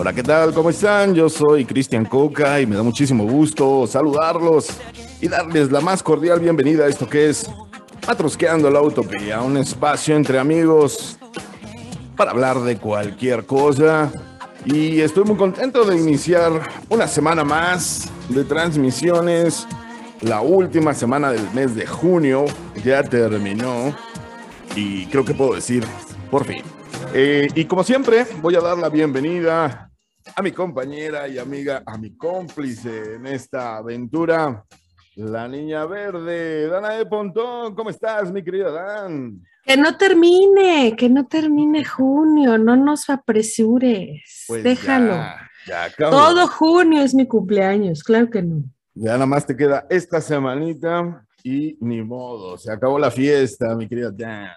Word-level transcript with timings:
Hola, 0.00 0.12
¿qué 0.12 0.22
tal? 0.22 0.54
¿Cómo 0.54 0.70
están? 0.70 1.12
Yo 1.12 1.28
soy 1.28 1.64
Cristian 1.64 2.04
Coca 2.04 2.60
y 2.60 2.66
me 2.66 2.76
da 2.76 2.84
muchísimo 2.84 3.24
gusto 3.24 3.84
saludarlos 3.84 4.68
y 5.20 5.26
darles 5.26 5.72
la 5.72 5.80
más 5.80 6.04
cordial 6.04 6.38
bienvenida 6.38 6.84
a 6.84 6.86
esto 6.86 7.08
que 7.08 7.28
es 7.28 7.50
Matrosqueando 8.06 8.70
la 8.70 8.80
Utopía, 8.80 9.40
un 9.40 9.56
espacio 9.56 10.14
entre 10.14 10.38
amigos 10.38 11.18
para 12.16 12.30
hablar 12.30 12.60
de 12.60 12.76
cualquier 12.76 13.44
cosa. 13.44 14.12
Y 14.64 15.00
estoy 15.00 15.24
muy 15.24 15.36
contento 15.36 15.84
de 15.84 15.96
iniciar 15.96 16.52
una 16.88 17.08
semana 17.08 17.42
más 17.42 18.08
de 18.28 18.44
transmisiones. 18.44 19.66
La 20.20 20.42
última 20.42 20.94
semana 20.94 21.32
del 21.32 21.50
mes 21.50 21.74
de 21.74 21.88
junio 21.88 22.44
ya 22.84 23.02
terminó 23.02 23.92
y 24.76 25.06
creo 25.06 25.24
que 25.24 25.34
puedo 25.34 25.54
decir 25.54 25.82
por 26.30 26.44
fin. 26.44 26.62
Eh, 27.14 27.48
y 27.56 27.64
como 27.64 27.82
siempre, 27.82 28.26
voy 28.40 28.54
a 28.54 28.60
dar 28.60 28.78
la 28.78 28.90
bienvenida 28.90 29.87
a 30.34 30.42
mi 30.42 30.52
compañera 30.52 31.28
y 31.28 31.38
amiga, 31.38 31.82
a 31.86 31.96
mi 31.98 32.16
cómplice 32.16 33.14
en 33.14 33.26
esta 33.26 33.76
aventura, 33.76 34.64
la 35.16 35.48
niña 35.48 35.84
verde, 35.86 36.68
Dana 36.68 36.90
de 36.90 37.06
Pontón. 37.06 37.74
¿Cómo 37.74 37.90
estás, 37.90 38.30
mi 38.32 38.42
querida 38.42 38.70
Dan? 38.70 39.42
Que 39.64 39.76
no 39.76 39.96
termine, 39.96 40.94
que 40.96 41.08
no 41.08 41.26
termine 41.26 41.84
junio, 41.84 42.56
no 42.58 42.76
nos 42.76 43.10
apresures, 43.10 44.44
Pues 44.46 44.62
déjalo. 44.64 45.12
ya, 45.66 45.88
ya. 45.98 46.10
Todo 46.10 46.46
junio 46.48 47.02
es 47.02 47.14
mi 47.14 47.26
cumpleaños, 47.26 48.02
claro 48.02 48.30
que 48.30 48.42
no. 48.42 48.62
Ya 48.94 49.12
nada 49.12 49.26
más 49.26 49.46
te 49.46 49.56
queda 49.56 49.86
esta 49.90 50.20
semanita 50.20 51.24
y 51.42 51.76
ni 51.80 52.02
modo, 52.02 52.56
se 52.56 52.72
acabó 52.72 52.98
la 52.98 53.10
fiesta, 53.10 53.74
mi 53.76 53.88
querida 53.88 54.10
Dan. 54.10 54.50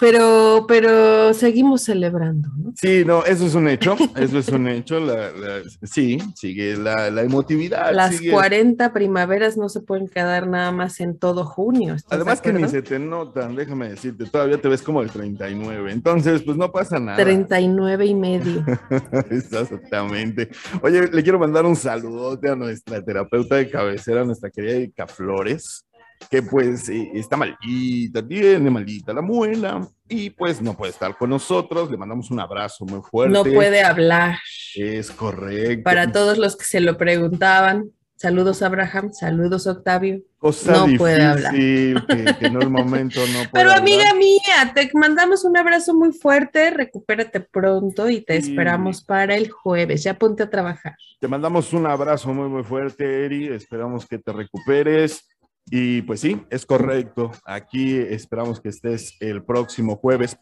Pero, 0.00 0.64
pero 0.66 1.34
seguimos 1.34 1.82
celebrando, 1.82 2.48
¿no? 2.56 2.72
Sí, 2.74 3.04
no, 3.04 3.24
eso 3.24 3.46
es 3.46 3.54
un 3.54 3.68
hecho, 3.68 3.96
eso 4.16 4.38
es 4.38 4.48
un 4.48 4.66
hecho, 4.66 4.98
la, 4.98 5.30
la- 5.30 5.60
sí, 5.82 6.18
sigue 6.34 6.76
la, 6.76 7.10
la 7.10 7.22
emotividad. 7.22 7.92
Las 7.92 8.16
sigue. 8.16 8.30
40 8.32 8.92
primaveras 8.94 9.56
no 9.58 9.68
se 9.68 9.80
pueden 9.80 10.08
quedar 10.08 10.46
nada 10.48 10.72
más 10.72 11.00
en 11.00 11.18
todo 11.18 11.44
junio. 11.44 11.94
¿estás 11.94 12.10
de 12.10 12.16
Además 12.16 12.40
que 12.40 12.52
ni 12.52 12.66
se 12.68 12.80
te 12.82 12.98
notan, 12.98 13.54
déjame 13.54 13.90
decirte, 13.90 14.24
todavía 14.24 14.58
te 14.60 14.68
ves 14.68 14.82
como 14.82 15.02
el 15.02 15.10
39, 15.10 15.92
entonces 15.92 16.42
pues 16.42 16.56
no 16.56 16.72
pasa 16.72 16.98
nada. 16.98 17.18
39 17.18 18.06
y 18.06 18.14
medio. 18.14 18.64
Exactamente. 19.30 20.48
Oye, 20.82 21.08
le 21.08 21.22
quiero 21.22 21.38
mandar 21.38 21.66
un 21.66 21.76
saludote 21.76 22.48
a 22.48 22.56
nuestra 22.56 23.02
terapeuta 23.04 23.56
de 23.56 23.68
cabecera, 23.68 24.24
nuestra 24.24 24.50
querida 24.50 24.72
Erika 24.76 25.06
Flores, 25.06 25.84
que 26.28 26.42
pues 26.42 26.88
eh, 26.88 27.10
está 27.14 27.36
malita, 27.36 28.26
tiene 28.26 28.70
malita 28.70 29.12
la 29.12 29.22
muela 29.22 29.86
y 30.08 30.30
pues 30.30 30.60
no 30.60 30.76
puede 30.76 30.92
estar 30.92 31.16
con 31.16 31.30
nosotros. 31.30 31.90
Le 31.90 31.96
mandamos 31.96 32.30
un 32.30 32.40
abrazo 32.40 32.84
muy 32.84 33.00
fuerte. 33.02 33.32
No 33.32 33.44
puede 33.44 33.82
hablar. 33.82 34.38
Es 34.74 35.10
correcto. 35.10 35.82
Para 35.84 36.12
todos 36.12 36.36
los 36.38 36.56
que 36.56 36.64
se 36.64 36.80
lo 36.80 36.96
preguntaban, 36.98 37.90
saludos 38.16 38.60
Abraham, 38.62 39.12
saludos 39.12 39.66
Octavio. 39.66 40.20
Cosa 40.38 40.72
no 40.72 40.78
difícil, 40.82 40.98
puede 40.98 41.24
hablar. 41.24 41.52
Que, 41.54 41.94
que 42.38 42.46
en 42.46 42.56
un 42.56 42.70
momento 42.72 43.20
no 43.20 43.38
puede 43.38 43.48
Pero 43.52 43.70
hablar. 43.70 43.78
amiga 43.80 44.14
mía, 44.14 44.72
te 44.74 44.90
mandamos 44.94 45.44
un 45.44 45.56
abrazo 45.56 45.94
muy 45.94 46.12
fuerte, 46.12 46.70
recupérate 46.70 47.40
pronto 47.40 48.08
y 48.10 48.20
te 48.20 48.40
Sí. 48.40 48.50
esperamos 48.50 49.02
para 49.02 49.34
el 49.36 49.50
jueves. 49.50 50.02
Ya 50.04 50.14
ponte 50.18 50.42
a 50.42 50.50
trabajar. 50.50 50.94
Te 51.18 51.28
mandamos 51.28 51.72
un 51.72 51.86
abrazo 51.86 52.32
muy, 52.34 52.48
muy 52.48 52.62
fuerte, 52.62 53.24
Eri. 53.24 53.48
Esperamos 53.48 54.06
que 54.06 54.18
te 54.18 54.32
recuperes. 54.32 55.26
Y 55.70 56.02
pues 56.02 56.20
sí, 56.20 56.44
es 56.50 56.66
correcto. 56.66 57.30
Aquí 57.44 57.96
esperamos 57.96 58.60
que 58.60 58.70
estés 58.70 59.16
el 59.20 59.44
próximo 59.44 59.96
jueves. 59.96 60.36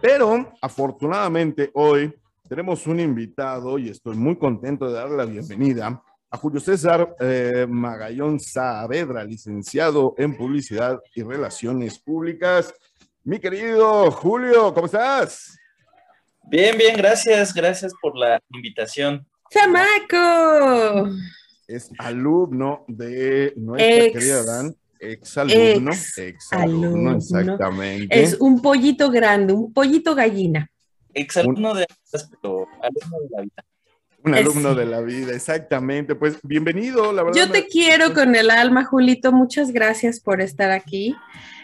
Pero 0.00 0.52
afortunadamente 0.62 1.70
hoy 1.74 2.14
tenemos 2.48 2.86
un 2.86 3.00
invitado 3.00 3.78
y 3.78 3.88
estoy 3.88 4.16
muy 4.16 4.36
contento 4.36 4.86
de 4.86 4.92
darle 4.92 5.16
la 5.16 5.24
bienvenida 5.24 6.02
a 6.30 6.36
Julio 6.36 6.60
César 6.60 7.16
eh, 7.18 7.66
Magallón 7.68 8.38
Saavedra, 8.38 9.24
licenciado 9.24 10.14
en 10.16 10.36
Publicidad 10.36 11.00
y 11.14 11.22
Relaciones 11.22 11.98
Públicas. 11.98 12.72
Mi 13.24 13.40
querido 13.40 14.10
Julio, 14.12 14.72
¿cómo 14.72 14.86
estás? 14.86 15.58
Bien, 16.44 16.78
bien, 16.78 16.96
gracias, 16.96 17.52
gracias 17.52 17.92
por 18.00 18.16
la 18.16 18.40
invitación. 18.50 19.26
¡Chamaco! 19.50 21.10
Es 21.76 21.90
alumno 21.98 22.84
de 22.88 23.52
nuestra 23.56 24.04
Ex- 24.04 24.12
querida 24.12 24.44
Dan, 24.44 24.74
ex 24.98 25.38
alumno, 25.38 25.92
ex 25.92 26.18
ex 26.18 26.52
alumno, 26.52 26.86
alumno. 26.88 27.16
exactamente. 27.16 28.22
Es 28.22 28.36
un 28.40 28.60
pollito 28.60 29.10
grande, 29.10 29.52
un 29.52 29.72
pollito 29.72 30.14
gallina. 30.14 30.68
Exalumno 31.14 31.74
de 31.74 31.86
pero 32.42 32.66
alumno 32.82 33.18
de 33.20 33.28
la 33.36 33.42
vida. 33.42 33.64
un 34.24 34.34
alumno 34.34 34.74
de 34.74 34.86
la 34.86 35.00
vida, 35.00 35.32
exactamente. 35.34 36.14
Pues 36.14 36.38
bienvenido, 36.42 37.12
la 37.12 37.22
verdad. 37.22 37.38
Yo 37.38 37.50
te 37.50 37.62
me- 37.62 37.66
quiero 37.66 38.12
con 38.14 38.34
el 38.34 38.50
alma, 38.50 38.84
Julito. 38.84 39.32
Muchas 39.32 39.72
gracias 39.72 40.20
por 40.20 40.40
estar 40.40 40.70
aquí. 40.70 41.16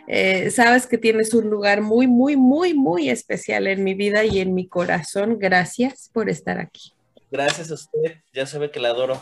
Eh, 0.09 0.51
sabes 0.51 0.87
que 0.87 0.99
tienes 0.99 1.35
un 1.35 1.51
lugar 1.51 1.83
muy, 1.83 2.07
muy, 2.07 2.37
muy, 2.37 2.75
muy 2.75 3.11
especial 3.11 3.67
en 3.67 3.83
mi 3.85 3.95
vida 3.95 4.25
y 4.25 4.39
en 4.39 4.55
mi 4.55 4.67
corazón. 4.69 5.39
Gracias 5.39 6.09
por 6.13 6.29
estar 6.31 6.59
aquí. 6.59 6.93
Gracias 7.31 7.71
a 7.71 7.75
usted, 7.75 8.23
ya 8.33 8.47
sabe 8.47 8.71
que 8.71 8.79
la 8.81 8.89
adoro. 8.91 9.21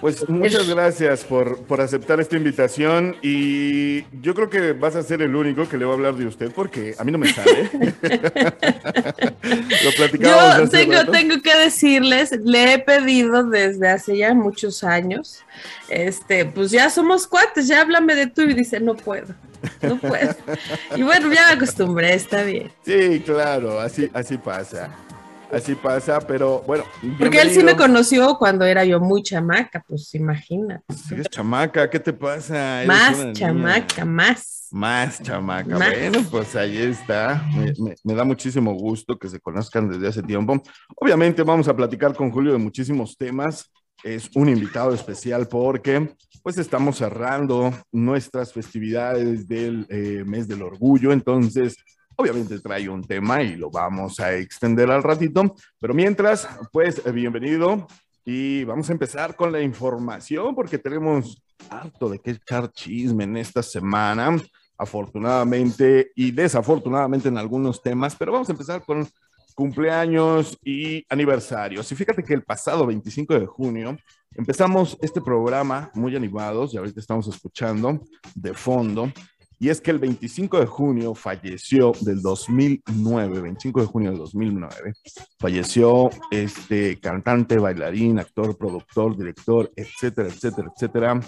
Pues 0.00 0.26
muchas 0.28 0.66
gracias 0.68 1.24
por, 1.24 1.58
por 1.64 1.80
aceptar 1.80 2.20
esta 2.20 2.36
invitación 2.36 3.16
y 3.22 4.02
yo 4.22 4.34
creo 4.34 4.48
que 4.48 4.72
vas 4.72 4.96
a 4.96 5.02
ser 5.02 5.20
el 5.20 5.34
único 5.36 5.68
que 5.68 5.76
le 5.76 5.84
va 5.84 5.92
a 5.92 5.94
hablar 5.94 6.14
de 6.14 6.26
usted 6.26 6.50
porque 6.52 6.94
a 6.98 7.04
mí 7.04 7.12
no 7.12 7.18
me 7.18 7.30
sale. 7.32 7.68
Lo 9.84 9.92
platicábamos 9.96 10.56
Yo 10.56 10.64
hace 10.64 10.66
tengo, 10.78 10.92
rato. 10.94 11.12
tengo 11.12 11.42
que 11.42 11.54
decirles, 11.56 12.32
le 12.42 12.74
he 12.74 12.78
pedido 12.78 13.44
desde 13.44 13.88
hace 13.88 14.16
ya 14.16 14.32
muchos 14.34 14.84
años, 14.84 15.40
este, 15.88 16.44
pues 16.46 16.70
ya 16.70 16.88
somos 16.90 17.26
cuates, 17.26 17.68
ya 17.68 17.82
háblame 17.82 18.14
de 18.14 18.26
tú 18.26 18.42
y 18.42 18.54
dice, 18.54 18.80
no 18.80 18.94
puedo, 18.94 19.34
no 19.82 19.98
puedo. 19.98 20.34
Y 20.96 21.02
bueno, 21.02 21.32
ya 21.32 21.46
me 21.48 21.52
acostumbré, 21.54 22.14
está 22.14 22.42
bien. 22.42 22.70
Sí, 22.84 23.22
claro, 23.24 23.78
así, 23.80 24.10
así 24.14 24.38
pasa. 24.38 24.90
Así 25.52 25.74
pasa, 25.74 26.20
pero 26.20 26.62
bueno. 26.66 26.84
Porque 27.18 27.40
él 27.40 27.50
sí 27.50 27.62
me 27.64 27.74
conoció 27.76 28.36
cuando 28.38 28.64
era 28.64 28.84
yo 28.84 29.00
muy 29.00 29.22
chamaca, 29.22 29.84
pues 29.86 30.14
imagina. 30.14 30.82
Eres 31.10 31.28
chamaca, 31.28 31.90
¿qué 31.90 31.98
te 31.98 32.12
pasa? 32.12 32.82
Más 32.86 33.14
una 33.14 33.24
niña. 33.24 33.32
chamaca, 33.32 34.04
más. 34.04 34.68
Más 34.70 35.20
chamaca. 35.20 35.76
Más. 35.76 35.88
Bueno, 35.90 36.24
pues 36.30 36.54
ahí 36.54 36.76
está. 36.78 37.44
Me, 37.52 37.72
me- 37.78 37.96
me 38.04 38.14
da 38.14 38.22
muchísimo 38.24 38.72
gusto 38.74 39.18
que 39.18 39.28
se 39.28 39.40
conozcan 39.40 39.90
desde 39.90 40.06
hace 40.06 40.22
tiempo. 40.22 40.62
Obviamente 40.96 41.42
vamos 41.42 41.66
a 41.66 41.74
platicar 41.74 42.14
con 42.14 42.30
Julio 42.30 42.52
de 42.52 42.58
muchísimos 42.58 43.16
temas. 43.16 43.68
Es 44.04 44.30
un 44.34 44.48
invitado 44.48 44.94
especial 44.94 45.48
porque 45.48 46.14
pues 46.42 46.56
estamos 46.58 46.96
cerrando 46.98 47.70
nuestras 47.92 48.52
festividades 48.52 49.46
del 49.48 49.84
eh, 49.90 50.22
mes 50.24 50.46
del 50.48 50.62
orgullo. 50.62 51.10
Entonces, 51.12 51.74
obviamente 52.20 52.58
trae 52.60 52.88
un 52.88 53.02
tema 53.02 53.42
y 53.42 53.56
lo 53.56 53.70
vamos 53.70 54.20
a 54.20 54.34
extender 54.34 54.90
al 54.90 55.02
ratito. 55.02 55.54
Pero 55.78 55.94
mientras, 55.94 56.48
pues 56.72 57.02
eh, 57.04 57.12
bienvenido. 57.12 57.86
Y 58.24 58.64
vamos 58.64 58.88
a 58.90 58.92
empezar 58.92 59.34
con 59.34 59.50
la 59.50 59.60
información 59.60 60.54
porque 60.54 60.78
tenemos 60.78 61.42
harto 61.70 62.08
de 62.08 62.18
qué 62.18 62.32
echar 62.32 62.70
chisme 62.70 63.24
en 63.24 63.38
esta 63.38 63.62
semana 63.62 64.36
afortunadamente 64.80 66.10
y 66.14 66.30
desafortunadamente 66.30 67.28
en 67.28 67.36
algunos 67.36 67.82
temas, 67.82 68.16
pero 68.16 68.32
vamos 68.32 68.48
a 68.48 68.52
empezar 68.52 68.82
con 68.82 69.06
cumpleaños 69.54 70.56
y 70.64 71.04
aniversarios. 71.10 71.92
Y 71.92 71.94
fíjate 71.94 72.22
que 72.22 72.32
el 72.32 72.42
pasado 72.42 72.86
25 72.86 73.38
de 73.38 73.46
junio 73.46 73.96
empezamos 74.34 74.96
este 75.02 75.20
programa 75.20 75.90
muy 75.92 76.16
animados 76.16 76.72
y 76.72 76.78
ahorita 76.78 76.98
estamos 76.98 77.28
escuchando 77.28 78.00
de 78.34 78.54
fondo. 78.54 79.12
Y 79.62 79.68
es 79.68 79.82
que 79.82 79.90
el 79.90 79.98
25 79.98 80.58
de 80.58 80.64
junio 80.64 81.14
falleció 81.14 81.92
del 82.00 82.22
2009, 82.22 83.42
25 83.42 83.80
de 83.82 83.86
junio 83.86 84.10
del 84.10 84.18
2009, 84.20 84.94
falleció 85.38 86.08
este 86.30 86.98
cantante, 86.98 87.58
bailarín, 87.58 88.18
actor, 88.18 88.56
productor, 88.56 89.18
director, 89.18 89.70
etcétera, 89.76 90.28
etcétera, 90.28 90.72
etcétera, 90.74 91.20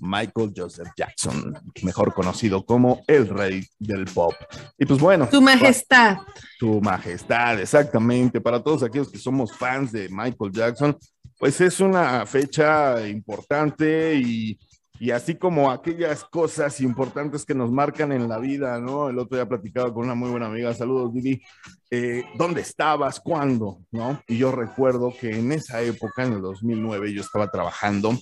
Michael 0.00 0.54
Joseph 0.56 0.88
Jackson, 0.96 1.58
mejor 1.82 2.14
conocido 2.14 2.64
como 2.64 3.02
el 3.06 3.28
rey 3.28 3.62
del 3.78 4.06
pop. 4.06 4.32
Y 4.78 4.86
pues 4.86 4.98
bueno, 4.98 5.28
Tu 5.28 5.42
majestad. 5.42 6.16
su 6.58 6.80
majestad, 6.80 7.60
exactamente. 7.60 8.40
Para 8.40 8.62
todos 8.62 8.82
aquellos 8.82 9.10
que 9.10 9.18
somos 9.18 9.52
fans 9.52 9.92
de 9.92 10.08
Michael 10.08 10.52
Jackson, 10.52 10.96
pues 11.38 11.60
es 11.60 11.80
una 11.80 12.24
fecha 12.24 13.06
importante 13.06 14.14
y, 14.14 14.58
y 15.04 15.10
así 15.10 15.34
como 15.34 15.70
aquellas 15.70 16.24
cosas 16.24 16.80
importantes 16.80 17.44
que 17.44 17.54
nos 17.54 17.70
marcan 17.70 18.10
en 18.10 18.26
la 18.26 18.38
vida, 18.38 18.80
¿no? 18.80 19.10
El 19.10 19.18
otro 19.18 19.36
día 19.36 19.46
platicaba 19.46 19.92
con 19.92 20.04
una 20.04 20.14
muy 20.14 20.30
buena 20.30 20.46
amiga, 20.46 20.72
saludos 20.72 21.12
Didi, 21.12 21.42
eh, 21.90 22.24
¿dónde 22.38 22.62
estabas? 22.62 23.20
¿Cuándo? 23.20 23.80
¿No? 23.92 24.22
Y 24.26 24.38
yo 24.38 24.50
recuerdo 24.50 25.12
que 25.20 25.38
en 25.38 25.52
esa 25.52 25.82
época, 25.82 26.24
en 26.24 26.32
el 26.32 26.40
2009, 26.40 27.12
yo 27.12 27.20
estaba 27.20 27.50
trabajando 27.50 28.18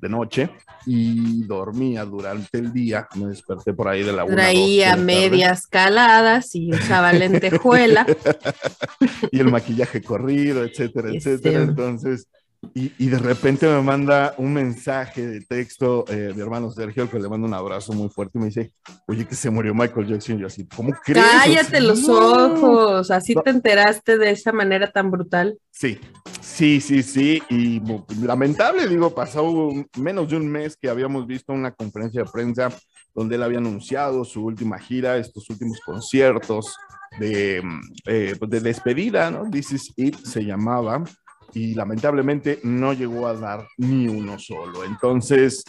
de 0.00 0.08
noche 0.08 0.50
y 0.86 1.44
dormía 1.44 2.04
durante 2.04 2.58
el 2.58 2.72
día, 2.72 3.06
me 3.14 3.26
desperté 3.26 3.72
por 3.72 3.86
ahí 3.86 4.02
de 4.02 4.12
la 4.12 4.24
una. 4.24 4.34
Traía 4.34 4.96
medias 4.96 5.68
caladas 5.68 6.52
y 6.56 6.72
usaba 6.72 7.12
lentejuela. 7.12 8.06
y 9.30 9.38
el 9.38 9.52
maquillaje 9.52 10.02
corrido, 10.02 10.64
etcétera, 10.64 11.10
etcétera. 11.12 11.62
Entonces 11.62 12.26
y, 12.74 13.06
de 13.06 13.18
repente 13.18 13.66
me 13.66 13.82
manda 13.82 14.34
un 14.38 14.52
mensaje 14.52 15.26
de 15.26 15.40
texto 15.40 16.04
eh, 16.08 16.32
mi 16.34 16.40
hermano 16.40 16.70
Sergio, 16.70 17.10
que 17.10 17.18
le 17.18 17.28
manda 17.28 17.46
un 17.46 17.54
abrazo 17.54 17.92
muy 17.92 18.08
fuerte 18.08 18.38
y 18.38 18.40
me 18.40 18.46
dice, 18.46 18.72
oye, 19.06 19.26
que 19.26 19.34
se 19.34 19.50
murió 19.50 19.74
Michael 19.74 20.06
Jackson. 20.06 20.36
Y 20.36 20.40
yo 20.40 20.46
así, 20.46 20.66
¿cómo 20.66 20.92
crees? 21.04 21.24
Cállate 21.24 21.80
los 21.80 22.08
ojos, 22.08 23.10
así 23.10 23.34
te 23.34 23.50
enteraste 23.50 24.18
de 24.18 24.30
esa 24.30 24.52
manera 24.52 24.90
tan 24.90 25.10
brutal. 25.10 25.58
Sí, 25.70 25.98
sí, 26.40 26.80
sí, 26.80 27.02
sí. 27.02 27.42
Y 27.50 27.80
lamentable, 28.24 28.86
digo, 28.86 29.14
pasó 29.14 29.70
menos 29.98 30.28
de 30.28 30.36
un 30.36 30.48
mes 30.48 30.76
que 30.76 30.88
habíamos 30.88 31.26
visto 31.26 31.52
una 31.52 31.72
conferencia 31.72 32.22
de 32.22 32.30
prensa 32.30 32.68
donde 33.14 33.36
él 33.36 33.42
había 33.42 33.58
anunciado 33.58 34.24
su 34.24 34.44
última 34.44 34.78
gira, 34.78 35.16
estos 35.16 35.48
últimos 35.50 35.80
conciertos 35.80 36.76
de, 37.18 37.62
eh, 38.06 38.34
de 38.40 38.60
despedida, 38.60 39.30
¿no? 39.30 39.48
This 39.48 39.72
is 39.72 39.92
It 39.96 40.16
se 40.16 40.44
llamaba 40.44 41.04
y 41.54 41.74
lamentablemente 41.74 42.60
no 42.62 42.92
llegó 42.92 43.26
a 43.26 43.34
dar 43.34 43.68
ni 43.78 44.08
uno 44.08 44.38
solo. 44.38 44.84
Entonces, 44.84 45.64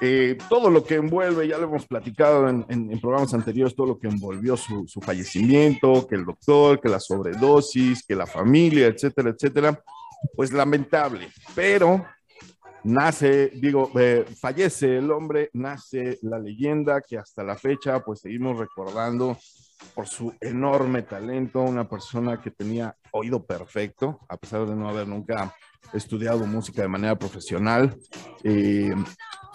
eh, 0.00 0.38
todo 0.48 0.70
lo 0.70 0.84
que 0.84 0.96
envuelve, 0.96 1.48
ya 1.48 1.58
lo 1.58 1.64
hemos 1.64 1.86
platicado 1.86 2.48
en, 2.48 3.00
programas 3.00 3.34
anteriores, 3.34 3.74
todo 3.74 3.88
lo 3.88 3.98
que 3.98 4.08
envolvió 4.08 4.56
su, 4.56 4.86
fallecimiento, 5.02 6.06
que 6.06 6.16
el 6.16 6.24
doctor, 6.24 6.80
que 6.80 6.88
la 6.88 7.00
sobredosis, 7.00 8.04
que 8.04 8.14
la 8.14 8.26
familia, 8.26 8.86
etcétera, 8.86 9.30
etcétera, 9.30 9.82
pues 10.34 10.52
lamentable, 10.52 11.28
pero 11.54 12.04
nace, 12.82 13.50
digo, 13.54 13.90
eh, 13.98 14.24
fallece 14.40 14.98
el 14.98 15.10
hombre, 15.10 15.50
nace 15.52 16.18
la 16.22 16.38
leyenda 16.38 17.00
que 17.00 17.18
hasta 17.18 17.42
la 17.42 17.56
fecha 17.56 18.00
pues 18.00 18.20
seguimos 18.20 18.58
recordando 18.58 19.36
por 19.94 20.06
su 20.06 20.34
enorme 20.40 21.02
talento, 21.02 21.60
una 21.60 21.88
persona 21.88 22.40
que 22.40 22.50
tenía 22.50 22.96
oído 23.12 23.44
perfecto, 23.44 24.20
a 24.28 24.36
pesar 24.36 24.66
de 24.66 24.74
no 24.74 24.88
haber 24.88 25.06
nunca 25.06 25.54
estudiado 25.92 26.46
música 26.46 26.82
de 26.82 26.88
manera 26.88 27.16
profesional. 27.16 27.96
Eh, 28.42 28.94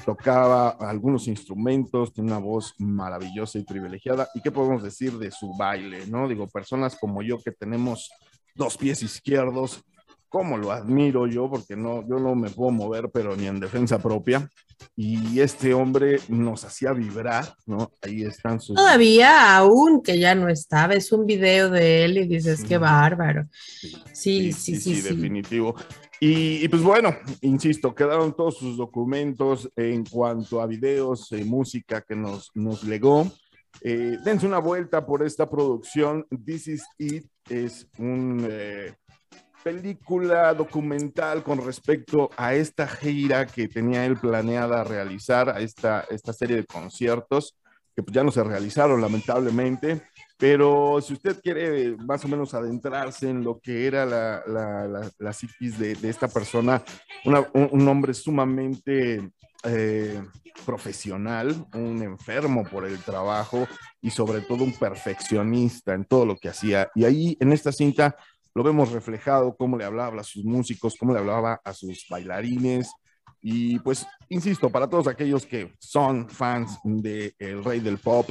tocaba 0.05 0.69
algunos 0.69 1.27
instrumentos, 1.27 2.13
tiene 2.13 2.31
una 2.31 2.39
voz 2.39 2.73
maravillosa 2.79 3.59
y 3.59 3.63
privilegiada. 3.63 4.29
¿Y 4.33 4.41
qué 4.41 4.51
podemos 4.51 4.83
decir 4.83 5.17
de 5.17 5.31
su 5.31 5.55
baile? 5.57 6.07
¿no? 6.07 6.27
Digo, 6.27 6.47
personas 6.47 6.97
como 6.99 7.21
yo 7.21 7.37
que 7.39 7.51
tenemos 7.51 8.09
dos 8.55 8.77
pies 8.77 9.03
izquierdos, 9.03 9.83
cómo 10.29 10.57
lo 10.57 10.71
admiro 10.71 11.27
yo, 11.27 11.49
porque 11.49 11.75
no, 11.75 12.07
yo 12.07 12.19
no 12.19 12.35
me 12.35 12.49
puedo 12.49 12.71
mover, 12.71 13.09
pero 13.11 13.35
ni 13.35 13.47
en 13.47 13.59
defensa 13.59 13.99
propia. 13.99 14.49
Y 14.95 15.39
este 15.39 15.73
hombre 15.73 16.19
nos 16.29 16.63
hacía 16.63 16.93
vibrar, 16.93 17.53
¿no? 17.65 17.91
Ahí 18.01 18.23
están 18.23 18.61
sus... 18.61 18.75
Todavía, 18.75 19.57
aún 19.57 20.01
que 20.01 20.17
ya 20.17 20.35
no 20.35 20.47
estaba, 20.47 20.93
es 20.93 21.11
un 21.11 21.25
video 21.25 21.69
de 21.69 22.05
él 22.05 22.17
y 22.17 22.27
dices, 22.27 22.63
qué 22.63 22.77
bárbaro. 22.77 23.47
Sí, 24.13 24.53
sí, 24.53 24.53
sí, 24.53 24.75
sí, 24.77 25.01
definitivo. 25.01 25.75
Y, 26.21 26.67
pues 26.67 26.81
bueno, 26.81 27.15
insisto, 27.41 27.95
quedaron 27.95 28.35
todos 28.35 28.57
sus 28.57 28.77
documentos 28.77 29.69
en 29.75 30.05
cuanto 30.05 30.61
a 30.61 30.67
videos, 30.67 31.31
y 31.31 31.43
música 31.43 32.01
que 32.01 32.15
nos, 32.15 32.51
nos 32.53 32.83
legó. 32.83 33.29
Eh, 33.81 34.17
dense 34.23 34.45
una 34.45 34.59
vuelta 34.59 35.05
por 35.05 35.23
esta 35.23 35.49
producción. 35.49 36.25
This 36.45 36.67
is 36.67 36.83
It 36.97 37.25
es 37.49 37.87
un... 37.97 38.45
Eh, 38.49 38.93
película 39.63 40.53
documental 40.53 41.43
con 41.43 41.63
respecto 41.65 42.29
a 42.37 42.53
esta 42.53 42.87
gira 42.87 43.45
que 43.45 43.67
tenía 43.67 44.05
él 44.05 44.17
planeada 44.17 44.83
realizar, 44.83 45.49
a 45.49 45.59
esta, 45.59 46.05
esta 46.09 46.33
serie 46.33 46.55
de 46.55 46.65
conciertos 46.65 47.55
que 47.95 48.03
pues 48.03 48.15
ya 48.15 48.23
no 48.23 48.31
se 48.31 48.43
realizaron 48.43 49.01
lamentablemente, 49.01 50.01
pero 50.37 51.01
si 51.01 51.13
usted 51.13 51.41
quiere 51.41 51.97
más 51.97 52.23
o 52.23 52.29
menos 52.29 52.53
adentrarse 52.53 53.29
en 53.29 53.43
lo 53.43 53.59
que 53.59 53.87
era 53.87 54.05
la, 54.05 54.41
la, 54.47 55.11
la, 55.17 55.33
psiquis 55.33 55.77
de, 55.77 55.95
de, 55.95 56.09
esta 56.09 56.29
persona, 56.29 56.81
un, 57.25 57.87
hombre 57.89 58.13
sumamente 58.13 59.29
eh, 59.63 60.23
profesional, 60.65 61.67
un 61.73 62.01
enfermo 62.01 62.63
por 62.63 62.85
el 62.85 62.99
trabajo 62.99 63.67
y 64.01 64.11
sobre 64.11 64.39
todo 64.39 64.63
un 64.63 64.71
perfeccionista 64.71 65.93
en 65.93 66.05
todo 66.05 66.25
lo 66.25 66.37
que 66.37 66.47
hacía. 66.47 66.89
Y 66.95 67.03
ahí 67.03 67.37
en 67.41 67.51
esta 67.51 67.73
cinta 67.73 68.15
lo 68.53 68.63
vemos 68.63 68.91
reflejado, 68.91 69.55
cómo 69.55 69.77
le 69.77 69.85
hablaba 69.85 70.21
a 70.21 70.23
sus 70.23 70.43
músicos, 70.43 70.95
cómo 70.99 71.13
le 71.13 71.19
hablaba 71.19 71.61
a 71.63 71.73
sus 71.73 72.05
bailarines. 72.09 72.91
Y 73.41 73.79
pues, 73.79 74.05
insisto, 74.27 74.69
para 74.69 74.89
todos 74.89 75.07
aquellos 75.07 75.45
que 75.45 75.73
son 75.79 76.29
fans 76.29 76.77
de 76.83 77.33
El 77.39 77.63
Rey 77.63 77.79
del 77.79 77.97
Pop, 77.97 78.29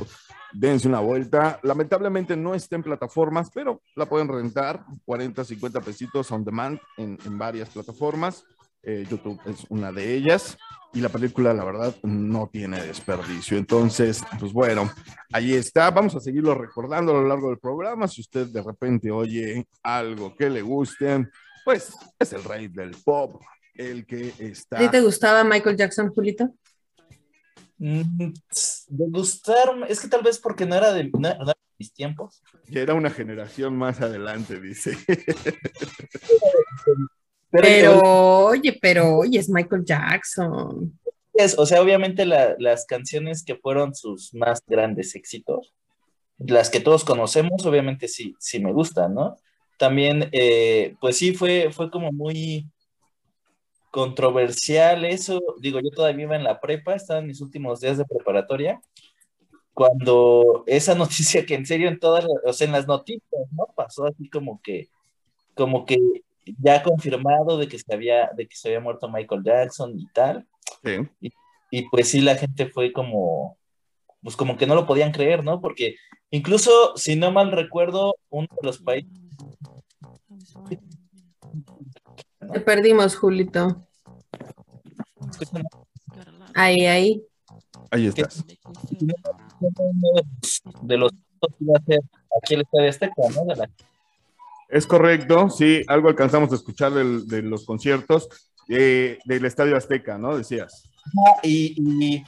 dense 0.52 0.88
una 0.88 1.00
vuelta. 1.00 1.60
Lamentablemente 1.62 2.36
no 2.36 2.54
está 2.54 2.76
en 2.76 2.82
plataformas, 2.82 3.50
pero 3.52 3.80
la 3.94 4.06
pueden 4.06 4.28
rentar, 4.28 4.84
40, 5.04 5.44
50 5.44 5.80
pesitos 5.80 6.30
on 6.30 6.44
demand 6.44 6.78
en, 6.96 7.18
en 7.24 7.38
varias 7.38 7.70
plataformas. 7.70 8.44
Eh, 8.82 9.06
YouTube 9.10 9.40
es 9.46 9.66
una 9.68 9.92
de 9.92 10.14
ellas 10.14 10.56
y 10.94 11.00
la 11.00 11.08
película, 11.08 11.52
la 11.52 11.64
verdad, 11.64 11.94
no 12.02 12.48
tiene 12.50 12.80
desperdicio. 12.80 13.58
Entonces, 13.58 14.22
pues 14.38 14.52
bueno, 14.52 14.90
ahí 15.32 15.52
está. 15.54 15.90
Vamos 15.90 16.14
a 16.14 16.20
seguirlo 16.20 16.54
recordando 16.54 17.12
a 17.12 17.20
lo 17.20 17.28
largo 17.28 17.48
del 17.48 17.58
programa. 17.58 18.08
Si 18.08 18.20
usted 18.20 18.46
de 18.46 18.62
repente 18.62 19.10
oye 19.10 19.66
algo 19.82 20.34
que 20.34 20.48
le 20.48 20.62
guste, 20.62 21.28
pues 21.64 21.92
es 22.18 22.32
el 22.32 22.44
rey 22.44 22.68
del 22.68 22.92
pop, 23.04 23.42
el 23.74 24.06
que 24.06 24.32
está. 24.38 24.82
¿A 24.82 24.90
te 24.90 25.00
gustaba 25.00 25.44
Michael 25.44 25.76
Jackson, 25.76 26.08
Julito? 26.14 26.54
Mm, 27.78 28.32
de 28.88 29.04
gustar, 29.10 29.70
es 29.88 30.00
que 30.00 30.08
tal 30.08 30.22
vez 30.22 30.38
porque 30.38 30.66
no 30.66 30.74
era 30.74 30.92
de, 30.92 31.10
mis 31.78 31.92
tiempos. 31.92 32.42
Ya 32.66 32.80
era 32.80 32.94
una 32.94 33.10
generación 33.10 33.76
más 33.76 34.00
adelante, 34.00 34.58
dice. 34.60 34.96
Pero, 37.50 38.00
oye, 38.46 38.78
pero 38.80 39.18
oye, 39.18 39.38
es 39.38 39.48
Michael 39.48 39.84
Jackson. 39.84 40.98
o 41.56 41.66
sea, 41.66 41.82
obviamente 41.82 42.26
las 42.26 42.84
canciones 42.86 43.44
que 43.44 43.56
fueron 43.56 43.94
sus 43.94 44.34
más 44.34 44.62
grandes 44.66 45.14
éxitos, 45.14 45.74
las 46.38 46.70
que 46.70 46.80
todos 46.80 47.04
conocemos, 47.04 47.64
obviamente 47.64 48.06
sí, 48.06 48.34
sí 48.38 48.60
me 48.60 48.72
gustan, 48.72 49.14
¿no? 49.14 49.36
También, 49.78 50.28
eh, 50.32 50.96
pues 51.00 51.16
sí, 51.16 51.34
fue, 51.34 51.70
fue 51.72 51.90
como 51.90 52.12
muy 52.12 52.66
controversial 53.90 55.04
eso. 55.04 55.40
Digo, 55.60 55.80
yo 55.80 55.90
todavía 55.90 56.24
iba 56.24 56.36
en 56.36 56.44
la 56.44 56.60
prepa, 56.60 56.94
estaba 56.94 57.20
en 57.20 57.28
mis 57.28 57.40
últimos 57.40 57.80
días 57.80 57.96
de 57.96 58.04
preparatoria, 58.04 58.80
cuando 59.72 60.64
esa 60.66 60.94
noticia 60.96 61.46
que 61.46 61.54
en 61.54 61.66
serio 61.66 61.88
en 61.88 61.98
todas, 61.98 62.26
o 62.44 62.52
sea, 62.52 62.66
en 62.66 62.72
las 62.72 62.86
noticias, 62.86 63.42
¿no? 63.52 63.66
Pasó 63.74 64.06
así 64.06 64.28
como 64.28 64.60
que, 64.62 64.88
como 65.54 65.86
que 65.86 65.98
ya 66.58 66.82
confirmado 66.82 67.58
de 67.58 67.68
que 67.68 67.78
se 67.78 67.94
había, 67.94 68.30
de 68.36 68.46
que 68.46 68.56
se 68.56 68.68
había 68.68 68.80
muerto 68.80 69.08
Michael 69.08 69.42
Jackson 69.44 69.98
y 69.98 70.06
tal. 70.12 70.46
Y, 71.70 71.82
pues 71.90 72.08
sí, 72.08 72.20
la 72.20 72.36
gente 72.36 72.66
fue 72.66 72.92
como, 72.92 73.58
pues 74.22 74.36
como 74.36 74.56
que 74.56 74.66
no 74.66 74.74
lo 74.74 74.86
podían 74.86 75.12
creer, 75.12 75.44
¿no? 75.44 75.60
Porque 75.60 75.96
incluso, 76.30 76.96
si 76.96 77.16
no 77.16 77.30
mal 77.30 77.52
recuerdo, 77.52 78.14
uno 78.30 78.48
de 78.60 78.66
los 78.66 78.78
países... 78.78 79.10
Te 82.52 82.60
perdimos, 82.60 83.16
Julito. 83.16 83.86
Ahí, 86.54 86.86
ahí. 86.86 87.22
Ahí 87.90 88.06
estás. 88.06 88.44
De 90.82 90.96
los 90.96 91.12
iba 91.60 91.74
a 91.76 91.82
ser 91.84 92.00
aquí 92.42 92.54
el 92.54 92.62
Estadio 92.62 92.88
Azteca, 92.88 93.22
¿no? 93.34 93.44
De 93.44 93.56
la 93.56 93.70
es 94.68 94.86
correcto, 94.86 95.48
sí, 95.50 95.82
algo 95.86 96.08
alcanzamos 96.08 96.52
a 96.52 96.56
escuchar 96.56 96.92
de 96.92 97.42
los 97.42 97.64
conciertos 97.64 98.28
eh, 98.68 99.18
del 99.24 99.44
Estadio 99.46 99.76
Azteca, 99.76 100.18
¿no? 100.18 100.36
Decías. 100.36 100.84
y, 101.42 102.22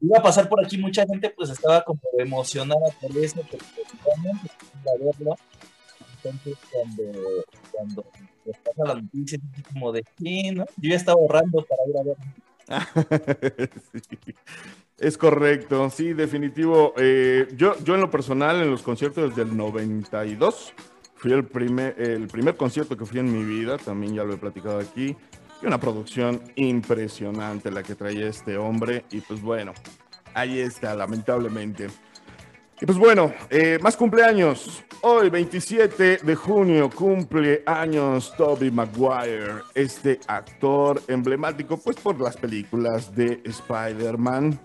iba 0.00 0.18
a 0.18 0.22
pasar 0.22 0.48
por 0.48 0.64
aquí 0.64 0.78
mucha 0.78 1.06
gente, 1.06 1.30
pues 1.30 1.50
estaba 1.50 1.82
como 1.82 2.00
emocionada 2.18 2.86
por 3.00 3.16
eso, 3.16 3.40
porque 3.50 3.58
verlo. 5.00 5.36
Entonces, 6.22 6.56
cuando, 6.72 7.02
cuando 7.72 8.04
pasa 8.64 8.94
la 8.94 9.00
noticia, 9.00 9.38
como 9.72 9.92
de 9.92 10.04
sí, 10.18 10.50
¿no? 10.50 10.64
Yo 10.76 10.90
ya 10.90 10.96
estaba 10.96 11.20
ahorrando 11.20 11.64
para 11.64 11.82
ir 11.88 11.96
a 11.96 12.02
ver. 12.02 12.16
Es 14.98 15.16
correcto, 15.16 15.88
sí, 15.90 16.12
definitivo. 16.12 16.92
Eh, 16.96 17.46
yo, 17.56 17.78
yo 17.84 17.94
en 17.94 18.00
lo 18.00 18.10
personal, 18.10 18.60
en 18.60 18.68
los 18.68 18.82
conciertos 18.82 19.36
del 19.36 19.56
92, 19.56 20.74
Fui 21.18 21.32
el 21.32 21.44
primer, 21.44 22.00
el 22.00 22.28
primer 22.28 22.56
concierto 22.56 22.96
que 22.96 23.04
fui 23.04 23.18
en 23.18 23.32
mi 23.32 23.44
vida, 23.44 23.76
también 23.76 24.14
ya 24.14 24.24
lo 24.24 24.34
he 24.34 24.36
platicado 24.36 24.78
aquí. 24.78 25.16
Y 25.60 25.66
una 25.66 25.78
producción 25.78 26.40
impresionante 26.54 27.70
la 27.72 27.82
que 27.82 27.96
traía 27.96 28.28
este 28.28 28.56
hombre. 28.56 29.04
Y 29.10 29.20
pues 29.20 29.42
bueno, 29.42 29.72
ahí 30.32 30.60
está, 30.60 30.94
lamentablemente. 30.94 31.88
Y 32.80 32.86
pues 32.86 32.96
bueno, 32.96 33.32
eh, 33.50 33.78
más 33.82 33.96
cumpleaños. 33.96 34.84
Hoy, 35.02 35.30
27 35.30 36.18
de 36.18 36.34
junio, 36.36 36.88
cumple 36.88 37.64
años 37.66 38.32
Toby 38.36 38.70
Maguire, 38.70 39.62
este 39.74 40.20
actor 40.28 41.02
emblemático, 41.08 41.76
pues 41.76 41.96
por 41.96 42.20
las 42.20 42.36
películas 42.36 43.12
de 43.12 43.42
Spider-Man. 43.44 44.60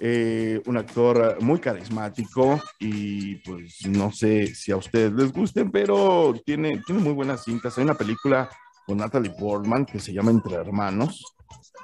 Eh, 0.00 0.60
un 0.66 0.76
actor 0.76 1.38
muy 1.40 1.58
carismático 1.58 2.60
y 2.78 3.36
pues 3.36 3.86
no 3.86 4.12
sé 4.12 4.54
si 4.54 4.70
a 4.72 4.76
ustedes 4.76 5.12
les 5.12 5.32
gusten, 5.32 5.70
pero 5.70 6.34
tiene, 6.44 6.82
tiene 6.86 7.00
muy 7.00 7.12
buenas 7.12 7.44
cintas. 7.44 7.76
Hay 7.78 7.84
una 7.84 7.94
película 7.94 8.48
con 8.86 8.98
Natalie 8.98 9.32
Portman 9.38 9.86
que 9.86 9.98
se 9.98 10.12
llama 10.12 10.30
Entre 10.30 10.54
Hermanos, 10.54 11.36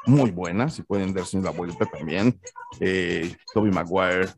muy 0.06 0.30
buena, 0.30 0.68
si 0.68 0.82
pueden 0.82 1.14
darse 1.14 1.40
la 1.40 1.50
vuelta 1.50 1.86
también. 1.86 2.38
Eh, 2.80 3.34
Toby 3.54 3.70
Maguire 3.70 4.28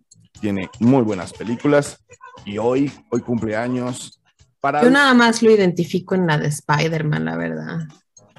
tiene 0.40 0.70
muy 0.80 1.02
buenas 1.02 1.32
películas 1.32 2.02
y 2.44 2.58
hoy, 2.58 2.92
hoy 3.10 3.20
cumpleaños. 3.20 4.20
Para 4.60 4.82
Yo 4.82 4.90
nada 4.90 5.14
más 5.14 5.42
lo 5.42 5.50
identifico 5.50 6.14
en 6.14 6.26
la 6.26 6.38
de 6.38 6.48
Spider-Man, 6.48 7.24
la 7.24 7.36
verdad. 7.36 7.78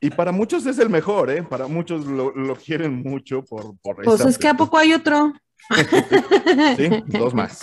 Y 0.01 0.09
para 0.09 0.31
muchos 0.31 0.65
es 0.65 0.79
el 0.79 0.89
mejor, 0.89 1.29
¿eh? 1.29 1.43
Para 1.43 1.67
muchos 1.67 2.05
lo, 2.05 2.33
quieren 2.55 3.01
mucho 3.01 3.43
por... 3.43 3.77
por 3.79 4.03
pues 4.03 4.21
es 4.21 4.37
que 4.37 4.47
a 4.47 4.53
poco 4.55 4.77
hay 4.77 4.93
otro. 4.93 5.33
sí, 6.77 6.89
dos 7.07 7.33
más. 7.33 7.59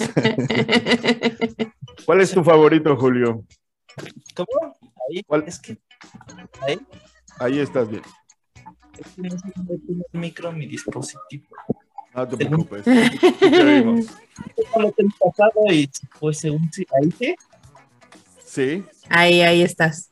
¿Cuál 2.05 2.21
es 2.21 2.33
tu 2.33 2.43
favorito, 2.43 2.97
Julio? 2.97 3.45
¿Cómo? 4.35 4.77
Ahí, 5.09 5.23
¿Cuál? 5.25 5.45
Es 5.47 5.59
que... 5.59 5.79
Ahí. 6.63 6.81
Ahí 7.39 7.59
estás 7.59 7.89
bien. 7.89 8.03
Es 8.99 9.07
que 9.15 9.23
no 9.23 9.31
sé 9.31 9.53
si 9.87 9.93
el 9.93 10.21
micro 10.21 10.53
mi 10.53 10.67
dispositivo. 10.67 11.47
No 12.15 12.29
te 12.29 12.37
preocupes. 12.37 12.87
Lo 14.77 14.93
tengo 14.93 15.13
pasado 15.19 15.61
y 15.71 15.91
pues 16.21 16.39
según 16.39 16.71
ahí 17.01 17.11
sí. 17.19 17.35
Sí. 18.45 18.85
Ahí, 19.09 19.41
ahí 19.41 19.63
estás. 19.63 20.11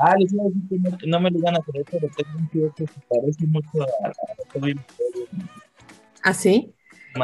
Ah, 0.00 0.16
les 0.18 0.32
iba 0.32 0.44
a 0.44 0.46
decir 0.46 0.62
que 0.68 0.78
no, 0.78 0.98
no 1.06 1.20
me 1.20 1.30
lo 1.30 1.38
iban 1.38 1.56
a 1.56 1.60
creer, 1.60 1.86
pero 1.90 2.08
tengo 2.16 2.38
un 2.38 2.48
tío 2.48 2.72
que 2.74 2.86
se 2.86 3.00
parece 3.08 3.46
mucho 3.46 3.82
a, 3.82 4.08
a 4.08 4.12
¿Ah, 6.22 6.34
sí? 6.34 6.74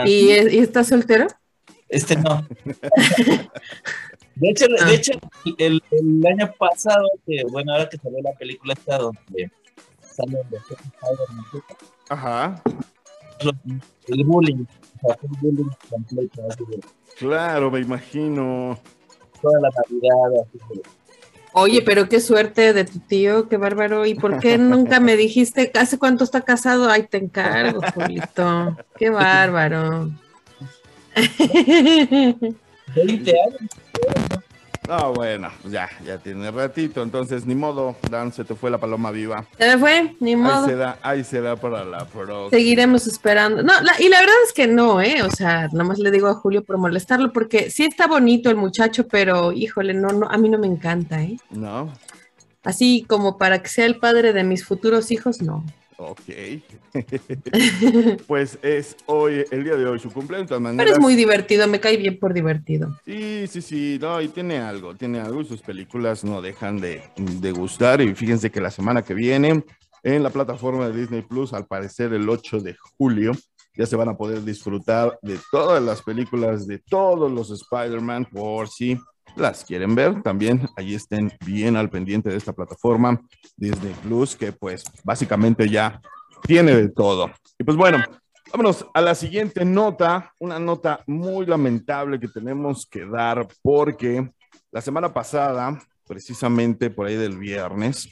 ¿Y, 0.05 0.31
¿Y 0.31 0.59
estás 0.59 0.89
soltero? 0.89 1.27
Este 1.89 2.17
no. 2.17 2.47
de 4.35 4.49
hecho, 4.49 4.67
de 4.67 4.77
ah. 4.81 4.93
hecho 4.93 5.13
el, 5.59 5.83
el, 5.91 6.27
año 6.27 6.53
pasado, 6.59 7.09
que 7.27 7.45
bueno, 7.51 7.73
ahora 7.73 7.89
que 7.89 7.97
salió 7.97 8.19
la 8.23 8.33
película 8.33 8.75
esta 8.75 8.99
donde 8.99 9.51
sale 10.01 10.39
el 10.39 11.63
Ajá. 12.09 12.63
El 14.09 14.25
bullying, 14.25 14.65
el 15.03 15.39
bullying 15.41 15.71
completo. 15.89 16.43
Así 16.49 16.65
de, 16.65 16.81
claro, 17.19 17.71
me 17.71 17.81
imagino. 17.81 18.79
Toda 19.43 19.61
la 19.61 19.71
Navidad, 19.71 20.43
así 20.43 20.59
de, 20.75 20.83
Oye, 21.59 21.81
pero 21.81 22.07
qué 22.07 22.21
suerte 22.21 22.75
de 22.75 22.85
tu 22.85 22.99
tío, 22.99 23.49
qué 23.49 23.57
bárbaro. 23.57 24.05
¿Y 24.05 24.15
por 24.15 24.41
qué 24.41 24.59
nunca 24.59 25.01
me 25.01 25.17
dijiste 25.17 25.73
hace 25.75 25.99
cuánto 25.99 26.23
está 26.23 26.43
casado? 26.43 26.91
Ay, 26.91 27.05
te 27.05 27.17
encargo, 27.17 27.81
Julito. 27.95 28.77
Qué 28.99 29.09
bárbaro. 29.09 30.11
20 32.95 33.31
años. 33.31 34.26
Ah, 34.89 35.11
bueno, 35.13 35.51
ya, 35.65 35.89
ya 36.05 36.19
tiene 36.19 36.51
ratito, 36.51 37.03
entonces 37.03 37.45
ni 37.45 37.55
modo, 37.57 37.97
Dan, 38.09 38.33
se 38.33 38.45
te 38.45 38.55
fue 38.55 38.71
la 38.71 38.79
paloma 38.79 39.11
viva. 39.11 39.45
Se 39.59 39.67
me 39.67 39.79
fue, 39.79 40.15
ni 40.21 40.37
modo. 40.37 40.65
Ahí 40.65 40.71
se 40.71 40.77
da, 40.77 40.99
ahí 41.03 41.25
se 41.25 41.41
da 41.41 41.57
para 41.57 41.85
la 41.85 42.05
próxima. 42.05 42.51
Seguiremos 42.51 43.07
esperando. 43.07 43.63
No, 43.63 43.73
y 43.99 44.09
la 44.09 44.21
verdad 44.21 44.37
es 44.47 44.53
que 44.53 44.69
no, 44.69 45.01
¿eh? 45.01 45.23
O 45.23 45.31
sea, 45.31 45.69
nada 45.73 45.85
más 45.85 45.99
le 45.99 46.11
digo 46.11 46.29
a 46.29 46.35
Julio 46.35 46.63
por 46.63 46.79
molestarlo, 46.79 47.33
porque 47.33 47.71
sí 47.71 47.85
está 47.85 48.07
bonito 48.07 48.49
el 48.49 48.57
muchacho, 48.57 49.09
pero 49.09 49.51
híjole, 49.53 49.93
no, 49.93 50.09
no, 50.11 50.29
a 50.29 50.39
mí 50.39 50.49
no 50.49 50.59
me 50.59 50.69
encanta, 50.69 51.21
¿eh? 51.21 51.37
No. 51.51 51.93
Así 52.63 53.05
como 53.09 53.39
para 53.39 53.63
que 53.63 53.69
sea 53.69 53.87
el 53.87 53.99
padre 53.99 54.33
de 54.33 54.45
mis 54.45 54.65
futuros 54.65 55.11
hijos, 55.11 55.43
no. 55.43 55.65
Ok. 55.99 56.21
pues 58.27 58.59
es 58.63 58.97
hoy, 59.07 59.45
el 59.51 59.65
día 59.65 59.77
de 59.77 59.87
hoy, 59.87 59.99
su 59.99 60.13
cumpleaños. 60.13 60.51
Pero 60.51 60.91
es 60.91 60.99
muy 60.99 61.15
divertido, 61.15 61.67
me 61.67 61.81
cae 61.81 61.97
bien 61.97 62.19
por 62.19 62.35
divertido. 62.35 62.99
Sí, 63.05 63.47
sí, 63.47 63.63
sí, 63.63 63.99
no, 64.01 64.21
y 64.21 64.29
tiene 64.29 64.59
algo, 64.59 64.95
tiene 64.95 65.21
algo, 65.21 65.41
y 65.41 65.47
sus 65.47 65.63
películas 65.63 66.23
no 66.25 66.43
dejan 66.43 66.79
de, 66.79 67.03
de 67.17 67.53
gustar. 67.53 68.01
Y 68.03 68.15
fíjense 68.15 68.51
que 68.51 68.61
la 68.61 68.71
semana 68.71 69.03
que 69.03 69.15
viene, 69.15 69.65
en 70.03 70.23
la 70.23 70.31
plataforma 70.31 70.89
de 70.89 71.01
Disney 71.01 71.23
Plus, 71.23 71.53
al 71.53 71.67
parecer 71.67 72.13
el 72.13 72.29
8 72.29 72.61
de 72.61 72.77
julio, 72.99 73.33
ya 73.77 73.87
se 73.87 73.97
van 73.97 74.09
a 74.09 74.17
poder 74.17 74.43
disfrutar 74.45 75.19
de 75.23 75.39
todas 75.51 75.83
las 75.83 76.03
películas 76.03 76.67
de 76.67 76.79
todos 76.79 77.31
los 77.31 77.51
Spider-Man 77.51 78.27
por 78.27 78.69
si 78.69 78.99
las 79.37 79.65
quieren 79.65 79.95
ver, 79.95 80.23
también 80.23 80.69
ahí 80.77 80.95
estén 80.95 81.33
bien 81.45 81.77
al 81.77 81.91
pendiente 81.91 82.31
de 82.31 82.37
esta 82.37 82.53
plataforma 82.53 83.21
Disney 83.57 83.95
Plus, 84.03 84.35
que 84.35 84.53
pues 84.53 84.85
básicamente 85.05 85.69
ya 85.69 86.01
tiene 86.43 86.75
de 86.75 86.89
todo. 86.89 87.31
Y 87.59 87.65
pues 87.65 87.77
bueno, 87.77 87.99
vámonos 88.53 88.87
a 88.95 89.01
la 89.01 89.15
siguiente 89.15 89.65
nota, 89.65 90.33
una 90.39 90.59
nota 90.59 91.03
muy 91.07 91.47
lamentable 91.47 92.19
que 92.19 92.29
tenemos 92.29 92.87
que 92.87 93.05
dar 93.05 93.47
porque 93.63 94.31
la 94.71 94.81
semana 94.81 95.13
pasada, 95.13 95.79
precisamente 96.07 96.91
por 96.91 97.07
ahí 97.07 97.17
del 97.17 97.39
viernes, 97.39 98.09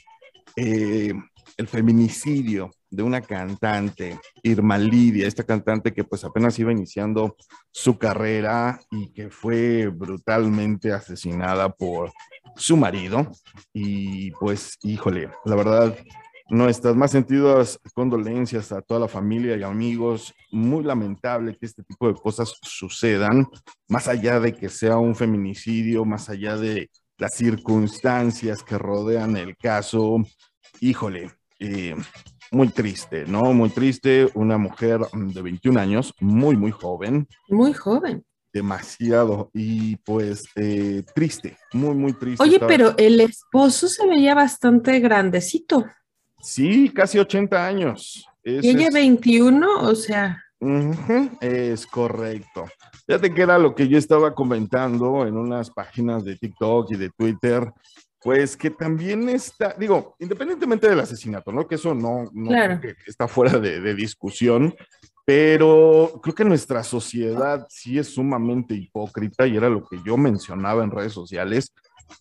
eh, 0.55 1.13
el 1.57 1.67
feminicidio 1.67 2.71
de 2.95 3.03
una 3.03 3.21
cantante, 3.21 4.19
Irma 4.43 4.77
Lidia, 4.77 5.27
esta 5.27 5.43
cantante 5.43 5.93
que 5.93 6.03
pues 6.03 6.23
apenas 6.23 6.57
iba 6.59 6.71
iniciando 6.71 7.35
su 7.71 7.97
carrera 7.97 8.79
y 8.91 9.11
que 9.11 9.29
fue 9.29 9.87
brutalmente 9.87 10.91
asesinada 10.93 11.69
por 11.69 12.11
su 12.55 12.77
marido. 12.77 13.31
Y 13.73 14.31
pues, 14.31 14.77
híjole, 14.83 15.29
la 15.45 15.55
verdad, 15.55 15.95
nuestras 16.49 16.95
más 16.95 17.11
sentidas 17.11 17.79
condolencias 17.93 18.71
a 18.71 18.81
toda 18.81 19.01
la 19.01 19.07
familia 19.07 19.57
y 19.57 19.63
amigos. 19.63 20.33
Muy 20.51 20.83
lamentable 20.83 21.57
que 21.57 21.65
este 21.65 21.83
tipo 21.83 22.07
de 22.07 22.13
cosas 22.13 22.57
sucedan, 22.61 23.47
más 23.87 24.07
allá 24.07 24.39
de 24.39 24.53
que 24.53 24.69
sea 24.69 24.97
un 24.97 25.15
feminicidio, 25.15 26.05
más 26.05 26.29
allá 26.29 26.55
de 26.55 26.89
las 27.17 27.35
circunstancias 27.35 28.63
que 28.63 28.77
rodean 28.77 29.37
el 29.37 29.55
caso. 29.57 30.17
Híjole, 30.81 31.31
eh, 31.59 31.95
muy 32.55 32.69
triste, 32.69 33.25
¿no? 33.27 33.53
Muy 33.53 33.69
triste, 33.69 34.29
una 34.33 34.57
mujer 34.57 35.01
de 35.11 35.41
21 35.41 35.77
años, 35.77 36.13
muy, 36.21 36.55
muy 36.55 36.71
joven. 36.71 37.27
Muy 37.49 37.73
joven. 37.73 38.23
Demasiado, 38.53 39.51
y 39.53 39.97
pues 39.97 40.45
eh, 40.55 41.03
triste, 41.13 41.57
muy, 41.73 41.93
muy 41.93 42.13
triste. 42.13 42.41
Oye, 42.41 42.57
pero 42.65 42.93
el 42.97 43.19
esposo 43.19 43.89
se 43.89 44.07
veía 44.07 44.33
bastante 44.33 45.01
grandecito. 45.01 45.85
Sí, 46.39 46.89
casi 46.95 47.19
80 47.19 47.67
años. 47.67 48.25
y 48.41 48.69
ella 48.69 48.89
21, 48.89 49.81
o 49.81 49.93
sea. 49.93 50.41
es 51.41 51.85
correcto. 51.85 52.67
Fíjate 53.05 53.33
que 53.33 53.41
era 53.41 53.57
lo 53.57 53.75
que 53.75 53.89
yo 53.89 53.97
estaba 53.97 54.33
comentando 54.33 55.27
en 55.27 55.35
unas 55.35 55.69
páginas 55.69 56.23
de 56.23 56.37
TikTok 56.37 56.91
y 56.91 56.95
de 56.95 57.09
Twitter, 57.09 57.69
pues 58.25 58.57
que 58.57 58.71
también 58.71 59.29
está, 59.29 59.75
digo, 59.77 60.15
independientemente 60.17 60.89
del 60.89 60.99
asesinato, 60.99 61.51
¿no? 61.51 61.67
Que 61.67 61.75
eso 61.75 61.93
no, 61.93 62.27
está 63.05 63.27
fuera 63.27 63.59
de, 63.59 63.93
discusión, 63.93 64.73
pero 65.23 66.19
creo 66.23 66.33
que 66.33 66.43
nuestra 66.43 66.83
sociedad 66.83 67.67
sí 67.69 67.99
es 67.99 68.15
sumamente 68.15 68.73
hipócrita 68.73 69.45
y 69.45 69.55
era 69.55 69.69
lo 69.69 69.85
que 69.85 69.99
yo 70.03 70.17
mencionaba 70.17 70.83
en 70.83 70.89
redes 70.89 71.13
sociales, 71.13 71.71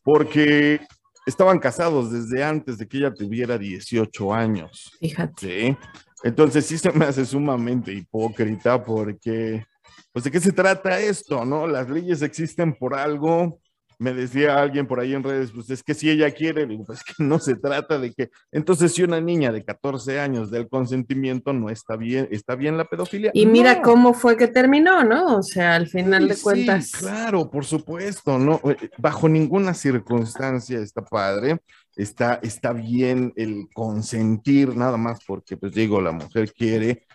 porque 0.02 0.78
estaban 1.24 1.58
casados 1.58 2.12
desde 2.12 2.44
antes 2.44 2.76
de 2.76 2.86
que 2.86 2.98
ella 2.98 3.14
tuviera 3.14 3.56
18 3.56 4.34
años. 4.34 4.94
Fíjate. 5.00 5.78
Entonces 6.22 6.66
sí 6.66 6.76
se 6.76 6.92
me 6.92 7.06
hace 7.06 7.24
sumamente 7.24 7.94
hipócrita 7.94 8.84
porque, 8.84 9.64
pues 10.12 10.26
de 10.26 10.30
qué 10.30 10.38
se 10.38 10.52
trata 10.52 11.00
esto, 11.00 11.46
¿no? 11.46 11.66
Las 11.66 11.88
leyes 11.88 12.20
existen 12.20 12.74
por 12.74 12.94
algo 12.94 13.58
me 14.04 14.12
decía 14.12 14.60
alguien 14.60 14.86
por 14.86 15.00
ahí 15.00 15.14
en 15.14 15.22
redes, 15.22 15.50
pues 15.50 15.70
es 15.70 15.82
que 15.82 15.94
si 15.94 16.10
ella 16.10 16.30
quiere, 16.30 16.66
digo, 16.66 16.84
pues 16.84 17.02
que 17.02 17.14
no 17.24 17.38
se 17.38 17.56
trata 17.56 17.98
de 17.98 18.12
que, 18.12 18.30
entonces 18.52 18.92
si 18.92 19.02
una 19.02 19.18
niña 19.18 19.50
de 19.50 19.64
14 19.64 20.20
años 20.20 20.50
del 20.50 20.68
consentimiento 20.68 21.54
no 21.54 21.70
está 21.70 21.96
bien, 21.96 22.28
está 22.30 22.54
bien 22.54 22.76
la 22.76 22.84
pedofilia. 22.84 23.30
Y 23.32 23.46
mira 23.46 23.80
cómo 23.80 24.12
fue 24.12 24.36
que 24.36 24.46
terminó, 24.46 25.04
¿no? 25.04 25.38
O 25.38 25.42
sea, 25.42 25.74
al 25.74 25.88
final 25.88 26.28
de 26.28 26.36
cuentas. 26.36 26.92
claro, 26.92 27.50
por 27.50 27.64
supuesto, 27.64 28.38
¿no? 28.38 28.60
Eh, 28.64 28.90
bajo 28.98 29.26
ninguna 29.26 29.72
circunstancia 29.72 30.80
está 30.80 31.02
padre, 31.02 31.60
está, 31.96 32.40
está 32.42 32.74
bien 32.74 33.32
el 33.36 33.68
consentir, 33.72 34.76
nada 34.76 34.98
más 34.98 35.20
porque, 35.26 35.56
pues 35.56 35.72
digo, 35.72 36.02
la 36.02 36.12
mujer 36.12 36.52
quiere, 36.52 37.06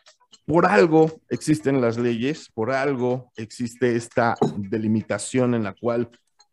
por 0.43 0.65
algo 0.65 1.21
existen 1.29 1.81
las 1.81 1.99
leyes, 1.99 2.49
por 2.51 2.71
algo 2.71 3.31
existe 3.35 3.95
esta 3.95 4.35
delimitación 4.57 5.53
en 5.53 5.65
la 5.65 5.75
cual 5.79 6.09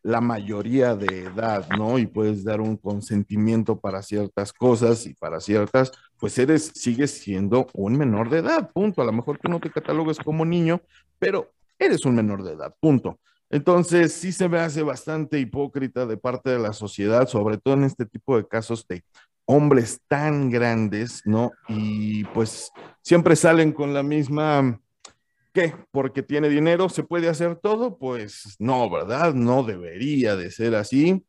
la 0.07 0.21
mayoría 0.21 0.95
de 0.95 1.25
edad, 1.25 1.69
¿no? 1.77 1.99
Y 1.99 2.07
puedes 2.07 2.45
dar 2.45 2.61
un 2.61 2.77
consentimiento 2.77 3.81
para 3.81 4.03
ciertas 4.03 4.53
cosas 4.53 5.05
y 5.05 5.15
para 5.15 5.41
ciertas, 5.41 5.91
pues 6.17 6.39
eres, 6.39 6.71
sigues 6.75 7.11
siendo 7.11 7.67
un 7.75 7.99
menor 7.99 8.31
de 8.31 8.39
edad, 8.39 8.71
punto. 8.73 9.03
A 9.03 9.05
lo 9.05 9.13
mejor 9.13 9.41
que 9.41 9.49
no 9.49 9.59
te 9.59 9.69
catalogues 9.69 10.19
como 10.19 10.45
niño, 10.45 10.81
pero 11.19 11.51
eres 11.77 12.05
un 12.05 12.15
menor 12.15 12.45
de 12.45 12.53
edad, 12.53 12.73
punto. 12.79 13.19
Entonces, 13.51 14.13
sí 14.13 14.31
se 14.31 14.49
me 14.49 14.61
hace 14.61 14.85
bastante 14.85 15.41
hipócrita 15.41 16.07
de 16.07 16.17
parte 16.17 16.51
de 16.51 16.61
la 16.61 16.73
sociedad, 16.73 17.27
sobre 17.27 17.59
todo 17.59 17.75
en 17.75 17.83
este 17.83 18.07
tipo 18.07 18.37
de 18.37 18.47
casos 18.47 18.87
de 18.87 19.03
hombres 19.45 20.01
tan 20.07 20.51
grandes, 20.51 21.23
¿no? 21.25 21.51
Y 21.67 22.23
pues 22.27 22.71
siempre 23.03 23.35
salen 23.35 23.73
con 23.73 23.93
la 23.93 24.05
misma 24.05 24.81
¿Qué? 25.57 25.73
Porque 25.91 26.23
tiene 26.23 26.51
dinero, 26.51 26.91
se 26.91 27.03
puede 27.03 27.31
hacer 27.31 27.57
todo, 27.57 27.97
pues 27.97 28.57
no, 28.59 28.91
¿verdad? 28.91 29.33
No 29.33 29.63
debería 29.63 30.37
de 30.37 30.51
ser 30.51 30.75
así. 30.75 31.25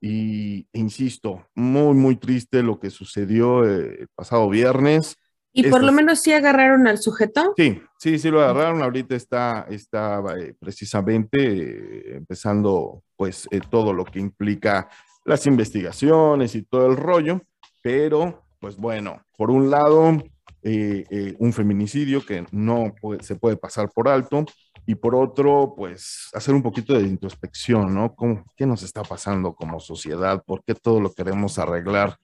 Y 0.00 0.68
insisto, 0.72 1.44
muy, 1.52 1.92
muy 1.96 2.14
triste 2.14 2.62
lo 2.62 2.78
que 2.78 2.88
sucedió 2.88 3.68
eh, 3.68 4.02
el 4.02 4.08
pasado 4.14 4.48
viernes. 4.48 5.16
¿Y 5.52 5.68
por 5.68 5.82
lo 5.82 5.90
menos 5.90 6.20
sí 6.20 6.32
agarraron 6.32 6.86
al 6.86 6.98
sujeto? 6.98 7.52
Sí, 7.56 7.82
sí, 7.98 8.16
sí 8.20 8.30
lo 8.30 8.40
agarraron. 8.40 8.80
Ahorita 8.80 9.16
está, 9.16 9.66
está 9.68 10.22
eh, 10.38 10.54
precisamente 10.56 11.38
eh, 11.40 12.16
empezando 12.18 13.02
pues 13.16 13.48
todo 13.68 13.92
lo 13.92 14.04
que 14.04 14.20
implica 14.20 14.88
las 15.24 15.44
investigaciones 15.48 16.54
y 16.54 16.62
todo 16.62 16.86
el 16.86 16.96
rollo. 16.96 17.40
Pero, 17.82 18.44
pues 18.60 18.76
bueno, 18.76 19.20
por 19.36 19.50
un 19.50 19.68
lado, 19.68 20.16
eh, 20.62 21.04
eh, 21.10 21.34
un 21.38 21.52
feminicidio 21.52 22.24
que 22.24 22.46
no 22.52 22.94
se 23.20 23.36
puede 23.36 23.56
pasar 23.56 23.90
por 23.90 24.08
alto 24.08 24.44
y 24.86 24.94
por 24.94 25.14
otro, 25.14 25.74
pues 25.76 26.28
hacer 26.34 26.54
un 26.54 26.62
poquito 26.62 26.94
de 26.94 27.02
introspección, 27.02 27.94
¿no? 27.94 28.14
¿Qué 28.56 28.66
nos 28.66 28.82
está 28.82 29.02
pasando 29.02 29.54
como 29.54 29.80
sociedad? 29.80 30.42
¿Por 30.44 30.62
qué 30.64 30.74
todo 30.74 31.00
lo 31.00 31.12
queremos 31.12 31.58
arreglar 31.58 32.16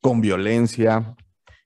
con 0.00 0.20
violencia? 0.20 1.14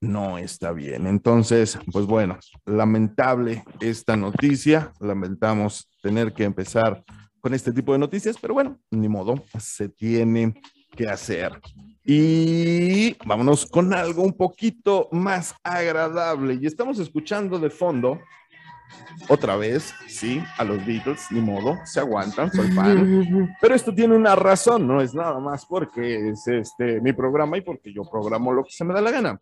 No 0.00 0.38
está 0.38 0.73
bien. 0.73 1.06
Entonces, 1.06 1.78
pues 1.92 2.06
bueno, 2.06 2.38
lamentable 2.64 3.64
esta 3.80 4.16
noticia, 4.16 4.92
lamentamos 5.00 5.88
tener 6.02 6.33
que 6.33 6.45
empezar 6.45 7.02
con 7.40 7.54
este 7.54 7.73
tipo 7.73 7.92
de 7.92 7.99
noticias, 7.99 8.37
pero 8.40 8.54
bueno, 8.54 8.78
ni 8.90 9.09
modo, 9.09 9.45
se 9.59 9.88
tiene 9.88 10.54
que 10.97 11.09
hacer. 11.09 11.61
Y 12.06 13.16
vámonos 13.25 13.66
con 13.66 13.92
algo 13.92 14.22
un 14.22 14.32
poquito 14.32 15.08
más 15.10 15.54
agradable. 15.64 16.58
Y 16.60 16.66
estamos 16.66 17.00
escuchando 17.00 17.58
de 17.58 17.68
fondo, 17.68 18.20
otra 19.28 19.56
vez, 19.56 19.92
sí, 20.06 20.40
a 20.56 20.64
los 20.64 20.84
Beatles, 20.86 21.26
ni 21.30 21.40
modo, 21.40 21.76
se 21.84 21.98
aguantan, 21.98 22.52
soy 22.52 22.70
fan. 22.70 23.56
Pero 23.60 23.75
esto 23.75 23.92
tiene 23.92 24.14
una 24.14 24.36
razón, 24.36 24.86
no 24.86 25.00
es 25.00 25.14
nada 25.14 25.40
más 25.40 25.66
porque 25.66 26.30
es 26.30 26.46
este 26.46 27.00
mi 27.00 27.12
programa 27.12 27.58
y 27.58 27.62
porque 27.62 27.92
yo 27.92 28.02
programo 28.04 28.52
lo 28.52 28.62
que 28.62 28.70
se 28.70 28.84
me 28.84 28.94
da 28.94 29.00
la 29.00 29.10
gana. 29.10 29.40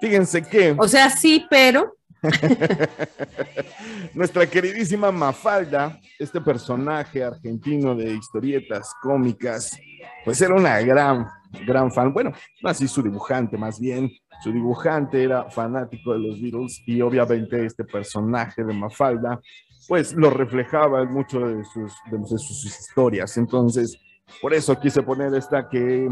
Fíjense 0.00 0.42
que. 0.42 0.76
O 0.78 0.86
sea, 0.86 1.10
sí, 1.10 1.46
pero. 1.50 1.97
Nuestra 4.14 4.46
queridísima 4.46 5.12
Mafalda, 5.12 6.00
este 6.18 6.40
personaje 6.40 7.22
argentino 7.22 7.94
de 7.94 8.14
historietas 8.14 8.92
cómicas, 9.02 9.78
pues 10.24 10.40
era 10.40 10.54
una 10.54 10.80
gran 10.80 11.26
gran 11.66 11.90
fan, 11.90 12.12
bueno, 12.12 12.32
así 12.64 12.86
su 12.86 13.02
dibujante 13.02 13.56
más 13.56 13.80
bien, 13.80 14.10
su 14.42 14.52
dibujante 14.52 15.22
era 15.22 15.50
fanático 15.50 16.12
de 16.12 16.20
los 16.20 16.40
Beatles 16.40 16.82
y 16.86 17.00
obviamente 17.00 17.64
este 17.64 17.84
personaje 17.84 18.62
de 18.64 18.74
Mafalda, 18.74 19.40
pues 19.88 20.14
lo 20.14 20.30
reflejaba 20.30 21.02
en 21.02 21.10
mucho 21.10 21.40
de 21.40 21.64
sus, 21.64 21.92
de 22.10 22.26
sus 22.26 22.64
historias. 22.66 23.36
Entonces, 23.36 23.98
por 24.40 24.52
eso 24.52 24.78
quise 24.78 25.02
poner 25.02 25.34
esta 25.34 25.68
que 25.68 26.08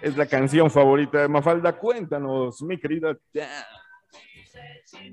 es 0.00 0.16
la 0.16 0.26
canción 0.26 0.70
favorita 0.70 1.20
de 1.20 1.28
Mafalda. 1.28 1.72
Cuéntanos, 1.74 2.62
mi 2.62 2.78
querida. 2.78 3.16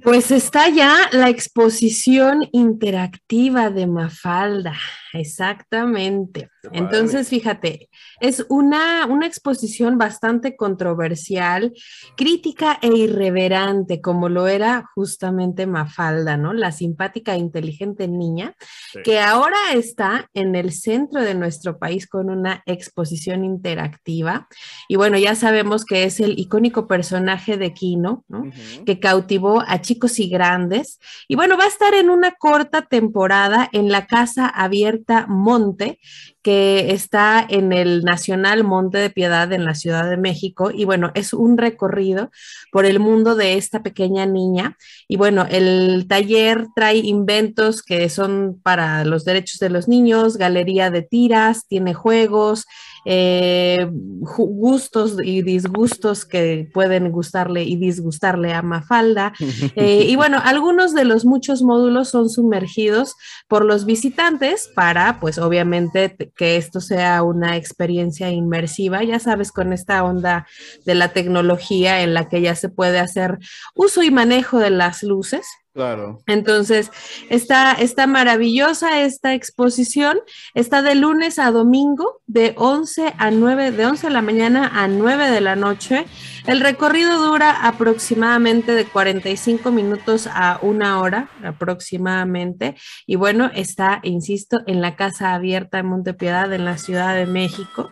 Pues 0.03 0.31
está 0.31 0.69
ya 0.69 1.09
la 1.11 1.29
exposición 1.29 2.47
interactiva 2.51 3.69
de 3.69 3.87
Mafalda, 3.87 4.75
exactamente. 5.13 6.49
Entonces, 6.71 7.29
fíjate, 7.29 7.89
es 8.19 8.45
una, 8.49 9.05
una 9.05 9.27
exposición 9.27 9.97
bastante 9.97 10.55
controversial, 10.55 11.73
crítica 12.15 12.79
e 12.81 12.87
irreverente, 12.87 14.01
como 14.01 14.29
lo 14.29 14.47
era 14.47 14.89
justamente 14.95 15.65
Mafalda, 15.65 16.37
¿no? 16.37 16.53
La 16.53 16.71
simpática 16.71 17.35
e 17.35 17.39
inteligente 17.39 18.07
niña, 18.07 18.55
que 19.03 19.19
ahora 19.19 19.57
está 19.73 20.29
en 20.33 20.55
el 20.55 20.71
centro 20.71 21.21
de 21.21 21.35
nuestro 21.35 21.77
país 21.77 22.07
con 22.07 22.29
una 22.29 22.63
exposición 22.65 23.43
interactiva. 23.43 24.47
Y 24.87 24.95
bueno, 24.95 25.17
ya 25.17 25.35
sabemos 25.35 25.85
que 25.85 26.03
es 26.03 26.19
el 26.19 26.39
icónico 26.39 26.87
personaje 26.87 27.57
de 27.57 27.73
Kino, 27.73 28.23
¿no? 28.27 28.43
Que 28.85 28.99
cautivó 28.99 29.64
a 29.67 29.81
chicos 29.81 30.19
y 30.19 30.29
grandes. 30.29 30.99
Y 31.27 31.35
bueno, 31.35 31.57
va 31.57 31.65
a 31.65 31.67
estar 31.67 31.93
en 31.93 32.09
una 32.09 32.31
corta 32.31 32.83
temporada 32.83 33.69
en 33.71 33.91
la 33.91 34.07
Casa 34.07 34.47
Abierta 34.47 35.25
Monte, 35.27 35.99
que 36.41 36.91
está 36.91 37.43
en 37.49 37.73
el 37.73 38.03
Nacional 38.03 38.63
Monte 38.63 38.99
de 38.99 39.09
Piedad 39.09 39.51
en 39.51 39.65
la 39.65 39.73
Ciudad 39.73 40.09
de 40.09 40.17
México. 40.17 40.69
Y 40.71 40.85
bueno, 40.85 41.11
es 41.15 41.33
un 41.33 41.57
recorrido 41.57 42.29
por 42.71 42.85
el 42.85 42.99
mundo 42.99 43.35
de 43.35 43.55
esta 43.55 43.81
pequeña 43.81 44.25
niña. 44.25 44.77
Y 45.07 45.17
bueno, 45.17 45.47
el 45.49 46.05
taller 46.07 46.67
trae 46.75 46.97
inventos 46.97 47.81
que 47.81 48.09
son 48.09 48.59
para 48.61 49.05
los 49.05 49.25
derechos 49.25 49.59
de 49.59 49.69
los 49.69 49.87
niños, 49.87 50.37
galería 50.37 50.91
de 50.91 51.01
tiras, 51.01 51.67
tiene 51.67 51.93
juegos, 51.93 52.65
eh, 53.05 53.87
gustos 53.91 55.17
y 55.23 55.43
disgustos 55.43 56.25
que 56.25 56.69
pueden 56.73 57.11
gustarle 57.11 57.63
y 57.63 57.75
disgustarle 57.75 58.53
a 58.53 58.61
Mafalda. 58.61 59.33
Eh, 59.77 60.05
y 60.07 60.15
bueno, 60.15 60.39
algunos 60.43 60.93
de 60.93 61.05
los 61.05 61.25
muchos 61.25 61.61
módulos 61.61 62.09
son 62.09 62.29
sumergidos 62.29 63.15
por 63.47 63.65
los 63.65 63.85
visitantes 63.85 64.69
para, 64.73 65.19
pues 65.19 65.37
obviamente, 65.37 66.15
que 66.35 66.55
esto 66.55 66.79
sea 66.79 67.23
una 67.23 67.57
experiencia 67.57 68.29
inmersiva, 68.29 69.03
ya 69.03 69.19
sabes, 69.19 69.51
con 69.51 69.73
esta 69.73 70.03
onda 70.03 70.47
de 70.85 70.95
la 70.95 71.09
tecnología 71.09 72.01
en 72.01 72.13
la 72.13 72.29
que 72.29 72.41
ya 72.41 72.55
se 72.55 72.69
puede 72.69 72.99
hacer 72.99 73.37
uso 73.73 74.01
y 74.03 74.11
manejo 74.11 74.59
de 74.59 74.69
las 74.69 75.03
luces. 75.03 75.45
Claro. 75.75 76.19
Entonces, 76.25 76.89
está, 77.29 77.73
está 77.73 78.07
maravillosa 78.07 79.01
esta 79.01 79.33
exposición. 79.33 80.17
Está 80.53 80.81
de 80.81 80.95
lunes 80.95 81.37
a 81.37 81.51
domingo, 81.51 82.21
de 82.27 82.55
11 82.55 83.13
a 83.17 83.29
9, 83.29 83.71
de 83.71 83.85
11 83.85 84.07
de 84.07 84.13
la 84.13 84.21
mañana 84.21 84.71
a 84.73 84.87
9 84.87 85.29
de 85.29 85.41
la 85.41 85.57
noche. 85.57 86.05
El 86.47 86.59
recorrido 86.59 87.17
dura 87.23 87.65
aproximadamente 87.67 88.73
de 88.73 88.85
45 88.85 89.71
minutos 89.71 90.27
a 90.31 90.59
una 90.61 90.99
hora 91.01 91.27
aproximadamente. 91.43 92.75
Y 93.07 93.15
bueno, 93.15 93.49
está, 93.55 93.99
insisto, 94.03 94.61
en 94.67 94.79
la 94.79 94.95
Casa 94.95 95.33
Abierta 95.33 95.77
de 95.77 95.83
Montepiedad 95.83 96.53
en 96.53 96.63
la 96.63 96.77
Ciudad 96.77 97.15
de 97.15 97.25
México. 97.25 97.89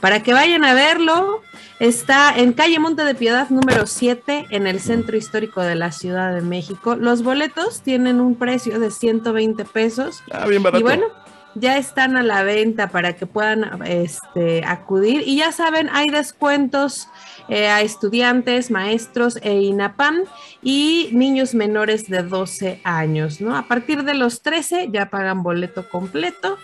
Para 0.00 0.22
que 0.22 0.34
vayan 0.34 0.66
a 0.66 0.74
verlo, 0.74 1.40
está 1.80 2.36
en 2.36 2.52
calle 2.52 2.78
Monte 2.78 3.04
de 3.04 3.14
Piedad 3.14 3.48
número 3.48 3.86
7 3.86 4.48
en 4.50 4.66
el 4.66 4.80
centro 4.80 5.16
histórico 5.16 5.62
de 5.62 5.74
la 5.74 5.90
Ciudad 5.90 6.34
de 6.34 6.42
México. 6.42 6.96
Los 6.96 7.22
boletos 7.22 7.80
tienen 7.80 8.20
un 8.20 8.34
precio 8.34 8.80
de 8.80 8.90
120 8.90 9.64
pesos. 9.64 10.22
Ah, 10.30 10.46
bien 10.46 10.62
barato. 10.62 10.80
Y 10.80 10.82
bueno, 10.82 11.06
ya 11.54 11.76
están 11.78 12.16
a 12.16 12.22
la 12.22 12.42
venta 12.42 12.88
para 12.88 13.14
que 13.14 13.26
puedan 13.26 13.82
este, 13.84 14.64
acudir. 14.64 15.22
Y 15.26 15.36
ya 15.36 15.52
saben, 15.52 15.88
hay 15.92 16.08
descuentos 16.08 17.08
eh, 17.48 17.68
a 17.68 17.82
estudiantes, 17.82 18.70
maestros 18.70 19.38
e 19.42 19.60
INAPAM 19.60 20.24
y 20.62 21.10
niños 21.12 21.54
menores 21.54 22.08
de 22.08 22.22
12 22.22 22.80
años, 22.84 23.40
¿no? 23.40 23.56
A 23.56 23.62
partir 23.62 24.04
de 24.04 24.14
los 24.14 24.42
13 24.42 24.88
ya 24.90 25.10
pagan 25.10 25.42
boleto 25.42 25.88
completo, 25.88 26.58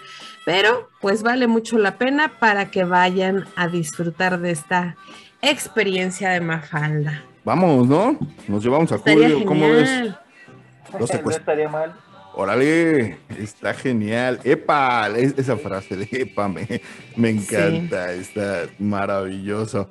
pero 0.44 0.88
pues 1.00 1.22
vale 1.22 1.46
mucho 1.46 1.79
la 1.79 1.96
pena 1.98 2.33
para 2.38 2.70
que 2.70 2.85
vayan 2.85 3.44
a 3.57 3.68
disfrutar 3.68 4.40
de 4.40 4.53
esta 4.53 4.96
experiencia 5.42 6.31
de 6.31 6.40
Mafalda. 6.40 7.24
Vamos, 7.44 7.88
¿no? 7.88 8.18
Nos 8.48 8.62
llevamos 8.62 8.90
a 8.92 8.98
Julio, 8.98 9.44
¿cómo 9.44 9.68
ves? 9.68 10.14
No 10.98 11.05
estaría 11.31 11.68
mal. 11.68 11.94
Órale, 12.34 13.18
está 13.38 13.74
genial. 13.74 14.40
Epa, 14.44 15.08
esa 15.08 15.56
frase 15.56 15.96
de 15.96 16.08
Epa 16.22 16.48
me, 16.48 16.66
me 17.16 17.30
encanta, 17.30 18.12
está 18.12 18.66
maravilloso. 18.78 19.88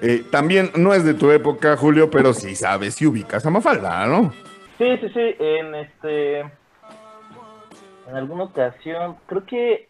Eh, 0.00 0.24
también 0.30 0.70
no 0.74 0.94
es 0.94 1.04
de 1.04 1.14
tu 1.14 1.30
época, 1.30 1.76
Julio, 1.76 2.10
pero 2.10 2.32
sí 2.32 2.56
sabes 2.56 2.94
si 2.94 3.06
ubicas 3.06 3.44
a 3.46 3.50
Mafalda, 3.50 4.06
¿no? 4.06 4.32
Sí, 4.78 4.96
sí, 4.98 5.08
sí. 5.10 5.36
En 5.38 5.74
este. 5.74 6.40
En 6.40 8.16
alguna 8.16 8.44
ocasión, 8.44 9.16
creo 9.26 9.44
que. 9.44 9.88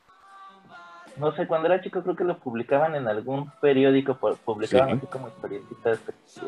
No 1.16 1.34
sé, 1.36 1.46
cuando 1.46 1.68
era 1.68 1.82
chico, 1.82 2.02
creo 2.02 2.16
que 2.16 2.24
lo 2.24 2.38
publicaban 2.38 2.94
en 2.94 3.06
algún 3.06 3.50
periódico. 3.60 4.16
Publicaban 4.44 4.98
así 4.98 5.06
como 5.06 5.28
experiencias. 5.28 6.00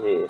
Eh, 0.04 0.26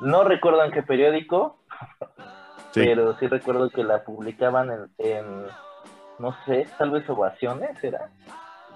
no 0.00 0.24
recuerdo 0.24 0.64
en 0.64 0.72
qué 0.72 0.82
periódico. 0.82 1.56
Pero 2.74 3.18
sí 3.18 3.26
recuerdo 3.26 3.68
que 3.70 3.82
la 3.82 4.04
publicaban 4.04 4.70
en, 4.70 4.80
en, 4.98 5.24
no 6.18 6.36
sé, 6.46 6.66
tal 6.78 6.90
vez 6.90 7.08
ovaciones, 7.08 7.70
¿era? 7.82 8.08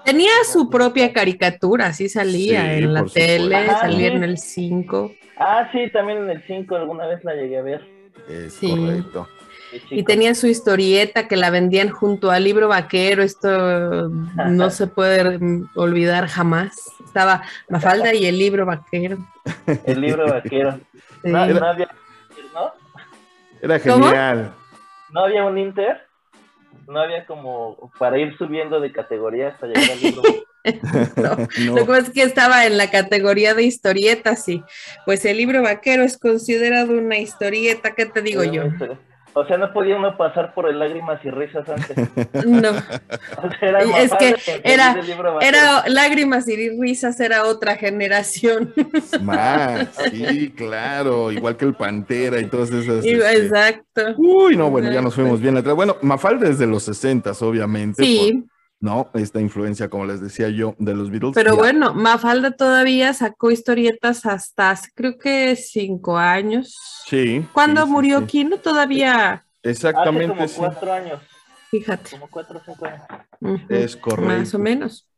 Tenía 0.04 0.30
su 0.52 0.68
propia 0.68 1.12
caricatura, 1.12 1.92
sí 1.92 2.08
salía 2.08 2.62
Sí, 2.76 2.82
en 2.84 2.92
la 2.94 3.04
tele, 3.04 3.56
Ajá, 3.56 3.80
salía 3.80 4.10
sí. 4.10 4.16
en 4.16 4.24
el 4.24 4.38
5. 4.38 5.12
Ah, 5.38 5.68
sí, 5.72 5.90
también 5.92 6.18
en 6.18 6.30
el 6.30 6.46
5 6.46 6.76
alguna 6.76 7.06
vez 7.06 7.24
la 7.24 7.34
llegué 7.34 7.58
a 7.58 7.62
ver. 7.62 7.86
Es 8.28 8.54
Sí. 8.54 8.68
correcto. 8.70 9.28
Y 9.90 10.04
tenía 10.04 10.34
su 10.36 10.46
historieta 10.46 11.26
que 11.26 11.36
la 11.36 11.50
vendían 11.50 11.88
junto 11.90 12.30
al 12.30 12.44
libro 12.44 12.68
vaquero. 12.68 13.22
Esto 13.24 14.08
no 14.08 14.70
se 14.70 14.86
puede 14.86 15.40
olvidar 15.74 16.28
jamás. 16.28 16.76
Estaba 17.04 17.42
Mafalda 17.68 18.14
y 18.14 18.26
el 18.26 18.38
libro 18.38 18.66
vaquero. 18.66 19.18
El 19.84 20.00
libro 20.00 20.28
vaquero. 20.28 20.78
Sí. 21.24 21.30
No, 21.30 21.46
no 21.46 21.66
había, 21.66 21.86
¿no? 21.86 22.03
Era 23.64 23.80
¿Cómo? 23.80 24.04
genial. 24.04 24.52
No 25.10 25.20
había 25.24 25.44
un 25.44 25.56
Inter. 25.56 26.02
No 26.86 27.00
había 27.00 27.24
como 27.24 27.90
para 27.98 28.18
ir 28.18 28.36
subiendo 28.36 28.78
de 28.78 28.92
categoría 28.92 29.48
hasta 29.48 29.66
llegar 29.66 29.90
al 29.90 30.00
libro. 30.00 30.22
No, 31.16 31.36
No. 31.66 31.74
Lo 31.74 31.74
que 31.74 31.84
pasa 31.84 32.00
es 32.06 32.10
que 32.10 32.22
estaba 32.22 32.64
en 32.64 32.78
la 32.78 32.90
categoría 32.90 33.52
de 33.52 33.64
historietas, 33.64 34.42
sí. 34.42 34.62
Pues 35.04 35.24
el 35.26 35.36
libro 35.36 35.60
vaquero 35.62 36.04
es 36.04 36.16
considerado 36.16 36.92
una 36.92 37.18
historieta, 37.18 37.94
¿qué 37.94 38.06
te 38.06 38.22
digo 38.22 38.44
yo? 38.44 38.64
O 39.36 39.44
sea, 39.46 39.58
no 39.58 39.72
podía 39.72 39.96
uno 39.96 40.16
pasar 40.16 40.54
por 40.54 40.68
el 40.70 40.78
lágrimas 40.78 41.18
y 41.24 41.30
risas 41.30 41.68
antes. 41.68 41.96
No, 42.46 42.70
O 43.42 43.50
sea, 43.58 43.68
era 43.68 44.00
Es 44.02 44.12
que 44.14 44.34
era- 44.62 44.96
era 45.40 45.84
lágrimas 45.88 46.48
y 46.48 46.70
risas, 46.78 47.18
era 47.20 47.44
otra 47.44 47.76
generación. 47.76 48.72
Más, 49.22 49.88
sí, 50.10 50.50
claro. 50.56 51.32
Igual 51.32 51.56
que 51.56 51.64
el 51.64 51.74
Pantera 51.74 52.38
y 52.40 52.46
todas 52.46 52.70
esas. 52.70 53.04
Y- 53.04 53.10
este, 53.14 53.46
Exacto. 53.46 54.02
Uy, 54.18 54.56
no, 54.56 54.70
bueno, 54.70 54.90
ya 54.92 55.02
nos 55.02 55.14
fuimos 55.14 55.40
bien 55.40 55.56
atrás. 55.56 55.74
Bueno, 55.74 55.96
Mafalda 56.02 56.48
es 56.48 56.58
de 56.58 56.66
los 56.66 56.84
60, 56.84 57.32
obviamente. 57.40 58.04
Sí, 58.04 58.32
por- 58.46 58.53
¿No? 58.84 59.08
Esta 59.14 59.40
influencia, 59.40 59.88
como 59.88 60.04
les 60.04 60.20
decía 60.20 60.50
yo, 60.50 60.74
de 60.78 60.94
los 60.94 61.10
Beatles. 61.10 61.32
pero 61.34 61.52
Ya. 61.54 61.58
bueno, 61.58 61.94
Mafalda 61.94 62.50
todavía 62.50 63.14
sacó 63.14 63.50
historietas 63.50 64.26
hasta 64.26 64.72
hace, 64.72 64.90
creo 64.94 65.16
que 65.16 65.56
cinco 65.56 66.18
años. 66.18 66.76
Sí. 67.06 67.46
¿Cuándo 67.54 67.80
sí, 67.80 67.86
sí, 67.86 67.92
murió 67.92 68.20
sí. 68.20 68.26
Kino? 68.26 68.58
Todavía, 68.58 69.32
Hace 69.32 69.70
Exactamente, 69.70 70.34
como 70.36 70.46
sí. 70.48 70.54
cuatro 70.58 70.92
años. 70.92 71.18
fíjate. 71.70 72.10
Como 72.10 72.28
cuatro 72.28 72.58
o 72.58 72.62
cinco 72.62 72.84
años. 72.84 73.60
Es 73.70 73.96
correcto. 73.96 74.26
Más 74.26 74.54
o 74.54 74.58
menos. 74.58 75.08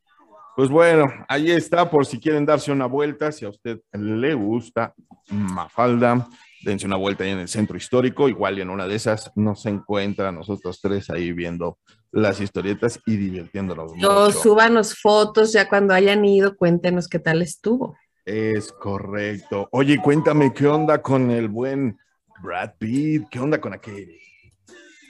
Pues 0.55 0.69
bueno, 0.71 1.05
ahí 1.29 1.51
está, 1.51 1.91
por 1.91 2.07
si 2.07 2.21
quieren 2.21 2.47
darse 2.47 2.71
una 2.71 2.87
vuelta, 2.87 3.33
si 3.33 3.45
a 3.45 3.49
usted 3.49 3.81
le 3.93 4.33
gusta 4.35 4.95
Mafalda, 5.29 6.29
dense 6.63 6.87
una 6.87 6.97
vuelta 6.97 7.25
ahí 7.25 7.31
en 7.31 7.41
el 7.41 7.49
centro 7.49 7.77
histórico, 7.77 8.29
igual 8.29 8.59
y 8.59 8.61
en 8.63 8.71
una 8.71 8.87
de 8.87 8.95
esas 8.95 9.33
nos 9.35 9.67
encuentra 9.67 10.29
a 10.29 10.33
nosotros 10.33 10.81
tres 10.81 11.11
ahí 11.11 11.33
viendo 11.33 11.79
las 12.17 12.41
historietas 12.41 12.99
y 13.05 13.17
divirtiéndonos 13.17 13.93
O 13.93 13.95
mucho. 13.95 14.33
súbanos 14.33 14.99
fotos 14.99 15.53
ya 15.53 15.69
cuando 15.69 15.93
hayan 15.93 16.25
ido, 16.25 16.57
cuéntenos 16.57 17.09
qué 17.09 17.19
tal 17.19 17.43
estuvo. 17.43 17.97
Es 18.25 18.73
correcto. 18.73 19.69
Oye, 19.71 19.99
cuéntame, 20.03 20.53
¿qué 20.53 20.67
onda 20.67 21.03
con 21.03 21.31
el 21.31 21.49
buen 21.49 21.99
Brad 22.43 22.71
Pitt? 22.79 23.29
¿Qué 23.31 23.39
onda 23.39 23.61
con 23.61 23.75
aquel? 23.75 24.19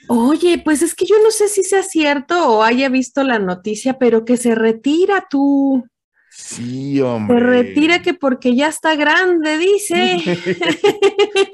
Oye, 0.08 0.60
pues 0.64 0.82
es 0.82 0.94
que 0.94 1.06
yo 1.06 1.16
no 1.22 1.30
sé 1.30 1.48
si 1.48 1.62
sea 1.62 1.82
cierto 1.82 2.58
o 2.58 2.62
haya 2.62 2.88
visto 2.88 3.22
la 3.22 3.38
noticia, 3.38 3.98
pero 3.98 4.24
que 4.24 4.36
se 4.36 4.54
retira 4.54 5.26
tú. 5.30 5.84
Sí, 6.30 7.00
hombre. 7.00 7.38
Se 7.38 7.44
retira 7.44 8.02
que 8.02 8.14
porque 8.14 8.54
ya 8.54 8.68
está 8.68 8.94
grande, 8.96 9.58
dice. 9.58 10.18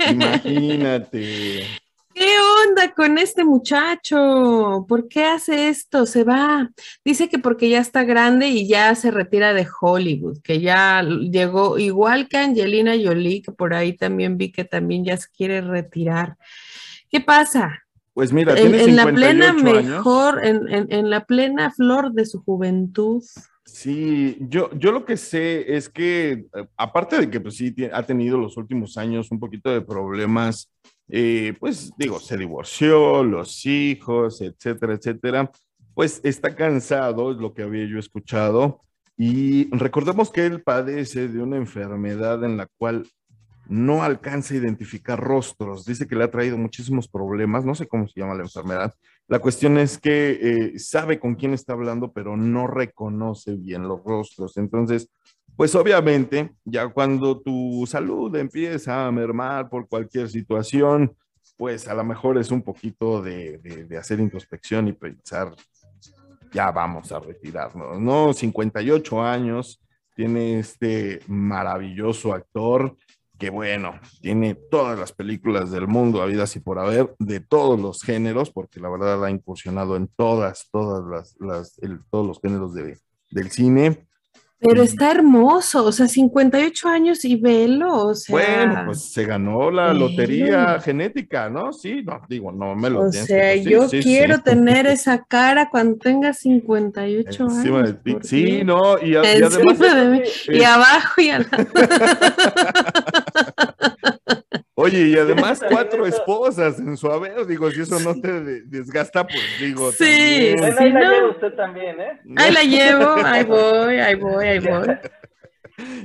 Imagínate. 0.11 1.67
¿Qué 2.15 2.27
onda 2.69 2.93
con 2.95 3.17
este 3.19 3.45
muchacho? 3.45 4.85
¿Por 4.89 5.09
qué 5.09 5.25
hace 5.25 5.69
esto? 5.69 6.05
Se 6.07 6.25
va. 6.25 6.71
Dice 7.05 7.29
que 7.29 7.39
porque 7.39 7.69
ya 7.71 7.79
está 7.81 8.05
grande 8.05 8.49
y 8.49 8.69
ya 8.69 8.95
se 8.95 9.11
retira 9.11 9.55
de 9.55 9.67
Hollywood, 9.81 10.39
que 10.43 10.61
ya 10.61 11.03
llegó 11.03 11.79
igual 11.79 12.29
que 12.29 12.37
Angelina 12.39 12.93
Jolie, 13.03 13.43
que 13.43 13.53
por 13.53 13.73
ahí 13.75 13.97
también 13.97 14.37
vi 14.37 14.53
que 14.53 14.65
también 14.65 15.05
ya 15.05 15.17
se 15.17 15.29
quiere 15.35 15.61
retirar. 15.63 16.37
¿Qué 17.11 17.21
pasa? 17.21 17.83
Pues 18.15 18.31
mira, 18.33 18.53
En, 18.59 18.73
tiene 18.73 18.83
en 18.85 18.97
la 18.97 19.05
plena 19.07 19.47
58 19.55 19.79
años. 19.79 19.91
mejor, 19.91 20.45
en, 20.47 20.69
en- 20.69 20.93
en 20.93 21.11
la 21.11 21.25
plena 21.25 21.71
flor 21.71 22.13
de 22.13 22.27
su 22.27 22.43
juventud. 22.43 23.23
Sí, 23.65 24.37
yo, 24.41 24.69
yo 24.77 24.93
lo 24.93 25.07
que 25.07 25.17
sé 25.17 25.77
es 25.77 25.89
que, 25.89 26.33
eh, 26.33 26.67
aparte 26.77 27.19
de 27.19 27.31
que 27.31 27.41
pues 27.41 27.57
sí 27.57 27.75
ha 27.91 28.03
tenido 28.03 28.37
los 28.37 28.59
últimos 28.59 28.99
años 28.99 29.31
un 29.31 29.41
poquito 29.41 29.71
de 29.71 29.81
problemas, 29.81 30.71
eh, 31.15 31.55
pues 31.61 31.93
digo, 31.99 32.19
se 32.19 32.39
divorció, 32.39 33.23
los 33.23 33.67
hijos, 33.67 34.41
etcétera, 34.41 34.95
etcétera, 34.95 35.51
pues 35.95 36.23
está 36.25 36.57
cansado, 36.57 37.33
es 37.33 37.37
lo 37.37 37.53
que 37.53 37.63
había 37.63 37.85
yo 37.85 37.99
escuchado, 37.99 38.81
y 39.19 39.69
recordemos 39.77 40.31
que 40.31 40.47
él 40.47 40.63
padece 40.63 41.29
de 41.29 41.43
una 41.43 41.59
enfermedad 41.59 42.43
en 42.45 42.57
la 42.57 42.67
cual 42.79 43.07
no 43.69 44.03
alcanza 44.03 44.55
a 44.55 44.57
identificar 44.57 45.21
rostros, 45.21 45.85
dice 45.85 46.07
que 46.07 46.17
le 46.17 46.25
ha 46.25 46.31
traído 46.31 46.57
muchísimos 46.57 47.09
problemas, 47.09 47.67
no 47.67 47.75
sé 47.75 47.87
cómo 47.87 48.09
se 48.09 48.19
llama 48.19 48.35
la 48.35 48.45
enfermedad, 48.45 48.95
la 49.29 49.39
cuestión 49.39 49.77
es 49.77 49.99
que 49.99 50.39
eh, 50.41 50.79
sabe 50.79 51.21
con 51.21 51.35
quién 51.35 51.53
está 51.53 51.75
hablando, 51.75 52.11
pero 52.13 52.39
no 52.39 52.67
reconoce 52.67 53.55
bien 53.55 53.87
los 53.87 54.03
rostros. 54.05 54.57
Entonces, 54.57 55.09
pues 55.57 55.75
obviamente, 55.75 56.53
ya 56.65 56.89
cuando 56.89 57.41
tu 57.41 57.85
salud 57.87 58.35
empieza 58.37 59.07
a 59.07 59.13
mermar 59.13 59.69
por 59.69 59.89
cualquier 59.89 60.29
situación, 60.29 61.15
pues 61.57 61.87
a 61.89 61.95
lo 61.95 62.05
mejor 62.05 62.39
es 62.39 62.51
un 62.51 62.63
poquito 62.63 63.23
de, 63.23 63.87
hacer 63.99 64.21
introspección 64.21 64.89
y 64.89 64.93
pensar, 64.93 65.55
ya 66.53 66.71
vamos 66.71 67.13
a 67.13 67.21
retirarnos, 67.21 68.01
¿no? 68.01 68.33
58 68.33 69.23
años, 69.23 69.81
tiene 70.15 70.59
este 70.59 71.21
maravilloso 71.27 72.35
actor 72.35 72.97
que 73.39 73.51
bueno, 73.51 73.99
tiene 74.21 74.55
todas 74.55 74.97
las 74.97 75.13
películas 75.13 75.73
del 75.73 75.89
mundo, 75.89 76.23
habidas 76.23 76.55
y 76.55 76.61
por 76.61 76.79
haber, 76.79 77.13
de 77.19 77.41
todos 77.41 77.81
los 77.81 78.01
géneros, 78.03 78.51
porque 78.51 78.79
la 78.79 78.89
verdad 78.89 79.25
ha 79.25 79.31
incursionado 79.33 79.97
en 79.97 80.07
todas, 80.07 80.69
todas 80.71 81.35
las, 81.41 81.81
todos 82.09 82.27
los 82.27 82.41
géneros 82.41 82.73
de- 82.73 82.99
del 83.33 83.51
cine. 83.51 84.07
Pero 84.63 84.83
está 84.83 85.11
hermoso, 85.11 85.85
o 85.85 85.93
sea, 85.93 86.07
58 86.07 86.89
años 86.89 87.25
y 87.25 87.37
velo, 87.37 88.07
o 88.07 88.15
sea. 88.15 88.33
Bueno, 88.33 88.83
pues 88.87 89.01
se 89.13 89.25
ganó 89.25 89.71
la 89.71 89.93
sí. 89.93 89.99
lotería 89.99 90.81
genética, 90.81 91.51
¿no? 91.51 91.73
Sí, 91.73 92.03
no, 92.05 92.21
digo, 92.29 92.53
no 92.53 92.77
me 92.77 92.89
lo 92.89 93.03
O 93.03 93.13
sea, 93.13 93.57
yo 93.57 93.89
sí, 93.89 94.01
quiero 94.01 94.41
tener 94.45 94.87
esa 94.87 95.25
cara 95.25 95.69
cuando 95.69 95.97
tenga 95.99 96.33
58 96.33 97.43
Encima 97.43 97.79
años. 97.81 97.89
de 97.89 97.95
ti. 97.95 98.13
por 98.13 98.25
Sí, 98.25 98.63
no, 98.65 99.03
y, 99.03 99.17
además, 99.17 99.59
de 99.59 100.05
mí. 100.11 100.23
Y 100.49 100.59
eh, 100.59 100.67
abajo 100.67 101.21
y 101.21 101.31
al 101.31 101.47
oye, 104.75 105.09
y 105.09 105.17
además 105.19 105.61
cuatro 105.69 106.07
esposas 106.07 106.79
en 106.79 106.97
su 106.97 107.11
haber, 107.11 107.47
digo, 107.47 107.71
si 107.71 107.81
eso 107.83 107.99
no 108.01 108.15
te 108.21 108.41
de- 108.41 108.63
desgasta, 108.63 109.27
pues 109.27 109.41
digo, 109.61 109.91
Sí, 109.93 110.05
también. 110.05 110.57
Bueno, 110.59 110.77
sí, 110.77 110.83
ahí 110.85 110.93
la 110.93 111.01
no. 111.01 111.11
lleva 111.13 111.29
usted 111.31 111.53
también, 111.55 112.01
¿eh? 112.01 112.21
Ahí 112.37 112.53
la 112.53 112.63
llevo, 112.65 113.15
ahí 113.25 113.45
voy, 113.45 113.95
ahí 113.97 114.15
voy, 114.15 114.45
ahí 114.47 114.59
voy. 114.59 114.87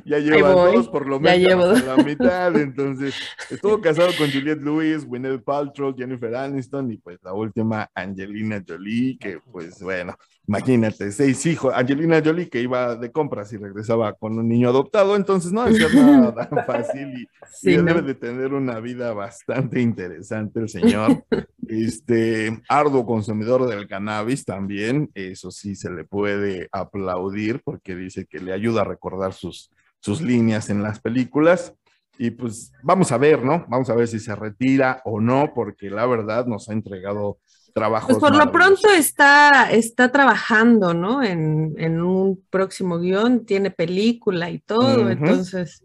Ya 0.06 0.18
lleva 0.18 0.54
voy, 0.54 0.78
dos, 0.78 0.88
por 0.88 1.06
lo 1.06 1.20
menos 1.20 1.40
llevo 1.40 1.66
a 1.66 1.98
la 1.98 2.04
mitad. 2.04 2.56
Entonces, 2.60 3.14
estuvo 3.52 3.80
casado 3.82 4.10
con 4.18 4.32
Juliette 4.32 4.62
Lewis, 4.64 5.06
Gwyneth 5.06 5.44
Paltrow, 5.44 5.94
Jennifer 5.96 6.34
Aniston 6.36 6.90
y 6.92 6.98
pues 6.98 7.20
la 7.22 7.34
última 7.34 7.92
Angelina 7.94 8.64
Jolie, 8.66 9.18
que 9.20 9.40
pues 9.52 9.82
bueno, 9.84 10.18
imagínate, 10.48 11.12
seis 11.12 11.46
hijos. 11.46 11.74
Angelina 11.76 12.22
Jolie 12.24 12.50
que 12.50 12.62
iba 12.62 12.96
de 12.96 13.12
compras 13.12 13.52
y 13.54 13.58
regresaba 13.58 14.14
con 14.14 14.40
un 14.40 14.48
niño 14.48 14.70
adoptado, 14.70 15.16
entonces 15.16 15.52
no 15.52 15.62
hacía 15.62 15.90
nada 15.90 16.48
tan 16.48 16.66
fácil 16.66 17.14
y, 17.22 17.28
Sí, 17.52 17.74
y 17.74 17.78
¿no? 17.78 17.84
debe 17.84 18.02
de 18.02 18.16
tener 18.16 18.54
una 18.54 18.80
vida 18.80 19.14
bastante 19.14 19.82
interesante 19.82 20.60
el 20.60 20.70
señor. 20.70 21.24
Este, 21.68 22.62
arduo 22.70 23.06
consumidor 23.06 23.68
del 23.68 23.88
cannabis 23.88 24.46
también, 24.46 25.10
eso 25.14 25.52
sí 25.52 25.76
se 25.76 25.92
le 25.92 26.06
puede 26.06 26.70
aplaudir 26.72 27.62
porque 27.64 27.96
dice 27.96 28.26
que 28.26 28.40
le 28.40 28.54
ayuda 28.54 28.82
a 28.82 28.86
recordar 28.86 29.34
sus, 29.34 29.72
sus 30.00 30.22
líneas 30.22 30.70
en 30.70 30.82
las 30.82 31.00
películas. 31.00 31.74
Y 32.20 32.32
pues 32.32 32.72
vamos 32.84 33.12
a 33.12 33.18
ver, 33.18 33.44
¿no? 33.44 33.66
Vamos 33.68 33.90
a 33.90 33.96
ver 33.96 34.08
si 34.08 34.20
se 34.20 34.36
retira 34.36 35.02
o 35.06 35.20
no, 35.22 35.52
porque 35.54 35.90
la 35.90 36.06
verdad 36.06 36.46
nos 36.46 36.70
ha 36.70 36.74
entregado 36.74 37.38
trabajos. 37.74 38.18
Pues 38.18 38.20
por 38.20 38.36
lo 38.36 38.52
pronto 38.52 38.90
está, 38.90 39.72
está 39.72 40.12
trabajando, 40.12 40.94
¿no? 40.94 41.24
En, 41.24 41.76
en 41.78 42.02
un 42.02 42.44
próximo 42.50 42.98
guion, 42.98 43.46
tiene 43.46 43.70
película 43.72 44.50
y 44.50 44.60
todo, 44.60 45.10
entonces. 45.10 45.84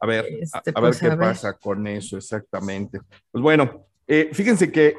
A 0.00 0.06
ver, 0.06 0.26
Este, 0.40 0.70
a 0.74 0.80
ver 0.80 0.90
pues, 0.90 1.00
qué 1.00 1.06
a 1.06 1.16
ver. 1.16 1.18
pasa 1.18 1.52
con 1.54 1.86
eso 1.86 2.16
exactamente. 2.16 3.00
Pues 3.30 3.42
bueno, 3.42 3.86
eh, 4.06 4.30
fíjense 4.32 4.70
que 4.72 4.96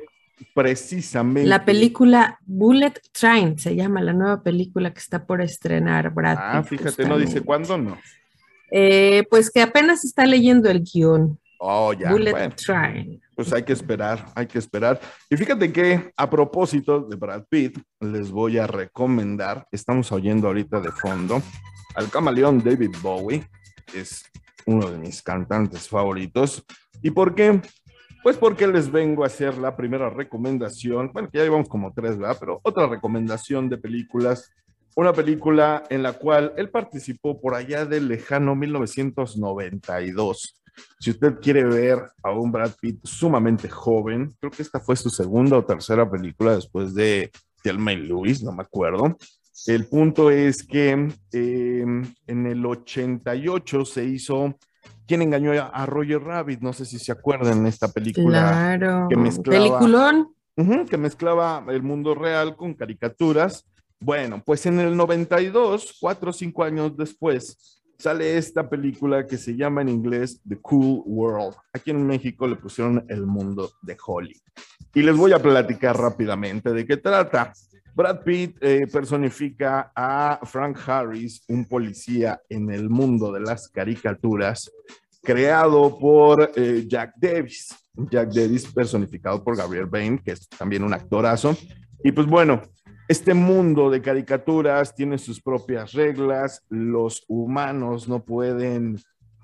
precisamente. 0.54 1.50
La 1.50 1.66
película 1.66 2.38
Bullet 2.46 2.94
Train 3.12 3.58
se 3.58 3.76
llama 3.76 4.02
la 4.02 4.14
nueva 4.14 4.44
película 4.44 4.94
que 4.94 5.00
está 5.00 5.26
por 5.26 5.42
estrenar 5.42 6.14
Brad 6.14 6.38
Ah, 6.40 6.64
fíjate, 6.64 7.06
no 7.06 7.18
dice 7.18 7.42
cuándo, 7.42 7.78
no. 7.78 7.98
Eh, 8.72 9.24
pues 9.30 9.50
que 9.52 9.62
apenas 9.62 10.04
está 10.06 10.26
leyendo 10.26 10.70
el 10.70 10.84
guion. 10.84 11.40
Oh, 11.60 11.92
ya. 11.92 12.12
Bullet 12.12 12.32
bueno. 12.32 12.56
Train. 12.56 13.22
pues 13.36 13.52
hay 13.52 13.64
que 13.64 13.74
esperar, 13.74 14.26
hay 14.34 14.48
que 14.48 14.60
esperar. 14.60 15.00
Y 15.30 15.36
fíjate 15.36 15.72
que 15.74 16.12
a 16.16 16.30
propósito 16.30 17.02
de 17.02 17.18
Brad 17.18 17.44
Pitt, 17.50 17.78
les 18.00 18.32
voy 18.32 18.58
a 18.58 18.66
recomendar, 18.66 19.68
estamos 19.72 20.12
oyendo 20.12 20.48
ahorita 20.48 20.80
de 20.80 20.92
fondo, 20.92 21.42
al 21.96 22.10
camaleón 22.10 22.64
David 22.64 22.96
Bowie, 23.02 23.46
es 23.94 24.24
uno 24.66 24.90
de 24.90 24.98
mis 24.98 25.22
cantantes 25.22 25.90
favoritos. 25.90 26.64
¿Y 27.02 27.12
por 27.12 27.36
qué? 27.36 27.62
Pues 28.24 28.38
porque 28.38 28.68
les 28.68 28.92
vengo 28.92 29.24
a 29.24 29.28
hacer 29.28 29.58
la 29.58 29.76
primera 29.76 30.10
recomendación, 30.10 31.12
bueno, 31.14 31.30
que 31.30 31.40
ya 31.40 31.44
llevamos 31.44 31.70
como 31.70 31.94
tres, 31.94 32.18
¿verdad? 32.18 32.38
Pero 32.40 32.60
otra 32.64 32.88
recomendación 32.88 33.70
de 33.70 33.78
películas, 33.78 34.52
una 35.00 35.14
película 35.14 35.84
en 35.90 36.04
la 36.04 36.14
cual 36.14 36.54
él 36.58 36.70
participó 36.70 37.40
por 37.40 37.56
allá 37.56 37.86
del 37.86 38.08
lejano 38.08 38.56
1992. 38.56 40.62
Si 41.00 41.12
usted 41.12 41.40
quiere 41.40 41.64
ver 41.64 42.00
a 42.24 42.32
un 42.32 42.52
Brad 42.52 42.72
Pitt 42.80 43.00
sumamente 43.04 43.70
joven, 43.70 44.36
creo 44.40 44.52
que 44.52 44.62
esta 44.62 44.80
fue 44.80 44.96
su 44.96 45.10
segunda 45.10 45.58
o 45.58 45.66
tercera 45.66 46.10
película 46.10 46.56
después 46.56 46.94
de 46.94 47.32
Thelma 47.62 47.94
y 47.94 47.98
Lewis, 47.98 48.44
no 48.44 48.52
me 48.52 48.64
acuerdo. 48.64 49.18
El 49.68 49.88
punto 49.88 50.32
es 50.32 50.64
que 50.64 50.92
em, 50.92 52.14
en 52.28 52.46
el 52.46 52.66
88 52.66 53.86
se 53.86 54.06
hizo 54.06 54.56
¿Quién 55.10 55.24
engañó 55.24 55.54
a 55.54 55.88
Roger 55.88 56.22
Rabbit? 56.22 56.62
No 56.62 56.72
sé 56.72 56.86
si 56.86 57.00
se 57.00 57.12
acuerdan 57.12 57.66
esta 57.66 57.88
película. 57.88 58.78
Claro. 58.78 59.08
Que 59.10 59.18
mezclaba, 59.18 59.58
Peliculón. 59.58 60.36
que 60.88 60.98
mezclaba 60.98 61.66
el 61.70 61.82
mundo 61.82 62.14
real 62.14 62.56
con 62.56 62.76
caricaturas. 62.76 63.66
Bueno, 64.02 64.42
pues 64.46 64.66
en 64.66 64.80
el 64.80 64.96
92, 64.96 65.98
cuatro 66.00 66.30
o 66.30 66.34
cinco 66.34 66.64
años 66.64 66.96
después, 66.96 67.82
sale 67.98 68.38
esta 68.38 68.70
película 68.70 69.26
que 69.26 69.38
se 69.38 69.56
llama 69.56 69.82
en 69.82 69.90
inglés 69.90 70.42
The 70.48 70.58
Cool 70.58 71.04
World. 71.06 71.56
Aquí 71.74 71.92
en 71.92 72.08
México 72.08 72.48
le 72.48 72.56
pusieron 72.56 73.06
El 73.10 73.26
Mundo 73.26 73.72
de 73.82 73.98
Holly. 74.06 74.42
Y 74.94 75.02
les 75.02 75.18
voy 75.18 75.34
a 75.34 75.40
platicar 75.40 75.98
rápidamente 75.98 76.72
de 76.72 76.86
qué 76.86 76.96
trata. 76.96 77.52
Brad 77.94 78.24
Pitt 78.24 78.56
eh, 78.62 78.88
personifica 78.88 79.92
a 79.94 80.40
Frank 80.44 80.78
Harris, 80.88 81.44
un 81.50 81.66
policía 81.66 82.42
en 82.48 82.72
el 82.72 82.90
mundo 82.90 83.34
de 83.34 83.42
las 83.42 83.68
caricaturas, 83.68 84.72
creado 85.22 86.00
por 86.00 86.52
eh, 86.56 86.86
Jack 86.88 87.16
Davis. 87.18 87.76
Jack 88.10 88.30
Davis 88.30 88.66
personificado 88.68 89.44
por 89.44 89.58
Gabriel 89.58 89.88
Bain, 89.88 90.18
que 90.20 90.32
es 90.32 90.48
también 90.48 90.84
un 90.84 90.94
actorazo. 90.94 91.58
Y 92.02 92.14
pues 92.14 92.26
bueno, 92.26 92.62
este 93.10 93.34
mundo 93.34 93.90
de 93.90 94.04
caricaturas 94.04 94.94
tiene 94.94 95.18
sus 95.18 95.42
propias 95.42 95.94
reglas, 95.94 96.64
los 96.70 97.26
humanos 97.28 98.08
no 98.08 98.24
pueden 98.24 99.00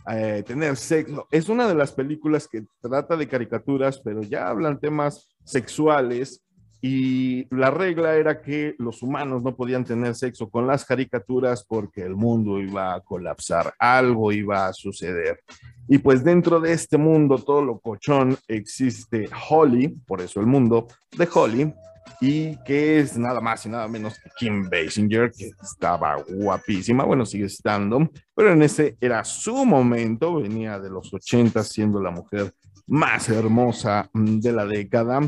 eh, 0.07 0.43
tener 0.45 0.77
sexo. 0.77 1.27
Es 1.31 1.49
una 1.49 1.67
de 1.67 1.73
las 1.73 1.91
películas 1.91 2.47
que 2.47 2.63
trata 2.79 3.17
de 3.17 3.27
caricaturas, 3.27 3.99
pero 3.99 4.21
ya 4.21 4.49
hablan 4.49 4.79
temas 4.79 5.35
sexuales 5.43 6.43
y 6.79 7.47
la 7.55 7.71
regla 7.71 8.15
era 8.15 8.39
que 8.39 8.75
los 8.77 9.01
humanos 9.01 9.41
no 9.41 9.55
podían 9.55 9.83
tener 9.83 10.13
sexo 10.13 10.47
con 10.47 10.67
las 10.67 10.85
caricaturas 10.85 11.65
porque 11.67 12.03
el 12.03 12.15
mundo 12.15 12.59
iba 12.59 12.93
a 12.93 13.01
colapsar, 13.01 13.73
algo 13.79 14.31
iba 14.31 14.67
a 14.67 14.73
suceder. 14.73 15.39
Y 15.87 15.97
pues 15.97 16.23
dentro 16.23 16.59
de 16.59 16.71
este 16.71 16.99
mundo, 16.99 17.39
todo 17.39 17.63
lo 17.63 17.79
cochón, 17.79 18.37
existe 18.47 19.27
Holly, 19.49 19.87
por 20.05 20.21
eso 20.21 20.39
el 20.39 20.45
mundo 20.45 20.85
de 21.17 21.27
Holly, 21.33 21.73
y 22.21 22.57
que 22.63 22.99
es 22.99 23.17
nada 23.17 23.41
más 23.41 23.65
y 23.65 23.69
nada 23.69 23.87
menos 23.87 24.19
que 24.19 24.29
Kim 24.37 24.69
Basinger, 24.69 25.31
que 25.31 25.51
estaba 25.61 26.15
guapísima, 26.27 27.03
bueno, 27.03 27.25
sigue 27.25 27.45
estando, 27.45 28.09
pero 28.33 28.53
en 28.53 28.61
ese 28.61 28.97
era 29.01 29.23
su 29.23 29.65
momento, 29.65 30.35
venía 30.41 30.79
de 30.79 30.89
los 30.89 31.13
80 31.13 31.63
siendo 31.63 32.01
la 32.01 32.11
mujer 32.11 32.53
más 32.87 33.29
hermosa 33.29 34.09
de 34.13 34.51
la 34.51 34.65
década 34.65 35.21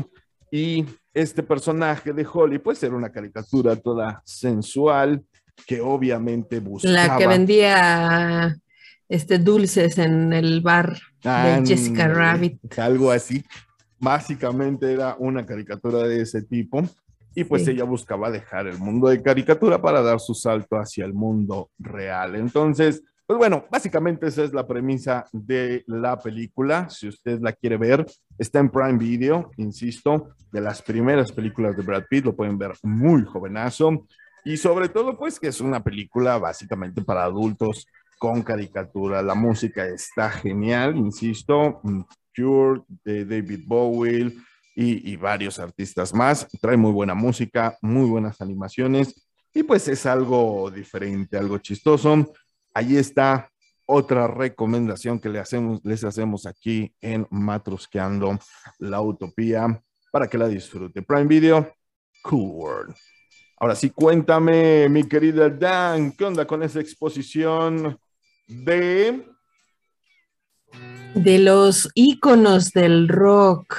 y 0.50 0.84
este 1.12 1.42
personaje 1.42 2.12
de 2.12 2.26
Holly, 2.30 2.58
pues 2.58 2.82
era 2.82 2.94
una 2.94 3.10
caricatura 3.10 3.76
toda 3.76 4.22
sensual 4.24 5.22
que 5.66 5.80
obviamente 5.80 6.60
buscaba. 6.60 6.94
La 6.94 7.16
que 7.18 7.26
vendía 7.26 8.56
este 9.08 9.38
dulces 9.38 9.98
en 9.98 10.32
el 10.32 10.60
bar 10.60 10.98
de 11.22 11.62
Jessica 11.66 12.08
Rabbit. 12.08 12.78
Algo 12.78 13.10
así. 13.10 13.44
Básicamente 13.98 14.92
era 14.92 15.16
una 15.18 15.44
caricatura 15.44 16.00
de 16.04 16.22
ese 16.22 16.42
tipo. 16.42 16.82
Y 17.34 17.44
pues 17.44 17.68
ella 17.68 17.84
buscaba 17.84 18.30
dejar 18.30 18.66
el 18.66 18.78
mundo 18.78 19.08
de 19.08 19.22
caricatura 19.22 19.80
para 19.80 20.02
dar 20.02 20.18
su 20.18 20.34
salto 20.34 20.76
hacia 20.76 21.04
el 21.04 21.14
mundo 21.14 21.70
real. 21.78 22.34
Entonces, 22.34 23.02
pues 23.28 23.38
bueno, 23.38 23.66
básicamente 23.70 24.26
esa 24.26 24.42
es 24.42 24.54
la 24.54 24.66
premisa 24.66 25.26
de 25.32 25.84
la 25.86 26.18
película. 26.18 26.88
Si 26.88 27.06
usted 27.06 27.38
la 27.40 27.52
quiere 27.52 27.76
ver, 27.76 28.06
está 28.38 28.58
en 28.58 28.70
Prime 28.70 28.96
Video, 28.98 29.50
insisto, 29.58 30.30
de 30.50 30.62
las 30.62 30.80
primeras 30.80 31.30
películas 31.30 31.76
de 31.76 31.82
Brad 31.82 32.04
Pitt, 32.08 32.24
lo 32.24 32.34
pueden 32.34 32.56
ver 32.56 32.72
muy 32.82 33.24
jovenazo. 33.24 34.06
Y 34.44 34.56
sobre 34.56 34.88
todo, 34.88 35.18
pues 35.18 35.38
que 35.38 35.48
es 35.48 35.60
una 35.60 35.84
película 35.84 36.38
básicamente 36.38 37.02
para 37.02 37.24
adultos 37.24 37.86
con 38.18 38.42
caricatura. 38.42 39.20
La 39.20 39.34
música 39.34 39.84
está 39.86 40.30
genial, 40.30 40.96
insisto. 40.96 41.82
Pure, 42.40 42.82
de 43.04 43.24
David 43.24 43.64
Bowie 43.66 44.32
y, 44.74 45.12
y 45.12 45.16
varios 45.16 45.58
artistas 45.58 46.14
más. 46.14 46.46
Trae 46.60 46.76
muy 46.76 46.92
buena 46.92 47.14
música, 47.14 47.76
muy 47.82 48.08
buenas 48.08 48.40
animaciones. 48.40 49.28
Y 49.52 49.62
pues 49.62 49.88
es 49.88 50.06
algo 50.06 50.70
diferente, 50.70 51.36
algo 51.36 51.58
chistoso 51.58 52.32
Ahí 52.78 52.96
está 52.96 53.50
otra 53.86 54.28
recomendación 54.28 55.18
que 55.18 55.28
le 55.28 55.40
hacemos, 55.40 55.80
les 55.82 56.04
hacemos 56.04 56.46
aquí 56.46 56.94
en 57.00 57.26
Matrusqueando 57.28 58.38
la 58.78 59.00
Utopía 59.00 59.82
para 60.12 60.28
que 60.28 60.38
la 60.38 60.46
disfrute. 60.46 61.02
Prime 61.02 61.24
Video, 61.24 61.74
Cool 62.22 62.50
World. 62.52 62.94
Ahora 63.58 63.74
sí, 63.74 63.90
cuéntame, 63.90 64.88
mi 64.88 65.08
querida 65.08 65.48
Dan, 65.48 66.12
¿qué 66.12 66.24
onda 66.24 66.46
con 66.46 66.62
esa 66.62 66.78
exposición 66.78 67.98
de... 68.46 69.26
De 71.14 71.38
los 71.38 71.88
íconos 71.94 72.72
del 72.72 73.08
rock. 73.08 73.76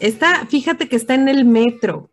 Está, 0.00 0.46
fíjate 0.46 0.88
que 0.88 0.96
está 0.96 1.14
en 1.14 1.28
el 1.28 1.44
metro 1.44 2.10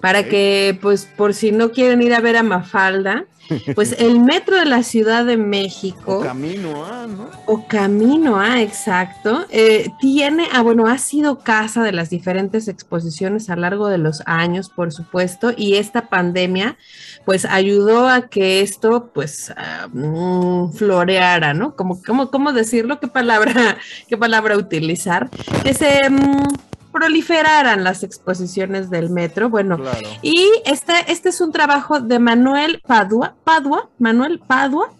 para 0.00 0.24
que, 0.24 0.78
pues, 0.80 1.06
por 1.06 1.34
si 1.34 1.52
no 1.52 1.70
quieren 1.70 2.02
ir 2.02 2.14
a 2.14 2.20
ver 2.20 2.36
a 2.36 2.42
Mafalda, 2.42 3.26
pues 3.74 3.96
el 3.98 4.20
metro 4.20 4.56
de 4.56 4.66
la 4.66 4.82
Ciudad 4.82 5.24
de 5.24 5.36
México. 5.36 6.18
O 6.18 6.20
camino 6.20 6.84
A, 6.84 7.06
¿no? 7.06 7.30
O 7.46 7.66
camino 7.66 8.38
A, 8.38 8.60
exacto. 8.60 9.46
Eh, 9.50 9.88
tiene, 10.00 10.48
ah, 10.52 10.62
bueno, 10.62 10.86
ha 10.86 10.98
sido 10.98 11.38
casa 11.38 11.82
de 11.82 11.92
las 11.92 12.10
diferentes 12.10 12.68
exposiciones 12.68 13.48
a 13.48 13.56
lo 13.56 13.62
largo 13.62 13.88
de 13.88 13.98
los 13.98 14.22
años, 14.26 14.68
por 14.68 14.92
supuesto, 14.92 15.52
y 15.56 15.74
esta 15.74 16.08
pandemia, 16.08 16.76
pues 17.24 17.44
ayudó 17.44 18.08
a 18.08 18.28
que 18.28 18.60
esto, 18.60 19.10
pues, 19.14 19.52
ah, 19.56 19.88
mm, 19.92 20.72
floreara, 20.72 21.54
¿no? 21.54 21.74
Como, 21.74 22.02
¿cómo, 22.02 22.30
¿Cómo 22.30 22.52
decirlo? 22.52 23.00
¿Qué 23.00 23.08
palabra, 23.08 23.78
qué 24.08 24.16
palabra 24.16 24.56
utilizar? 24.56 25.30
Que 25.62 25.74
se. 25.74 26.10
Mm, 26.10 26.67
proliferaran 26.98 27.84
las 27.84 28.02
exposiciones 28.02 28.90
del 28.90 29.10
metro. 29.10 29.48
Bueno, 29.48 29.78
y 30.20 30.50
este, 30.64 30.92
este 31.06 31.28
es 31.28 31.40
un 31.40 31.52
trabajo 31.52 32.00
de 32.00 32.18
Manuel 32.18 32.82
Padua, 32.84 33.36
Padua, 33.44 33.88
Manuel 33.98 34.40
Padua, 34.40 34.90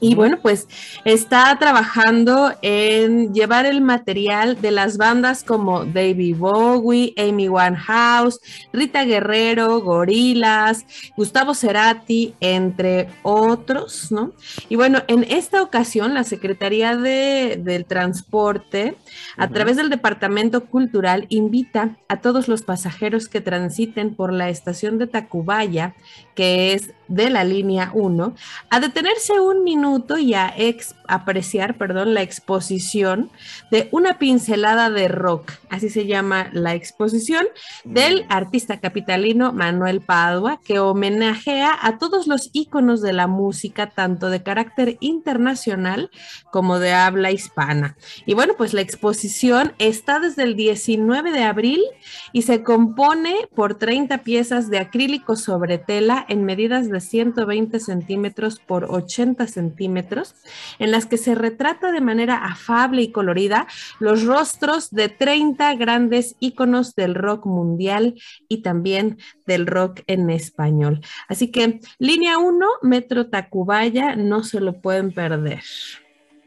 y 0.00 0.14
bueno, 0.14 0.38
pues 0.42 0.68
está 1.04 1.56
trabajando 1.58 2.52
en 2.62 3.32
llevar 3.32 3.66
el 3.66 3.80
material 3.80 4.60
de 4.60 4.70
las 4.70 4.96
bandas 4.96 5.42
como 5.42 5.84
David 5.84 6.36
Bowie, 6.36 7.14
Amy 7.16 7.48
Winehouse, 7.48 8.40
Rita 8.72 9.04
Guerrero, 9.04 9.80
Gorilas, 9.80 10.84
Gustavo 11.16 11.54
Cerati, 11.54 12.34
entre 12.40 13.08
otros, 13.22 14.12
¿no? 14.12 14.32
Y 14.68 14.76
bueno, 14.76 15.02
en 15.08 15.24
esta 15.24 15.62
ocasión 15.62 16.14
la 16.14 16.24
Secretaría 16.24 16.96
de, 16.96 17.58
del 17.62 17.86
Transporte, 17.86 18.96
a 19.36 19.48
través 19.48 19.76
del 19.76 19.90
Departamento 19.90 20.66
Cultural, 20.66 21.26
invita 21.30 21.96
a 22.08 22.20
todos 22.20 22.48
los 22.48 22.62
pasajeros 22.62 23.28
que 23.28 23.40
transiten 23.40 24.14
por 24.14 24.32
la 24.32 24.50
estación 24.50 24.98
de 24.98 25.06
Tacubaya, 25.06 25.94
que 26.34 26.74
es 26.74 26.90
de 27.08 27.30
la 27.30 27.44
línea 27.44 27.90
1, 27.94 28.34
a 28.68 28.80
detenerse 28.80 29.40
un 29.40 29.64
minuto 29.64 29.85
y 30.18 30.34
a 30.34 30.54
apreciar 31.08 31.76
perdón, 31.76 32.14
la 32.14 32.22
exposición 32.22 33.30
de 33.70 33.88
una 33.92 34.18
pincelada 34.18 34.90
de 34.90 35.08
rock, 35.08 35.52
así 35.70 35.88
se 35.90 36.06
llama 36.06 36.48
la 36.52 36.74
exposición, 36.74 37.46
del 37.84 38.24
mm. 38.24 38.26
artista 38.32 38.80
capitalino 38.80 39.52
Manuel 39.52 40.00
Padua, 40.00 40.60
que 40.64 40.78
homenajea 40.78 41.76
a 41.80 41.98
todos 41.98 42.26
los 42.26 42.50
íconos 42.52 43.02
de 43.02 43.12
la 43.12 43.26
música, 43.26 43.90
tanto 43.90 44.30
de 44.30 44.42
carácter 44.42 44.96
internacional 45.00 46.10
como 46.50 46.78
de 46.78 46.92
habla 46.92 47.30
hispana. 47.30 47.96
Y 48.24 48.34
bueno, 48.34 48.54
pues 48.56 48.72
la 48.72 48.80
exposición 48.80 49.72
está 49.78 50.18
desde 50.18 50.42
el 50.42 50.56
19 50.56 51.30
de 51.30 51.44
abril 51.44 51.82
y 52.32 52.42
se 52.42 52.62
compone 52.62 53.34
por 53.54 53.76
30 53.76 54.18
piezas 54.18 54.70
de 54.70 54.78
acrílico 54.78 55.36
sobre 55.36 55.78
tela 55.78 56.24
en 56.28 56.44
medidas 56.44 56.88
de 56.88 57.00
120 57.00 57.78
centímetros 57.78 58.58
por 58.58 58.84
80 58.84 59.46
centímetros 59.46 59.75
centímetros, 59.76 60.34
en 60.78 60.90
las 60.90 61.06
que 61.06 61.18
se 61.18 61.34
retrata 61.34 61.92
de 61.92 62.00
manera 62.00 62.36
afable 62.44 63.02
y 63.02 63.12
colorida 63.12 63.66
los 64.00 64.24
rostros 64.24 64.90
de 64.90 65.08
30 65.08 65.74
grandes 65.74 66.36
íconos 66.40 66.94
del 66.94 67.14
rock 67.14 67.46
mundial 67.46 68.14
y 68.48 68.62
también 68.62 69.18
del 69.46 69.66
rock 69.66 70.00
en 70.06 70.30
español. 70.30 71.00
Así 71.28 71.50
que 71.50 71.80
línea 71.98 72.38
1, 72.38 72.66
Metro 72.82 73.28
Tacubaya, 73.28 74.16
no 74.16 74.42
se 74.42 74.60
lo 74.60 74.80
pueden 74.80 75.12
perder. 75.12 75.62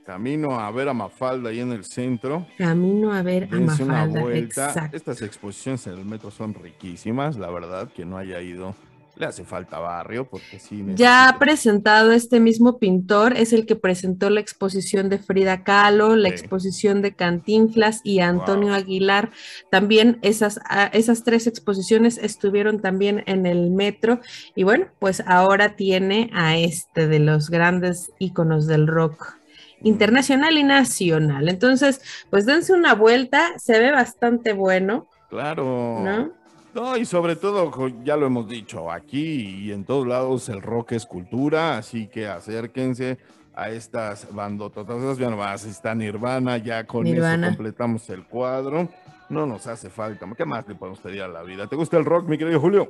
Camino 0.05 0.59
a 0.59 0.71
ver 0.71 0.89
a 0.89 0.93
Mafalda 0.93 1.51
ahí 1.51 1.59
en 1.59 1.71
el 1.71 1.85
centro. 1.85 2.47
Camino 2.57 3.13
a 3.13 3.21
ver 3.21 3.43
a 3.43 3.55
Dense 3.55 3.83
una 3.83 3.93
Mafalda. 3.93 4.21
vuelta. 4.21 4.67
Exacto. 4.69 4.97
Estas 4.97 5.21
exposiciones 5.21 5.85
en 5.85 5.99
el 5.99 6.05
metro 6.05 6.31
son 6.31 6.55
riquísimas, 6.55 7.37
la 7.37 7.51
verdad, 7.51 7.89
que 7.93 8.05
no 8.05 8.17
haya 8.17 8.41
ido. 8.41 8.75
Le 9.19 9.25
hace 9.25 9.43
falta 9.43 9.79
barrio 9.79 10.29
porque 10.29 10.59
sí. 10.59 10.81
Ya 10.95 11.27
ha 11.27 11.37
presentado 11.39 12.13
este 12.13 12.39
mismo 12.39 12.79
pintor, 12.79 13.35
es 13.35 13.51
el 13.51 13.65
que 13.65 13.75
presentó 13.75 14.29
la 14.29 14.39
exposición 14.39 15.09
de 15.09 15.19
Frida 15.19 15.65
Kahlo, 15.65 16.15
la 16.15 16.29
Sí. 16.29 16.35
exposición 16.35 17.01
de 17.01 17.13
Cantinflas 17.13 17.99
y 18.05 18.21
Antonio 18.21 18.69
Wow. 18.69 18.75
Aguilar. 18.77 19.31
También 19.69 20.19
esas, 20.21 20.61
ah, 20.69 20.89
esas 20.93 21.25
tres 21.25 21.47
exposiciones 21.47 22.17
estuvieron 22.17 22.79
también 22.81 23.23
en 23.25 23.45
el 23.45 23.71
metro. 23.71 24.21
Y 24.55 24.63
bueno, 24.63 24.85
pues 24.99 25.21
ahora 25.27 25.75
tiene 25.75 26.29
a 26.33 26.55
este 26.57 27.07
de 27.09 27.19
los 27.19 27.49
grandes 27.49 28.13
íconos 28.19 28.67
del 28.67 28.87
rock 28.87 29.35
internacional 29.81 30.57
y 30.57 30.63
nacional. 30.63 31.49
Entonces, 31.49 32.01
pues 32.29 32.45
dense 32.45 32.71
una 32.71 32.95
vuelta, 32.95 33.51
se 33.59 33.79
ve 33.79 33.91
bastante 33.91 34.53
bueno, 34.53 35.07
Claro. 35.29 35.99
¿no? 36.03 36.38
No, 36.79 36.95
y 36.95 37.03
sobre 37.03 37.35
todo, 37.35 37.69
ya 38.05 38.15
lo 38.15 38.27
hemos 38.27 38.47
dicho, 38.47 38.89
aquí 38.89 39.65
y 39.65 39.71
en 39.73 39.83
todos 39.83 40.07
lados 40.07 40.47
el 40.47 40.61
rock 40.61 40.93
es 40.93 41.05
cultura, 41.05 41.77
así 41.77 42.07
que 42.07 42.25
acérquense 42.25 43.17
a 43.53 43.69
estas 43.69 44.33
bandototas. 44.33 45.17
Ya 45.17 45.29
nomás 45.29 45.65
está 45.65 45.93
Nirvana, 45.93 46.55
ya 46.57 46.85
con 46.85 47.03
Nirvana. 47.03 47.47
eso 47.47 47.57
completamos 47.57 48.09
el 48.09 48.23
cuadro. 48.25 48.87
No 49.27 49.45
nos 49.45 49.67
hace 49.67 49.89
falta. 49.89 50.25
¿Qué 50.37 50.45
más 50.45 50.65
le 50.69 50.75
podemos 50.75 51.01
pedir 51.01 51.21
a 51.21 51.27
la 51.27 51.43
vida? 51.43 51.67
¿Te 51.67 51.75
gusta 51.75 51.97
el 51.97 52.05
rock, 52.05 52.29
mi 52.29 52.37
querido 52.37 52.61
Julio? 52.61 52.87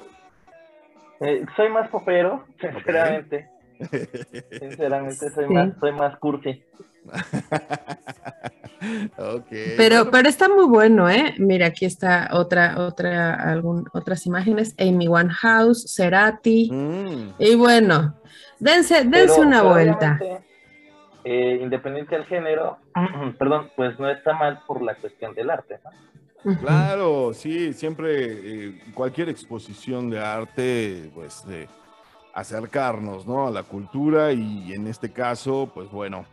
Eh, 1.21 1.43
soy 1.56 1.69
más 1.69 1.89
popero, 1.89 2.45
sinceramente. 2.62 3.49
Sinceramente, 4.60 5.30
soy, 5.32 5.45
Sí. 5.47 5.54
más, 5.54 5.69
soy 5.80 5.91
más 5.93 6.17
cursi. 6.19 6.63
Pero, 9.77 10.09
pero 10.09 10.29
está 10.29 10.47
muy 10.47 10.65
bueno, 10.65 11.09
¿eh? 11.09 11.35
Mira, 11.37 11.67
aquí 11.67 11.85
está 11.85 12.29
otra, 12.31 12.75
otra, 12.79 13.33
algún, 13.51 13.85
otras 13.93 14.25
imágenes. 14.25 14.73
Amy 14.79 15.07
Winehouse, 15.07 15.93
Cerati. 15.93 16.69
mm, 16.71 17.33
Y 17.39 17.55
bueno, 17.55 18.15
dense, 18.59 19.03
dense 19.03 19.33
Pero- 19.35 19.41
una 19.47 19.61
vuelta. 19.63 20.19
eh, 21.25 21.59
independiente 21.61 22.15
del 22.15 22.25
género, 22.25 22.77
perdón, 23.37 23.69
pues 23.75 23.99
no 23.99 24.09
está 24.09 24.33
mal 24.33 24.61
por 24.65 24.81
la 24.81 24.95
cuestión 24.95 25.35
del 25.35 25.49
arte, 25.49 25.79
¿no? 25.83 26.57
Claro, 26.59 27.33
sí, 27.33 27.73
siempre 27.73 28.67
eh, 28.67 28.81
cualquier 28.93 29.27
exposición 29.27 30.09
de 30.09 30.19
arte, 30.23 31.11
pues 31.13 31.45
de 31.45 31.67
acercarnos, 32.33 33.27
¿no? 33.27 33.47
A 33.47 33.51
la 33.51 33.63
cultura 33.63 34.31
y 34.31 34.71
en 34.71 34.87
este 34.87 35.11
caso, 35.11 35.69
pues 35.73 35.91
bueno, 35.91 36.25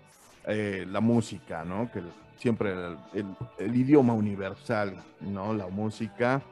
eh, 0.47 0.87
la 0.89 1.01
música, 1.01 1.65
¿no? 1.65 1.91
Que 1.91 2.01
siempre 2.37 2.73
el, 2.73 2.97
el- 3.15 3.37
el 3.59 3.77
idioma 3.77 4.13
universal, 4.15 4.95
¿no? 5.21 5.53
La 5.55 5.67
música. 5.69 6.43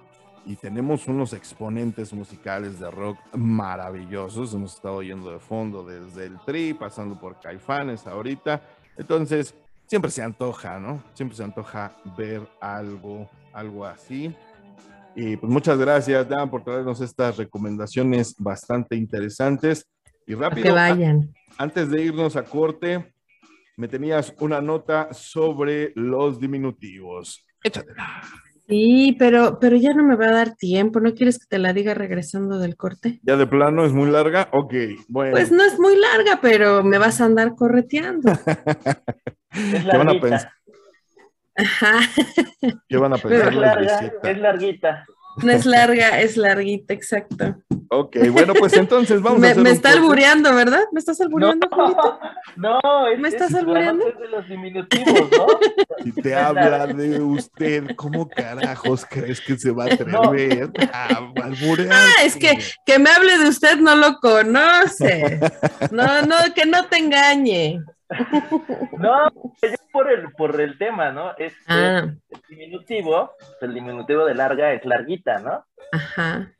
Y 0.46 0.56
tenemos 0.56 1.06
unos 1.08 1.32
exponentes 1.32 2.12
musicales 2.12 2.78
de 2.78 2.90
rock 2.90 3.18
maravillosos. 3.34 4.52
Hemos 4.54 4.74
estado 4.74 5.02
yendo 5.02 5.30
de 5.30 5.38
fondo 5.38 5.84
desde 5.84 6.26
el 6.26 6.38
Tri, 6.44 6.74
pasando 6.74 7.18
por 7.18 7.40
Caifanes 7.40 8.06
ahorita. 8.06 8.60
Entonces, 8.98 9.54
siempre 9.86 10.10
se 10.10 10.22
antoja, 10.22 10.78
¿no? 10.78 11.02
Siempre 11.14 11.36
se 11.36 11.44
antoja 11.44 11.92
ver 12.16 12.42
algo, 12.60 13.28
algo 13.54 13.86
así. 13.86 14.34
Y 15.16 15.36
pues 15.36 15.50
muchas 15.50 15.78
gracias, 15.78 16.28
Dan, 16.28 16.50
por 16.50 16.62
traernos 16.62 17.00
estas 17.00 17.36
recomendaciones 17.38 18.34
bastante 18.38 18.96
interesantes. 18.96 19.86
Y 20.26 20.34
que 20.34 20.36
rápido, 20.40 20.70
a- 20.72 20.74
vayan. 20.90 21.32
antes 21.56 21.88
de 21.88 22.02
irnos 22.02 22.36
a 22.36 22.42
corte, 22.44 23.13
me 23.76 23.88
tenías 23.88 24.34
una 24.40 24.60
nota 24.60 25.12
sobre 25.12 25.92
los 25.96 26.40
diminutivos. 26.40 27.46
Échatela. 27.62 28.22
Sí, 28.66 29.14
pero, 29.18 29.58
pero 29.60 29.76
ya 29.76 29.92
no 29.92 30.02
me 30.02 30.16
va 30.16 30.26
a 30.26 30.32
dar 30.32 30.56
tiempo. 30.56 30.98
¿No 30.98 31.14
quieres 31.14 31.38
que 31.38 31.46
te 31.46 31.58
la 31.58 31.74
diga 31.74 31.92
regresando 31.92 32.58
del 32.58 32.76
corte? 32.76 33.20
¿Ya 33.22 33.36
de 33.36 33.46
plano 33.46 33.84
es 33.84 33.92
muy 33.92 34.10
larga? 34.10 34.48
Ok, 34.52 34.74
bueno. 35.06 35.32
Pues 35.32 35.52
no 35.52 35.62
es 35.64 35.78
muy 35.78 35.96
larga, 35.96 36.38
pero 36.40 36.82
me 36.82 36.96
vas 36.96 37.20
a 37.20 37.26
andar 37.26 37.54
correteando. 37.56 38.32
Es 38.32 38.40
¿Qué 39.90 39.96
van 39.96 40.08
a 40.08 40.14
larguita, 40.14 40.20
pensar? 40.20 40.52
Ajá. 41.56 42.00
¿Qué 42.88 42.96
van 42.96 43.12
a 43.12 43.16
es 43.16 43.22
pensar 43.22 43.44
los 43.44 43.54
de 43.54 43.60
larga, 43.60 44.12
es 44.22 44.38
larguita. 44.38 45.06
No 45.42 45.52
es 45.52 45.66
larga, 45.66 46.20
es 46.20 46.36
larguita, 46.36 46.94
exacto. 46.94 47.56
Ok, 47.88 48.16
bueno, 48.30 48.54
pues 48.54 48.72
entonces 48.74 49.20
vamos 49.20 49.38
a 49.38 49.40
Me, 49.40 49.48
hacer 49.48 49.62
me 49.62 49.70
está 49.70 49.90
albureando, 49.90 50.54
¿verdad? 50.54 50.84
¿Me 50.92 51.00
estás 51.00 51.20
albureando, 51.20 51.68
Julito? 51.70 52.18
no, 52.56 53.08
es, 53.08 53.18
¿Me 53.18 53.28
estás 53.28 53.50
es, 53.50 53.56
albureando? 53.56 54.08
es 54.08 54.18
de 54.18 54.28
los 54.28 54.48
diminutivos, 54.48 55.30
¿no? 55.30 55.46
Si 56.02 56.12
te 56.12 56.34
habla 56.34 56.86
de 56.86 57.20
usted, 57.20 57.94
¿cómo 57.96 58.28
carajos 58.28 59.06
crees 59.08 59.40
que 59.40 59.58
se 59.58 59.70
va 59.70 59.84
a 59.84 59.94
atrever 59.94 60.70
a 60.92 61.20
alburear? 61.42 61.92
Ah, 61.92 62.24
es 62.24 62.36
que 62.36 62.58
que 62.86 62.98
me 62.98 63.10
hable 63.10 63.38
de 63.38 63.48
usted 63.48 63.78
no 63.78 63.94
lo 63.96 64.18
conoce. 64.18 65.40
No, 65.90 66.22
no, 66.22 66.36
que 66.54 66.66
no 66.66 66.86
te 66.86 66.98
engañe. 66.98 67.80
No, 68.98 69.30
yo 69.62 69.68
por 69.92 70.10
el, 70.10 70.32
por 70.32 70.60
el 70.60 70.78
tema, 70.78 71.10
¿no? 71.12 71.36
Es 71.36 71.54
Ah, 71.66 72.06
el 72.30 72.40
diminutivo, 72.48 73.32
el 73.60 73.74
diminutivo 73.74 74.24
de 74.24 74.34
larga 74.34 74.72
es 74.72 74.84
larguita, 74.84 75.38
¿no? 75.40 75.64
ajá. 75.92 76.50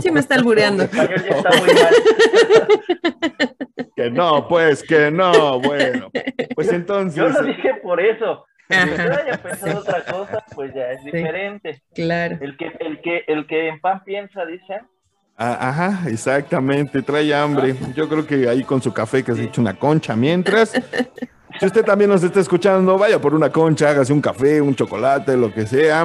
Sí, 0.00 0.10
me 0.10 0.20
está 0.20 0.34
albureando. 0.34 0.82
El 0.82 0.88
español 0.90 1.22
ya 1.24 1.36
está 1.36 1.50
muy 1.58 1.68
mal. 1.74 1.94
Que 3.96 4.10
no, 4.10 4.48
pues, 4.48 4.82
que 4.82 5.10
no, 5.10 5.60
bueno. 5.60 6.10
Pues 6.54 6.72
entonces, 6.72 7.16
Yo 7.16 7.28
lo 7.28 7.42
dije 7.42 7.74
por 7.82 8.00
eso. 8.00 8.46
Si 8.70 8.78
usted 8.78 9.10
haya 9.10 9.36
pensado 9.42 9.80
otra 9.80 10.02
cosa, 10.04 10.42
pues 10.54 10.72
ya 10.72 10.92
es 10.92 11.04
diferente. 11.04 11.82
Claro. 11.94 12.38
El 12.40 12.56
que, 12.56 12.72
el 12.80 13.00
que, 13.02 13.24
el 13.26 13.46
que 13.46 13.68
en 13.68 13.80
pan 13.80 14.02
piensa, 14.04 14.46
dicen. 14.46 14.86
A- 15.40 15.68
ajá, 15.70 16.08
exactamente, 16.08 17.02
trae 17.02 17.34
hambre. 17.34 17.74
Yo 17.96 18.08
creo 18.08 18.26
que 18.26 18.48
ahí 18.48 18.62
con 18.64 18.80
su 18.82 18.92
café 18.92 19.22
que 19.24 19.34
se 19.34 19.44
echa 19.44 19.60
una 19.60 19.74
concha 19.74 20.14
mientras. 20.14 20.72
Si 21.58 21.66
usted 21.66 21.84
también 21.84 22.10
nos 22.10 22.22
está 22.22 22.40
escuchando, 22.40 22.96
vaya 22.98 23.20
por 23.20 23.34
una 23.34 23.50
concha, 23.50 23.90
hágase 23.90 24.12
un 24.12 24.20
café, 24.20 24.60
un 24.60 24.74
chocolate, 24.74 25.36
lo 25.36 25.52
que 25.52 25.66
sea. 25.66 26.04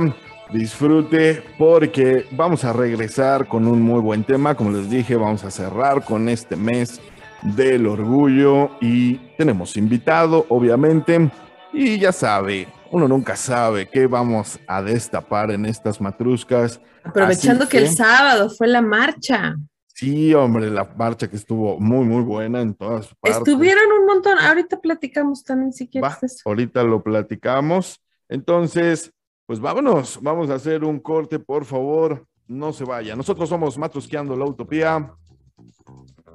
Disfrute 0.53 1.43
porque 1.57 2.25
vamos 2.31 2.63
a 2.63 2.71
regresar 2.73 3.47
con 3.47 3.67
un 3.67 3.81
muy 3.81 3.99
buen 3.99 4.23
tema. 4.23 4.55
Como 4.55 4.71
les 4.71 4.89
dije, 4.89 5.15
vamos 5.15 5.43
a 5.43 5.51
cerrar 5.51 6.03
con 6.05 6.29
este 6.29 6.55
mes 6.55 7.01
del 7.41 7.85
orgullo 7.87 8.71
y 8.81 9.15
tenemos 9.37 9.75
invitado, 9.75 10.45
obviamente. 10.49 11.29
Y 11.73 11.99
ya 11.99 12.11
sabe, 12.11 12.67
uno 12.95 13.09
nunca 13.09 13.35
sabe 13.35 13.89
qué 13.89 14.07
vamos 14.07 14.57
a 14.67 14.81
destapar 14.81 15.51
en 15.51 15.65
estas 15.65 15.99
matruscas. 15.99 16.79
Aprovechando 17.03 17.67
que 17.67 17.79
el 17.79 17.89
sábado 17.89 18.49
fue 18.49 18.67
la 18.67 18.81
marcha. 18.81 19.57
Sí, 19.87 20.33
hombre, 20.33 20.69
la 20.71 20.85
marcha 20.95 21.29
que 21.29 21.35
estuvo 21.35 21.77
muy, 21.77 22.05
muy 22.05 22.23
buena 22.23 22.61
en 22.61 22.73
todas 22.73 23.13
partes. 23.15 23.39
Estuvieron 23.39 23.91
un 23.99 24.05
montón. 24.05 24.39
Ahorita 24.39 24.79
platicamos 24.79 25.43
también 25.43 25.73
si 25.73 25.89
quieres 25.89 26.23
eso. 26.23 26.43
ahorita 26.45 26.83
lo 26.83 27.03
platicamos. 27.03 28.01
Entonces, 28.29 29.11
pues 29.45 29.59
vámonos, 29.59 30.17
vamos 30.21 30.49
a 30.49 30.53
hacer 30.53 30.85
un 30.85 30.99
corte, 30.99 31.37
por 31.37 31.65
favor. 31.65 32.25
No 32.47 32.71
se 32.71 32.85
vaya. 32.85 33.13
Nosotros 33.13 33.49
somos 33.49 33.77
Matrusqueando 33.77 34.37
la 34.37 34.45
Utopía. 34.45 35.11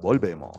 Volvemos. 0.02 0.52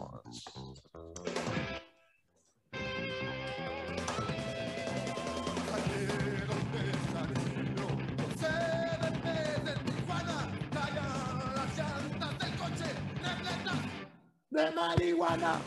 De 14.54 14.70
marihuana. 14.76 15.62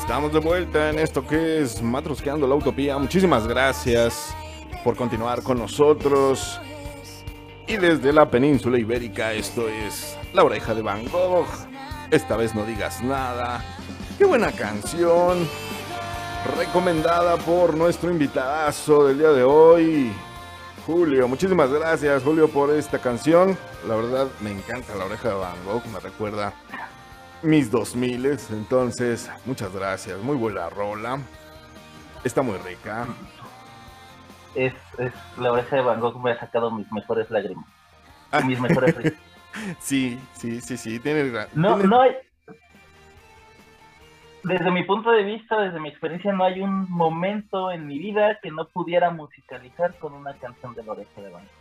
Estamos 0.00 0.32
de 0.32 0.38
vuelta 0.38 0.90
en 0.90 0.98
esto 0.98 1.26
que 1.26 1.60
es 1.60 1.82
Matrosqueando 1.82 2.46
la 2.46 2.54
Utopía. 2.54 2.96
Muchísimas 2.98 3.46
gracias 3.46 4.34
por 4.84 4.96
continuar 4.96 5.42
con 5.42 5.58
nosotros. 5.58 6.60
Y 7.66 7.76
desde 7.76 8.12
la 8.12 8.30
península 8.30 8.78
ibérica, 8.78 9.32
esto 9.32 9.68
es 9.68 10.16
La 10.32 10.44
Oreja 10.44 10.74
de 10.74 10.82
Van 10.82 11.04
Gogh. 11.08 11.46
Esta 12.10 12.36
vez 12.36 12.54
no 12.54 12.64
digas 12.64 13.02
nada. 13.02 13.64
Qué 14.16 14.24
buena 14.24 14.52
canción. 14.52 15.46
Recomendada 16.56 17.36
por 17.36 17.76
nuestro 17.76 18.10
invitadazo 18.10 19.08
del 19.08 19.18
día 19.18 19.30
de 19.30 19.42
hoy, 19.42 20.12
Julio. 20.86 21.28
Muchísimas 21.28 21.70
gracias, 21.70 22.22
Julio, 22.22 22.48
por 22.48 22.70
esta 22.70 22.98
canción. 22.98 23.58
La 23.86 23.96
verdad, 23.96 24.28
me 24.40 24.52
encanta 24.52 24.94
La 24.94 25.04
Oreja 25.04 25.28
de 25.28 25.34
Van 25.34 25.64
Gogh. 25.66 25.84
Me 25.92 26.00
recuerda 26.00 26.54
mis 27.42 27.70
2000 27.70 28.26
entonces 28.50 29.30
muchas 29.46 29.72
gracias 29.74 30.18
muy 30.22 30.36
buena 30.36 30.68
rola 30.70 31.18
está 32.24 32.42
muy 32.42 32.58
rica 32.58 33.06
Es, 34.54 34.74
es 34.98 35.12
la 35.38 35.52
oreja 35.52 35.76
de 35.76 35.82
Van 35.82 36.00
Gogh 36.00 36.20
me 36.22 36.32
ha 36.32 36.40
sacado 36.40 36.70
mis 36.72 36.90
mejores 36.90 37.30
lágrimas. 37.30 37.66
Ah. 38.32 38.40
Mis 38.40 38.58
mejores 38.58 38.96
risas. 38.96 39.18
sí 39.78 40.18
sí 40.32 40.60
sí 40.60 40.76
sí 40.76 40.98
tiene, 40.98 41.30
No, 41.54 41.74
tiene- 41.76 41.88
no 41.88 42.00
hay. 42.00 42.16
Desde 44.42 44.70
mi 44.70 44.84
punto 44.84 45.10
de 45.10 45.22
vista, 45.24 45.60
desde 45.60 45.78
mi 45.80 45.88
experiencia, 45.90 46.32
no 46.32 46.44
hay 46.44 46.60
un 46.60 46.90
momento 46.90 47.70
en 47.70 47.86
mi 47.86 47.98
vida 47.98 48.38
que 48.42 48.50
no 48.50 48.66
pudiera 48.68 49.10
musicalizar 49.10 49.94
con 49.98 50.12
una 50.14 50.32
canción 50.34 50.74
de 50.74 50.82
la 50.84 50.92
oreja 50.92 51.20
de 51.20 51.28
Van 51.30 51.42
Gogh. 51.44 51.57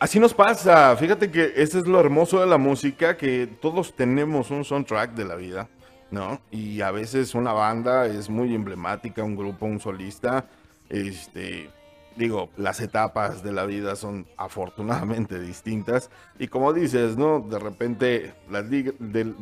Así 0.00 0.18
nos 0.18 0.34
pasa. 0.34 0.96
Fíjate 0.96 1.30
que 1.30 1.52
eso 1.56 1.78
es 1.78 1.86
lo 1.86 2.00
hermoso 2.00 2.40
de 2.40 2.46
la 2.46 2.58
música 2.58 3.16
que 3.16 3.46
todos 3.46 3.94
tenemos 3.94 4.50
un 4.50 4.64
soundtrack 4.64 5.12
de 5.14 5.24
la 5.24 5.36
vida 5.36 5.68
no 6.10 6.40
y 6.50 6.80
a 6.80 6.90
veces 6.90 7.36
una 7.36 7.52
banda 7.52 8.06
es 8.06 8.28
muy 8.28 8.52
emblemática 8.52 9.22
un 9.22 9.36
grupo 9.36 9.66
un 9.66 9.78
solista. 9.78 10.46
Este 10.88 11.70
digo 12.16 12.50
las 12.56 12.80
etapas 12.80 13.42
de 13.44 13.52
la 13.52 13.64
vida 13.64 13.94
son 13.94 14.26
afortunadamente 14.36 15.38
distintas. 15.38 16.10
Y 16.38 16.48
como 16.48 16.72
dices 16.72 17.16
no 17.16 17.40
de 17.40 17.58
repente 17.60 18.34
las 18.50 18.68
del- 18.68 19.36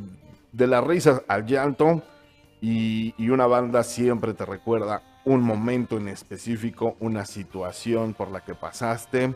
de 0.53 0.67
las 0.67 0.85
risas 0.85 1.23
al 1.29 1.47
llanto 1.47 2.03
y, 2.61 3.15
y 3.17 3.31
una 3.31 3.47
banda 3.47 3.83
siempre 3.85 4.35
te 4.35 4.45
recuerda 4.45 5.03
un 5.25 5.43
momento 5.43 5.97
en 5.99 6.09
específico, 6.09 6.97
una 7.01 7.25
situación 7.25 8.15
por 8.15 8.31
la 8.31 8.41
que 8.45 8.55
pasaste. 8.55 9.35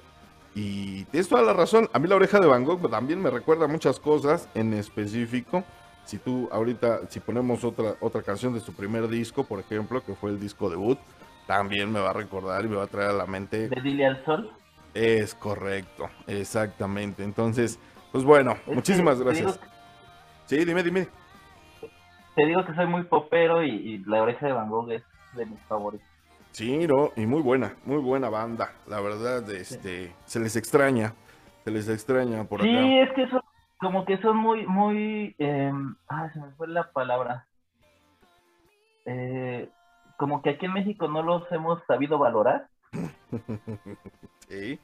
Y 0.55 1.05
tienes 1.07 1.28
toda 1.28 1.42
la 1.42 1.53
razón. 1.53 1.88
A 1.92 1.98
mí 1.98 2.09
la 2.09 2.16
oreja 2.16 2.38
de 2.38 2.46
Van 2.46 2.64
Gogh 2.64 2.90
también 2.90 3.22
me 3.22 3.30
recuerda 3.30 3.66
muchas 3.66 3.98
cosas 3.98 4.48
en 4.55 4.74
específico. 4.74 5.64
Si 6.05 6.18
tú 6.18 6.48
ahorita, 6.53 7.09
si 7.09 7.20
ponemos 7.20 7.64
otra, 7.64 7.94
otra 8.00 8.22
canción 8.22 8.53
de 8.53 8.61
su 8.61 8.74
primer 8.74 9.09
disco, 9.09 9.44
por 9.44 9.61
ejemplo, 9.61 10.03
que 10.05 10.14
fue 10.14 10.30
el 10.30 10.40
disco 10.40 10.68
debut, 10.68 10.98
también 11.46 11.90
me 11.90 12.00
va 12.00 12.11
a 12.11 12.14
recordar 12.14 12.64
y 12.64 12.68
me 12.68 12.76
va 12.76 12.84
a 12.84 12.88
traer 12.88 13.11
a 13.11 13.14
la 13.14 13.26
mente. 13.26 13.68
De 13.68 13.80
Dile 13.80 14.07
al 14.07 14.24
Sol. 14.24 14.50
Es 14.94 15.34
correcto, 15.34 16.11
exactamente. 16.26 17.24
Entonces, 17.24 17.78
pues 18.11 18.24
bueno, 18.24 18.57
Es 18.66 18.74
muchísimas 18.74 19.16
que 19.18 19.24
gracias. 19.24 19.61
Sí, 20.46 20.64
dime, 20.64 20.82
dime. 20.82 21.09
Te 22.34 22.46
digo 22.46 22.64
que 22.64 22.74
soy 22.74 22.86
muy 22.86 23.05
popero 23.05 23.62
y, 23.62 23.70
y 23.70 23.98
la 24.05 24.22
oreja 24.22 24.46
de 24.46 24.53
Van 24.53 24.68
Gogh 24.68 24.90
es 24.90 25.03
de 25.34 25.46
mis 25.46 25.61
favoritos. 25.62 26.07
Sí, 26.53 26.86
no, 26.86 27.11
y 27.16 27.26
muy 27.26 27.40
buena, 27.42 27.74
muy 27.84 27.98
buena 27.98 28.28
banda. 28.28 28.72
La 28.86 29.00
verdad, 29.00 29.48
este, 29.50 30.14
se 30.26 30.38
les 30.40 30.55
extraña, 30.57 31.14
se 31.64 31.70
les 31.70 31.88
extraña 31.88 32.44
por 32.44 32.61
acá. 32.61 32.68
Sí, 32.70 32.98
es 32.98 33.11
que 33.12 33.28
son 33.28 33.40
como 33.78 34.05
que 34.05 34.18
son 34.18 34.36
muy, 34.36 34.66
muy, 34.66 35.34
eh, 35.38 35.72
ah, 36.09 36.30
se 36.32 36.38
me 36.40 36.50
fue 36.53 36.68
la 36.68 36.90
palabra. 36.92 37.46
Eh, 39.07 39.68
como 40.18 40.42
que 40.42 40.50
aquí 40.50 40.66
en 40.66 40.74
México 40.74 41.09
no 41.09 41.22
los 41.22 41.50
hemos 41.50 41.82
sabido 41.86 42.18
valorar, 42.18 42.68
Sí, 44.48 44.78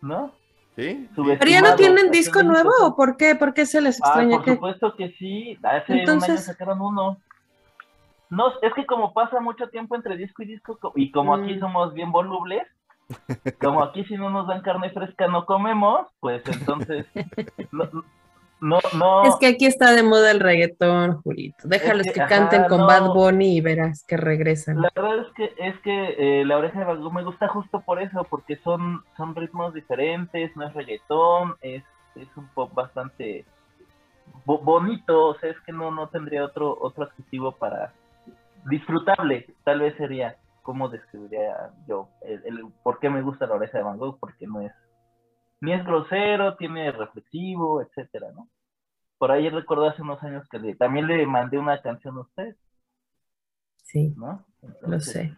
¿no? 0.00 0.32
sí. 0.74 1.08
¿Pero 1.14 1.50
ya 1.50 1.60
no 1.60 1.76
tienen 1.76 2.10
disco 2.10 2.42
nuevo 2.42 2.70
o 2.80 2.96
por 2.96 3.16
qué? 3.16 3.34
¿Por 3.36 3.52
qué 3.54 3.66
se 3.66 3.80
les 3.80 4.00
Ah, 4.02 4.06
extraña 4.08 4.36
por 4.36 4.44
que 4.46 4.54
supuesto 4.54 4.96
que 4.96 5.10
sí. 5.18 5.58
Hace 5.62 5.92
un 5.92 5.98
año 5.98 6.00
Entonces- 6.00 6.44
sacaron 6.46 6.80
uno. 6.80 7.18
No, 8.30 8.48
es 8.62 8.72
que 8.74 8.86
como 8.86 9.12
pasa 9.12 9.40
mucho 9.40 9.68
tiempo 9.68 9.96
entre 9.96 10.16
disco 10.16 10.42
y 10.42 10.46
disco, 10.46 10.78
co- 10.78 10.92
y 10.94 11.10
como 11.10 11.34
aquí 11.34 11.54
Mm. 11.54 11.60
somos 11.60 11.92
bien 11.94 12.12
volubles, 12.12 12.62
como 13.60 13.82
aquí 13.82 14.04
si 14.04 14.16
no 14.16 14.30
nos 14.30 14.46
dan 14.46 14.62
carne 14.62 14.90
fresca 14.90 15.26
no 15.26 15.44
comemos, 15.46 16.06
pues 16.20 16.42
entonces 16.46 17.06
no, 17.72 17.88
no, 18.60 18.78
no, 18.92 19.22
Es 19.24 19.36
que 19.36 19.48
aquí 19.48 19.66
está 19.66 19.92
de 19.92 20.02
moda 20.02 20.30
el 20.30 20.38
reggaetón, 20.40 21.20
Julito. 21.22 21.66
Déjalos 21.66 22.06
que, 22.06 22.12
que, 22.12 22.20
ajá, 22.20 22.28
canten 22.28 22.68
con 22.68 22.78
no. 22.82 22.86
Bad 22.86 23.12
Bunny 23.12 23.56
y 23.56 23.60
verás 23.60 24.04
que 24.06 24.16
regresan. 24.16 24.80
La 24.80 24.90
verdad 24.94 25.18
es 25.26 25.32
que 25.34 25.54
es 25.58 25.78
que 25.80 26.40
eh, 26.40 26.44
la 26.44 26.58
oreja 26.58 26.84
de 26.84 26.94
Gogh 26.96 27.12
me 27.12 27.24
gusta 27.24 27.48
justo 27.48 27.80
por 27.80 28.00
eso, 28.00 28.24
porque 28.30 28.56
son, 28.58 29.02
son 29.16 29.34
ritmos 29.34 29.74
diferentes, 29.74 30.54
no 30.56 30.66
es 30.68 30.74
reggaetón, 30.74 31.56
es, 31.62 31.82
es 32.14 32.28
un 32.36 32.46
pop 32.48 32.72
bastante 32.74 33.44
bo- 34.44 34.58
bonito, 34.60 35.28
o 35.28 35.34
sea, 35.38 35.50
es 35.50 35.60
que 35.66 35.72
no, 35.72 35.90
no 35.90 36.08
tendría 36.08 36.44
otro, 36.44 36.76
otro 36.80 37.04
adjetivo 37.04 37.52
para 37.52 37.92
disfrutable, 38.66 39.46
tal 39.64 39.80
vez 39.80 39.96
sería, 39.96 40.36
¿cómo 40.62 40.88
describiría 40.88 41.70
yo? 41.86 42.08
El, 42.22 42.42
el 42.46 42.64
por 42.82 42.98
qué 42.98 43.08
me 43.10 43.22
gusta 43.22 43.46
la 43.46 43.54
oreja 43.54 43.78
de 43.78 43.84
Van 43.84 43.98
Gogh, 43.98 44.18
porque 44.18 44.46
no 44.46 44.60
es, 44.60 44.72
ni 45.60 45.72
es 45.72 45.84
grosero, 45.84 46.56
tiene 46.56 46.90
reflexivo, 46.92 47.82
etcétera, 47.82 48.28
¿no? 48.34 48.48
Por 49.18 49.30
ahí 49.30 49.48
recuerdo 49.50 49.88
hace 49.88 50.00
unos 50.02 50.22
años 50.22 50.48
que 50.48 50.58
le- 50.58 50.74
también 50.76 51.06
le 51.06 51.26
mandé 51.26 51.58
una 51.58 51.80
canción 51.82 52.16
a 52.16 52.20
usted, 52.22 52.56
Sí, 53.82 54.14
¿no? 54.16 54.44
lo 54.82 55.00
sé. 55.00 55.34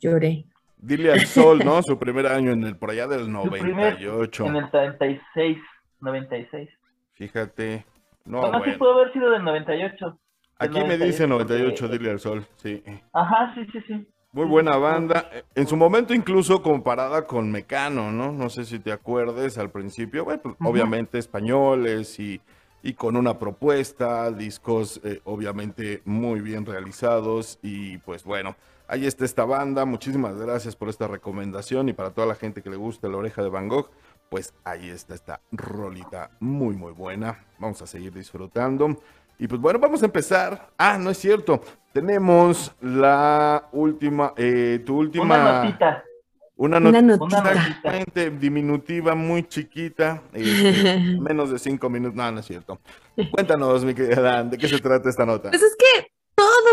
Lloré. 0.00 0.44
Dile 0.76 1.12
al 1.12 1.20
sol, 1.26 1.60
¿no? 1.64 1.82
Su 1.82 1.98
primer 1.98 2.26
año 2.26 2.52
en 2.52 2.62
el, 2.64 2.76
por 2.76 2.90
allá 2.90 3.06
del 3.08 3.24
Su 3.32 3.50
primer- 3.50 3.94
98. 3.94 4.46
En 4.46 4.56
el 4.56 4.70
36, 4.70 5.58
96. 6.00 6.70
Fíjate. 7.14 7.84
No, 8.24 8.40
bueno, 8.42 8.62
sí 8.64 8.72
pudo 8.72 8.92
haber 8.94 9.12
sido 9.12 9.30
del 9.30 9.42
98. 9.42 10.18
Aquí 10.58 10.80
me 10.84 10.98
dice 10.98 11.26
98, 11.26 11.84
porque- 11.84 11.98
dile 11.98 12.10
al 12.10 12.20
sol, 12.20 12.46
sí. 12.56 12.82
Ajá, 13.12 13.54
sí, 13.54 13.66
sí, 13.72 13.78
sí. 13.86 14.06
Muy 14.32 14.44
buena 14.46 14.76
banda. 14.76 15.30
En 15.54 15.66
su 15.66 15.76
momento 15.76 16.12
incluso 16.12 16.62
comparada 16.62 17.26
con 17.26 17.50
Mecano, 17.50 18.12
¿no? 18.12 18.30
No 18.32 18.50
sé 18.50 18.64
si 18.64 18.78
te 18.78 18.92
acuerdes 18.92 19.56
al 19.56 19.70
principio. 19.70 20.24
Bueno, 20.24 20.42
pues, 20.42 20.56
obviamente 20.64 21.18
españoles 21.18 22.20
y, 22.20 22.40
y 22.82 22.92
con 22.92 23.16
una 23.16 23.38
propuesta, 23.38 24.30
discos 24.30 25.00
eh, 25.02 25.20
obviamente 25.24 26.02
muy 26.04 26.40
bien 26.40 26.66
realizados 26.66 27.58
y 27.62 27.96
pues 27.98 28.24
bueno, 28.24 28.54
ahí 28.86 29.06
está 29.06 29.24
esta 29.24 29.46
banda. 29.46 29.86
Muchísimas 29.86 30.36
gracias 30.36 30.76
por 30.76 30.90
esta 30.90 31.08
recomendación 31.08 31.88
y 31.88 31.94
para 31.94 32.10
toda 32.10 32.26
la 32.26 32.34
gente 32.34 32.62
que 32.62 32.68
le 32.70 32.76
gusta 32.76 33.08
la 33.08 33.16
oreja 33.16 33.42
de 33.42 33.48
Van 33.48 33.66
Gogh, 33.68 33.90
pues 34.28 34.52
ahí 34.64 34.90
está 34.90 35.14
esta 35.14 35.40
rolita 35.52 36.32
muy 36.38 36.76
muy 36.76 36.92
buena. 36.92 37.44
Vamos 37.58 37.80
a 37.80 37.86
seguir 37.86 38.12
disfrutando. 38.12 39.00
Y 39.38 39.46
pues 39.46 39.60
bueno, 39.60 39.78
vamos 39.78 40.02
a 40.02 40.06
empezar. 40.06 40.70
Ah, 40.76 40.98
no 40.98 41.10
es 41.10 41.18
cierto. 41.18 41.62
Tenemos 41.92 42.74
la 42.80 43.68
última, 43.72 44.32
eh, 44.36 44.82
tu 44.84 44.98
última. 44.98 45.24
Una 45.24 45.62
notita. 45.62 46.04
Una 46.56 46.78
Una 46.78 47.00
notita. 47.02 47.52
diminutiva, 48.40 49.14
muy 49.14 49.44
chiquita. 49.44 50.22
este, 50.32 50.98
menos 51.20 51.50
de 51.52 51.58
cinco 51.60 51.88
minutos. 51.88 52.16
No, 52.16 52.32
no 52.32 52.40
es 52.40 52.46
cierto. 52.46 52.80
Cuéntanos, 53.30 53.84
mi 53.84 53.94
querida 53.94 54.20
Dan, 54.20 54.50
¿de 54.50 54.58
qué 54.58 54.66
se 54.68 54.78
trata 54.80 55.08
esta 55.08 55.24
nota? 55.24 55.50
Pues 55.50 55.62
es 55.62 55.76
que 55.76 56.08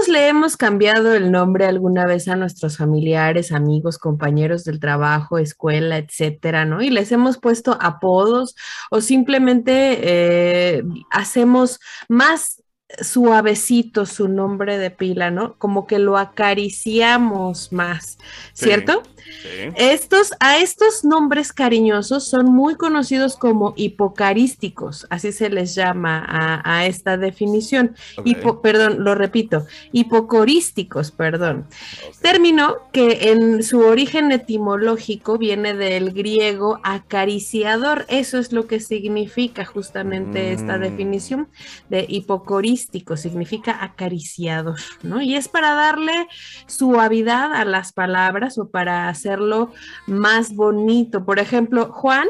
le 0.07 0.27
hemos 0.27 0.57
cambiado 0.57 1.13
el 1.13 1.31
nombre 1.31 1.65
alguna 1.65 2.05
vez 2.05 2.27
a 2.27 2.35
nuestros 2.35 2.77
familiares, 2.77 3.51
amigos, 3.51 3.97
compañeros 3.97 4.63
del 4.63 4.79
trabajo, 4.79 5.37
escuela, 5.37 5.97
etcétera, 5.97 6.65
¿no? 6.65 6.81
Y 6.81 6.89
les 6.89 7.11
hemos 7.11 7.37
puesto 7.37 7.77
apodos 7.81 8.55
o 8.91 9.01
simplemente 9.01 9.99
eh, 10.01 10.83
hacemos 11.11 11.79
más 12.09 12.61
suavecito 13.01 14.05
su 14.05 14.27
nombre 14.27 14.77
de 14.77 14.91
pila, 14.91 15.31
¿no? 15.31 15.55
Como 15.57 15.87
que 15.87 15.99
lo 15.99 16.17
acariciamos 16.17 17.71
más. 17.73 18.17
¿cierto? 18.53 19.01
Sí. 19.41 19.71
Estos, 19.75 20.33
a 20.39 20.59
estos 20.59 21.03
nombres 21.03 21.51
cariñosos 21.51 22.27
son 22.27 22.45
muy 22.53 22.75
conocidos 22.75 23.35
como 23.37 23.73
hipocarísticos, 23.75 25.07
así 25.09 25.31
se 25.31 25.49
les 25.49 25.73
llama 25.75 26.23
a, 26.27 26.61
a 26.77 26.85
esta 26.85 27.17
definición. 27.17 27.95
Hipo- 28.23 28.61
perdón, 28.61 29.03
lo 29.03 29.15
repito, 29.15 29.65
hipocorísticos, 29.91 31.11
perdón. 31.11 31.65
ok. 32.07 32.15
Término 32.21 32.75
que 32.93 33.31
en 33.31 33.63
su 33.63 33.79
origen 33.79 34.31
etimológico 34.31 35.37
viene 35.39 35.73
del 35.73 36.11
griego 36.13 36.79
acariciador. 36.83 38.05
Eso 38.09 38.37
es 38.37 38.53
lo 38.53 38.67
que 38.67 38.79
significa 38.79 39.65
justamente 39.65 40.53
esta 40.53 40.77
Mm. 40.77 40.81
definición 40.81 41.47
de 41.89 42.05
hipocorístico, 42.07 42.74
significa 43.17 43.83
acariciador, 43.83 44.79
¿no? 45.01 45.21
Y 45.21 45.35
es 45.35 45.47
para 45.47 45.73
darle 45.73 46.27
suavidad 46.67 47.53
a 47.53 47.65
las 47.65 47.93
palabras 47.93 48.57
o 48.57 48.69
para 48.69 49.09
hacerlo 49.09 49.71
más 50.07 50.53
bonito. 50.55 51.25
Por 51.25 51.39
ejemplo, 51.39 51.91
Juan, 51.91 52.27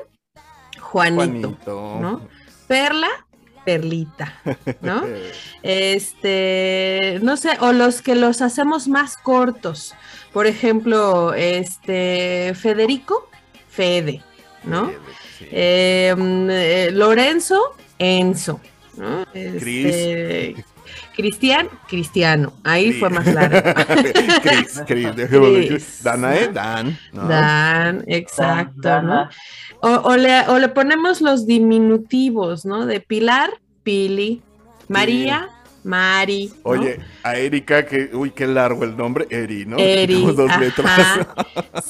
Juanito, 0.79 1.57
Juanito. 1.63 1.99
¿no? 2.01 2.21
Perla, 2.67 3.09
Perlita, 3.65 4.33
¿no? 4.81 5.03
Este, 5.63 7.19
no 7.23 7.37
sé, 7.37 7.57
o 7.59 7.73
los 7.73 8.03
que 8.03 8.13
los 8.15 8.41
hacemos 8.41 8.87
más 8.87 9.17
cortos. 9.17 9.95
Por 10.31 10.45
ejemplo, 10.45 11.33
este, 11.33 12.53
Federico, 12.55 13.29
Fede, 13.67 14.21
¿no? 14.63 14.91
Sí. 15.39 15.47
Eh, 15.51 16.13
mm, 16.15 16.49
eh, 16.51 16.89
Lorenzo, 16.91 17.75
Enzo, 17.97 18.59
¿no? 18.97 19.25
Este, 19.33 20.55
Cristian, 21.15 21.69
Cristiano. 21.87 22.53
Ahí 22.63 22.93
fue 22.93 23.09
más 23.09 23.25
largo. 23.25 23.57
Chris, 24.41 24.81
Chris. 24.85 25.09
Chris. 25.29 26.03
Danae, 26.03 26.49
Dan. 26.49 26.97
¿no? 27.13 27.27
Dan, 27.27 28.03
exacto, 28.07 29.01
¿no? 29.01 29.29
O, 29.81 29.89
o 29.89 30.17
le, 30.17 30.41
o 30.47 30.59
le 30.59 30.69
ponemos 30.69 31.21
los 31.21 31.45
diminutivos, 31.45 32.65
¿no? 32.65 32.85
De 32.85 32.99
Pilar, 32.99 33.51
Pili, 33.83 34.41
María, 34.87 35.49
Mari. 35.83 36.51
¿no? 36.63 36.71
Oye, 36.71 36.99
a 37.23 37.37
Erika, 37.37 37.85
que, 37.85 38.09
uy, 38.13 38.31
qué 38.31 38.47
largo 38.47 38.83
el 38.83 38.97
nombre, 38.97 39.27
Eri, 39.29 39.65
¿no? 39.65 39.77
Eri, 39.77 40.25
dos 40.25 40.49
ajá. 40.49 40.59
letras. 40.59 41.27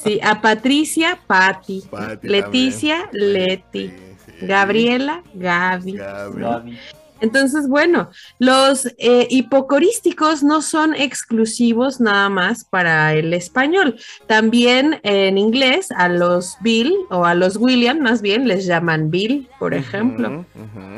Sí, 0.04 0.20
a 0.22 0.40
Patricia. 0.40 1.18
Pati 1.26 1.84
Leticia, 2.22 3.04
también. 3.04 3.32
Leti. 3.32 3.88
Sí. 3.88 4.05
Gabriela, 4.40 5.22
Gaby. 5.34 5.92
Gaby. 5.92 6.40
Gaby. 6.40 6.78
Entonces, 7.20 7.66
bueno, 7.66 8.10
los 8.38 8.86
eh, 8.98 9.26
hipocorísticos 9.30 10.42
no 10.42 10.60
son 10.60 10.94
exclusivos 10.94 11.98
nada 11.98 12.28
más 12.28 12.64
para 12.64 13.14
el 13.14 13.32
español. 13.32 13.96
También 14.26 15.00
en 15.02 15.38
inglés 15.38 15.90
a 15.92 16.08
los 16.08 16.56
Bill 16.60 16.94
o 17.08 17.24
a 17.24 17.34
los 17.34 17.56
William, 17.56 18.00
más 18.00 18.20
bien, 18.20 18.46
les 18.46 18.66
llaman 18.66 19.10
Bill, 19.10 19.48
por 19.58 19.72
ejemplo. 19.72 20.44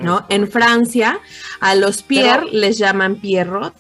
¿no? 0.03 0.27
En 0.29 0.49
Francia 0.49 1.21
a 1.61 1.75
los 1.77 2.03
Pierre 2.03 2.47
Pero- 2.47 2.59
les 2.59 2.79
llaman 2.79 3.17
Pierrot. 3.17 3.75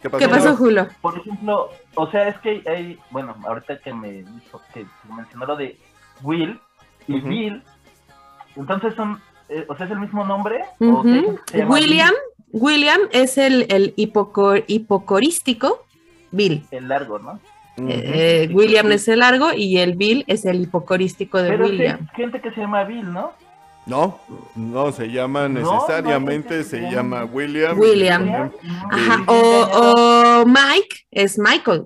¿Qué 0.00 0.08
pasó? 0.08 0.18
¿Qué 0.24 0.28
pasó, 0.28 0.56
Julio? 0.56 0.88
Por 1.02 1.18
ejemplo, 1.18 1.70
o 1.94 2.10
sea, 2.10 2.28
es 2.28 2.38
que 2.38 2.62
hay, 2.66 2.98
bueno, 3.10 3.36
ahorita 3.46 3.78
que 3.80 3.92
me 3.92 4.22
dijo, 4.22 4.62
que 4.72 4.86
mencionó 5.14 5.44
lo 5.44 5.56
de 5.56 5.76
Will 6.22 6.58
y. 7.08 7.20
Bill, 7.20 7.62
entonces 8.58 8.94
son, 8.94 9.20
eh, 9.48 9.64
o 9.68 9.76
sea, 9.76 9.86
es 9.86 9.92
el 9.92 10.00
mismo 10.00 10.24
nombre. 10.24 10.64
Ujú. 10.80 10.96
¿O 10.98 11.02
se- 11.02 11.52
se 11.52 11.58
llama 11.58 11.74
William, 11.74 12.14
William 12.52 13.00
es 13.12 13.38
el, 13.38 13.66
el 13.70 13.94
hipoco- 13.96 14.62
hipocorístico, 14.66 15.84
Bill. 16.30 16.64
El 16.70 16.88
largo, 16.88 17.18
¿no? 17.18 17.40
Eh, 17.78 18.46
eh, 18.48 18.50
William 18.52 18.90
es 18.90 19.06
el 19.08 19.20
largo 19.20 19.52
y 19.54 19.78
el 19.78 19.94
Bill 19.96 20.24
es 20.26 20.44
el 20.44 20.62
hipocorístico 20.62 21.40
de 21.40 21.50
Pero 21.50 21.66
sí 21.66 21.70
William. 21.72 21.98
hay 22.10 22.16
gente 22.16 22.40
que 22.40 22.50
se 22.50 22.60
llama 22.60 22.82
Bill, 22.84 23.12
¿no? 23.12 23.32
No, 23.86 24.18
no 24.56 24.92
se 24.92 25.06
llama 25.10 25.48
necesariamente, 25.48 26.58
no, 26.58 26.64
se 26.64 26.80
llama 26.90 27.24
William. 27.24 27.78
William. 27.78 28.22
William, 28.22 28.50
Ajá, 28.90 29.24
o, 29.28 30.42
o 30.42 30.46
Mike 30.46 31.06
es 31.10 31.38
Michael, 31.38 31.84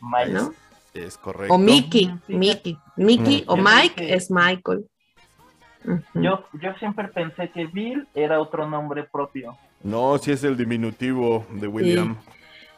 Mike. 0.00 0.30
¿no? 0.32 0.54
Es 0.94 1.18
correcto. 1.18 1.52
O 1.54 1.58
Mickey. 1.58 2.10
Mickey, 2.28 2.78
Mickey 2.96 3.42
Mm. 3.46 3.50
o 3.50 3.56
Mike 3.56 4.14
es 4.14 4.30
Michael. 4.30 4.86
Yo, 6.14 6.44
yo 6.60 6.74
siempre 6.78 7.08
pensé 7.08 7.50
que 7.50 7.66
Bill 7.66 8.06
era 8.14 8.40
otro 8.40 8.68
nombre 8.68 9.04
propio. 9.04 9.56
No, 9.82 10.18
sí 10.18 10.32
es 10.32 10.44
el 10.44 10.56
diminutivo 10.56 11.46
de 11.50 11.66
William. 11.66 12.16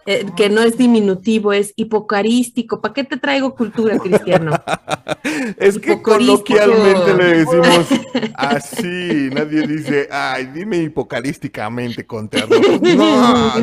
Eh, 0.05 0.27
que 0.37 0.49
no 0.49 0.63
es 0.63 0.77
diminutivo, 0.77 1.53
es 1.53 1.73
hipocarístico. 1.77 2.81
¿Para 2.81 2.95
qué 2.95 3.05
te 3.05 3.17
traigo 3.17 3.55
cultura, 3.55 3.99
Cristiano? 3.99 4.53
Es 5.57 5.79
que 5.79 6.03
coloquialmente 6.03 7.15
le 7.15 7.25
decimos 7.39 7.87
así. 8.35 9.31
Nadie 9.33 9.67
dice, 9.67 10.09
ay, 10.11 10.47
dime 10.47 10.79
hipocarísticamente 10.79 12.07
con 12.07 12.29
terror. 12.29 12.61
No, 12.83 13.59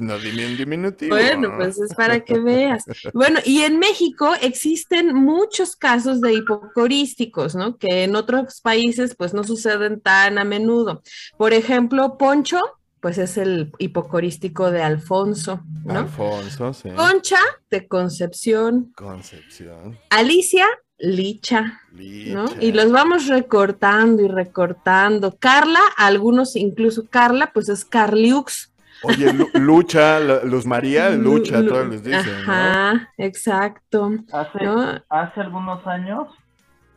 no 0.00 0.18
dime 0.18 0.46
en 0.46 0.56
diminutivo. 0.56 1.14
Bueno, 1.14 1.52
pues 1.56 1.78
es 1.78 1.94
para 1.94 2.20
que 2.20 2.38
veas. 2.38 2.84
Bueno, 3.12 3.40
y 3.44 3.62
en 3.62 3.78
México 3.78 4.32
existen 4.40 5.14
muchos 5.14 5.76
casos 5.76 6.20
de 6.20 6.34
hipocorísticos, 6.34 7.54
¿no? 7.54 7.76
Que 7.76 8.04
en 8.04 8.16
otros 8.16 8.60
países 8.60 9.14
pues 9.14 9.34
no 9.34 9.44
suceden 9.44 10.00
tan 10.00 10.38
a 10.38 10.44
menudo. 10.44 11.02
Por 11.36 11.52
ejemplo, 11.52 12.16
Poncho, 12.16 12.60
pues 13.00 13.18
es 13.18 13.36
el 13.38 13.72
hipocorístico 13.78 14.70
de 14.70 14.82
Alfonso, 14.82 15.60
¿no? 15.84 16.00
Alfonso, 16.00 16.72
sí. 16.74 16.90
Concha, 16.90 17.38
de 17.70 17.86
Concepción. 17.88 18.92
Concepción. 18.96 19.98
Alicia, 20.10 20.66
Licha, 21.00 21.80
¿no? 21.92 22.44
Licha. 22.46 22.56
Y 22.60 22.72
los 22.72 22.90
vamos 22.90 23.28
recortando 23.28 24.22
y 24.22 24.28
recortando. 24.28 25.36
Carla, 25.38 25.78
algunos 25.96 26.56
incluso 26.56 27.06
Carla, 27.08 27.50
pues 27.54 27.68
es 27.68 27.84
Carliux. 27.84 28.72
Oye, 29.04 29.32
Lu- 29.32 29.48
Lucha, 29.54 30.18
Luz 30.42 30.66
María, 30.66 31.10
Lucha, 31.10 31.60
Lu- 31.60 31.68
todos 31.68 31.88
les 31.88 32.02
dicen, 32.02 32.44
¿no? 32.44 32.52
Ajá, 32.52 33.12
exacto. 33.16 34.10
Hace, 34.32 34.64
¿no? 34.64 35.00
hace 35.08 35.40
algunos 35.40 35.86
años, 35.86 36.26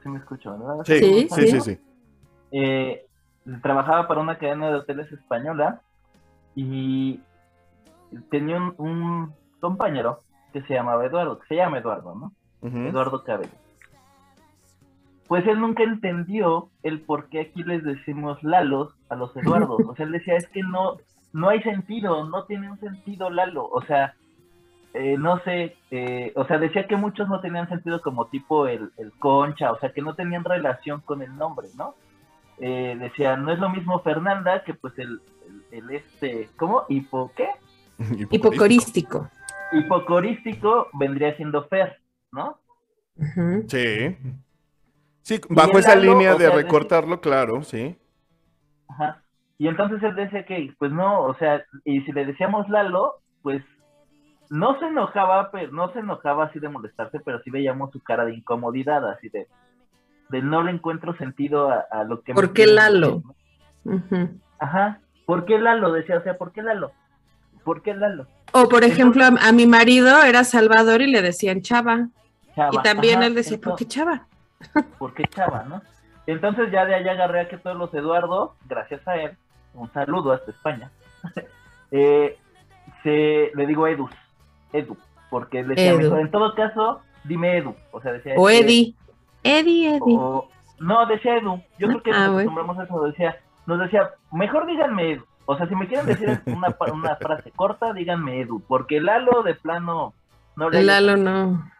se 0.01 0.09
me 0.09 0.17
escuchó, 0.17 0.57
¿verdad? 0.57 0.83
Sí, 0.83 1.27
sí, 1.29 1.47
sí, 1.51 1.61
sí. 1.61 1.77
eh, 2.53 3.05
trabajaba 3.61 4.07
para 4.07 4.19
una 4.19 4.39
cadena 4.39 4.69
de 4.69 4.75
hoteles 4.77 5.11
española 5.11 5.81
y 6.55 7.19
tenía 8.29 8.57
un, 8.57 8.75
un 8.77 9.33
compañero 9.59 10.21
que 10.51 10.61
se 10.63 10.73
llamaba 10.73 11.05
Eduardo, 11.05 11.39
que 11.39 11.47
se 11.47 11.55
llama 11.55 11.79
Eduardo, 11.79 12.15
¿no? 12.15 12.31
Eduardo 12.61 13.23
Cabello. 13.23 13.49
Pues 15.27 15.47
él 15.47 15.59
nunca 15.59 15.83
entendió 15.83 16.69
el 16.83 17.01
por 17.01 17.29
qué 17.29 17.39
aquí 17.41 17.63
les 17.63 17.83
decimos 17.83 18.43
Lalos 18.43 18.93
a 19.09 19.15
los 19.15 19.35
Eduardos. 19.35 19.79
O 19.87 19.95
sea, 19.95 20.05
él 20.05 20.11
decía, 20.11 20.35
es 20.35 20.47
que 20.49 20.61
no, 20.61 20.97
no 21.33 21.49
hay 21.49 21.61
sentido, 21.63 22.27
no 22.27 22.43
tiene 22.43 22.69
un 22.69 22.79
sentido 22.79 23.29
Lalo. 23.29 23.67
O 23.67 23.81
sea, 23.83 24.13
eh, 24.93 25.15
no 25.17 25.39
sé, 25.39 25.77
eh, 25.89 26.33
o 26.35 26.45
sea, 26.45 26.57
decía 26.57 26.85
que 26.85 26.97
muchos 26.97 27.29
no 27.29 27.39
tenían 27.39 27.69
sentido 27.69 28.01
como 28.01 28.25
tipo 28.25 28.67
el, 28.67 28.91
el 28.97 29.11
concha, 29.13 29.71
o 29.71 29.79
sea, 29.79 29.93
que 29.93 30.01
no 30.01 30.15
tenían 30.15 30.43
relación 30.43 30.99
con 30.99 31.21
el 31.21 31.35
nombre, 31.37 31.69
¿no? 31.77 31.95
Eh, 32.59 32.97
decía, 32.99 33.37
no 33.37 33.51
es 33.51 33.59
lo 33.59 33.69
mismo 33.69 33.99
Fernanda 33.99 34.63
que 34.63 34.73
pues 34.73 34.99
el, 34.99 35.21
el, 35.71 35.89
este, 35.91 36.49
¿cómo? 36.57 36.85
¿Hipo 36.89 37.31
qué? 37.35 37.49
Hipocorístico. 38.29 39.29
Hipocorístico 39.71 40.87
vendría 40.93 41.35
siendo 41.37 41.67
Fer, 41.67 41.97
¿no? 42.31 42.59
Sí. 43.67 44.17
Sí, 45.21 45.39
bajo 45.49 45.77
esa 45.77 45.95
línea 45.95 46.33
de 46.33 46.45
sea, 46.47 46.49
de- 46.55 46.63
recortarlo, 46.63 47.21
claro, 47.21 47.63
sí. 47.63 47.95
Ajá. 48.87 49.23
Y 49.57 49.67
entonces 49.67 50.01
él 50.01 50.15
decía 50.15 50.45
que, 50.45 50.73
pues 50.79 50.91
no, 50.91 51.21
o 51.21 51.35
sea, 51.35 51.63
y 51.85 52.01
si 52.01 52.11
le 52.11 52.25
decíamos 52.25 52.67
Lalo, 52.69 53.21
pues 53.43 53.63
no 54.49 54.77
se 54.79 54.85
enojaba, 54.87 55.51
pero 55.51 55.71
no 55.71 55.93
se 55.93 55.99
enojaba 55.99 56.45
así 56.45 56.59
de 56.59 56.67
molestarse, 56.69 57.19
pero 57.19 57.39
sí 57.43 57.51
veíamos 57.51 57.91
su 57.91 58.01
cara 58.01 58.25
de 58.25 58.33
incomodidad, 58.33 59.07
así 59.07 59.29
de, 59.29 59.47
de 60.29 60.41
no 60.41 60.63
le 60.63 60.71
encuentro 60.71 61.15
sentido 61.17 61.69
a, 61.69 61.85
a 61.91 62.03
lo 62.03 62.21
que 62.23 62.33
me 62.33 62.35
¿Por 62.35 62.47
qué 62.49 62.63
quieren 62.65 62.75
Lalo? 62.75 63.07
decir, 63.07 63.23
¿no? 63.83 63.93
Ujú. 63.95 64.39
Ajá. 64.59 64.99
¿Por 65.31 65.45
qué 65.45 65.57
Lalo? 65.59 65.93
Decía, 65.93 66.17
o 66.17 66.23
sea, 66.23 66.37
¿por 66.37 66.51
qué 66.51 66.61
Lalo? 66.61 66.91
¿Por 67.63 67.81
qué 67.81 67.93
Lalo? 67.93 68.27
O 68.51 68.67
por 68.67 68.83
ejemplo, 68.83 69.23
a, 69.23 69.27
a 69.47 69.53
mi 69.53 69.65
marido 69.65 70.21
era 70.23 70.43
Salvador 70.43 71.01
y 71.01 71.07
le 71.07 71.21
decían 71.21 71.61
Chava. 71.61 72.09
Chava. 72.53 72.71
Y 72.73 72.77
también 72.83 73.19
Ajá, 73.19 73.27
él 73.27 73.35
decía, 73.35 73.57
¿por 73.57 73.77
qué 73.77 73.87
Chava? 73.87 74.27
¿Por 74.99 75.13
qué 75.13 75.23
Chava, 75.23 75.63
no? 75.69 75.81
Entonces 76.27 76.69
ya 76.69 76.85
de 76.85 76.95
allá 76.95 77.13
agarré 77.13 77.39
a 77.39 77.47
que 77.47 77.57
todos 77.57 77.77
los 77.77 77.93
Eduardo, 77.93 78.55
gracias 78.67 79.07
a 79.07 79.15
él, 79.15 79.37
un 79.73 79.89
saludo 79.93 80.33
hasta 80.33 80.51
España, 80.51 80.91
eh, 81.91 82.37
se, 83.01 83.51
le 83.55 83.65
digo 83.67 83.87
Edu, 83.87 84.09
Edu, 84.73 84.97
porque 85.29 85.59
él 85.59 85.69
decía 85.69 85.91
Edu. 85.93 86.13
en 86.17 86.29
todo 86.29 86.53
caso, 86.55 86.99
dime 87.23 87.55
Edu, 87.57 87.73
o 87.93 88.01
sea, 88.01 88.11
decía... 88.11 88.33
O 88.35 88.49
Eddie. 88.49 88.95
Eddie, 89.45 89.95
Eddie. 89.95 90.17
o- 90.19 90.49
no, 90.81 91.05
decía 91.05 91.37
Edu, 91.37 91.61
yo 91.79 91.87
creo 91.87 92.03
que 92.03 92.11
Ah, 92.11 92.27
nos 92.27 92.31
acostumbramos 92.31 92.79
a 92.79 92.83
eso, 92.83 93.01
decía, 93.05 93.37
nos 93.65 93.79
decía, 93.79 94.11
mejor 94.31 94.65
díganme 94.67 95.13
Edu, 95.13 95.25
O 95.45 95.57
sea, 95.57 95.67
si 95.67 95.75
me 95.75 95.87
quieren 95.87 96.05
decir 96.05 96.41
una, 96.47 96.75
una 96.93 97.15
frase 97.17 97.51
corta, 97.51 97.93
díganme 97.93 98.41
Edu, 98.41 98.61
porque 98.67 98.99
Lalo 98.99 99.43
de 99.43 99.55
plano 99.55 100.13
no 100.55 100.69
le 100.69 100.83
Lalo 100.83 101.17
no. 101.17 101.71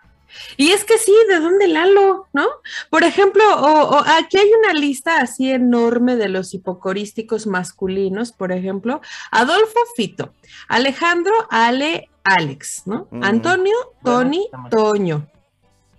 Y 0.56 0.70
es 0.72 0.86
que 0.86 0.98
sí, 0.98 1.14
¿de 1.28 1.40
dónde 1.42 1.68
Lalo? 1.68 2.28
¿No? 2.32 2.46
Por 2.90 3.04
ejemplo, 3.04 3.44
o- 3.58 3.98
o 3.98 4.04
aquí 4.18 4.38
hay 4.38 4.50
una 4.64 4.74
lista 4.74 5.18
así 5.22 5.52
enorme 5.52 6.16
de 6.16 6.30
los 6.30 6.54
hipocorísticos 6.54 7.48
masculinos, 7.48 8.32
por 8.32 8.54
ejemplo, 8.54 9.02
Adolfo 9.32 9.80
Fito, 9.98 10.34
Alejandro 10.70 11.34
Ale 11.50 12.10
Alex, 12.24 12.84
¿no? 12.86 13.08
Mm. 13.12 13.24
Antonio 13.24 13.76
Tony. 14.06 14.48
Toño, 14.70 15.28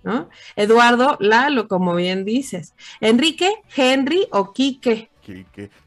¿no? 0.01 0.29
Eduardo 0.55 1.15
Lalo, 1.19 1.67
como 1.67 1.93
bien 1.93 2.25
dices. 2.25 2.73
Enrique 3.01 3.53
Henry 3.75 4.27
o 4.31 4.51
Quique. 4.51 5.11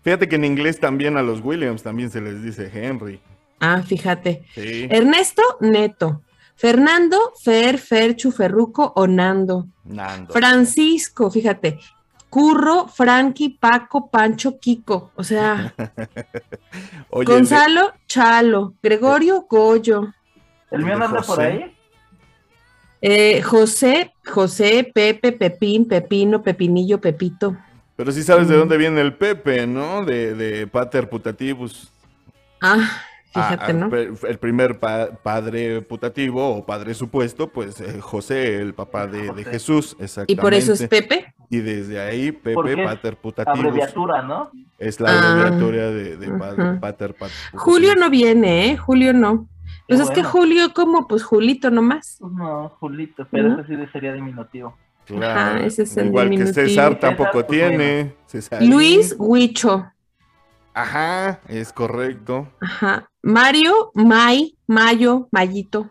Fíjate 0.02 0.28
que 0.28 0.36
en 0.36 0.44
inglés 0.44 0.80
también 0.80 1.16
a 1.16 1.22
los 1.22 1.40
Williams 1.44 1.82
también 1.82 2.10
se 2.10 2.20
les 2.20 2.42
dice 2.42 2.70
Henry. 2.72 3.20
Ah, 3.60 3.82
fíjate. 3.82 4.44
Sí. 4.54 4.86
Ernesto 4.90 5.42
Neto. 5.60 6.22
Fernando 6.54 7.32
Fer 7.42 7.78
Ferchu 7.78 8.32
Ferruco 8.32 8.92
o 8.96 9.06
Nando. 9.06 9.66
Nando. 9.84 10.32
Francisco, 10.32 11.30
fíjate. 11.30 11.78
Curro, 12.30 12.88
Frankie, 12.88 13.50
Paco, 13.60 14.10
Pancho, 14.10 14.58
Kiko. 14.58 15.12
O 15.16 15.22
sea, 15.24 15.72
Oye, 17.10 17.20
el 17.22 17.26
de- 17.26 17.32
Gonzalo, 17.32 17.92
Chalo. 18.06 18.74
Gregorio, 18.82 19.46
Goyo. 19.48 20.12
El 20.70 20.84
mío 20.84 20.94
anda 20.94 21.22
por 21.22 21.40
ahí. 21.40 21.74
eh, 23.00 23.40
José, 23.42 24.12
José, 24.26 24.90
Pepe, 24.92 25.32
Pepín, 25.32 25.86
Pepino, 25.86 26.42
Pepinillo, 26.42 27.00
Pepito. 27.00 27.56
Pero 27.96 28.12
sí 28.12 28.22
sabes 28.22 28.48
de 28.48 28.56
dónde 28.56 28.76
viene 28.76 29.00
el 29.00 29.14
Pepe, 29.14 29.66
¿no? 29.66 30.04
De, 30.04 30.34
de 30.34 30.66
Pater 30.66 31.08
Putativus. 31.08 31.90
Ah, 32.60 32.76
fíjate, 33.32 33.62
Ah, 33.64 33.66
ah, 33.68 33.72
¿no? 33.72 33.94
El 33.96 34.38
primer 34.38 34.78
pa- 34.78 35.10
padre 35.22 35.80
putativo 35.82 36.56
o 36.56 36.64
padre 36.66 36.94
supuesto, 36.94 37.48
pues 37.48 37.80
eh, 37.80 38.00
José, 38.00 38.60
el 38.60 38.74
papá 38.74 39.06
de. 39.06 39.44
Jesús, 39.44 39.96
Y 39.98 40.04
exactamente. 40.04 40.42
por 40.42 40.54
eso 40.54 40.72
es 40.74 40.86
Pepe. 40.88 41.32
Y 41.48 41.58
desde 41.58 42.00
ahí, 42.00 42.32
Pepe 42.32 42.84
Pater 42.84 43.16
Putativus. 43.16 43.58
Abreviatura, 43.60 44.22
¿no? 44.22 44.50
Es 44.78 45.00
la 45.00 45.10
Ah, 45.10 45.32
abreviatura 45.32 45.90
de, 45.90 46.16
de. 46.16 46.78
Pater 46.80 47.14
Pat- 47.14 47.30
Julio 47.54 47.94
no 47.94 48.10
viene, 48.10 48.70
¿eh? 48.72 48.76
Julio 48.76 49.12
no. 49.12 49.48
Pues 49.88 50.00
es 50.00 50.10
que. 50.10 50.22
Julio, 50.24 50.74
como 50.74 51.06
pues 51.08 51.22
Julito 51.22 51.70
nomás. 51.70 52.18
No, 52.20 52.70
Julito, 52.80 53.26
pero 53.30 53.50
¿No? 53.50 53.60
ese 53.62 53.76
sí 53.76 53.82
sería 53.92 54.12
diminutivo. 54.12 54.76
Claro. 55.06 55.40
Ajá, 55.40 55.66
ese 55.66 55.84
es 55.84 55.96
el 55.96 56.08
Igual 56.08 56.30
que. 56.30 56.46
César 56.52 56.98
tampoco 56.98 57.40
César, 57.40 57.46
tiene. 57.48 58.14
César. 58.26 58.62
Luis 58.62 59.14
Huicho. 59.18 59.86
Ajá, 60.74 61.40
es 61.48 61.72
correcto. 61.72 62.48
Ajá. 62.60 63.08
Mario, 63.22 63.92
May, 63.94 64.56
Mayo, 64.66 65.28
Mayito. 65.30 65.90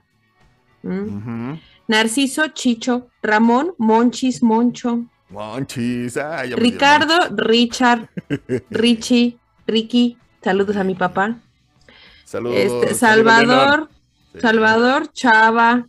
Mm. 0.83 1.53
Narciso, 1.87 2.47
Chicho. 2.49 3.07
Ramón, 3.23 3.73
Monchis, 3.77 4.43
Moncho. 4.43 5.05
Monchis. 5.29 6.17
ay, 6.17 6.53
Ricardo, 6.53 7.15
Richard, 7.35 8.09
Richie, 8.69 9.37
Ricky. 9.65 10.17
Saludos 10.43 10.77
a 10.77 10.83
mi 10.83 10.93
papá. 10.93 11.37
Saludos. 12.23 12.57
Este, 12.57 12.93
Salvador. 12.93 13.89
Salvador, 14.39 15.11
Chava, 15.13 15.87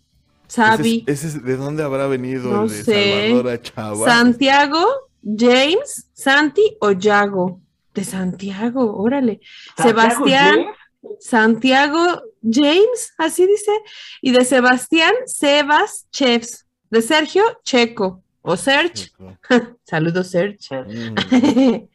Ese 0.48 0.62
es- 0.82 1.02
ese 1.06 1.26
es- 1.38 1.44
¿De 1.44 1.56
dónde 1.56 1.82
habrá 1.82 2.06
venido 2.06 2.50
No 2.50 2.62
el 2.64 2.68
de 2.70 2.82
sé. 2.84 3.28
Salvador 3.28 3.48
a 3.52 3.62
Chava? 3.62 4.06
Santiago, 4.06 4.84
James, 5.22 6.08
Santi 6.14 6.76
o 6.80 6.92
Yago. 6.92 7.60
De 7.94 8.04
Santiago, 8.04 8.96
órale. 8.96 9.40
Santiago 9.76 10.00
Sebastián, 10.00 10.54
James, 10.54 10.76
Santiago 11.20 12.22
James, 12.42 13.12
así 13.18 13.46
dice. 13.46 13.72
Y 14.20 14.32
de 14.32 14.44
Sebastián, 14.44 15.12
Sebas 15.26 16.06
Chefs. 16.12 16.66
De 16.90 17.02
Sergio, 17.02 17.42
Checo. 17.64 18.22
O 18.42 18.56
Serge. 18.56 19.10
Saludos, 19.84 20.30
Serge. 20.30 20.76
Mm. 20.84 21.14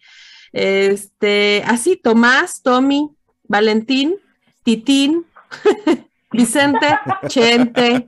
este, 0.51 1.63
así, 1.65 1.95
Tomás, 1.95 2.61
Tommy, 2.61 3.09
Valentín, 3.47 4.15
Titín, 4.63 5.25
Vicente, 6.31 6.87
Chente. 7.27 8.05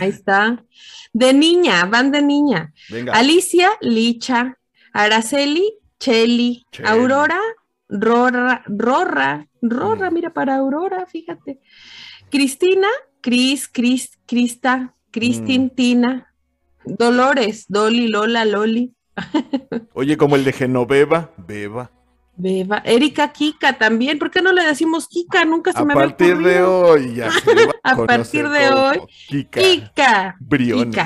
Ahí 0.00 0.08
está. 0.08 0.64
De 1.12 1.32
niña, 1.32 1.84
van 1.86 2.10
de 2.10 2.22
niña. 2.22 2.72
Venga. 2.88 3.12
Alicia, 3.12 3.70
Licha, 3.80 4.58
Araceli, 4.92 5.72
Cheli, 5.98 6.64
Cheli. 6.72 6.88
Aurora, 6.88 7.38
Rorra, 7.88 8.62
Rorra, 8.66 9.46
Rorra, 9.62 10.10
Mm. 10.10 10.14
mira 10.14 10.32
para 10.32 10.56
Aurora, 10.56 11.06
fíjate. 11.06 11.60
Cristina, 12.30 12.88
Cris, 13.20 13.68
Cris, 13.68 14.18
Crista, 14.26 14.94
Cristin, 15.10 15.64
Mm. 15.64 15.70
Tina, 15.70 16.32
Dolores, 16.84 17.66
Doli, 17.68 18.08
Lola, 18.08 18.44
Loli, 18.44 18.94
Oye, 19.94 20.16
como 20.16 20.36
el 20.36 20.44
de 20.44 20.52
Genoveva, 20.52 21.30
Beba. 21.36 21.90
Beba, 22.40 22.82
Erika, 22.84 23.32
Kika 23.32 23.74
también. 23.78 24.18
¿Por 24.18 24.30
qué 24.30 24.40
no 24.42 24.52
le 24.52 24.64
decimos 24.64 25.06
Kika? 25.08 25.44
Nunca 25.44 25.72
se 25.72 25.78
A 25.78 25.84
me 25.84 25.92
había 25.92 26.06
partir 26.06 26.38
de 26.38 26.62
ocurrido. 26.62 26.80
hoy 26.80 27.14
ya 27.14 27.30
se 27.30 27.40
A 27.82 27.96
partir 28.06 28.48
de 28.48 28.68
hoy, 28.70 29.00
Kika. 29.28 29.60
Kika, 29.60 30.36
Briones. 30.40 30.96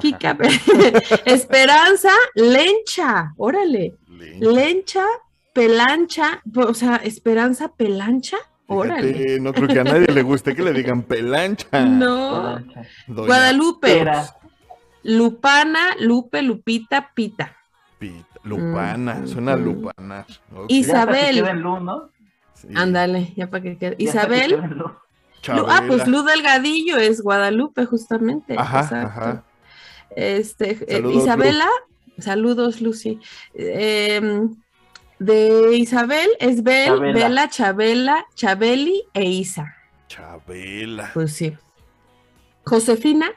Kika. 0.00 0.34
Kika. 0.34 0.38
Esperanza, 1.24 2.10
Lencha, 2.34 3.32
órale. 3.36 3.94
Lencha. 4.08 4.50
Lencha, 4.50 5.06
Pelancha, 5.52 6.42
o 6.56 6.74
sea, 6.74 6.96
Esperanza, 6.96 7.68
Pelancha, 7.68 8.38
órale. 8.66 9.12
Fíjate, 9.12 9.40
no 9.40 9.52
creo 9.52 9.68
que 9.68 9.80
a 9.80 9.84
nadie 9.84 10.06
le 10.06 10.22
guste 10.22 10.54
que 10.54 10.62
le 10.62 10.72
digan 10.72 11.02
pelancha. 11.02 11.84
No. 11.84 12.58
Doña 13.06 13.26
Guadalupe. 13.26 14.06
Lupana, 15.04 15.96
Lupe, 15.98 16.42
Lupita, 16.42 17.10
Pita. 17.14 17.56
Pita. 17.98 18.31
Lupana, 18.44 19.14
Mm, 19.14 19.26
suena 19.28 19.56
mm. 19.56 19.64
lupana. 19.64 20.26
Isabel. 20.68 21.60
Lu. 21.62 22.08
Ándale, 22.74 23.32
ya 23.36 23.48
para 23.50 23.62
que 23.62 23.76
quede. 23.78 23.96
Ya 23.98 24.10
hasta 24.10 24.28
que 24.28 24.36
Isabel, 24.36 24.50
Lu. 24.70 24.90
Lu- 25.56 25.66
ah, 25.68 25.82
pues 25.86 26.06
Luz 26.06 26.24
Delgadillo 26.24 26.98
es 26.98 27.20
Guadalupe, 27.20 27.84
justamente. 27.86 28.54
Ajá, 28.58 28.80
exacto. 28.82 29.06
ajá. 29.06 29.44
Este, 30.14 30.70
eh, 30.86 30.96
Saludos, 30.96 31.22
Isabela, 31.22 31.68
saludos, 32.18 32.80
Lucy. 32.80 33.18
Em, 33.54 34.54
de 35.18 35.76
Isabel 35.76 36.28
es 36.38 36.62
Bel, 36.62 36.86
Chabela. 36.88 37.12
Bela, 37.12 37.48
Chabela, 37.48 38.24
Chabeli 38.34 39.02
e 39.14 39.24
Isa. 39.24 39.74
Chabela. 40.08 41.10
Pues 41.14 41.32
sí. 41.32 41.56
Josefina, 42.64 43.30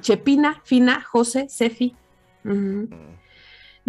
Chepina, 0.00 0.60
Fina, 0.64 1.02
José. 1.02 1.48
Mm. 2.44 2.84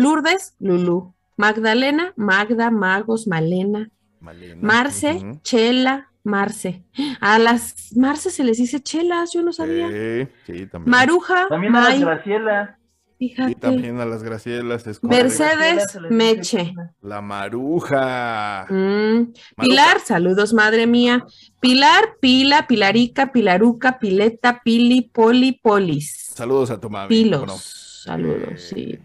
Lourdes, 0.02 0.56
Lulú. 0.60 1.14
Magdalena, 1.38 2.14
Magda, 2.16 2.70
Magos, 2.72 3.28
Malena. 3.28 3.90
Malena. 4.20 4.60
Marce. 4.62 5.40
Chela, 5.44 6.10
Marce. 6.24 6.84
A 7.20 7.40
las 7.40 7.96
Marce 7.96 8.30
se 8.30 8.44
les 8.44 8.58
dice 8.58 8.80
chelas, 8.82 9.32
yo 9.34 9.42
no 9.42 9.52
sabía. 9.54 9.88
Sí, 9.90 10.28
sí, 10.46 10.66
también. 10.68 10.92
Maruja, 10.92 11.48
También 11.50 11.76
a 11.76 11.90
las 11.90 12.00
Graciela. 12.00 12.78
fíjate. 13.18 13.52
Y 13.52 13.56
también 13.56 14.00
a 14.00 14.06
las 14.06 14.22
Gracielas 14.24 14.86
es. 14.86 15.04
Mercedes, 15.04 15.76
Graciela 15.78 16.10
Meche. 16.10 16.74
La 17.02 17.22
maruja. 17.22 18.68
Mm, 18.70 18.74
Maruja. 18.76 19.34
Pilar, 19.58 20.00
saludos, 20.00 20.54
madre 20.54 20.86
mía. 20.88 21.26
Pilar, 21.60 22.18
Pila, 22.20 22.68
Pilarica, 22.68 23.32
Pilaruca, 23.32 23.98
Pileta, 24.00 24.62
Pili, 24.64 25.02
Poli, 25.02 25.54
Polis. 25.54 26.32
Saludos 26.36 26.70
a 26.72 26.80
tu 26.80 26.90
mami. 26.90 27.08
Pilos. 27.10 27.40
Bueno, 27.40 27.56
Saludos, 27.58 28.62
sí. 28.62 28.98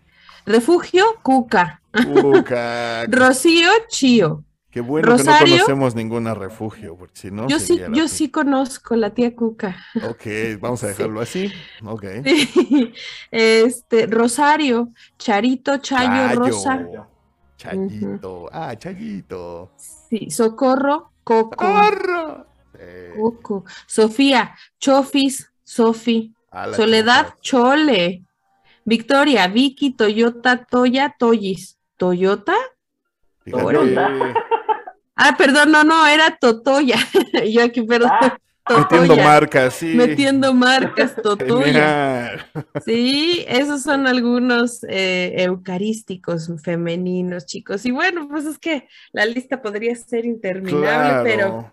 Refugio, 0.46 1.04
Cuca. 1.22 1.82
Cuca. 1.92 3.04
Rocío, 3.08 3.68
Chío. 3.88 4.44
Qué 4.70 4.82
bueno 4.82 5.08
Rosario. 5.08 5.38
que 5.46 5.50
no 5.52 5.56
conocemos 5.64 5.94
ninguna 5.94 6.34
refugio, 6.34 6.96
porque 6.96 7.16
si 7.16 7.30
no. 7.30 7.48
yo 7.48 7.58
sí, 7.58 7.80
yo 7.94 8.08
sí 8.08 8.28
conozco 8.28 8.94
la 8.94 9.08
tía 9.08 9.34
Cuca. 9.34 9.74
Ok, 10.06 10.26
vamos 10.60 10.84
a 10.84 10.88
dejarlo 10.88 11.20
así. 11.22 11.50
Ok. 11.84 12.04
Sí. 12.24 12.92
Este, 13.30 14.06
Rosario, 14.06 14.90
Charito, 15.18 15.78
Chayo, 15.78 16.08
Chayo. 16.10 16.38
Rosa. 16.38 16.86
Chayito. 17.56 18.50
Ah, 18.52 18.76
Chayito. 18.76 19.70
Sí, 19.78 20.30
Socorro, 20.30 21.10
Coco. 21.24 21.56
¡Corro! 21.56 22.46
Eh, 22.78 23.14
Coco. 23.16 23.64
Sofía, 23.86 24.54
Chofis, 24.78 25.50
Sofi. 25.64 26.34
Soledad. 26.76 27.34
Chole. 27.40 28.25
Victoria, 28.86 29.48
Vicky, 29.48 29.90
Toyota, 29.90 30.64
Toya, 30.64 31.14
Toyis. 31.18 31.76
¿Toyota? 31.98 32.54
Ah, 35.14 35.34
perdón, 35.36 35.72
no, 35.72 35.82
no, 35.84 36.06
era 36.06 36.36
Totoya. 36.38 36.98
Yo 37.52 37.62
aquí, 37.64 37.82
perdón. 37.82 38.10
Ah, 38.12 38.38
Metiendo 38.68 39.16
marcas, 39.16 39.74
sí. 39.74 39.94
Metiendo 39.94 40.52
marcas, 40.52 41.14
Totoya. 41.22 42.46
Sí, 42.84 43.44
esos 43.48 43.82
son 43.82 44.06
algunos 44.06 44.84
eh, 44.88 45.34
eucarísticos 45.38 46.50
femeninos, 46.62 47.46
chicos. 47.46 47.86
Y 47.86 47.92
bueno, 47.92 48.28
pues 48.28 48.44
es 48.44 48.58
que 48.58 48.88
la 49.12 49.24
lista 49.24 49.62
podría 49.62 49.94
ser 49.94 50.24
interminable, 50.24 50.80
Claro. 50.86 51.22
pero 51.24 51.72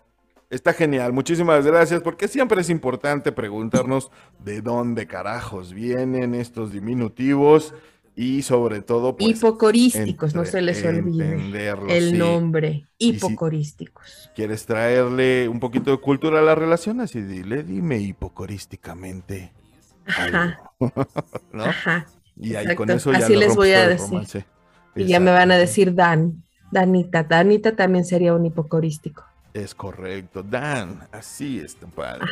Está 0.54 0.72
genial, 0.72 1.12
muchísimas 1.12 1.66
gracias, 1.66 2.00
porque 2.00 2.28
siempre 2.28 2.60
es 2.60 2.70
importante 2.70 3.32
preguntarnos 3.32 4.10
de 4.38 4.60
dónde 4.62 5.06
carajos 5.08 5.72
vienen 5.72 6.34
estos 6.34 6.72
diminutivos 6.72 7.74
y 8.14 8.42
sobre 8.42 8.80
todo, 8.80 9.16
pues, 9.16 9.36
hipocorísticos, 9.38 10.36
no 10.36 10.44
se 10.44 10.62
les 10.62 10.84
olvide 10.84 11.72
el 11.88 12.10
sí. 12.10 12.16
nombre, 12.16 12.86
si- 13.00 13.08
hipocorísticos. 13.08 14.30
¿Quieres 14.36 14.64
traerle 14.66 15.48
un 15.48 15.58
poquito 15.58 15.90
de 15.90 15.96
cultura 15.98 16.38
a 16.38 16.42
las 16.42 16.56
relaciones? 16.56 17.16
Y 17.16 17.22
dile, 17.22 17.64
dime 17.64 17.98
hipocorísticamente. 17.98 19.52
Ajá, 20.06 20.60
ajá. 21.52 22.06
Y 22.36 22.54
ahí 22.54 22.62
exacto. 22.62 22.76
con 22.76 22.90
eso 22.90 23.10
ya 23.12 23.18
Así 23.18 23.32
le 23.34 23.46
les 23.46 23.56
voy 23.56 23.72
a 23.72 23.88
decir. 23.88 24.08
romance. 24.10 24.44
Y 24.94 25.06
ya 25.06 25.18
me 25.18 25.32
van 25.32 25.50
a 25.50 25.56
decir 25.56 25.94
Dan, 25.96 26.44
Danita. 26.70 27.24
Danita 27.24 27.74
también 27.74 28.04
sería 28.04 28.34
un 28.34 28.46
hipocorístico. 28.46 29.24
Es 29.54 29.72
correcto, 29.72 30.42
Dan, 30.42 31.06
así 31.12 31.60
es, 31.60 31.76
compadre. 31.76 32.26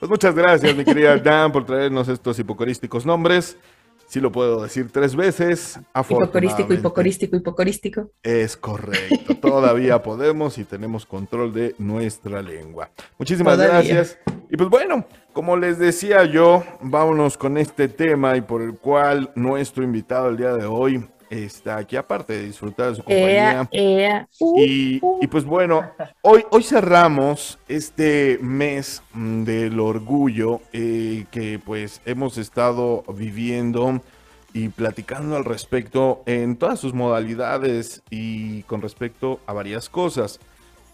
Pues 0.00 0.10
muchas 0.10 0.34
gracias, 0.34 0.74
mi 0.74 0.86
querida 0.86 1.16
Dan, 1.22 1.52
por 1.52 1.66
traernos 1.66 2.08
estos 2.08 2.38
hipocorísticos 2.38 3.04
nombres. 3.04 3.58
Sí 4.06 4.20
lo 4.20 4.32
puedo 4.32 4.62
decir 4.62 4.90
tres 4.90 5.14
veces. 5.14 5.78
Hipocorístico, 6.08 6.72
hipocorístico, 6.72 7.36
hipocorístico. 7.36 8.10
Es 8.22 8.56
correcto. 8.56 9.36
Todavía 9.42 10.02
podemos 10.02 10.56
y 10.56 10.64
tenemos 10.64 11.04
control 11.04 11.52
de 11.52 11.74
nuestra 11.78 12.40
lengua. 12.40 12.88
Muchísimas 13.18 13.56
Todavía. 13.56 13.74
gracias. 13.74 14.18
Y 14.48 14.56
pues 14.56 14.70
bueno, 14.70 15.06
como 15.34 15.58
les 15.58 15.78
decía 15.78 16.24
yo, 16.24 16.64
vámonos 16.80 17.36
con 17.36 17.58
este 17.58 17.88
tema 17.88 18.36
y 18.36 18.40
por 18.40 18.62
el 18.62 18.78
cual 18.78 19.30
nuestro 19.34 19.84
invitado 19.84 20.28
el 20.30 20.36
día 20.38 20.54
de 20.54 20.64
hoy 20.64 21.04
está 21.30 21.76
aquí, 21.78 21.96
aparte 21.96 22.32
de 22.34 22.44
disfrutar 22.46 22.90
de 22.90 22.94
su 22.96 23.02
compañía. 23.02 23.68
Uh, 24.40 24.60
Y, 24.60 24.98
uh. 25.02 25.18
y 25.22 25.26
pues 25.26 25.44
bueno, 25.44 25.90
hoy, 26.22 26.44
hoy 26.50 26.62
cerramos 26.62 27.58
este 27.68 28.38
mes 28.40 29.02
mm, 29.12 29.42
del 29.44 29.80
orgullo 29.80 30.60
eh, 30.72 31.24
que 31.30 31.58
pues 31.58 32.00
hemos 32.04 32.38
estado 32.38 33.04
viviendo 33.14 34.00
y 34.52 34.68
platicando 34.68 35.36
al 35.36 35.44
respecto 35.44 36.22
en 36.26 36.56
todas 36.56 36.78
sus 36.80 36.94
modalidades 36.94 38.02
y 38.10 38.62
con 38.62 38.80
respecto 38.80 39.40
a 39.46 39.52
varias 39.52 39.88
cosas. 39.90 40.40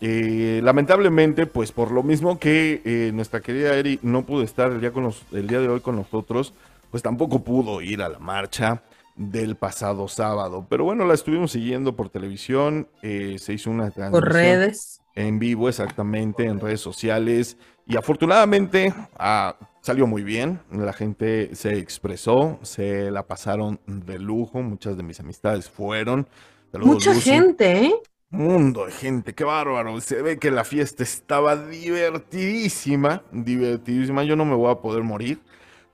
Eh, 0.01 0.61
lamentablemente, 0.65 1.47
pues 1.47 1.71
por 1.71 1.93
lo 1.93 2.03
mismo 2.03 2.41
que 2.41 2.83
eh, 2.85 3.13
nuestra 3.15 3.41
querida 3.41 3.75
Eri 3.77 4.01
no 4.03 4.23
pudo 4.27 4.43
estar 4.43 4.73
el 4.73 4.81
día, 4.81 4.91
con 4.91 5.05
nos- 5.05 5.23
el 5.31 5.47
día 5.47 5.61
de 5.61 5.69
hoy 5.69 5.79
con 5.81 5.95
nosotros, 5.95 6.55
pues 6.91 7.05
tampoco 7.05 7.39
pudo 7.45 7.81
ir 7.83 8.03
a 8.03 8.09
la 8.09 8.19
marcha 8.19 8.83
del 9.17 9.57
pasado 9.57 10.09
sábado. 10.09 10.67
Pero 10.69 10.85
bueno, 10.85 11.05
la 11.05 11.15
estuvimos 11.15 11.53
siguiendo 11.53 11.95
por 11.97 12.09
televisión, 12.09 12.89
eh, 13.03 13.37
se 13.39 13.53
hizo 13.55 13.71
una 13.71 13.91
transmisión 13.91 14.11
por 14.23 14.33
redes. 14.33 15.03
en 15.15 15.39
vivo 15.39 15.69
exactamente 15.69 16.45
en 16.47 16.61
redes 16.61 16.81
sociales 16.81 17.57
y 17.87 17.97
afortunadamente 17.97 18.95
ah, 19.19 19.57
salió 19.83 20.07
muy 20.07 20.23
bien, 20.23 20.61
la 20.71 20.93
gente 20.93 21.55
se 21.55 21.77
expresó, 21.79 22.59
se 22.63 23.11
la 23.11 23.27
pasaron 23.27 23.81
de 23.87 24.19
lujo, 24.19 24.63
muchas 24.63 24.97
de 24.97 25.03
mis 25.03 25.21
amistades 25.21 25.69
fueron. 25.69 26.29
Saludos, 26.71 26.95
Mucha 26.95 27.13
Lucy. 27.13 27.21
gente, 27.21 27.85
¿eh? 27.87 27.95
Mundo 28.31 28.87
de 28.87 28.93
gente, 28.93 29.35
qué 29.35 29.45
bárbaro. 29.45 30.01
Se 30.01 30.23
ve 30.23 30.39
que 30.39 30.51
la 30.51 30.65
fiesta 30.65 31.03
estaba 31.03 31.55
divertidísima, 31.57 33.23
divertidísima. 33.31 34.25
Yo 34.25 34.37
no 34.37 34.45
me 34.47 34.55
voy 34.55 34.71
a 34.73 34.77
poder 34.77 35.03
morir 35.03 35.41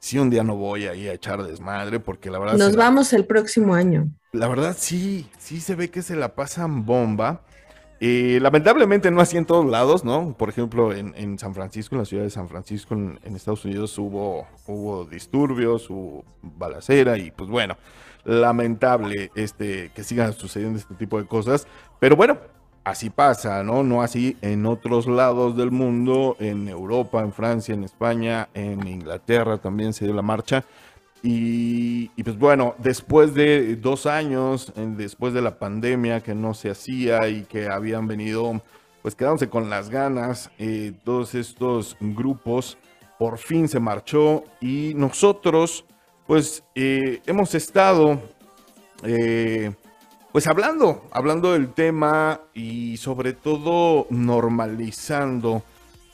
si 0.01 0.19
un 0.19 0.31
día 0.31 0.45
no 0.45 0.57
voy 0.57 0.87
ahí 0.87 1.09
a 1.09 1.13
echar 1.13 1.43
desmadre, 1.43 2.01
porque 2.01 2.31
la 2.31 2.39
verdad, 2.39 2.57
Nos 2.57 2.73
la- 2.75 2.85
vamos 2.85 3.13
el 3.13 3.25
próximo 3.27 3.75
año. 3.75 4.09
la 4.33 4.49
verdad 4.49 4.77
sí, 4.79 5.29
sí 5.39 5.61
se 5.61 5.75
ve 5.75 5.91
que 5.91 6.03
se 6.03 6.17
la 6.17 6.35
pasan 6.35 6.85
bomba. 6.87 7.43
Eh, 8.01 8.39
lamentablemente 8.41 9.11
no 9.11 9.21
así 9.21 9.37
en 9.37 9.45
todos 9.45 9.67
lados, 9.67 10.05
¿no? 10.05 10.37
Por 10.39 10.49
ejemplo, 10.51 10.93
en, 10.93 11.15
en 11.17 11.37
San 11.37 11.53
Francisco, 11.53 11.97
en 11.97 11.99
la 12.01 12.05
ciudad 12.05 12.23
de 12.23 12.31
San 12.31 12.49
Francisco, 12.49 12.95
en, 12.95 13.19
en 13.25 13.35
Estados 13.35 13.65
Unidos, 13.65 13.99
hubo, 13.99 14.47
hubo 14.69 15.05
disturbios, 15.05 15.91
hubo 15.91 16.25
balacera 16.43 17.19
y 17.19 17.33
pues 17.33 17.51
bueno, 17.51 17.77
lamentable 18.25 19.31
este, 19.35 19.91
que 19.95 20.05
sigan 20.05 20.33
sucediendo 20.33 20.79
este 20.79 20.95
tipo 20.95 21.19
de 21.21 21.27
cosas. 21.27 21.67
Pero 21.99 22.15
bueno, 22.15 22.39
así 22.89 23.11
pasa, 23.11 23.63
¿no? 23.63 23.83
No 23.83 24.03
así 24.03 24.37
en 24.41 24.67
otros 24.67 25.07
lados 25.07 25.57
del 25.57 25.71
mundo, 25.71 26.37
en 26.41 26.69
Europa, 26.69 27.21
en 27.21 27.33
Francia, 27.33 27.75
en 27.75 27.85
España, 27.85 28.49
en 28.55 28.87
Inglaterra 28.87 29.59
también 29.59 29.93
se 29.93 30.05
dio 30.05 30.15
la 30.15 30.23
marcha. 30.23 30.65
Y, 31.23 32.09
pues 32.23 32.39
bueno, 32.39 32.75
después 32.79 33.35
de 33.35 33.77
dos 33.77 34.07
años, 34.07 34.73
después 34.77 35.35
de 35.35 35.43
la 35.43 35.59
pandemia 35.59 36.21
que 36.21 36.35
no 36.35 36.55
se 36.55 36.71
hacía 36.71 37.29
y 37.29 37.43
que 37.43 37.69
habían 37.69 38.07
venido, 38.07 38.63
pues 39.03 39.15
quedándose 39.15 39.49
con 39.49 39.69
las 39.69 39.91
ganas, 39.91 40.51
eh, 40.59 40.93
todos 41.05 41.35
estos 41.35 41.97
grupos, 42.01 42.79
por 43.19 43.39
fin 43.39 43.69
se 43.69 43.81
marchó 43.81 44.45
y 44.61 44.93
nosotros, 44.95 45.85
pues 46.27 46.63
eh, 46.77 47.21
hemos 47.27 47.55
estado, 47.55 48.21
eh, 49.03 49.73
pues 50.33 50.47
hablando, 50.47 51.09
hablando 51.11 51.53
del 51.53 51.73
tema 51.73 52.41
y 52.55 52.97
sobre 52.99 53.33
todo 53.33 54.07
normalizando 54.11 55.63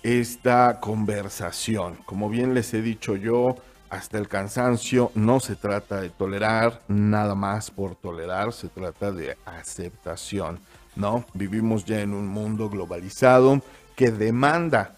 esta 0.02 0.80
conversación. 0.80 1.98
Como 2.04 2.28
bien 2.28 2.54
les 2.54 2.74
he 2.74 2.82
dicho 2.82 3.16
yo, 3.16 3.56
hasta 3.90 4.18
el 4.18 4.28
cansancio 4.28 5.10
no 5.14 5.40
se 5.40 5.56
trata 5.56 6.00
de 6.00 6.10
tolerar 6.10 6.82
nada 6.88 7.34
más 7.34 7.70
por 7.70 7.94
tolerar, 7.96 8.52
se 8.52 8.68
trata 8.68 9.12
de 9.12 9.36
aceptación, 9.44 10.60
¿no? 10.96 11.24
Vivimos 11.34 11.84
ya 11.84 12.00
en 12.00 12.12
un 12.12 12.26
mundo 12.26 12.68
globalizado 12.68 13.62
que 13.96 14.10
demanda 14.10 14.96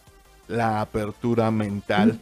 la 0.49 0.81
apertura 0.81 1.51
mental. 1.51 2.21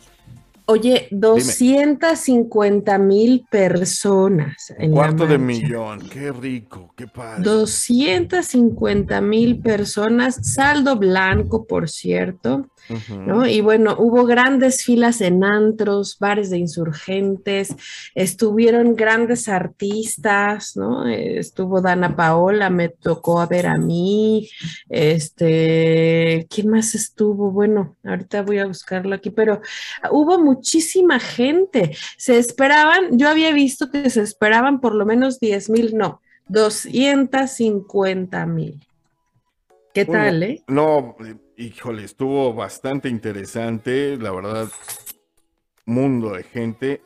Oye, 0.67 1.09
250 1.11 2.99
mil 2.99 3.47
personas. 3.51 4.73
En 4.79 4.91
la 4.91 4.97
cuarto 4.97 5.27
de 5.27 5.37
millón, 5.37 6.09
qué 6.09 6.33
rico, 6.33 6.93
qué 6.97 7.07
padre. 7.07 7.43
250 7.43 9.21
mil 9.21 9.61
personas, 9.61 10.39
saldo 10.43 10.97
blanco, 10.97 11.67
por 11.67 11.91
cierto, 11.91 12.67
¿no? 13.11 13.47
Y 13.47 13.61
bueno, 13.61 13.97
hubo 13.99 14.24
grandes 14.24 14.85
filas 14.85 15.20
en 15.20 15.45
antros, 15.45 16.18
bares 16.18 16.51
de 16.51 16.59
insurgentes, 16.59 17.74
estuvieron 18.14 18.95
grandes 18.97 19.49
artistas, 19.49 20.76
¿no? 20.76 21.09
Estuvo 21.09 21.80
Dana 21.80 22.14
Paola, 22.16 22.70
me 22.70 22.89
tocó 22.89 23.41
a 23.41 23.47
ver 23.47 23.66
a 23.66 23.76
mí, 23.76 24.49
este, 24.89 26.47
¿quién 26.51 26.68
más 26.68 26.95
estuvo? 26.95 27.51
Bueno, 27.51 27.97
ahorita 28.05 28.43
voy 28.43 28.59
a 28.59 28.66
buscarlo 28.66 29.14
aquí, 29.14 29.30
pero 29.30 29.61
hubo 30.11 30.39
muchísima 30.39 31.18
gente, 31.20 31.97
se 32.16 32.39
esperaban, 32.39 33.18
yo 33.18 33.28
había 33.28 33.53
visto 33.53 33.91
que 33.91 34.09
se 34.11 34.22
esperaban 34.22 34.80
por 34.80 34.95
lo 34.95 35.07
menos 35.07 35.41
10 35.41 35.70
mil, 35.70 35.97
no, 35.97 36.20
250 36.49 38.47
mil. 38.47 38.87
¿Qué 39.93 40.05
tal, 40.05 40.43
eh? 40.43 40.62
No, 40.66 41.16
híjole, 41.57 42.05
estuvo 42.05 42.53
bastante 42.55 43.09
interesante, 43.09 44.17
la 44.17 44.33
verdad, 44.33 44.69
mundo 45.87 46.33
de 46.33 46.43
gente. 46.43 47.03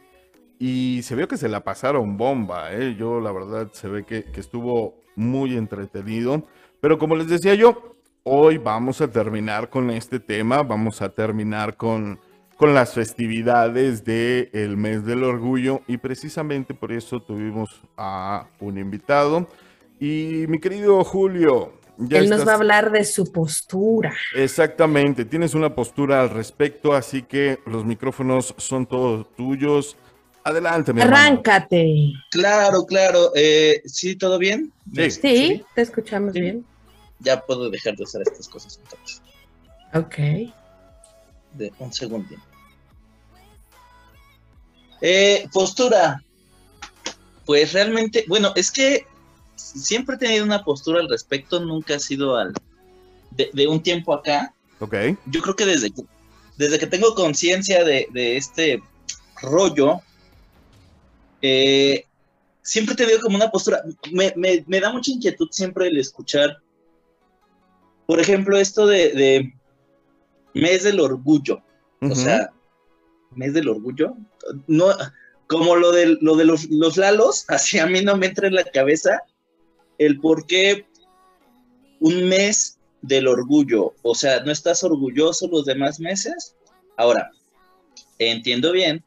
Y 0.58 1.00
se 1.02 1.14
vio 1.14 1.28
que 1.28 1.36
se 1.36 1.48
la 1.48 1.62
pasaron 1.62 2.16
bomba, 2.16 2.72
¿eh? 2.72 2.96
Yo, 2.98 3.20
la 3.20 3.32
verdad, 3.32 3.70
se 3.72 3.88
ve 3.88 4.04
que, 4.04 4.24
estuvo 4.34 4.96
muy 5.14 5.56
entretenido. 5.56 6.44
Pero 6.80 6.98
como 6.98 7.16
les 7.16 7.28
decía 7.28 7.54
yo, 7.54 7.96
hoy 8.24 8.58
vamos 8.58 9.00
a 9.00 9.10
terminar 9.10 9.70
con 9.70 9.90
este 9.90 10.18
tema, 10.20 10.62
vamos 10.62 11.00
a 11.00 11.10
terminar 11.10 11.76
con, 11.76 12.18
con 12.56 12.74
las 12.74 12.94
festividades 12.94 14.04
del 14.04 14.76
mes 14.76 15.04
del 15.04 15.22
orgullo. 15.22 15.82
Y 15.86 15.98
precisamente 15.98 16.74
por 16.74 16.92
eso 16.92 17.20
tuvimos 17.20 17.82
a 17.96 18.48
un 18.58 18.78
invitado. 18.78 19.48
Y 20.00 20.44
mi 20.48 20.58
querido 20.58 21.02
Julio, 21.04 21.77
ya 21.98 22.18
Él 22.18 22.30
nos 22.30 22.46
va 22.46 22.52
a 22.52 22.54
hablar 22.56 22.90
de 22.92 23.04
su 23.04 23.30
postura. 23.32 24.14
Exactamente, 24.34 25.24
tienes 25.24 25.54
una 25.54 25.74
postura 25.74 26.20
al 26.22 26.30
respecto, 26.30 26.94
así 26.94 27.22
que 27.22 27.58
los 27.66 27.84
micrófonos 27.84 28.54
son 28.56 28.86
todos 28.86 29.34
tuyos. 29.36 29.96
Adelante, 30.44 30.92
mi 30.94 31.02
hermano. 31.02 31.16
Arráncate. 31.18 32.12
Claro, 32.30 32.86
claro. 32.86 33.32
Eh, 33.34 33.82
¿Sí, 33.84 34.16
todo 34.16 34.38
bien? 34.38 34.72
Sí. 34.94 35.10
Sí, 35.10 35.64
te 35.74 35.82
escuchamos 35.82 36.32
Sí. 36.32 36.40
bien. 36.40 36.64
Ya 37.18 37.40
puedo 37.40 37.68
dejar 37.68 37.96
de 37.96 38.04
hacer 38.04 38.22
estas 38.22 38.48
cosas 38.48 38.80
entonces. 38.82 39.20
Ok. 39.92 40.54
De 41.54 41.72
un 41.80 41.92
segundo. 41.92 42.34
Eh, 45.00 45.46
postura. 45.52 46.22
Pues 47.44 47.72
realmente, 47.72 48.24
bueno, 48.28 48.52
es 48.56 48.70
que 48.70 49.06
siempre 49.58 50.16
he 50.16 50.18
tenido 50.18 50.44
una 50.44 50.64
postura 50.64 51.00
al 51.00 51.08
respecto, 51.08 51.60
nunca 51.60 51.96
ha 51.96 51.98
sido 51.98 52.36
al 52.36 52.52
de, 53.32 53.50
de 53.52 53.66
un 53.66 53.82
tiempo 53.82 54.14
acá. 54.14 54.54
Ok, 54.80 54.94
Yo 55.26 55.42
creo 55.42 55.56
que 55.56 55.66
desde 55.66 55.90
que 55.90 56.02
desde 56.56 56.78
que 56.78 56.86
tengo 56.86 57.14
conciencia 57.14 57.84
de, 57.84 58.08
de 58.12 58.36
este 58.36 58.82
rollo, 59.42 60.00
eh, 61.42 62.04
siempre 62.62 62.94
he 62.94 62.96
tenido 62.96 63.20
como 63.20 63.36
una 63.36 63.50
postura, 63.50 63.82
me, 64.12 64.32
me- 64.36 64.64
me 64.66 64.80
da 64.80 64.92
mucha 64.92 65.12
inquietud 65.12 65.48
siempre 65.50 65.86
el 65.88 65.98
escuchar, 65.98 66.58
por 68.06 68.18
ejemplo, 68.20 68.58
esto 68.58 68.86
de, 68.86 69.12
de 69.12 69.54
mes 70.54 70.82
del 70.82 70.98
orgullo, 71.00 71.62
o 72.00 72.14
sea, 72.14 72.50
mes 73.36 73.52
del 73.54 73.68
orgullo, 73.68 74.16
no, 74.66 74.86
como 75.46 75.76
lo 75.76 75.92
de, 75.92 76.16
lo 76.20 76.34
de 76.36 76.44
los, 76.44 76.64
los 76.70 76.96
lalos, 76.96 77.44
así 77.48 77.78
a 77.78 77.86
mí 77.86 78.02
no 78.02 78.16
me 78.16 78.26
entra 78.26 78.48
en 78.48 78.54
la 78.54 78.64
cabeza 78.64 79.22
el 79.98 80.20
por 80.20 80.46
qué 80.46 80.86
un 82.00 82.28
mes 82.28 82.78
del 83.02 83.28
orgullo, 83.28 83.94
o 84.02 84.14
sea, 84.14 84.40
¿no 84.40 84.52
estás 84.52 84.82
orgulloso 84.82 85.48
los 85.48 85.64
demás 85.64 86.00
meses? 86.00 86.56
Ahora, 86.96 87.30
entiendo 88.18 88.72
bien 88.72 89.04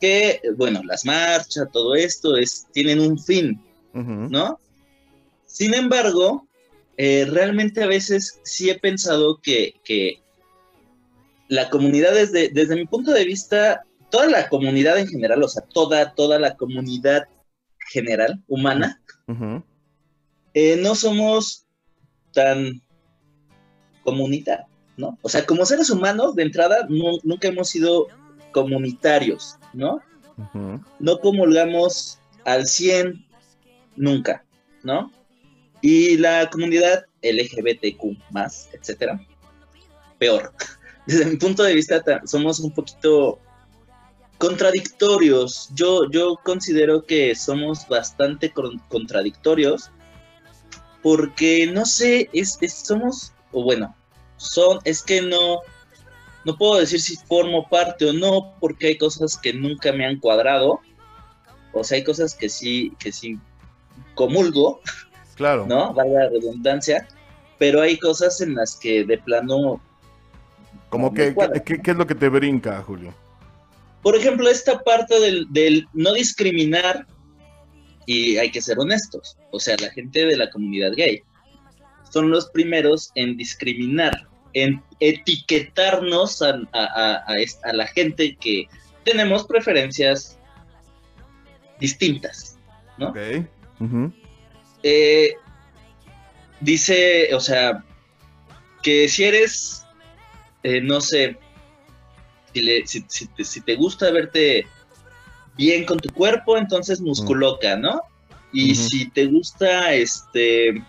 que, 0.00 0.40
bueno, 0.56 0.82
las 0.84 1.04
marchas, 1.04 1.68
todo 1.72 1.94
esto 1.94 2.36
es, 2.36 2.66
tienen 2.72 3.00
un 3.00 3.18
fin. 3.18 3.60
¿no? 3.94 4.60
Sin 5.46 5.72
embargo, 5.72 6.46
eh, 6.98 7.26
realmente 7.30 7.82
a 7.82 7.86
veces 7.86 8.40
sí 8.44 8.68
he 8.68 8.78
pensado 8.78 9.40
que, 9.42 9.80
que 9.84 10.20
la 11.48 11.70
comunidad, 11.70 12.12
desde, 12.12 12.50
desde 12.50 12.76
mi 12.76 12.84
punto 12.86 13.12
de 13.12 13.24
vista, 13.24 13.84
toda 14.10 14.26
la 14.26 14.48
comunidad 14.48 14.98
en 14.98 15.08
general, 15.08 15.42
o 15.42 15.48
sea, 15.48 15.62
toda, 15.62 16.14
toda 16.14 16.38
la 16.38 16.56
comunidad 16.56 17.26
general 17.90 18.42
humana. 18.48 19.00
Eh, 20.58 20.76
no 20.80 20.94
somos 20.94 21.66
tan 22.32 22.80
comunidad, 24.04 24.60
¿no? 24.96 25.18
O 25.20 25.28
sea, 25.28 25.44
como 25.44 25.66
seres 25.66 25.90
humanos, 25.90 26.34
de 26.34 26.44
entrada, 26.44 26.86
nu- 26.88 27.20
nunca 27.24 27.48
hemos 27.48 27.68
sido 27.68 28.06
comunitarios, 28.52 29.56
¿no? 29.74 30.00
No 30.98 31.18
comulgamos 31.20 32.18
al 32.44 32.66
100 32.66 33.26
nunca, 33.96 34.44
¿no? 34.82 35.10
Y 35.82 36.16
la 36.16 36.48
comunidad 36.50 37.04
LGBTQ 37.22 38.16
más, 38.30 38.68
etcétera, 38.72 39.20
peor. 40.18 40.52
Desde 41.06 41.26
mi 41.26 41.36
punto 41.36 41.62
de 41.64 41.74
vista, 41.74 42.02
ta- 42.02 42.22
somos 42.26 42.60
un 42.60 42.72
poquito 42.72 43.38
contradictorios. 44.38 45.70
Yo, 45.74 46.10
yo 46.10 46.36
considero 46.44 47.04
que 47.04 47.34
somos 47.34 47.86
bastante 47.88 48.50
con- 48.52 48.78
contradictorios 48.88 49.90
porque, 51.06 51.68
no 51.72 51.86
sé, 51.86 52.28
es, 52.32 52.58
es- 52.60 52.84
somos, 52.84 53.32
o 53.52 53.62
bueno, 53.62 53.94
son, 54.38 54.80
es 54.82 55.04
que 55.04 55.22
no, 55.22 55.60
no 56.44 56.56
puedo 56.58 56.80
decir 56.80 57.00
si 57.00 57.14
formo 57.14 57.68
parte 57.68 58.06
o 58.06 58.12
no, 58.12 58.56
porque 58.58 58.88
hay 58.88 58.98
cosas 58.98 59.38
que 59.38 59.52
nunca 59.52 59.92
me 59.92 60.04
han 60.04 60.18
cuadrado. 60.18 60.80
O 61.72 61.84
sea, 61.84 61.94
hay 61.98 62.02
cosas 62.02 62.34
que 62.34 62.48
sí, 62.48 62.92
que 62.98 63.12
sí 63.12 63.38
comulgo, 64.16 64.80
Claro. 65.36 65.64
¿no? 65.68 65.94
Valga 65.94 66.24
la 66.24 66.28
redundancia. 66.30 67.06
Pero 67.56 67.82
hay 67.82 67.98
cosas 68.00 68.40
en 68.40 68.56
las 68.56 68.74
que 68.74 69.04
de 69.04 69.18
plano. 69.18 69.80
Como 70.88 71.14
que. 71.14 71.36
¿qué, 71.64 71.80
qué 71.82 71.90
es 71.92 71.96
lo 71.96 72.08
que 72.08 72.16
te 72.16 72.28
brinca, 72.28 72.82
Julio? 72.82 73.14
Por 74.02 74.16
ejemplo, 74.16 74.48
esta 74.48 74.80
parte 74.80 75.20
del, 75.20 75.46
del 75.50 75.86
no 75.92 76.14
discriminar, 76.14 77.06
y 78.06 78.36
hay 78.38 78.50
que 78.50 78.62
ser 78.62 78.78
honestos, 78.78 79.36
o 79.50 79.58
sea, 79.60 79.76
la 79.80 79.90
gente 79.90 80.24
de 80.24 80.36
la 80.36 80.48
comunidad 80.50 80.92
gay 80.96 81.22
son 82.10 82.30
los 82.30 82.48
primeros 82.50 83.10
en 83.16 83.36
discriminar, 83.36 84.28
en 84.54 84.82
etiquetarnos 85.00 86.40
a, 86.40 86.60
a- 86.72 87.24
a- 87.26 87.72
la 87.72 87.86
gente 87.88 88.36
que 88.40 88.68
tenemos 89.04 89.44
preferencias 89.44 90.38
distintas, 91.80 92.58
¿no? 92.98 93.08
Ok. 93.10 93.18
Ujú. 93.80 94.12
Eh, 94.82 95.34
dice, 96.60 97.34
o 97.34 97.40
sea, 97.40 97.84
que 98.82 99.08
si 99.08 99.24
eres, 99.24 99.84
eh, 100.62 100.80
no 100.80 101.00
sé, 101.00 101.36
si, 102.54 102.62
le- 102.62 102.86
si- 102.86 103.04
si 103.08 103.26
te, 103.26 103.44
si 103.44 103.60
te 103.60 103.74
gusta 103.74 104.10
verte 104.10 104.66
bien 105.56 105.84
con 105.84 105.98
tu 105.98 106.12
cuerpo, 106.12 106.56
entonces 106.56 107.00
musculoca, 107.00 107.76
¿no? 107.76 108.02
Y 108.52 108.74
si 108.74 109.10
te 109.10 109.26
gusta, 109.26 109.92
este, 109.92 110.82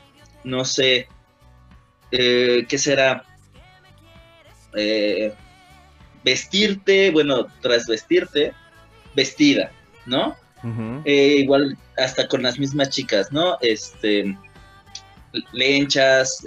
no 0.43 0.63
sé, 0.63 1.07
eh, 2.11 2.65
¿qué 2.68 2.78
será? 2.78 3.26
Eh, 4.76 5.34
vestirte, 6.24 7.11
bueno, 7.11 7.47
tras 7.61 7.88
vestirte, 7.88 8.53
vestida, 9.15 9.72
¿no? 10.05 10.36
Eh, 11.05 11.38
igual 11.39 11.78
hasta 11.97 12.28
con 12.28 12.43
las 12.43 12.59
mismas 12.59 12.89
chicas, 12.89 13.32
¿no? 13.32 13.57
Este, 13.61 14.38
lenchas, 15.53 16.43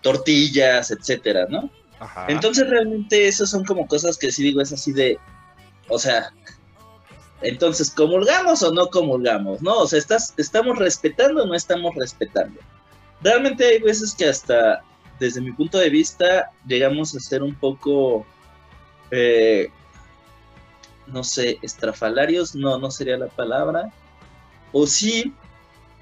tortillas, 0.00 0.90
etcétera, 0.90 1.46
¿no? 1.48 1.70
Ajá. 2.00 2.26
Entonces 2.28 2.68
realmente 2.68 3.28
eso 3.28 3.46
son 3.46 3.64
como 3.64 3.86
cosas 3.86 4.16
que 4.16 4.32
sí 4.32 4.42
digo, 4.42 4.60
es 4.60 4.72
así 4.72 4.92
de, 4.92 5.18
o 5.88 5.98
sea, 5.98 6.32
entonces, 7.44 7.90
¿comulgamos 7.90 8.62
o 8.62 8.72
no 8.72 8.88
comulgamos? 8.88 9.60
¿No? 9.62 9.78
O 9.78 9.86
sea, 9.86 9.98
¿estás, 9.98 10.34
¿estamos 10.36 10.78
respetando 10.78 11.42
o 11.42 11.46
no 11.46 11.54
estamos 11.54 11.94
respetando? 11.94 12.60
Realmente 13.22 13.64
hay 13.66 13.80
veces 13.80 14.14
que 14.14 14.26
hasta, 14.26 14.82
desde 15.20 15.40
mi 15.40 15.52
punto 15.52 15.78
de 15.78 15.90
vista, 15.90 16.50
llegamos 16.66 17.14
a 17.14 17.20
ser 17.20 17.42
un 17.42 17.54
poco, 17.54 18.26
eh, 19.10 19.68
no 21.06 21.22
sé, 21.22 21.58
estrafalarios, 21.62 22.54
no, 22.54 22.78
no 22.78 22.90
sería 22.90 23.18
la 23.18 23.28
palabra. 23.28 23.92
O 24.72 24.86
sí, 24.86 25.34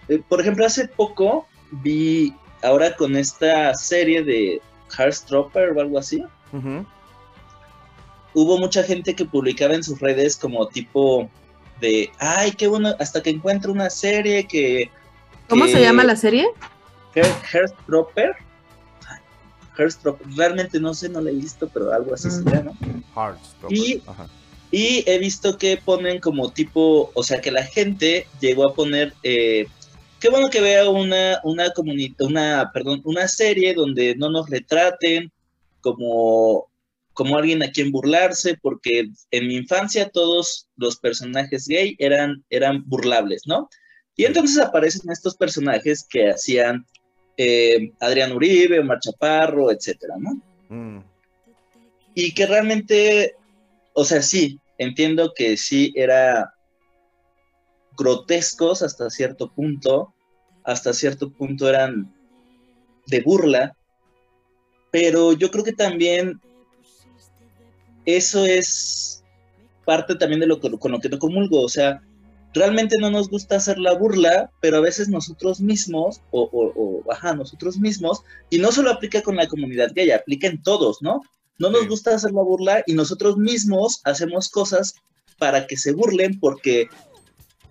eh, 0.09 0.23
por 0.29 0.41
ejemplo, 0.41 0.65
hace 0.65 0.89
poco 0.89 1.47
vi, 1.71 2.35
ahora 2.63 2.97
con 2.97 3.17
esta 3.17 3.75
serie 3.75 4.23
de 4.23 4.63
Heartstopper 4.97 5.71
o 5.71 5.81
algo 5.81 5.99
así, 5.99 6.25
Ujú. 6.53 6.87
Hubo 8.35 8.59
mucha 8.59 8.83
gente 8.83 9.15
que 9.15 9.25
publicaba 9.25 9.75
en 9.75 9.83
sus 9.85 10.01
redes 10.01 10.37
como 10.37 10.67
tipo 10.69 11.29
de, 11.81 12.11
ay, 12.19 12.53
qué 12.53 12.69
bueno, 12.69 12.95
hasta 12.99 13.23
que 13.23 13.31
encuentro 13.31 13.73
una 13.73 13.91
serie 13.91 14.47
que... 14.47 14.91
¿Cómo 15.49 15.65
que- 15.67 15.73
se 15.73 15.81
llama 15.81 16.05
la 16.05 16.17
serie? 16.17 16.47
Ay, 17.15 17.23
Hairstropper, 19.77 20.35
realmente 20.37 20.79
no 20.81 20.95
sé, 20.95 21.09
no 21.09 21.21
la 21.21 21.31
he 21.31 21.35
visto, 21.35 21.69
pero 21.73 21.93
algo 21.93 22.15
así 22.15 22.31
se 22.31 22.41
Mm. 22.43 22.49
llama. 22.53 22.73
Heartstopper. 23.17 23.77
Y- 23.77 24.03
Ajá. 24.07 24.29
Y 24.75 25.05
he 25.07 25.19
visto 25.19 25.59
que 25.59 25.77
ponen 25.77 26.19
como 26.19 26.51
tipo, 26.51 27.11
o 27.13 27.23
sea, 27.23 27.43
que 27.43 27.51
la 27.51 27.63
gente 27.63 28.27
llegó 28.41 28.67
a 28.67 28.75
poner, 28.75 29.13
eh, 29.23 29.67
qué 30.19 30.31
bueno 30.31 30.49
que 30.49 30.63
vea 30.63 30.89
una, 30.89 31.41
una 31.45 31.71
una, 32.21 32.71
perdón, 32.73 33.03
una 33.05 33.29
serie 33.29 33.75
donde 33.75 34.15
no 34.17 34.31
nos 34.31 34.49
retraten 34.49 35.31
como, 35.83 36.69
como 37.15 37.37
alguien 37.37 37.63
a 37.63 37.71
quien 37.71 37.93
burlarse, 37.93 38.57
porque 38.61 39.11
en 39.31 39.47
mi 39.47 39.57
infancia 39.57 40.09
todos 40.09 40.69
los 40.77 40.97
personajes 40.97 41.67
gay 41.69 41.97
eran, 41.99 42.45
eran 42.51 42.83
burlables, 42.87 43.43
¿no? 43.47 43.69
Y 44.17 44.25
entonces 44.25 44.59
aparecen 44.59 45.11
estos 45.11 45.37
personajes 45.37 46.07
que 46.09 46.31
hacían 46.31 46.87
eh, 47.37 47.93
Adrián 48.01 48.33
Uribe, 48.33 48.81
Omar 48.81 49.01
Chaparro, 49.01 49.71
etcétera, 49.71 50.15
¿no? 50.19 50.41
Mm. 50.69 51.05
y 52.15 52.33
que 52.33 52.47
realmente, 52.47 53.37
o 53.93 54.05
sea, 54.05 54.23
sí, 54.23 54.59
entiendo 54.79 55.33
que 55.37 55.59
sí 55.59 55.93
era 55.95 56.55
grotescos 57.97 58.83
hasta 58.83 59.11
cierto 59.11 59.53
punto, 59.53 60.15
hasta 60.65 60.95
cierto 60.95 61.31
punto 61.31 61.69
eran 61.69 62.13
de 63.07 63.21
burla, 63.21 63.77
pero 64.91 65.33
yo 65.33 65.51
creo 65.51 65.65
que 65.65 65.73
también 65.73 66.41
eso 68.07 68.45
es 68.45 69.23
parte 69.85 70.15
también 70.15 70.41
de 70.41 70.47
lo 70.47 70.61
que, 70.61 70.71
con 70.79 70.93
lo 70.93 71.01
que 71.01 71.09
no 71.09 71.19
comulgo, 71.19 71.61
o 71.61 71.69
sea, 71.69 72.01
realmente 72.55 72.99
no 72.99 73.11
nos 73.11 73.29
gusta 73.29 73.57
hacer 73.57 73.79
la 73.79 73.95
burla, 73.95 74.51
pero 74.61 74.77
a 74.77 74.81
veces 74.81 75.09
nosotros 75.09 75.61
mismos, 75.61 76.21
o, 76.31 76.43
o- 76.43 76.73
o, 77.07 77.13
ajá, 77.13 77.35
nosotros 77.35 77.79
mismos, 77.79 78.21
y 78.51 78.59
no 78.59 78.71
solo 78.73 78.91
aplica 78.91 79.23
con 79.23 79.37
la 79.37 79.49
comunidad 79.49 79.93
gay, 79.95 80.11
aplica 80.11 80.47
en 80.47 80.63
todos, 80.63 80.99
¿no? 81.01 81.23
No 81.59 81.71
nos 81.71 81.83
Sí. 81.83 81.89
gusta 81.89 82.15
hacer 82.15 82.33
la 82.33 82.43
burla 82.43 82.83
y 82.87 82.95
nosotros 82.95 83.37
mismos 83.39 84.01
hacemos 84.05 84.49
cosas 84.49 84.95
para 85.39 85.67
que 85.67 85.77
se 85.77 85.93
burlen 85.93 86.39
porque 86.41 86.87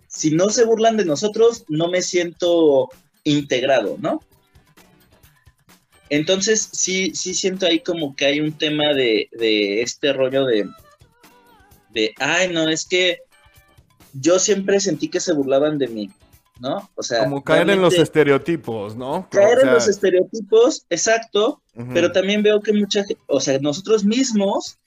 si 0.07 0.32
no 0.32 0.49
se 0.49 0.65
burlan 0.65 0.97
de 0.97 1.05
nosotros, 1.05 1.63
no 1.69 1.88
me 1.89 2.01
siento 2.01 2.89
integrado, 3.23 3.97
¿no? 3.99 4.21
Entonces, 6.12 6.68
sí, 6.74 7.16
sí 7.16 7.34
siento 7.34 7.66
ahí 7.66 7.80
como 7.80 8.18
que 8.18 8.26
hay 8.26 8.41
un 8.41 8.51
tema 8.51 8.93
de, 8.93 9.30
de 9.32 9.82
este 9.82 10.12
rollo 10.12 10.45
de, 10.45 10.70
de, 11.89 12.14
ay, 12.20 12.51
no, 12.51 12.68
es 12.68 12.86
que 12.86 13.20
yo 14.12 14.38
siempre 14.38 14.82
sentí 14.82 15.07
que 15.07 15.22
se 15.22 15.32
burlaban 15.32 15.78
de 15.78 15.88
mí, 15.88 16.12
¿no? 16.59 16.91
O 16.95 17.01
sea, 17.01 17.24
Como 17.24 17.41
caer 17.41 17.70
en 17.70 17.82
los 17.82 17.93
estereotipos, 17.93 18.93
¿no? 18.93 19.30
caer 19.32 19.59
O 19.59 19.62
en 19.62 19.74
los 19.74 19.88
estereotipos, 19.88 20.86
exacto, 20.89 21.62
pero 21.93 22.12
también 22.12 22.43
veo 22.43 22.59
que 22.59 22.74
mucha 22.74 23.05
gente, 23.05 23.24
o 23.28 23.39
sea, 23.39 23.57
nosotros 23.59 24.03
mismos 24.03 24.80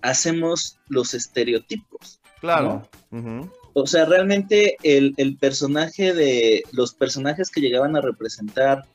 hacemos 0.00 0.78
los 0.88 1.12
estereotipos. 1.12 2.22
Claro. 2.40 2.88
O 3.74 3.86
sea, 3.86 4.06
realmente 4.06 4.78
el, 4.82 5.12
el 5.18 5.36
personaje 5.36 6.14
de 6.14 6.62
los 6.72 6.94
personajes 6.94 7.50
que 7.50 7.60
llegaban 7.60 7.94
a 7.94 8.00
representar 8.00 8.86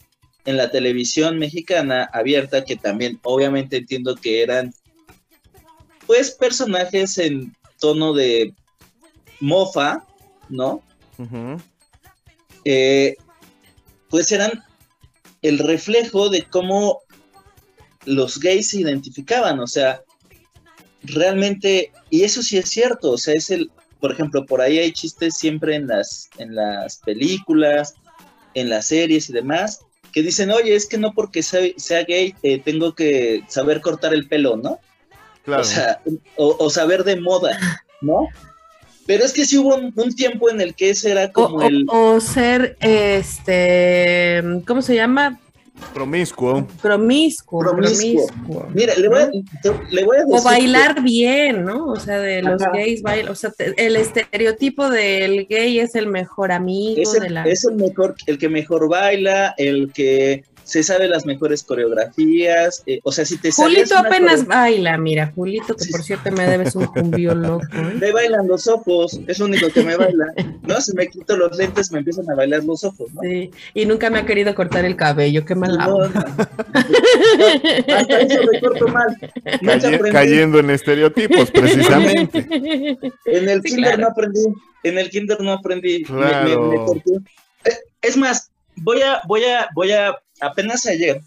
en 0.49 0.57
la 0.57 0.71
televisión 0.71 1.37
mexicana 1.37 2.09
abierta, 2.11 2.65
que 2.65 2.75
también 2.75 3.19
obviamente 3.21 3.77
entiendo 3.77 4.15
que 4.15 4.41
eran 4.41 4.73
pues 6.07 6.31
personajes 6.31 7.19
en 7.19 7.55
tono 7.79 8.13
de 8.13 8.55
mofa, 9.39 10.07
¿no? 10.49 10.81
Eh, 12.65 13.15
pues 14.09 14.31
eran 14.31 14.63
el 15.43 15.59
reflejo 15.59 16.29
de 16.29 16.41
cómo 16.41 17.01
los 18.05 18.39
gays 18.39 18.69
se 18.69 18.79
identificaban, 18.79 19.59
o 19.59 19.67
sea, 19.67 20.01
realmente, 21.03 21.91
y 22.09 22.23
eso 22.23 22.41
sí 22.41 22.57
es 22.57 22.69
cierto, 22.69 23.11
o 23.11 23.17
sea, 23.19 23.35
es 23.35 23.51
el, 23.51 23.69
por 23.99 24.11
ejemplo, 24.11 24.47
por 24.47 24.61
ahí 24.61 24.79
hay 24.79 24.93
chistes 24.93 25.37
siempre 25.37 25.75
en 25.75 25.85
las, 25.85 26.27
en 26.39 26.55
las 26.55 26.97
películas, 26.97 27.93
en 28.55 28.71
las 28.71 28.87
series 28.87 29.29
y 29.29 29.33
demás, 29.33 29.85
que 30.11 30.21
dicen, 30.21 30.51
oye, 30.51 30.75
es 30.75 30.85
que 30.85 30.97
no 30.97 31.13
porque 31.13 31.41
sea, 31.43 31.61
sea 31.77 32.03
gay 32.03 32.35
eh, 32.43 32.59
tengo 32.63 32.93
que 32.95 33.43
saber 33.47 33.81
cortar 33.81 34.13
el 34.13 34.27
pelo, 34.27 34.57
¿no? 34.57 34.79
Claro. 35.43 35.61
O 35.61 35.65
sea, 35.65 36.01
o, 36.35 36.55
o 36.59 36.69
saber 36.69 37.03
de 37.03 37.19
moda, 37.19 37.57
¿no? 38.01 38.27
Pero 39.07 39.23
es 39.25 39.33
que 39.33 39.45
sí 39.45 39.57
hubo 39.57 39.75
un, 39.75 39.91
un 39.95 40.15
tiempo 40.15 40.49
en 40.51 40.61
el 40.61 40.75
que 40.75 40.91
ese 40.91 41.09
era 41.11 41.31
como 41.31 41.57
o- 41.57 41.61
el... 41.63 41.85
o 41.89 42.19
ser, 42.19 42.77
este, 42.81 44.43
¿cómo 44.67 44.81
se 44.81 44.95
llama? 44.95 45.39
Promiscuo. 45.93 46.67
Promiscuo. 46.81 47.59
Promiscuo. 47.61 48.27
promiscuo. 48.27 48.67
Mira, 48.73 48.93
le 48.95 49.07
voy 49.09 49.19
a, 49.21 49.29
te- 49.29 49.71
le 49.91 50.05
voy 50.05 50.17
a 50.17 50.19
decir 50.21 50.35
O 50.35 50.37
que- 50.37 50.43
bailar 50.43 51.01
bien, 51.03 51.65
¿no? 51.65 51.87
O 51.87 51.95
sea, 51.99 52.19
de 52.19 52.41
los 52.41 52.61
Ajá. 52.61 52.71
gays 52.73 53.01
bailan. 53.01 53.31
O 53.31 53.35
sea, 53.35 53.51
te- 53.51 53.73
el 53.85 53.95
estereotipo 53.95 54.89
del 54.89 55.47
gay 55.47 55.79
es 55.79 55.95
el 55.95 56.07
mejor 56.07 56.51
amigo 56.51 57.01
es 57.01 57.11
de 57.13 57.27
el, 57.27 57.33
la. 57.33 57.43
es 57.43 57.65
el 57.65 57.75
mejor, 57.75 58.15
el 58.27 58.37
que 58.37 58.49
mejor 58.49 58.87
baila, 58.89 59.53
el 59.57 59.91
que 59.93 60.43
se 60.69 60.83
sabe 60.83 61.07
las 61.07 61.25
mejores 61.25 61.63
coreografías, 61.63 62.83
eh, 62.85 62.99
o 63.03 63.11
sea, 63.11 63.25
si 63.25 63.37
te 63.37 63.51
Julito 63.51 63.97
apenas 63.97 64.45
baila, 64.45 64.97
mira, 64.97 65.31
Julito, 65.35 65.75
que 65.75 65.85
Sí. 65.85 65.91
por 65.91 66.03
cierto 66.03 66.31
me 66.31 66.45
debes 66.47 66.75
un 66.75 66.85
cumbio 66.85 67.33
loco. 67.33 67.65
¿eh? 67.73 67.95
me 67.99 68.11
bailan 68.11 68.47
los 68.47 68.67
ojos, 68.67 69.19
es 69.27 69.39
lo 69.39 69.45
único 69.45 69.69
que 69.69 69.83
me 69.83 69.95
baila, 69.97 70.25
¿no? 70.63 70.79
Si 70.79 70.93
me 70.95 71.07
quito 71.07 71.35
los 71.35 71.57
lentes 71.57 71.91
me 71.91 71.99
empiezan 71.99 72.29
a 72.29 72.35
bailar 72.35 72.63
los 72.63 72.83
ojos, 72.83 73.11
¿no? 73.13 73.21
Sí, 73.21 73.49
y 73.73 73.85
nunca 73.85 74.09
me 74.09 74.19
ha 74.19 74.25
querido 74.25 74.53
cortar 74.53 74.85
el 74.85 74.95
cabello, 74.95 75.43
qué 75.45 75.55
mala 75.55 75.87
No, 75.87 76.07
no. 76.07 76.23
Hasta 77.95 78.19
eso 78.21 78.39
me 78.51 78.59
corto 78.59 78.87
mal. 78.89 79.17
Aprendí. 79.45 80.11
cayendo 80.11 80.59
en 80.59 80.69
estereotipos, 80.69 81.51
precisamente. 81.51 82.47
En 83.25 83.49
el 83.49 83.61
Sí, 83.63 83.69
kinder 83.69 83.95
claro. 83.95 84.01
no 84.01 84.07
aprendí. 84.09 84.39
En 84.83 84.97
el 84.97 85.09
kinder 85.09 85.41
no 85.41 85.51
aprendí. 85.53 86.03
Me- 86.09 86.15
me- 86.19 86.27
Claro. 86.27 86.61
me 86.71 86.75
corté. 86.77 87.11
Es 88.01 88.15
más, 88.17 88.49
voy 88.75 89.01
a, 89.01 89.21
voy 89.27 89.43
a, 89.43 89.67
voy 89.75 89.91
a, 89.91 90.15
apenas 90.39 90.85
ayer, 90.85 91.21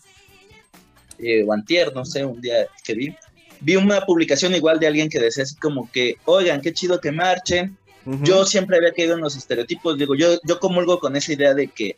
eh, 1.19 1.45
o 1.45 1.53
antier, 1.53 1.95
no 1.95 2.05
sé, 2.05 2.25
un 2.25 2.41
día 2.41 2.67
que 2.85 2.95
vi, 2.95 3.17
vi 3.61 3.77
una 3.77 4.01
publicación 4.05 4.55
igual 4.55 4.79
de 4.79 4.87
alguien 4.87 5.09
que 5.09 5.21
decía 5.21 5.45
así 5.45 5.57
como 5.57 5.91
que, 5.91 6.17
oigan, 6.25 6.61
qué 6.61 6.73
chido 6.73 7.01
que 7.01 7.13
marchen. 7.13 7.77
Yo 8.23 8.45
siempre 8.45 8.79
había 8.79 8.93
caído 8.93 9.15
en 9.15 9.21
los 9.21 9.37
estereotipos, 9.37 9.97
digo, 9.97 10.17
yo, 10.17 10.41
yo 10.43 10.59
comulgo 10.59 10.99
con 10.99 11.15
esa 11.15 11.35
idea 11.35 11.55
de 11.55 11.69
que, 11.69 11.97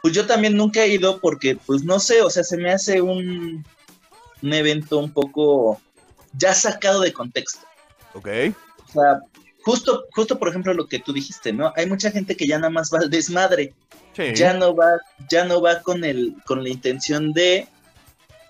pues 0.00 0.14
yo 0.14 0.26
también 0.26 0.56
nunca 0.56 0.82
he 0.82 0.88
ido 0.88 1.20
porque, 1.20 1.56
pues 1.66 1.84
no 1.84 2.00
sé, 2.00 2.22
o 2.22 2.30
sea, 2.30 2.44
se 2.44 2.56
me 2.56 2.70
hace 2.70 3.02
un, 3.02 3.62
un 4.42 4.52
evento 4.54 4.98
un 4.98 5.12
poco 5.12 5.80
ya 6.32 6.54
sacado 6.54 7.02
de 7.02 7.12
contexto. 7.12 7.60
Ok. 8.14 8.28
O 8.88 8.92
sea, 8.92 9.20
justo, 9.64 10.06
justo 10.12 10.38
por 10.38 10.48
ejemplo 10.48 10.74
lo 10.74 10.86
que 10.86 10.98
tú 10.98 11.12
dijiste, 11.12 11.52
¿no? 11.52 11.72
Hay 11.76 11.86
mucha 11.86 12.10
gente 12.10 12.36
que 12.36 12.46
ya 12.46 12.58
nada 12.58 12.70
más 12.70 12.90
va 12.92 12.98
al 12.98 13.10
desmadre, 13.10 13.74
Sí. 14.14 14.32
ya 14.34 14.54
no 14.54 14.76
va, 14.76 15.00
ya 15.28 15.44
no 15.44 15.60
va 15.60 15.82
con 15.82 16.04
el, 16.04 16.34
con 16.46 16.62
la 16.62 16.68
intención 16.68 17.32
de 17.32 17.66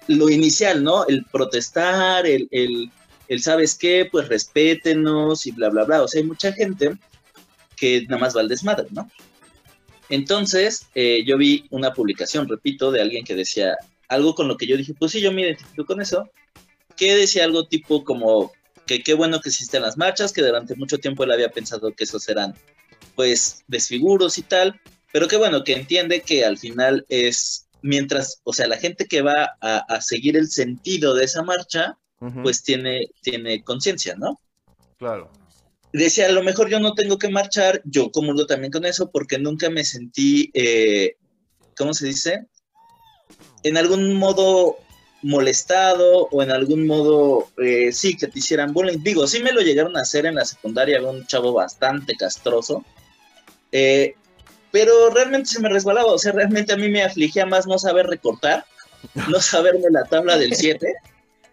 lo 0.09 0.29
inicial, 0.29 0.85
¿no? 0.85 1.07
El 1.07 1.25
protestar, 1.25 2.27
el, 2.27 2.49
el, 2.51 2.91
el 3.29 3.43
sabes 3.43 3.75
qué, 3.75 4.07
pues 4.11 4.29
respétenos 4.29 5.47
y 5.47 5.53
bla, 5.53 5.71
bla, 5.71 5.85
bla. 5.85 6.03
O 6.03 6.09
sea, 6.09 6.21
hay 6.21 6.27
mucha 6.27 6.53
gente 6.53 6.97
que 7.77 8.03
nada 8.03 8.19
más 8.21 8.37
va 8.37 8.43
al 8.43 8.49
desmadre, 8.49 8.89
¿no? 8.91 9.11
Entonces, 10.11 10.87
eh, 10.95 11.25
yo 11.25 11.39
vi 11.39 11.65
una 11.71 11.95
publicación, 11.95 12.47
repito, 12.49 12.91
de 12.91 13.01
alguien 13.01 13.25
que 13.25 13.35
decía 13.35 13.77
algo 14.09 14.35
con 14.35 14.49
lo 14.49 14.57
que 14.57 14.67
yo 14.67 14.77
dije, 14.77 14.93
pues 14.99 15.13
sí, 15.13 15.21
yo 15.21 15.33
me 15.33 15.43
identifico 15.43 15.87
con 15.87 16.01
eso, 16.03 16.29
que 16.97 17.17
decía 17.17 17.45
algo 17.45 17.67
tipo 17.67 18.05
como 18.05 18.53
que 18.87 19.03
qué 19.03 19.15
bueno 19.15 19.41
que 19.41 19.49
existen 19.49 19.83
las 19.83 19.97
marchas, 19.97 20.33
que 20.33 20.43
durante 20.43 20.75
mucho 20.75 20.99
tiempo 20.99 21.25
él 21.25 21.33
había 21.33 21.51
pensado 21.51 21.93
que 21.93 22.05
esos 22.05 22.29
eran, 22.29 22.55
pues, 23.15 23.65
desfiguros 23.67 24.39
y 24.39 24.43
tal, 24.43 24.81
pero 25.13 25.29
qué 25.29 25.37
bueno 25.37 25.65
que 25.65 25.75
entiende 25.75 26.23
que 26.23 26.45
al 26.45 26.59
final 26.59 27.07
es, 27.09 27.69
mientras, 27.83 28.41
o 28.45 28.53
sea, 28.53 28.67
la 28.67 28.79
gente 28.79 29.07
que 29.07 29.23
va 29.23 29.57
a, 29.61 29.79
a 29.79 30.01
seguir 30.01 30.37
el 30.37 30.49
sentido 30.49 31.15
de 31.15 31.25
esa 31.25 31.43
marcha, 31.43 31.99
pues 32.43 32.63
tiene, 32.63 33.11
tiene 33.21 33.63
conciencia, 33.63 34.15
¿no? 34.17 34.41
Claro. 34.99 35.31
decía, 35.93 36.27
a 36.27 36.33
lo 36.33 36.43
mejor 36.43 36.71
yo 36.71 36.81
no 36.81 36.95
tengo 36.95 37.19
que 37.19 37.29
marchar, 37.29 37.83
yo 37.85 38.11
comulgo 38.11 38.47
también 38.47 38.73
con 38.73 38.85
eso 38.87 39.11
porque 39.11 39.39
nunca 39.39 39.69
me 39.69 39.85
sentí, 39.85 40.51
eh, 40.55 41.17
¿cómo 41.77 41.93
se 41.93 42.07
dice? 42.07 42.47
En 43.63 43.77
algún 43.77 44.15
modo 44.15 44.79
molestado 45.25 46.29
o 46.31 46.43
en 46.43 46.51
algún 46.51 46.87
modo, 46.87 47.49
eh, 47.57 47.93
sí, 47.93 48.15
que 48.15 48.29
te 48.29 48.41
hicieran 48.41 48.75
bullying. 48.75 48.99
Digo, 49.03 49.27
sí 49.27 49.43
me 49.43 49.53
lo 49.53 49.63
llegaron 49.63 49.97
a 49.97 50.03
hacer 50.03 50.27
en 50.27 50.35
la 50.35 50.45
secundaria, 50.45 51.03
un 51.03 51.27
chavo 51.27 51.55
bastante 51.55 52.15
castroso, 52.15 52.85
eh, 53.73 54.15
pero 54.71 55.09
realmente 55.11 55.49
se 55.49 55.61
me 55.61 55.71
resbalaba, 55.71 56.13
o 56.13 56.19
sea, 56.19 56.33
realmente 56.33 56.75
a 56.75 56.77
mí 56.77 56.91
me 56.91 57.03
afligía 57.03 57.47
más 57.47 57.67
no 57.67 57.79
saber 57.79 58.07
recortar, 58.07 58.67
no 59.29 59.41
saberme 59.41 59.87
la 59.91 60.05
tabla 60.05 60.37
del 60.37 60.55
7, 60.55 60.93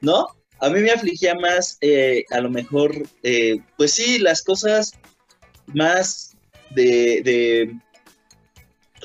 ¿no? 0.01 0.27
A 0.59 0.69
mí 0.69 0.81
me 0.81 0.91
afligía 0.91 1.33
más, 1.35 1.77
eh, 1.79 2.25
a 2.29 2.41
lo 2.41 2.49
mejor, 2.49 2.93
eh, 3.23 3.61
pues 3.77 3.93
sí, 3.93 4.19
las 4.19 4.43
cosas 4.43 4.91
más 5.67 6.35
de... 6.71 7.73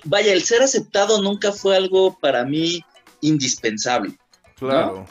Vaya, 0.05 0.33
el 0.33 0.43
ser 0.43 0.63
aceptado 0.63 1.23
nunca 1.23 1.53
fue 1.53 1.77
algo 1.77 2.19
para 2.19 2.45
mí 2.45 2.85
indispensable. 3.21 4.17
Claro. 4.59 5.07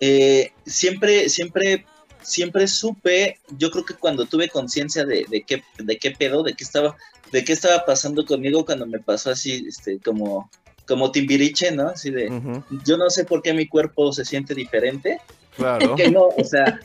Eh, 0.00 0.52
siempre, 0.66 1.28
siempre, 1.28 1.86
siempre 2.22 2.66
supe, 2.68 3.38
yo 3.56 3.70
creo 3.70 3.84
que 3.84 3.94
cuando 3.94 4.26
tuve 4.26 4.48
conciencia 4.48 5.04
de, 5.04 5.26
de, 5.28 5.42
qué, 5.42 5.62
de 5.78 5.98
qué 5.98 6.10
pedo, 6.10 6.42
de 6.42 6.54
qué 6.54 6.64
estaba, 6.64 6.96
de 7.32 7.44
qué 7.44 7.52
estaba 7.52 7.84
pasando 7.84 8.24
conmigo 8.24 8.64
cuando 8.64 8.86
me 8.86 8.98
pasó 8.98 9.30
así, 9.30 9.64
este, 9.68 9.98
como, 10.00 10.50
como 10.86 11.10
timbiriche, 11.10 11.70
¿no? 11.70 11.88
Así 11.88 12.10
de, 12.10 12.28
yo 12.84 12.96
no 12.96 13.08
sé 13.10 13.24
por 13.24 13.42
qué 13.42 13.54
mi 13.54 13.66
cuerpo 13.68 14.12
se 14.12 14.24
siente 14.24 14.54
diferente, 14.54 15.20
Claro. 15.56 15.94
que 15.96 16.10
no, 16.10 16.28
o 16.36 16.44
sea, 16.44 16.80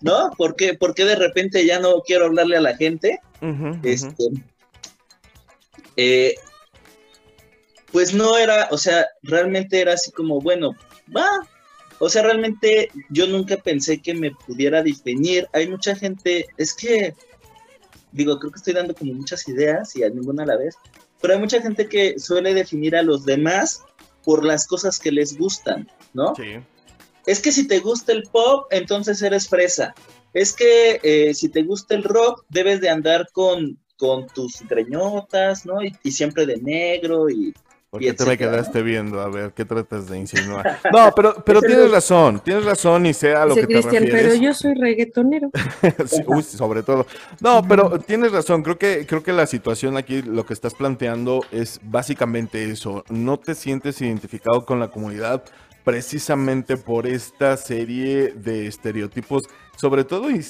¿no? 0.00 0.30
¿Por 0.36 0.56
qué, 0.56 0.74
por 0.74 0.94
qué 0.94 1.04
de 1.04 1.16
repente 1.16 1.64
ya 1.66 1.78
no 1.78 2.00
quiero 2.00 2.26
hablarle 2.26 2.56
a 2.56 2.62
la 2.62 2.76
gente? 2.76 3.20
Este, 3.82 4.24
eh, 5.96 6.34
pues 7.92 8.14
no 8.14 8.36
era, 8.38 8.68
o 8.70 8.78
sea, 8.78 9.06
realmente 9.22 9.80
era 9.80 9.94
así 9.94 10.10
como, 10.10 10.40
bueno, 10.40 10.72
va. 11.14 11.46
O 11.98 12.08
sea, 12.08 12.22
realmente 12.22 12.90
yo 13.08 13.26
nunca 13.26 13.56
pensé 13.56 14.00
que 14.00 14.14
me 14.14 14.30
pudiera 14.30 14.82
definir. 14.82 15.48
Hay 15.52 15.68
mucha 15.68 15.94
gente, 15.96 16.46
es 16.58 16.74
que, 16.74 17.14
digo, 18.12 18.38
creo 18.38 18.52
que 18.52 18.58
estoy 18.58 18.74
dando 18.74 18.94
como 18.94 19.14
muchas 19.14 19.48
ideas 19.48 19.96
y 19.96 20.02
a 20.02 20.10
ninguna 20.10 20.42
a 20.42 20.46
la 20.46 20.56
vez, 20.56 20.76
pero 21.20 21.34
hay 21.34 21.40
mucha 21.40 21.62
gente 21.62 21.88
que 21.88 22.18
suele 22.18 22.52
definir 22.52 22.96
a 22.96 23.02
los 23.02 23.24
demás 23.24 23.82
por 24.24 24.44
las 24.44 24.66
cosas 24.66 24.98
que 24.98 25.12
les 25.12 25.38
gustan, 25.38 25.88
¿no? 26.12 26.34
Sí. 26.34 26.58
es 27.26 27.40
que 27.40 27.52
si 27.52 27.66
te 27.66 27.78
gusta 27.78 28.12
el 28.12 28.24
pop, 28.24 28.66
entonces 28.70 29.22
eres 29.22 29.48
fresa. 29.48 29.94
Es 30.34 30.52
que 30.52 31.00
eh, 31.02 31.32
si 31.32 31.48
te 31.48 31.62
gusta 31.62 31.94
el 31.94 32.02
rock, 32.02 32.44
debes 32.50 32.80
de 32.80 32.90
andar 32.90 33.28
con, 33.32 33.78
con 33.96 34.26
tus 34.26 34.60
greñotas, 34.68 35.64
¿no? 35.64 35.82
Y, 35.82 35.96
y 36.02 36.12
siempre 36.12 36.44
de 36.44 36.58
negro 36.58 37.30
y... 37.30 37.54
¿Por 37.90 38.00
qué 38.00 38.12
te 38.12 38.26
me 38.26 38.36
quedaste 38.36 38.82
viendo? 38.82 39.20
A 39.20 39.28
ver, 39.28 39.52
¿qué 39.52 39.64
tratas 39.64 40.08
de 40.08 40.18
insinuar? 40.18 40.78
No, 40.92 41.12
pero, 41.14 41.34
pero 41.44 41.60
tienes 41.62 41.90
razón, 41.90 42.40
tienes 42.44 42.64
razón 42.64 43.06
y 43.06 43.14
sea 43.14 43.46
lo 43.46 43.54
que 43.54 43.62
te 43.62 43.66
Cristian, 43.68 44.04
pero 44.04 44.16
refieres. 44.16 44.40
yo 44.40 44.54
soy 44.54 44.74
reggaetonero. 44.74 45.50
Sí, 46.06 46.22
uy, 46.26 46.42
sobre 46.42 46.82
todo. 46.82 47.06
No, 47.40 47.62
pero 47.66 47.98
tienes 48.00 48.32
razón. 48.32 48.62
Creo 48.62 48.76
que, 48.78 49.06
creo 49.06 49.22
que 49.22 49.32
la 49.32 49.46
situación 49.46 49.96
aquí, 49.96 50.22
lo 50.22 50.44
que 50.44 50.52
estás 50.52 50.74
planteando 50.74 51.42
es 51.52 51.80
básicamente 51.82 52.70
eso. 52.70 53.04
No 53.08 53.38
te 53.38 53.54
sientes 53.54 54.00
identificado 54.00 54.64
con 54.66 54.80
la 54.80 54.88
comunidad 54.88 55.44
precisamente 55.84 56.76
por 56.76 57.06
esta 57.06 57.56
serie 57.56 58.32
de 58.34 58.66
estereotipos, 58.66 59.44
sobre 59.76 60.02
todo 60.02 60.28
eh, 60.28 60.42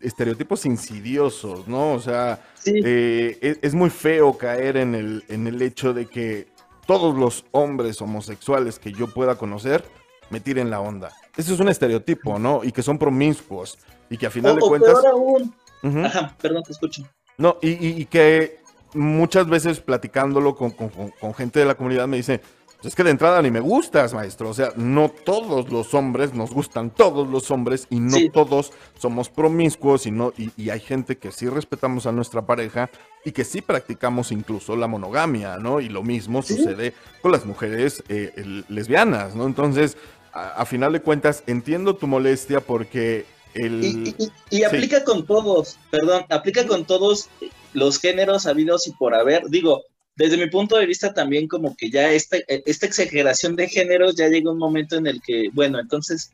estereotipos 0.00 0.64
insidiosos, 0.66 1.66
¿no? 1.66 1.92
O 1.94 1.98
sea, 2.00 2.40
Sí. 2.54 2.80
eh, 2.84 3.36
es, 3.40 3.58
es 3.60 3.74
muy 3.74 3.90
feo 3.90 4.38
caer 4.38 4.76
en 4.76 4.94
el, 4.94 5.24
en 5.28 5.48
el 5.48 5.60
hecho 5.60 5.92
de 5.92 6.06
que 6.06 6.46
todos 6.86 7.16
los 7.16 7.44
hombres 7.52 8.00
homosexuales 8.00 8.78
que 8.78 8.92
yo 8.92 9.06
pueda 9.08 9.36
conocer 9.36 9.84
me 10.30 10.40
tiren 10.40 10.70
la 10.70 10.80
onda. 10.80 11.10
Eso 11.36 11.54
es 11.54 11.60
un 11.60 11.68
estereotipo, 11.68 12.38
¿no? 12.38 12.62
Y 12.64 12.72
que 12.72 12.82
son 12.82 12.98
promiscuos 12.98 13.78
y 14.10 14.16
que 14.16 14.26
a 14.26 14.30
final 14.30 14.52
o, 14.52 14.54
de 14.56 14.60
cuentas... 14.62 14.94
peor 14.94 15.06
aún. 15.06 15.54
Ujú. 15.82 15.98
Ajá, 16.04 16.34
perdón, 16.40 16.62
te 16.62 16.72
escucho. 16.72 17.02
No, 17.36 17.58
y, 17.60 17.70
y- 17.70 18.00
y 18.02 18.04
que 18.06 18.58
muchas 18.94 19.48
veces 19.48 19.80
platicándolo 19.80 20.54
con, 20.54 20.70
con- 20.70 21.34
gente 21.34 21.58
de 21.60 21.66
la 21.66 21.74
comunidad 21.74 22.06
me 22.06 22.16
dice, 22.16 22.38
"Pues 22.38 22.53
es 22.84 22.94
que 22.94 23.04
de 23.04 23.10
entrada 23.10 23.40
ni 23.42 23.50
me 23.50 23.60
gustas, 23.60 24.12
maestro. 24.14 24.48
O 24.50 24.54
sea, 24.54 24.72
no 24.76 25.08
todos 25.08 25.70
los 25.70 25.94
hombres 25.94 26.34
nos 26.34 26.50
gustan 26.50 26.90
todos 26.90 27.28
los 27.28 27.50
hombres 27.50 27.86
y 27.90 28.00
no 28.00 28.16
Sí. 28.16 28.30
todos 28.30 28.72
somos 28.98 29.28
promiscuos 29.28 30.06
y, 30.06 30.10
no, 30.10 30.32
y, 30.36 30.50
y 30.56 30.70
hay 30.70 30.80
gente 30.80 31.16
que 31.18 31.32
sí 31.32 31.48
respetamos 31.48 32.06
a 32.06 32.12
nuestra 32.12 32.42
pareja 32.46 32.90
y 33.24 33.32
que 33.32 33.44
sí 33.44 33.62
practicamos 33.62 34.32
incluso 34.32 34.76
la 34.76 34.86
monogamia, 34.86 35.56
¿no? 35.58 35.80
Y 35.80 35.88
lo 35.88 36.02
mismo 36.02 36.42
Sí. 36.42 36.56
sucede 36.56 36.92
con 37.22 37.32
las 37.32 37.46
mujeres 37.46 38.02
eh, 38.08 38.32
el- 38.36 38.64
lesbianas, 38.68 39.34
¿no? 39.34 39.46
Entonces, 39.46 39.96
a, 40.32 40.48
a 40.60 40.66
final 40.66 40.92
de 40.92 41.00
cuentas, 41.00 41.42
entiendo 41.46 41.96
tu 41.96 42.06
molestia 42.06 42.60
porque 42.60 43.24
el... 43.54 43.84
Y, 43.84 44.14
y- 44.50 44.58
y 44.58 44.64
aplica 44.64 45.04
con 45.04 45.24
todos, 45.26 45.78
perdón, 45.90 46.24
aplica 46.28 46.66
con 46.66 46.84
todos 46.84 47.28
los 47.72 47.98
géneros 47.98 48.46
habidos 48.46 48.86
y 48.88 48.92
por 48.92 49.14
haber. 49.14 49.44
Digo, 49.48 49.82
desde 50.16 50.36
mi 50.36 50.48
punto 50.48 50.76
de 50.76 50.86
vista 50.86 51.12
también 51.12 51.48
como 51.48 51.76
que 51.76 51.90
ya 51.90 52.10
esta, 52.10 52.36
esta 52.46 52.86
exageración 52.86 53.56
de 53.56 53.68
géneros 53.68 54.14
ya 54.14 54.28
llega 54.28 54.52
un 54.52 54.58
momento 54.58 54.96
en 54.96 55.06
el 55.06 55.20
que, 55.20 55.48
bueno, 55.52 55.80
entonces, 55.80 56.32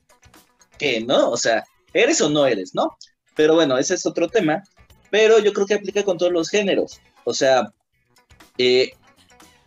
¿qué, 0.78 1.01
no? 1.01 1.31
O 1.31 1.37
sea, 1.37 1.64
¿eres 1.95 2.20
o 2.20 2.28
no 2.28 2.47
eres, 2.47 2.74
no? 2.74 2.97
Pero 3.35 3.55
bueno, 3.55 3.78
ese 3.78 3.95
es 3.95 4.05
otro 4.05 4.28
tema. 4.28 4.62
Pero 5.11 5.39
yo 5.41 5.53
creo 5.53 5.66
que 5.66 5.74
aplica 5.74 6.05
con 6.05 6.18
todos 6.18 6.33
los 6.33 6.51
géneros. 6.51 7.01
O 7.24 7.35
sea, 7.35 7.72
eh, 8.59 8.93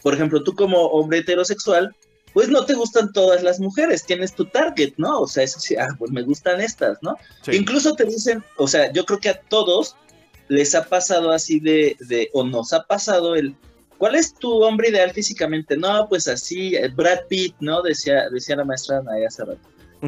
por 0.02 0.14
ejemplo, 0.14 0.44
tú 0.44 0.56
como 0.56 0.78
hombre 0.88 1.20
heterosexual, 1.20 1.96
pues 2.34 2.50
no 2.50 2.66
te 2.66 2.74
gustan 2.74 3.12
todas 3.14 3.44
las 3.44 3.60
mujeres, 3.60 4.06
tienes 4.06 4.34
tu 4.34 4.46
target, 4.46 4.94
¿no? 4.98 5.22
O 5.22 5.28
sea, 5.28 5.44
eso 5.44 5.60
sí, 5.60 5.76
ah, 5.76 5.90
pues 5.98 6.12
me 6.12 6.24
gustan 6.24 6.62
estas, 6.62 6.98
¿no? 7.02 7.16
Sí. 7.42 7.52
Incluso 7.56 7.94
te 7.96 8.06
dicen, 8.06 8.44
o 8.58 8.68
sea, 8.68 8.92
yo 8.92 9.06
creo 9.06 9.20
que 9.20 9.30
a 9.30 9.40
todos 9.40 9.96
les 10.48 10.76
ha 10.76 10.86
pasado 10.86 11.32
así 11.32 11.60
de, 11.60 11.96
de, 12.00 12.30
o 12.34 12.44
nos 12.44 12.74
ha 12.74 12.84
pasado 12.84 13.36
el, 13.36 13.56
¿cuál 14.04 14.16
es 14.16 14.34
tu 14.34 14.52
hombre 14.64 14.90
ideal 14.90 15.12
físicamente? 15.12 15.78
No, 15.78 16.10
pues 16.10 16.28
así, 16.28 16.76
eh, 16.76 16.90
Brad 16.94 17.20
Pitt, 17.30 17.56
¿no? 17.62 17.82
Decía, 17.82 18.30
decía 18.30 18.58
la 18.58 18.66
maestra 18.66 18.98
Ana 18.98 19.12
hace 19.26 19.46
rato. 19.46 19.60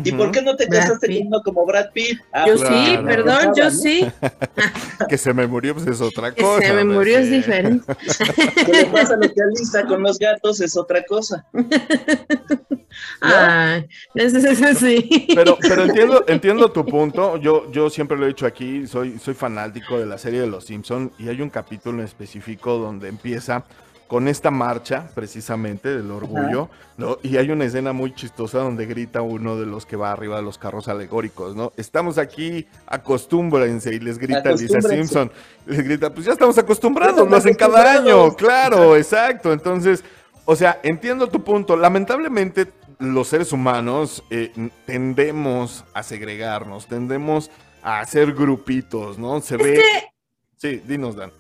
¿Y 0.04 0.12
por 0.12 0.30
qué 0.34 0.42
no 0.42 0.58
te 0.58 0.66
Brad 0.66 0.82
casaste 0.82 1.08
Pitt. 1.08 1.20
con 1.20 1.28
uno 1.28 1.42
como 1.42 1.66
Brad 1.66 1.92
Pitt? 1.94 2.20
Ah, 2.34 2.44
Yo 2.46 2.56
pues, 2.58 2.68
sí, 2.68 2.86
Claro. 2.98 3.06
perdón, 3.06 3.54
yo 3.56 3.64
¿no? 3.64 3.72
sí. 3.72 4.06
Que 5.10 5.18
se 5.18 5.34
me 5.34 5.48
murió, 5.48 5.74
pues 5.74 5.88
es 5.88 6.02
otra 6.02 6.34
Que 6.34 6.42
cosa. 6.42 6.68
se 6.68 6.74
me 6.74 6.84
murió 6.84 7.18
es 7.20 7.32
diferente. 7.32 7.86
¿Qué 8.66 8.72
le 8.74 8.86
pasa 8.88 9.16
lo 9.16 9.22
que 9.22 9.42
a 9.42 9.46
Lisa 9.58 9.86
con 9.86 10.04
los 10.04 10.20
gatos? 10.20 10.60
Es 10.60 10.76
otra 10.76 11.02
cosa. 11.06 11.46
Ay, 13.22 13.88
ese- 14.16 14.38
ese- 14.40 14.52
ese 14.52 14.76
sí. 14.76 15.28
Pero, 15.34 15.58
pero 15.62 15.84
entiendo, 15.86 16.24
entiendo 16.28 16.72
tu 16.72 16.86
punto. 16.86 17.38
Yo, 17.38 17.72
yo 17.72 17.90
siempre 17.90 18.18
lo 18.18 18.26
he 18.26 18.30
dicho 18.30 18.46
aquí, 18.46 18.88
soy, 18.88 19.18
soy 19.20 19.34
fanático 19.34 19.98
de 19.98 20.06
la 20.06 20.18
serie 20.18 20.42
de 20.42 20.48
Los 20.48 20.66
Simpson 20.66 21.12
y 21.18 21.30
hay 21.30 21.42
un 21.42 21.50
capítulo 21.50 22.00
en 22.00 22.06
específico 22.06 22.78
donde 22.78 23.08
empieza 23.10 23.64
con 24.08 24.28
esta 24.28 24.52
marcha, 24.52 25.10
precisamente, 25.16 25.90
del 25.90 26.12
orgullo, 26.12 26.70
¿no? 26.98 27.18
Y 27.24 27.38
hay 27.38 27.50
una 27.50 27.66
escena 27.66 27.92
muy 27.92 28.14
chistosa 28.14 28.60
donde 28.60 28.86
grita 28.86 29.22
uno 29.22 29.58
de 29.58 29.66
los 29.66 29.86
que 29.86 29.96
va 29.96 30.12
arriba 30.12 30.38
de 30.38 30.44
los 30.44 30.60
carros 30.60 30.88
alegóricos, 30.88 31.56
¿no? 31.56 31.74
Estamos 31.76 32.20
aquí, 32.20 32.68
acostúmbrense, 32.86 33.96
y 33.96 34.00
les 34.00 34.20
grita 34.20 34.52
Lisa. 34.52 34.82
Simpson. 34.82 35.32
Les 35.66 35.84
grita, 35.84 36.14
pues 36.14 36.28
ya 36.28 36.34
estamos 36.34 36.58
acostumbrados, 36.58 37.28
lo 37.28 37.36
hacen 37.36 37.56
cada 37.56 37.94
año, 37.94 38.36
claro, 38.36 38.96
exacto. 38.96 39.52
Entonces, 39.52 40.04
o 40.46 40.56
sea, 40.56 40.80
entiendo 40.84 41.28
tu 41.28 41.44
punto. 41.44 41.76
Lamentablemente, 41.76 42.72
los 43.00 43.28
seres 43.28 43.52
humanos 43.52 44.24
eh, 44.30 44.52
tendemos 44.86 45.84
a 45.96 46.04
segregarnos, 46.04 46.86
tendemos 46.86 47.50
a 47.82 48.02
hacer 48.02 48.34
grupitos, 48.34 49.18
¿no? 49.18 49.42
Se 49.42 49.58
ve. 49.58 49.82
Sí, 50.58 50.82
dinos, 50.86 51.16
Dan. 51.16 51.32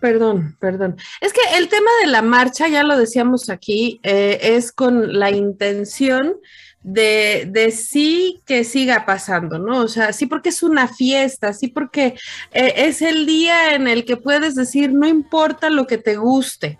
Perdón, 0.00 0.56
perdón. 0.60 0.96
Es 1.20 1.32
que 1.32 1.40
el 1.56 1.68
tema 1.68 1.90
de 2.02 2.10
la 2.10 2.22
marcha, 2.22 2.68
ya 2.68 2.82
lo 2.82 2.96
decíamos 2.98 3.48
aquí, 3.50 4.00
eh, 4.02 4.38
es 4.42 4.72
con 4.72 5.18
la 5.18 5.30
intención 5.30 6.36
de, 6.82 7.48
de 7.50 7.72
sí 7.72 8.42
que 8.46 8.62
siga 8.62 9.04
pasando, 9.06 9.58
¿no? 9.58 9.80
O 9.80 9.88
sea, 9.88 10.12
sí 10.12 10.26
porque 10.26 10.50
es 10.50 10.62
una 10.62 10.86
fiesta, 10.88 11.52
sí 11.52 11.68
porque 11.68 12.14
eh, 12.52 12.74
es 12.76 13.02
el 13.02 13.26
día 13.26 13.74
en 13.74 13.88
el 13.88 14.04
que 14.04 14.16
puedes 14.16 14.54
decir, 14.54 14.92
no 14.92 15.06
importa 15.08 15.68
lo 15.68 15.86
que 15.88 15.98
te 15.98 16.16
guste, 16.16 16.78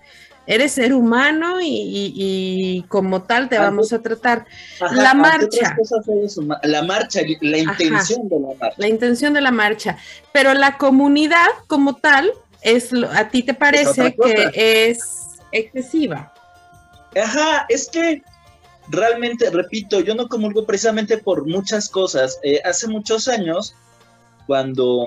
eres 0.49 0.71
ser 0.73 0.95
humano 0.95 1.61
y, 1.61 1.67
y- 1.67 2.13
y 2.15 2.83
como 2.85 3.23
tal 3.25 3.49
te 3.49 3.59
vamos 3.59 3.93
a 3.93 4.01
tratar. 4.01 4.47
Ajá, 4.81 4.95
La 4.95 5.13
marcha. 5.13 5.77
La 6.63 6.83
marcha, 6.85 7.23
la 7.41 7.59
intención 7.59 8.29
de 8.29 8.39
la 8.39 8.49
marcha. 8.61 8.75
la 8.79 8.87
intención 8.89 9.35
de 9.35 9.41
la 9.41 9.51
marcha, 9.51 9.99
pero 10.33 10.55
la 10.55 10.79
comunidad 10.79 11.49
como 11.67 11.97
tal 11.97 12.31
es 12.63 12.93
lo- 12.93 13.11
a 13.11 13.29
ti 13.29 13.43
te 13.43 13.55
parece 13.55 14.15
que 14.15 14.91
es 14.91 14.99
excesiva. 15.53 16.33
Ajá, 17.15 17.67
es 17.69 17.89
que 17.89 18.23
realmente, 18.89 19.51
repito, 19.51 20.01
yo 20.01 20.15
no 20.15 20.29
comulgo 20.29 20.67
precisamente 20.67 21.19
por 21.19 21.47
muchas 21.47 21.89
cosas. 21.89 22.39
Eh, 22.43 22.61
hace 22.65 22.87
muchos 22.89 23.27
años, 23.29 23.75
cuando, 24.47 25.07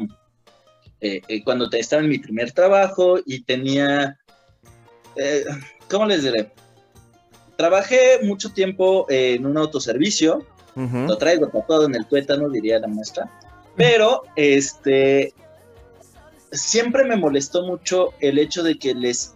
eh, 1.02 1.22
eh, 1.28 1.44
cuando 1.44 1.70
te- 1.70 1.80
estaba 1.80 2.02
en 2.02 2.10
mi 2.10 2.20
primer 2.20 2.52
trabajo 2.52 3.20
y 3.26 3.44
tenía, 3.44 4.18
eh, 5.16 5.46
¿cómo 5.90 6.06
les 6.06 6.24
diré? 6.24 6.52
Trabajé 7.58 8.20
mucho 8.24 8.52
tiempo 8.54 9.06
en 9.10 9.46
un 9.46 9.58
autoservicio, 9.58 10.46
Ujú. 10.76 10.98
lo 11.08 11.18
traigo 11.18 11.48
tatuado 11.48 11.86
en 11.86 11.96
el 11.96 12.06
tuétano, 12.06 12.50
diría 12.50 12.80
la 12.80 12.88
maestra, 12.88 13.30
pero 13.76 14.24
este, 14.36 15.34
siempre 16.52 17.04
me 17.04 17.16
molestó 17.16 17.64
mucho 17.64 18.14
el 18.20 18.40
hecho 18.40 18.64
de 18.64 18.78
que 18.78 18.94
les 18.94 19.36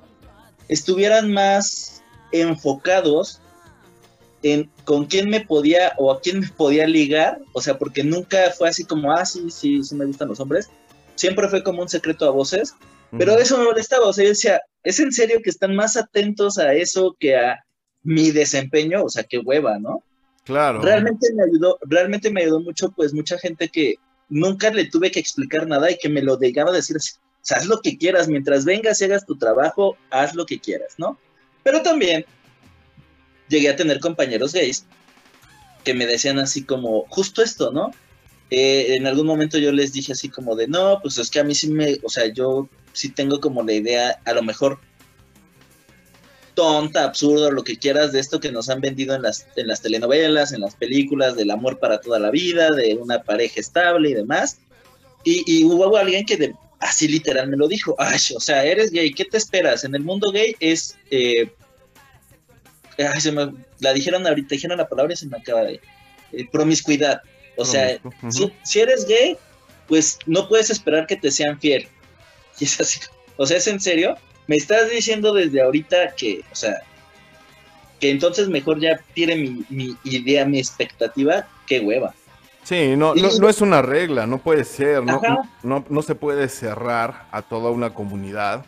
estuvieran 0.67 1.31
más 1.31 2.03
enfocados 2.31 3.39
en 4.41 4.69
con 4.83 5.05
quién 5.05 5.29
me 5.29 5.41
podía 5.41 5.93
o 5.97 6.11
a 6.11 6.19
quién 6.19 6.41
me 6.41 6.47
podía 6.49 6.85
ligar, 6.85 7.39
o 7.53 7.61
sea, 7.61 7.77
porque 7.77 8.03
nunca 8.03 8.51
fue 8.57 8.69
así 8.69 8.83
como, 8.83 9.11
ah, 9.11 9.25
sí, 9.25 9.49
sí, 9.49 9.83
sí 9.83 9.95
me 9.95 10.05
gustan 10.05 10.27
los 10.27 10.39
hombres, 10.39 10.69
siempre 11.15 11.47
fue 11.47 11.63
como 11.63 11.81
un 11.81 11.89
secreto 11.89 12.25
a 12.25 12.31
voces, 12.31 12.75
pero 13.17 13.37
eso 13.37 13.57
me 13.59 13.65
molestaba, 13.65 14.07
o 14.07 14.13
sea, 14.13 14.23
yo 14.23 14.31
decía, 14.31 14.61
¿es 14.83 14.99
en 14.99 15.11
serio 15.11 15.39
que 15.43 15.51
están 15.51 15.75
más 15.75 15.95
atentos 15.95 16.57
a 16.57 16.73
eso 16.73 17.15
que 17.19 17.37
a 17.37 17.63
mi 18.01 18.31
desempeño? 18.31 19.03
O 19.03 19.09
sea, 19.09 19.23
qué 19.23 19.37
hueva, 19.37 19.77
¿no? 19.77 20.03
Claro. 20.45 20.81
Realmente 20.81 21.27
me 21.35 21.43
ayudó, 21.43 21.77
realmente 21.83 22.31
me 22.31 22.41
ayudó 22.41 22.59
mucho, 22.59 22.91
pues 22.91 23.13
mucha 23.13 23.37
gente 23.37 23.69
que 23.69 23.95
nunca 24.29 24.69
le 24.71 24.85
tuve 24.85 25.11
que 25.11 25.19
explicar 25.19 25.67
nada 25.67 25.91
y 25.91 25.97
que 25.97 26.09
me 26.09 26.21
lo 26.21 26.39
llegaba 26.39 26.71
a 26.71 26.73
decir 26.73 26.97
haz 27.51 27.65
lo 27.65 27.81
que 27.81 27.97
quieras, 27.97 28.27
mientras 28.27 28.65
vengas 28.65 29.01
y 29.01 29.05
hagas 29.05 29.25
tu 29.25 29.35
trabajo, 29.35 29.97
haz 30.09 30.33
lo 30.33 30.45
que 30.45 30.59
quieras, 30.59 30.95
¿no? 30.97 31.17
Pero 31.63 31.81
también 31.81 32.25
llegué 33.49 33.69
a 33.69 33.75
tener 33.75 33.99
compañeros 33.99 34.53
gays 34.53 34.85
que 35.83 35.93
me 35.93 36.05
decían 36.05 36.39
así 36.39 36.63
como, 36.63 37.05
justo 37.09 37.43
esto, 37.43 37.71
¿no? 37.71 37.91
Eh, 38.49 38.95
en 38.95 39.07
algún 39.07 39.27
momento 39.27 39.57
yo 39.57 39.71
les 39.71 39.93
dije 39.93 40.13
así 40.13 40.29
como 40.29 40.55
de, 40.55 40.67
no, 40.67 40.99
pues 41.01 41.17
es 41.17 41.29
que 41.29 41.39
a 41.39 41.43
mí 41.43 41.55
sí 41.55 41.69
me, 41.69 41.97
o 42.03 42.09
sea, 42.09 42.27
yo 42.27 42.69
sí 42.93 43.09
tengo 43.09 43.39
como 43.39 43.63
la 43.63 43.73
idea, 43.73 44.21
a 44.25 44.33
lo 44.33 44.43
mejor 44.43 44.79
tonta, 46.55 47.03
absurdo, 47.03 47.51
lo 47.51 47.63
que 47.63 47.77
quieras 47.77 48.11
de 48.11 48.19
esto 48.19 48.39
que 48.39 48.51
nos 48.51 48.69
han 48.69 48.81
vendido 48.81 49.15
en 49.15 49.21
las, 49.23 49.45
en 49.55 49.67
las 49.67 49.81
telenovelas, 49.81 50.51
en 50.53 50.61
las 50.61 50.75
películas, 50.75 51.35
del 51.35 51.51
amor 51.51 51.79
para 51.79 51.99
toda 51.99 52.19
la 52.19 52.29
vida, 52.31 52.69
de 52.71 52.95
una 52.95 53.21
pareja 53.23 53.59
estable 53.59 54.09
y 54.09 54.13
demás. 54.13 54.57
Y, 55.23 55.43
y 55.47 55.63
hubo 55.63 55.95
alguien 55.97 56.25
que 56.25 56.37
de- 56.37 56.53
así 56.79 57.07
literal 57.07 57.47
me 57.47 57.57
lo 57.57 57.67
dijo, 57.67 57.95
ay, 57.97 58.17
o 58.35 58.39
sea, 58.39 58.63
eres 58.65 58.91
gay, 58.91 59.11
¿qué 59.13 59.25
te 59.25 59.37
esperas? 59.37 59.83
En 59.83 59.95
el 59.95 60.01
mundo 60.03 60.31
gay 60.31 60.55
es... 60.59 60.97
eh, 61.11 61.51
ay, 62.97 63.21
se 63.21 63.31
me- 63.31 63.53
la 63.79 63.93
dijeron 63.93 64.25
ahorita, 64.27 64.49
dijeron 64.55 64.77
la 64.77 64.87
palabra 64.87 65.13
y 65.13 65.17
se 65.17 65.27
me 65.27 65.37
acaba 65.37 65.61
de... 65.63 65.79
eh, 66.33 66.45
promiscuidad. 66.51 67.21
O 67.57 67.65
sea, 67.65 67.99
ujú. 68.03 68.31
si, 68.31 68.51
si 68.63 68.79
eres 68.79 69.05
gay, 69.05 69.37
pues 69.87 70.17
no 70.25 70.47
puedes 70.47 70.69
esperar 70.69 71.05
que 71.07 71.15
te 71.15 71.31
sean 71.31 71.59
fiel. 71.59 71.87
Y 72.59 72.65
es 72.65 72.79
así, 72.79 72.99
o 73.37 73.47
sea, 73.47 73.57
¿es 73.57 73.65
en 73.67 73.79
serio? 73.79 74.15
Me 74.47 74.55
estás 74.55 74.89
diciendo 74.89 75.33
desde 75.33 75.61
ahorita 75.61 76.15
que, 76.15 76.41
o 76.51 76.55
sea, 76.55 76.75
que 77.99 78.11
entonces 78.11 78.49
mejor 78.49 78.79
ya 78.79 78.99
tire 79.13 79.35
mi, 79.35 79.65
mi 79.69 79.95
idea, 80.03 80.45
mi 80.45 80.59
expectativa, 80.59 81.47
qué 81.65 81.79
hueva. 81.79 82.13
Sí, 82.63 82.95
no, 82.95 83.13
no, 83.13 83.49
es 83.49 83.61
una 83.61 83.81
regla, 83.81 84.25
no 84.25 84.37
puede 84.37 84.63
ser, 84.63 85.03
no, 85.03 85.21
no, 85.63 85.85
no 85.89 86.01
se 86.01 86.15
puede 86.15 86.47
cerrar 86.47 87.27
a 87.31 87.41
toda 87.41 87.71
una 87.71 87.93
comunidad 87.93 88.65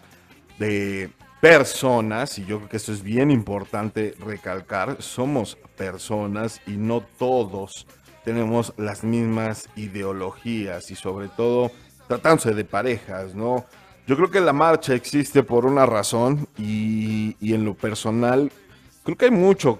de 0.59 1.09
personas, 1.39 2.37
y 2.39 2.45
yo 2.45 2.57
creo 2.57 2.69
que 2.69 2.77
eso 2.77 2.91
es 2.91 3.03
bien 3.03 3.31
importante 3.31 4.15
recalcar, 4.19 5.01
somos 5.01 5.57
personas 5.77 6.61
y 6.67 6.71
no 6.71 7.05
todos 7.17 7.87
tenemos 8.25 8.73
las 8.77 9.03
mismas 9.03 9.69
ideologías 9.75 10.89
y 10.91 10.95
sobre 10.95 11.29
todo 11.29 11.71
tratándose 12.07 12.53
de 12.53 12.65
parejas, 12.65 13.35
¿no? 13.35 13.65
Yo 14.07 14.15
creo 14.15 14.29
que 14.29 14.39
la 14.41 14.53
marcha 14.53 14.93
existe 14.93 15.41
por 15.43 15.65
una 15.65 15.85
razón 15.85 16.47
y, 16.57 17.35
y 17.41 17.53
en 17.53 17.65
lo 17.65 17.73
personal 17.73 18.51
creo 19.03 19.17
que 19.17 19.25
hay 19.25 19.31
mucho 19.31 19.79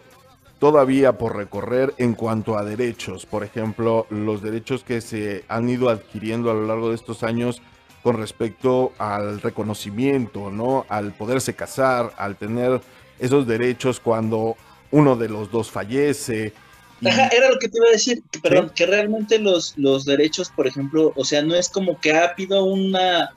todavía 0.60 1.18
por 1.18 1.35
recorrer 1.35 1.93
en 1.97 2.14
cuanto 2.14 2.57
a 2.57 2.64
derechos. 2.64 3.26
Por 3.26 3.43
ejemplo, 3.43 4.07
los 4.10 4.41
derechos 4.41 4.84
que 4.84 5.02
se 5.02 5.43
han 5.47 5.69
ido 5.69 5.89
adquiriendo 5.89 6.49
a 6.49 6.56
lo 6.56 6.65
largo 6.65 6.89
de 6.89 6.95
estos 6.95 7.22
años 7.23 7.61
con 8.02 8.18
respecto 8.18 8.93
al 8.97 9.41
reconocimiento, 9.41 10.49
¿no? 10.52 10.85
Al 10.89 11.11
poderse 11.11 11.53
casar, 11.56 12.14
al 12.18 12.35
tener 12.35 12.81
esos 13.19 13.45
derechos 13.47 13.99
cuando 13.99 14.56
uno 14.91 15.15
de 15.15 15.30
los 15.30 15.52
dos 15.52 15.69
fallece. 15.69 16.53
y- 17.02 17.07
Ajá, 17.10 17.27
era 17.27 17.49
lo 17.52 17.60
que 17.60 17.68
te 17.68 17.77
iba 17.77 17.88
a 17.88 17.91
decir, 17.91 18.23
perdón, 18.41 18.72
que 18.73 18.85
realmente 18.85 19.38
los, 19.39 19.73
los 19.77 20.06
derechos, 20.06 20.49
por 20.56 20.65
ejemplo, 20.68 21.14
o 21.15 21.26
sea, 21.26 21.41
no 21.41 21.53
es 21.56 21.68
como 21.69 21.99
que 21.99 22.11
ha 22.14 22.30
habido 22.30 22.64
una, 22.64 23.34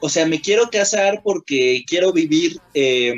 o 0.00 0.08
sea, 0.08 0.26
me 0.26 0.40
quiero 0.40 0.70
casar 0.70 1.20
porque 1.22 1.84
quiero 1.86 2.12
vivir 2.12 2.58
eh, 2.74 3.14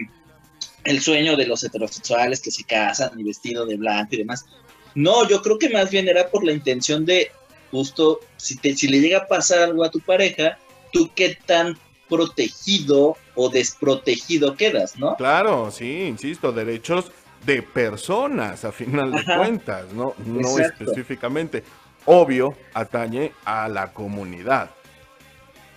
el 0.84 1.00
sueño 1.00 1.36
de 1.36 1.46
los 1.46 1.62
heterosexuales 1.62 2.40
que 2.40 2.50
se 2.50 2.64
casan 2.64 3.18
y 3.18 3.22
vestido 3.22 3.66
de 3.66 3.76
blanco 3.76 4.14
y 4.14 4.18
demás. 4.18 4.46
No, 4.94 5.26
yo 5.28 5.40
creo 5.42 5.58
que 5.58 5.70
más 5.70 5.90
bien 5.90 6.08
era 6.08 6.28
por 6.28 6.44
la 6.44 6.52
intención 6.52 7.04
de 7.06 7.30
justo, 7.70 8.20
si, 8.36 8.56
te, 8.56 8.74
si 8.76 8.88
le 8.88 9.00
llega 9.00 9.18
a 9.18 9.26
pasar 9.26 9.60
algo 9.60 9.84
a 9.84 9.90
tu 9.90 10.00
pareja, 10.00 10.58
tú 10.92 11.10
qué 11.14 11.38
tan 11.46 11.78
protegido 12.08 13.16
o 13.34 13.48
desprotegido 13.48 14.54
quedas, 14.54 14.98
¿no? 14.98 15.16
Claro, 15.16 15.70
sí, 15.70 16.02
insisto, 16.02 16.52
derechos 16.52 17.10
de 17.46 17.62
personas 17.62 18.64
a 18.64 18.72
final 18.72 19.10
de 19.10 19.24
cuentas, 19.24 19.92
¿no? 19.92 20.14
No 20.26 20.40
Exacto. 20.40 20.84
específicamente. 20.84 21.64
Obvio, 22.04 22.54
atañe 22.74 23.32
a 23.44 23.68
la 23.68 23.92
comunidad, 23.92 24.70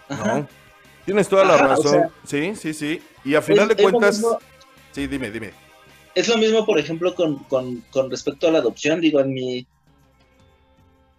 ¿no? 0.10 0.16
Ajá. 0.16 0.48
Tienes 1.06 1.30
toda 1.30 1.46
la 1.46 1.56
o 1.56 1.58
razón. 1.58 2.10
sí, 2.26 2.56
sí, 2.56 2.74
sí. 2.74 3.02
Y 3.24 3.36
a 3.36 3.42
final 3.42 3.70
Es- 3.72 3.78
de 3.78 3.84
cuentas, 3.84 4.18
mismo- 4.18 4.40
sí, 4.92 5.08
dime, 5.08 5.32
dime. 5.32 5.52
Es 6.16 6.28
lo 6.30 6.38
mismo, 6.38 6.66
por 6.66 6.80
ejemplo, 6.80 7.14
con, 7.14 7.40
con, 7.46 7.82
con 7.92 8.10
respecto 8.10 8.48
a 8.48 8.52
la 8.52 8.60
adopción. 8.60 9.02
Digo, 9.02 9.20
en 9.20 9.34
mi, 9.34 9.68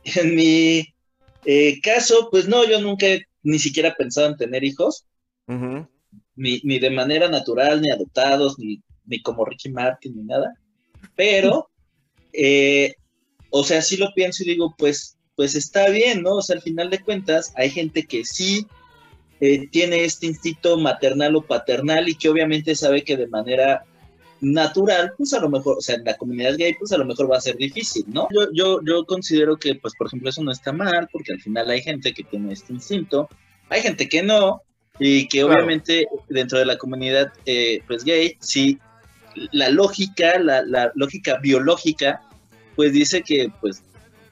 en 0.04 0.34
mi 0.34 0.94
eh, 1.44 1.80
caso, 1.82 2.28
pues 2.30 2.48
no, 2.48 2.64
yo 2.64 2.80
nunca 2.80 3.06
he 3.06 3.22
ni 3.42 3.58
siquiera 3.58 3.94
pensado 3.94 4.28
en 4.28 4.36
tener 4.36 4.64
hijos, 4.64 5.04
ni, 5.46 6.60
ni 6.64 6.78
de 6.78 6.90
manera 6.90 7.28
natural, 7.28 7.80
ni 7.80 7.90
adoptados, 7.90 8.58
ni, 8.58 8.80
ni 9.04 9.22
como 9.22 9.44
Ricky 9.44 9.68
Martin, 9.68 10.16
ni 10.16 10.24
nada. 10.24 10.54
Pero, 11.14 11.68
eh, 12.32 12.94
o 13.50 13.62
sea, 13.64 13.82
sí 13.82 13.96
lo 13.96 14.12
pienso 14.14 14.42
y 14.42 14.46
digo, 14.48 14.74
pues, 14.76 15.16
pues 15.36 15.54
está 15.54 15.88
bien, 15.90 16.22
¿no? 16.22 16.36
O 16.36 16.42
sea, 16.42 16.56
al 16.56 16.62
final 16.62 16.90
de 16.90 17.00
cuentas, 17.00 17.52
hay 17.56 17.70
gente 17.70 18.04
que 18.06 18.24
sí 18.24 18.66
eh, 19.40 19.68
tiene 19.68 20.04
este 20.04 20.26
instinto 20.26 20.78
maternal 20.78 21.36
o 21.36 21.42
paternal 21.42 22.08
y 22.08 22.14
que 22.14 22.28
obviamente 22.28 22.74
sabe 22.74 23.04
que 23.04 23.16
de 23.16 23.26
manera 23.28 23.84
natural, 24.40 25.12
pues 25.16 25.32
a 25.34 25.40
lo 25.40 25.48
mejor, 25.48 25.78
o 25.78 25.80
sea, 25.80 25.96
en 25.96 26.04
la 26.04 26.16
comunidad 26.16 26.56
gay, 26.56 26.74
pues 26.74 26.92
a 26.92 26.98
lo 26.98 27.04
mejor 27.04 27.30
va 27.30 27.38
a 27.38 27.40
ser 27.40 27.56
difícil, 27.56 28.04
¿no? 28.08 28.28
Yo, 28.32 28.48
yo, 28.52 28.80
yo 28.84 29.04
considero 29.04 29.56
que, 29.56 29.74
pues, 29.74 29.94
por 29.96 30.06
ejemplo, 30.06 30.28
eso 30.28 30.42
no 30.42 30.52
está 30.52 30.72
mal, 30.72 31.08
porque 31.10 31.32
al 31.32 31.40
final 31.40 31.70
hay 31.70 31.80
gente 31.82 32.12
que 32.12 32.22
tiene 32.22 32.52
este 32.52 32.72
instinto, 32.72 33.28
hay 33.68 33.80
gente 33.80 34.08
que 34.08 34.22
no, 34.22 34.62
y 34.98 35.28
que 35.28 35.40
Claro. 35.40 35.54
obviamente 35.54 36.06
dentro 36.28 36.58
de 36.58 36.66
la 36.66 36.78
comunidad, 36.78 37.32
eh, 37.46 37.80
pues, 37.86 38.04
gay, 38.04 38.36
sí, 38.40 38.78
la 39.52 39.68
lógica, 39.70 40.38
la, 40.38 40.62
la 40.62 40.92
lógica 40.94 41.38
biológica, 41.38 42.22
pues 42.74 42.92
dice 42.92 43.22
que, 43.22 43.50
pues, 43.60 43.82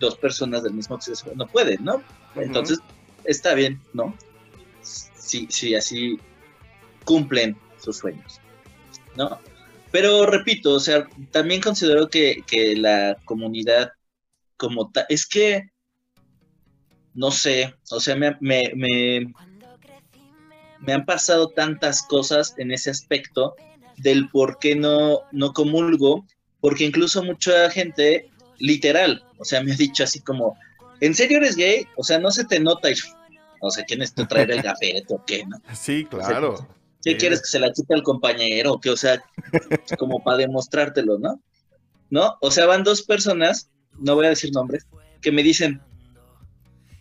dos 0.01 0.17
personas 0.17 0.63
del 0.63 0.75
mismo 0.75 1.01
sexo 1.01 1.33
no 1.35 1.47
pueden, 1.47 1.83
¿no? 1.85 2.03
Entonces, 2.37 2.79
está 3.25 3.55
bien, 3.55 3.81
¿no? 3.93 4.15
Sí, 5.25 5.47
sí, 5.49 5.75
así 5.75 6.19
cumplen 7.05 7.57
sus 7.79 7.99
sueños, 7.99 8.41
¿no? 9.17 9.39
Pero 9.91 10.27
repito, 10.27 10.75
o 10.75 10.81
sea, 10.81 11.09
también 11.31 11.63
considero 11.63 12.09
que, 12.09 12.43
que 12.47 12.77
la 12.77 13.17
comunidad 13.25 13.93
como 14.57 14.91
tal, 14.91 15.07
es 15.09 15.27
que, 15.27 15.71
no 17.15 17.31
sé, 17.31 17.75
o 17.91 18.01
sea, 18.01 18.17
me, 18.17 18.37
me, 18.41 18.73
me, 18.75 19.33
me 20.81 20.93
han 20.93 21.07
pasado 21.07 21.49
tantas 21.49 22.03
cosas 22.03 22.55
en 22.59 22.71
ese 22.71 22.91
aspecto 22.91 23.55
del 23.97 24.29
por 24.29 24.59
qué 24.59 24.75
no, 24.75 25.21
no 25.33 25.53
comulgo, 25.53 26.27
porque 26.61 26.85
incluso 26.85 27.23
mucha 27.23 27.71
gente, 27.71 28.31
literal, 28.59 29.25
o 29.39 29.45
sea, 29.45 29.63
me 29.63 29.73
ha 29.73 29.77
dicho 29.77 30.05
así 30.05 30.21
como, 30.21 30.59
¿en 31.01 31.15
serio 31.15 31.39
eres 31.39 31.57
gay? 31.57 31.87
O 31.97 32.05
sea, 32.05 32.19
no 32.19 32.31
se 32.31 32.45
te 32.45 32.61
nota 32.61 32.91
y, 32.91 32.95
o 33.61 33.71
sea, 33.71 33.85
¿quién 33.85 34.03
es 34.03 34.15
tú 34.15 34.27
traer 34.27 34.51
el 34.51 34.63
gafete 34.63 35.05
o 35.09 35.25
qué, 35.25 35.45
no? 35.47 35.59
Sí, 35.75 36.05
claro. 36.05 36.69
¿Qué 37.03 37.13
Sí. 37.13 37.17
quieres 37.19 37.41
que 37.43 37.49
se 37.49 37.59
la 37.59 37.71
quite 37.73 37.95
al 37.95 38.03
compañero? 38.03 38.81
Que, 38.81 38.91
o 38.91 38.97
sea, 38.97 39.23
como 39.99 40.23
para 40.23 40.39
demostrártelo, 40.39 41.19
¿no? 41.19 41.41
¿No? 42.11 42.37
O 42.41 42.51
sea, 42.51 42.67
van 42.67 42.83
dos 42.85 43.03
personas, 43.03 43.71
no 43.99 44.15
voy 44.15 44.27
a 44.27 44.31
decir 44.31 44.51
nombres, 44.53 44.87
que 45.21 45.31
me 45.33 45.43
dicen, 45.43 45.81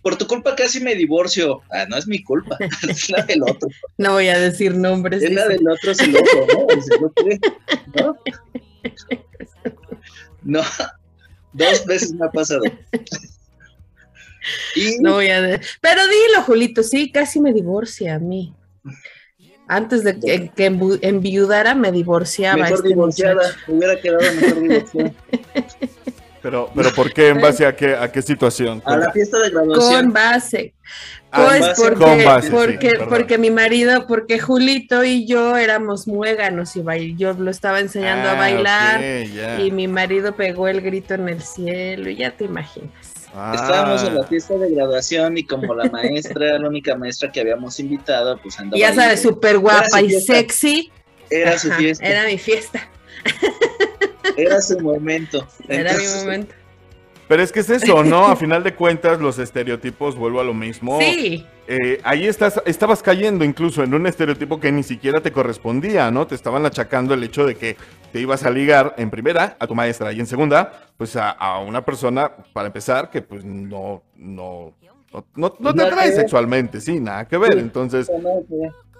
por 0.01 0.17
tu 0.17 0.27
culpa 0.27 0.55
casi 0.55 0.81
me 0.81 0.95
divorcio. 0.95 1.61
Ah, 1.71 1.85
no 1.87 1.95
es 1.95 2.07
mi 2.07 2.21
culpa, 2.23 2.57
es 2.89 3.09
la 3.09 3.23
del 3.23 3.43
otro. 3.43 3.69
No 3.97 4.11
voy 4.13 4.27
a 4.27 4.37
decir 4.37 4.75
nombres. 4.75 5.23
Es 5.23 5.31
la 5.31 5.47
del 5.47 5.65
otro, 5.67 5.91
es 5.91 5.99
el 6.01 6.15
otro, 6.17 6.47
¿no? 6.67 6.67
Dice, 6.75 6.91
¿yo 6.99 7.13
qué? 7.15 7.39
¿No? 8.01 8.17
No, 10.45 10.61
dos 11.53 11.85
veces 11.85 12.11
me 12.15 12.25
ha 12.25 12.29
pasado. 12.29 12.63
Y 14.75 14.97
No 14.99 15.13
voy 15.13 15.29
a 15.29 15.41
de- 15.41 15.59
Pero 15.81 16.01
dilo, 16.07 16.41
Julito, 16.43 16.83
sí, 16.83 17.11
casi 17.11 17.39
me 17.39 17.53
divorcia 17.53 18.15
a 18.15 18.19
mí. 18.19 18.53
Antes 19.67 20.03
de 20.03 20.19
que, 20.19 20.51
que 20.55 20.65
enviudara, 21.01 21.73
me 21.73 21.91
divorciaba. 21.91 22.57
mejor 22.57 22.77
este 22.77 22.89
divorciada, 22.89 23.35
muchacho. 23.35 23.57
hubiera 23.69 23.99
quedado 24.01 24.21
mejor 24.41 24.61
divorciada. 24.61 25.11
Pero, 26.41 26.69
pero 26.75 26.91
¿por 26.93 27.13
qué? 27.13 27.29
¿En 27.29 27.39
base 27.39 27.65
a 27.65 27.73
qué, 27.73 27.95
a 27.95 28.11
qué 28.11 28.21
situación? 28.21 28.81
A 28.85 28.97
la 28.97 29.11
fiesta 29.13 29.39
de 29.39 29.49
graduación. 29.49 30.03
Con 30.03 30.13
base. 30.13 30.73
Ah, 31.31 31.45
Pues 31.47 31.61
base, 31.61 31.81
porque, 31.81 32.03
con 32.03 32.25
base, 32.25 32.51
porque, 32.51 32.91
porque 33.07 33.37
mi 33.37 33.49
marido, 33.49 34.05
porque 34.05 34.37
Julito 34.39 35.05
y 35.05 35.25
yo 35.25 35.55
éramos 35.55 36.05
muéganos 36.05 36.75
y 36.75 36.81
bail- 36.81 37.15
yo 37.17 37.31
lo 37.33 37.49
estaba 37.49 37.79
enseñando 37.79 38.27
a 38.27 38.33
Ah, 38.33 38.35
bailar 38.35 39.01
y 39.61 39.71
mi 39.71 39.87
marido 39.87 40.35
pegó 40.35 40.67
el 40.67 40.81
grito 40.81 41.13
en 41.13 41.29
el 41.29 41.41
cielo 41.41 42.09
y 42.09 42.17
ya 42.17 42.31
te 42.31 42.43
imaginas. 42.43 43.12
Ah, 43.35 43.53
Estábamos 43.55 44.03
en 44.03 44.15
la 44.15 44.27
fiesta 44.27 44.55
de 44.57 44.69
graduación 44.71 45.37
y 45.37 45.43
como 45.43 45.73
la 45.73 45.89
maestra, 45.89 46.59
la 46.59 46.67
única 46.67 46.95
maestra 46.95 47.31
que 47.31 47.41
habíamos 47.41 47.79
invitado, 47.79 48.37
pues 48.41 48.59
andaba. 48.59 48.79
Ya 48.79 48.93
sabes, 48.93 49.21
súper 49.21 49.57
guapa 49.57 49.99
Era 49.99 50.01
y 50.01 50.21
sexy. 50.21 50.91
Era 51.29 51.57
su 51.57 51.69
Ajá, 51.69 51.77
fiesta, 51.77 52.05
Era 52.05 52.19
era, 52.21 52.29
mi 52.29 52.37
fiesta, 52.37 52.87
su 54.61 54.79
momento. 54.81 55.47
era 55.67 55.93
mi 55.93 56.05
momento. 56.05 56.53
Pero 57.27 57.41
es 57.41 57.51
que 57.51 57.61
es 57.61 57.69
eso, 57.69 58.03
¿no? 58.03 58.27
A 58.27 58.35
final 58.35 58.63
de 58.63 58.73
cuentas, 58.75 59.19
los 59.19 59.39
estereotipos, 59.39 60.15
vuelvo 60.15 60.41
a 60.41 60.43
lo 60.43 60.53
mismo. 60.53 60.99
Sí, 60.99 61.45
Eh, 61.67 62.01
ahí 62.03 62.27
estás, 62.27 62.61
estabas 62.65 63.01
cayendo 63.01 63.45
incluso 63.45 63.83
en 63.83 63.93
un 63.93 64.05
estereotipo 64.05 64.59
que 64.59 64.69
ni 64.71 64.83
siquiera 64.83 65.21
te 65.21 65.31
correspondía, 65.31 66.11
¿no? 66.11 66.27
Te 66.27 66.35
estaban 66.35 66.65
achacando 66.65 67.13
el 67.13 67.23
hecho 67.23 67.45
de 67.45 67.55
que 67.55 67.77
te 68.11 68.19
ibas 68.19 68.43
a 68.43 68.49
ligar 68.49 68.93
en 68.97 69.09
primera 69.09 69.55
a 69.57 69.65
tu 69.65 69.73
maestra 69.73 70.11
y 70.11 70.19
en 70.19 70.25
segunda, 70.27 70.73
pues 70.97 71.15
a, 71.15 71.29
a 71.31 71.59
una 71.59 71.83
persona, 71.85 72.29
para 72.51 72.67
empezar, 72.67 73.09
que 73.09 73.21
pues 73.21 73.45
no, 73.45 74.03
no, 74.17 74.73
no, 75.13 75.25
no- 75.35 75.53
no 75.57 75.73
te 75.73 75.83
atrae 75.83 76.11
sexualmente, 76.11 76.81
sí, 76.81 76.99
nada 76.99 77.25
que 77.27 77.37
ver. 77.37 77.57
Entonces, 77.57 78.11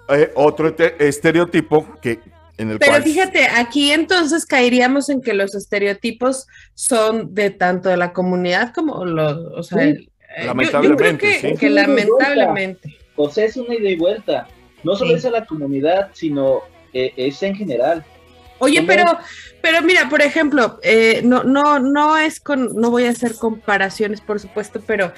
eh, 0.08 0.32
otro 0.34 0.68
este- 0.68 1.06
estereotipo 1.06 1.86
que 2.00 2.18
en 2.58 2.70
el 2.70 2.78
pero 2.78 2.92
cual... 2.92 3.02
fíjate, 3.02 3.46
aquí 3.46 3.90
entonces 3.92 4.46
caeríamos 4.46 5.08
en 5.08 5.20
que 5.20 5.34
los 5.34 5.54
estereotipos 5.54 6.46
son 6.74 7.34
de 7.34 7.50
tanto 7.50 7.88
de 7.88 7.96
la 7.96 8.12
comunidad 8.12 8.72
como 8.74 9.04
los, 9.04 9.36
o 9.56 9.62
sea, 9.62 9.78
Sí. 9.82 9.88
el- 9.88 9.96
eh, 9.96 9.98
yo- 9.98 10.04
yo, 10.06 10.10
creo 10.36 10.46
Lamentablemente, 10.46 11.18
que, 11.40 11.48
sí. 11.50 11.56
que 11.56 11.70
lamentablemente. 11.70 12.96
O 13.16 13.30
sea, 13.30 13.44
es 13.44 13.56
una 13.56 13.74
ida 13.74 13.88
y 13.90 13.96
vuelta. 13.96 14.48
No 14.82 14.96
solo 14.96 15.10
Sí. 15.12 15.16
es 15.18 15.24
a 15.24 15.30
la 15.30 15.44
comunidad, 15.46 16.10
sino 16.12 16.62
eh, 16.92 17.12
es 17.16 17.42
en 17.42 17.56
general. 17.56 18.04
Oye, 18.58 18.82
pero, 18.82 19.04
pero 19.62 19.82
mira, 19.82 20.08
por 20.08 20.22
ejemplo, 20.22 20.78
eh, 20.82 21.20
no, 21.24 21.42
no, 21.44 21.78
no 21.80 22.16
es 22.16 22.40
con, 22.40 22.74
no 22.76 22.90
voy 22.90 23.04
a 23.06 23.10
hacer 23.10 23.34
comparaciones, 23.34 24.20
por 24.20 24.38
supuesto, 24.40 24.80
pero 24.86 25.12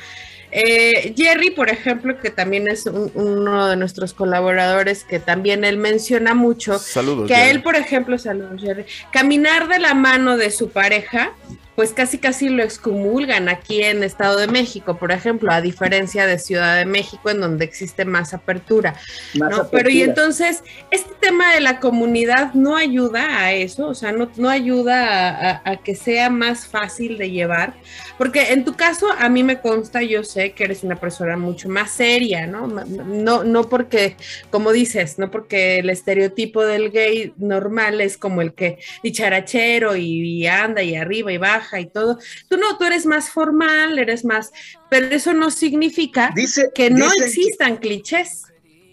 eh, 0.51 1.13
Jerry, 1.17 1.51
por 1.51 1.69
ejemplo, 1.69 2.19
que 2.21 2.31
también 2.31 2.67
es 2.69 2.87
un- 2.87 3.11
uno 3.15 3.67
de 3.67 3.77
nuestros 3.77 4.15
colaboradores, 4.15 5.05
que 5.05 5.19
también 5.19 5.65
él 5.65 5.77
menciona 5.77 6.35
mucho, 6.35 6.79
Saludos. 6.79 7.27
que 7.29 7.35
a 7.35 7.51
él, 7.51 7.63
por 7.63 7.77
ejemplo, 7.77 8.17
saludos, 8.19 8.61
Jerry, 8.61 8.87
caminar 9.13 9.69
de 9.69 9.81
la 9.81 9.95
mano 9.95 10.37
de 10.37 10.51
su 10.51 10.71
pareja 10.71 11.33
pues 11.77 11.93
casi 11.93 12.19
casi 12.19 12.49
lo 12.49 12.63
excomulgan 12.63 13.49
aquí 13.49 13.83
en 13.83 14.03
Estado 14.03 14.39
de 14.39 14.47
México, 14.49 14.97
por 14.97 15.13
ejemplo, 15.13 15.53
a 15.53 15.61
diferencia 15.61 16.27
de 16.27 16.39
Ciudad 16.39 16.77
de 16.79 16.87
México, 16.87 17.31
en 17.31 17.41
donde 17.41 17.65
existe 17.67 18.05
más 18.07 18.33
apertura. 18.35 18.95
Más 19.35 19.51
¿no? 19.51 19.69
Pero 19.71 19.91
y 19.91 20.01
entonces, 20.03 20.65
este 20.91 21.11
tema 21.21 21.53
de 21.55 21.61
la 21.61 21.79
comunidad 21.79 22.55
no 22.55 22.77
ayuda 22.77 23.41
a 23.41 23.53
eso, 23.53 23.89
o 23.89 23.95
sea, 23.95 24.11
no, 24.13 24.31
no 24.37 24.49
ayuda 24.49 25.29
a, 25.29 25.51
a- 25.51 25.63
a 25.73 25.77
que 25.77 25.95
sea 25.95 26.31
más 26.31 26.67
fácil 26.67 27.19
de 27.19 27.31
llevar, 27.31 27.75
porque 28.17 28.53
en 28.55 28.65
tu 28.65 28.75
caso, 28.75 29.07
a 29.19 29.29
mí 29.29 29.43
me 29.43 29.61
consta, 29.61 30.01
yo 30.03 30.25
sé 30.25 30.53
que 30.53 30.65
eres 30.65 30.83
una 30.83 30.97
persona 30.97 31.37
mucho 31.37 31.69
más 31.69 31.91
seria, 31.91 32.47
¿no? 32.47 32.67
No, 32.69 33.45
no 33.45 33.69
porque, 33.69 34.17
como 34.51 34.73
dices, 34.73 35.19
no 35.19 35.31
porque 35.31 35.81
el 35.81 35.91
estereotipo 35.91 36.65
del 36.65 36.91
gay 36.91 37.35
normal 37.37 38.01
es 38.01 38.17
como 38.17 38.41
el 38.41 38.55
que 38.55 38.79
dicharachero 39.03 39.95
y, 39.97 40.23
y 40.23 40.47
anda 40.47 40.83
y 40.83 40.97
arriba 40.97 41.33
y 41.33 41.37
baja 41.39 41.66
y 41.75 41.87
todo. 41.87 42.19
Tú 42.49 42.57
no, 42.57 42.77
tú 42.79 42.85
eres 42.85 43.07
más 43.07 43.31
formal, 43.31 43.99
eres 43.99 44.25
más, 44.25 44.53
pero 44.91 45.07
eso 45.07 45.33
no 45.33 45.51
significa 45.51 46.33
Dice, 46.35 46.71
que 46.75 46.91
no 46.91 47.09
existan 47.23 47.77
clichés. 47.77 48.45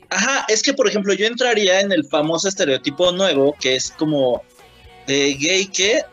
Ajá, 0.10 0.46
es 0.48 0.62
que 0.62 0.74
por 0.74 0.88
ejemplo 0.88 1.14
yo 1.14 1.26
entraría 1.26 1.82
en 1.82 1.92
el 1.92 2.06
famoso 2.06 2.48
estereotipo 2.48 3.12
nuevo 3.12 3.56
que 3.60 3.76
es 3.76 3.92
como 3.92 4.44
eh, 5.08 5.36
gay 5.40 5.66
que 5.68 6.04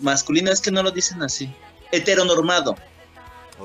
masculino, 0.00 0.50
es 0.50 0.60
que 0.60 0.70
no 0.70 0.82
lo 0.82 0.90
dicen 0.90 1.22
así, 1.22 1.52
heteronormado. 1.92 2.76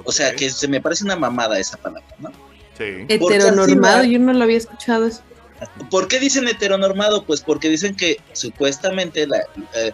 O 0.04 0.12
sea, 0.12 0.36
que 0.36 0.50
se 0.50 0.68
me 0.68 0.82
parece 0.82 1.06
una 1.06 1.16
mamada 1.16 1.58
esa 1.58 1.78
palabra, 1.78 2.16
¿no? 2.20 2.30
Sí. 2.78 3.06
Heteronormado, 3.08 4.04
yo 4.04 4.20
no 4.20 4.34
lo 4.34 4.44
había 4.44 4.58
escuchado 4.58 5.08
eso. 5.08 5.22
¿Por 5.90 6.10
qué 6.10 6.20
dicen 6.20 6.48
heteronormado? 6.48 7.24
Pues 7.24 7.42
porque 7.42 7.70
dicen 7.70 7.96
que 7.96 8.18
supuestamente 8.34 9.26
la, 9.26 9.40
eh, 9.76 9.94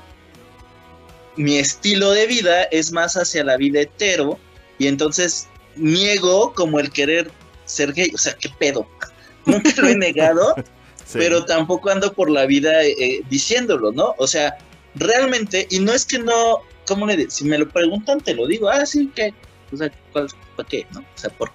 mi 1.38 1.58
estilo 1.58 2.12
de 2.12 2.28
vida 2.28 2.64
es 2.66 2.92
más 2.92 3.16
hacia 3.16 3.44
la 3.44 3.58
vida 3.58 3.82
hetero 3.82 4.38
y 4.78 4.88
entonces 4.88 5.48
niego 5.76 6.54
como 6.54 6.80
el 6.80 6.92
querer 6.92 7.32
ser 7.66 7.94
gay. 7.94 8.12
O 8.14 8.18
sea, 8.18 8.36
¿qué 8.36 8.50
pedo? 8.60 8.88
Nunca 9.46 9.72
lo 9.78 9.88
he 9.88 9.96
negado, 9.96 10.54
sí. 11.06 11.18
pero 11.18 11.46
tampoco 11.46 11.90
ando 11.90 12.14
por 12.14 12.30
la 12.30 12.46
vida 12.46 12.84
eh, 12.84 13.22
diciéndolo, 13.30 13.92
¿no? 13.92 14.14
O 14.18 14.28
sea, 14.28 14.58
realmente, 14.96 15.68
y 15.70 15.80
no 15.80 15.94
es 15.94 16.06
que 16.06 16.20
no, 16.20 16.60
¿cómo 16.88 17.08
le 17.08 17.18
digo? 17.18 17.32
Si 17.32 17.46
me 17.46 17.58
lo 17.58 17.68
preguntan, 17.70 18.20
te 18.22 18.34
lo 18.34 18.46
digo, 18.48 18.70
ah, 18.70 18.86
sí, 18.86 19.10
¿qué? 19.16 19.34
O 19.72 19.78
sea, 19.78 19.92
¿cuál- 20.12 20.28
¿para 20.56 20.68
qué? 20.68 20.86
¿No? 20.92 21.00
O 21.00 21.18
sea, 21.18 21.30
¿por 21.32 21.52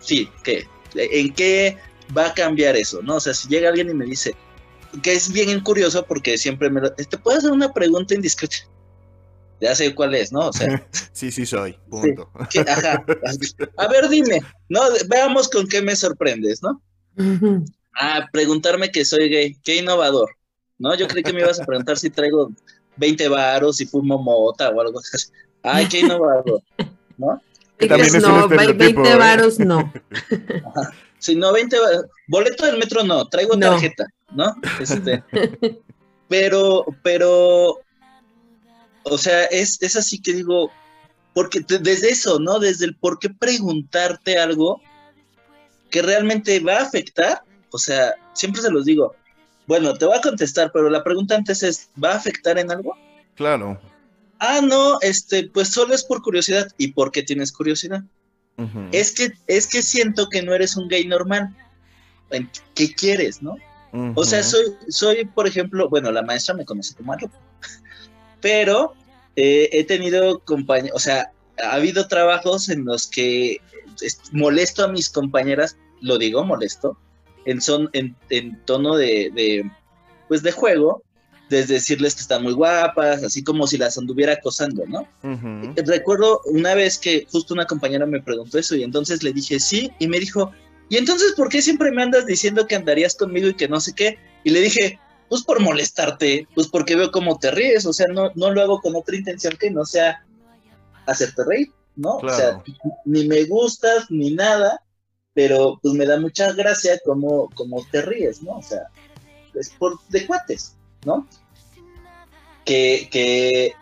Sí, 0.00 0.30
¿qué? 0.44 0.66
¿En 0.94 1.34
qué 1.34 1.76
va 2.16 2.26
a 2.26 2.34
cambiar 2.34 2.76
eso? 2.76 3.02
¿No? 3.02 3.16
O 3.16 3.20
sea, 3.20 3.34
si 3.34 3.48
llega 3.48 3.68
alguien 3.70 3.90
y 3.90 3.94
me 3.94 4.04
dice, 4.06 4.34
que 5.02 5.12
es 5.12 5.32
bien 5.32 5.60
curioso 5.60 6.04
porque 6.06 6.38
siempre 6.38 6.70
me 6.70 6.80
lo, 6.80 6.92
¿te 6.92 7.18
puedo 7.18 7.38
hacer 7.38 7.50
una 7.50 7.72
pregunta 7.72 8.14
indiscreta? 8.14 8.58
Ya 9.60 9.74
sé 9.74 9.94
cuál 9.94 10.14
es, 10.14 10.32
¿no? 10.32 10.48
O 10.48 10.52
sea, 10.52 10.86
Sí, 11.12 11.30
sí 11.32 11.46
soy. 11.46 11.78
Punto. 11.90 12.30
que- 12.50 12.60
ajá. 12.60 13.04
A 13.78 13.88
ver, 13.88 14.08
dime, 14.08 14.40
¿no? 14.68 14.80
Veamos 15.08 15.48
con 15.48 15.66
qué 15.66 15.80
me 15.82 15.96
sorprendes, 15.96 16.62
¿no? 16.62 16.80
Ah, 17.98 18.26
preguntarme 18.30 18.90
que 18.90 19.04
soy 19.04 19.28
gay, 19.30 19.56
qué 19.64 19.76
innovador, 19.76 20.30
¿no? 20.78 20.94
Yo 20.94 21.06
creí 21.08 21.22
que 21.22 21.32
me 21.32 21.40
ibas 21.40 21.58
a 21.60 21.64
preguntar 21.64 21.96
si 21.98 22.10
traigo 22.10 22.50
20 22.96 23.28
varos, 23.28 23.76
si 23.78 23.86
fumo 23.86 24.22
mota 24.22 24.68
o 24.70 24.80
algo 24.80 24.98
así. 25.00 25.28
Ay, 25.62 25.86
qué 25.88 26.00
innovador, 26.00 26.62
¿no? 27.16 27.40
Que 27.78 27.86
también 27.86 28.14
es 28.14 28.22
un 28.24 28.30
no, 28.30 28.48
ve- 28.48 28.56
estereotipo, 28.56 29.00
20 29.02 29.10
¿eh? 29.10 29.16
varos 29.16 29.58
no. 29.58 29.92
Si 31.18 31.34
no, 31.34 31.52
20 31.52 31.78
va- 31.78 32.04
boleto 32.28 32.66
del 32.66 32.78
metro 32.78 33.02
no, 33.04 33.26
traigo 33.28 33.54
No. 33.56 33.70
tarjeta, 33.70 34.06
¿no? 34.32 34.54
Este, 34.80 35.24
pero, 36.28 36.84
pero, 37.02 37.78
o 39.08 39.18
sea, 39.18 39.44
es, 39.44 39.80
es 39.82 39.96
así 39.96 40.20
que 40.20 40.32
digo, 40.32 40.70
porque 41.34 41.60
desde 41.60 42.10
eso, 42.10 42.38
¿no? 42.40 42.58
Desde 42.58 42.86
el 42.86 42.96
por 42.96 43.18
qué 43.18 43.30
preguntarte 43.30 44.38
algo 44.38 44.80
que 45.90 46.02
realmente 46.02 46.58
va 46.60 46.78
a 46.78 46.82
afectar, 46.82 47.42
o 47.70 47.78
sea, 47.78 48.14
siempre 48.32 48.62
se 48.62 48.70
los 48.70 48.84
digo, 48.84 49.14
bueno, 49.66 49.94
te 49.94 50.06
voy 50.06 50.16
a 50.16 50.20
contestar, 50.20 50.70
pero 50.72 50.90
la 50.90 51.04
pregunta 51.04 51.34
antes 51.34 51.62
es, 51.62 51.90
¿va 52.02 52.12
a 52.12 52.16
afectar 52.16 52.58
en 52.58 52.70
algo? 52.70 52.96
Claro. 53.34 53.80
Ah, 54.38 54.60
no, 54.62 54.98
este, 55.00 55.48
pues 55.48 55.68
solo 55.68 55.94
es 55.94 56.04
por 56.04 56.22
curiosidad. 56.22 56.68
¿Y 56.78 56.88
por 56.88 57.10
qué 57.10 57.22
tienes 57.22 57.52
curiosidad? 57.52 58.02
Es 58.90 59.12
que, 59.12 59.32
es 59.46 59.66
que 59.66 59.82
siento 59.82 60.28
que 60.30 60.42
no 60.42 60.54
eres 60.54 60.76
un 60.76 60.88
gay 60.88 61.06
normal. 61.06 61.54
¿Qué 62.74 62.94
quieres, 62.94 63.42
no? 63.42 63.56
O 64.14 64.24
sea, 64.24 64.42
soy, 64.42 64.74
soy, 64.88 65.24
por 65.24 65.46
ejemplo, 65.46 65.88
bueno, 65.88 66.12
la 66.12 66.22
maestra 66.22 66.54
me 66.54 66.64
conoce 66.64 66.94
como 66.94 67.12
algo, 67.12 67.30
pero 68.40 68.94
eh, 69.36 69.68
he 69.72 69.84
tenido 69.84 70.40
compañeros, 70.40 70.96
o 70.96 71.00
sea, 71.00 71.30
ha 71.62 71.72
habido 71.74 72.06
trabajos 72.08 72.68
en 72.68 72.84
los 72.84 73.06
que 73.08 73.58
es- 74.00 74.20
molesto 74.32 74.84
a 74.84 74.88
mis 74.88 75.08
compañeras, 75.08 75.76
lo 76.00 76.18
digo 76.18 76.44
molesto, 76.44 76.98
en, 77.44 77.60
son, 77.60 77.88
en, 77.92 78.16
en 78.30 78.58
tono 78.64 78.96
de, 78.96 79.30
de, 79.34 79.70
pues 80.28 80.42
de 80.42 80.52
juego, 80.52 81.02
desde 81.48 81.74
decirles 81.74 82.14
que 82.16 82.22
están 82.22 82.42
muy 82.42 82.52
guapas, 82.52 83.22
así 83.22 83.44
como 83.44 83.66
si 83.66 83.78
las 83.78 83.96
anduviera 83.96 84.32
acosando, 84.32 84.84
¿no? 84.86 85.08
Ujú. 85.22 85.72
recuerdo 85.86 86.40
una 86.46 86.74
vez 86.74 86.98
que 86.98 87.24
justo 87.30 87.54
una 87.54 87.66
compañera 87.66 88.04
me 88.04 88.20
preguntó 88.20 88.58
eso 88.58 88.74
y 88.74 88.82
entonces 88.82 89.22
le 89.22 89.32
dije 89.32 89.60
sí 89.60 89.90
y 90.00 90.08
me 90.08 90.18
dijo, 90.18 90.50
¿y 90.88 90.96
entonces 90.96 91.34
por 91.36 91.48
qué 91.48 91.62
siempre 91.62 91.92
me 91.92 92.02
andas 92.02 92.26
diciendo 92.26 92.66
que 92.66 92.74
andarías 92.74 93.14
conmigo 93.14 93.48
y 93.48 93.54
que 93.54 93.68
no 93.68 93.78
sé 93.80 93.92
qué? 93.94 94.18
Y 94.42 94.50
le 94.50 94.60
dije, 94.60 94.98
pues 95.28 95.42
por 95.42 95.60
molestarte, 95.60 96.46
pues 96.54 96.68
porque 96.68 96.96
veo 96.96 97.10
cómo 97.10 97.38
te 97.38 97.50
ríes, 97.50 97.86
o 97.86 97.92
sea, 97.92 98.06
no, 98.08 98.30
no 98.34 98.50
lo 98.50 98.62
hago 98.62 98.80
con 98.80 98.94
otra 98.94 99.16
intención 99.16 99.56
que 99.58 99.70
no 99.70 99.84
sea 99.84 100.24
hacerte 101.06 101.44
reír, 101.44 101.72
¿no? 101.96 102.16
O 102.16 102.28
sea, 102.28 102.62
ni 103.04 103.26
me 103.26 103.44
gustas 103.44 104.10
ni 104.10 104.34
nada, 104.34 104.80
pero 105.34 105.78
pues 105.82 105.94
me 105.94 106.06
da 106.06 106.18
mucha 106.20 106.52
gracia 106.52 107.00
cómo, 107.04 107.50
cómo 107.54 107.84
te 107.90 108.02
ríes, 108.02 108.42
¿no? 108.42 108.58
O 108.58 108.62
sea, 108.62 108.88
es 109.54 109.70
por 109.70 109.98
de 110.08 110.26
cuates, 110.26 110.76
¿no? 111.04 111.26
Que, 112.64 113.08
que, 113.10 113.72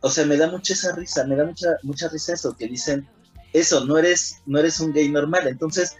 o 0.00 0.10
sea, 0.10 0.26
me 0.26 0.36
da 0.36 0.50
mucha 0.50 0.74
esa 0.74 0.94
risa, 0.94 1.24
me 1.24 1.36
da 1.36 1.44
mucha, 1.44 1.68
mucha 1.82 2.08
risa 2.08 2.34
eso, 2.34 2.56
que 2.56 2.66
dicen, 2.66 3.08
eso, 3.52 3.84
no 3.84 3.98
eres, 3.98 4.42
no 4.46 4.58
eres 4.58 4.80
un 4.80 4.92
gay 4.92 5.08
normal, 5.08 5.46
entonces, 5.46 5.96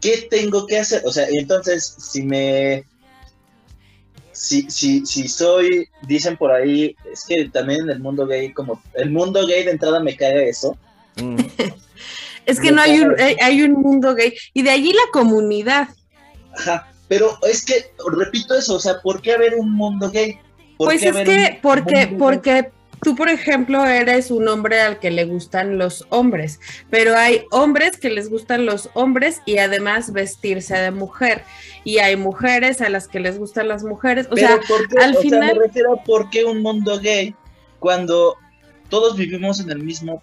¿qué 0.00 0.26
tengo 0.30 0.66
que 0.66 0.78
hacer? 0.78 1.02
O 1.04 1.12
sea, 1.12 1.26
entonces, 1.30 1.96
si 1.98 2.22
me, 2.22 2.86
si, 4.40 4.70
si, 4.70 5.04
si 5.04 5.28
soy, 5.28 5.88
dicen 6.02 6.36
por 6.36 6.50
ahí, 6.50 6.96
es 7.12 7.24
que 7.24 7.48
también 7.50 7.82
en 7.82 7.90
el 7.90 8.00
mundo 8.00 8.26
gay, 8.26 8.52
como, 8.52 8.82
el 8.94 9.10
mundo 9.10 9.46
gay 9.46 9.64
de 9.64 9.72
entrada 9.72 10.00
me 10.00 10.16
caga 10.16 10.42
eso, 10.42 10.76
Mm. 11.16 11.36
Es 12.46 12.58
que 12.58 12.72
no 12.72 12.80
hay 12.80 12.98
un, 13.00 13.20
hay, 13.20 13.36
hay 13.40 13.62
un 13.62 13.74
mundo 13.74 14.14
gay. 14.14 14.34
Y 14.54 14.62
de 14.62 14.70
allí 14.70 14.92
la 14.92 15.12
comunidad. 15.12 15.88
Ajá, 16.56 16.90
pero 17.06 17.38
es 17.42 17.64
que, 17.64 17.92
repito 18.16 18.54
eso, 18.54 18.76
o 18.76 18.80
sea, 18.80 19.00
¿por 19.02 19.20
qué 19.20 19.34
haber 19.34 19.54
un 19.54 19.70
mundo 19.70 20.10
gay? 20.10 20.38
¿Por 20.76 20.88
Pues 20.88 21.02
es 21.02 21.14
que, 21.16 21.54
un 21.54 21.60
porque, 21.60 22.16
porque 22.18 22.70
tú, 23.02 23.14
por 23.16 23.28
ejemplo, 23.28 23.84
eres 23.86 24.30
un 24.30 24.46
hombre 24.48 24.80
al 24.80 24.98
que 24.98 25.10
le 25.10 25.24
gustan 25.24 25.78
los 25.78 26.06
hombres, 26.10 26.60
pero 26.90 27.16
hay 27.16 27.44
hombres 27.50 27.96
que 27.98 28.10
les 28.10 28.28
gustan 28.30 28.66
los 28.66 28.90
hombres 28.94 29.40
y 29.46 29.58
además 29.58 30.12
vestirse 30.12 30.76
de 30.76 30.90
mujer. 30.90 31.42
Y 31.84 31.98
hay 31.98 32.16
mujeres 32.16 32.80
a 32.82 32.88
las 32.90 33.08
que 33.08 33.20
les 33.20 33.38
gustan 33.38 33.68
las 33.68 33.84
mujeres. 33.84 34.26
O 34.30 34.34
Pero 34.34 34.46
sea, 34.48 34.60
¿por 34.68 34.86
qué? 34.88 34.98
al 34.98 35.10
O 35.10 35.12
sea, 35.14 35.22
final- 35.22 35.56
me 35.56 35.62
refiero 35.66 35.94
a 35.94 36.04
por 36.04 36.28
qué 36.30 36.44
un 36.44 36.60
mundo 36.62 36.98
gay 37.00 37.34
cuando 37.78 38.36
todos 38.90 39.16
vivimos 39.16 39.60
en 39.60 39.70
el 39.70 39.78
mismo 39.78 40.22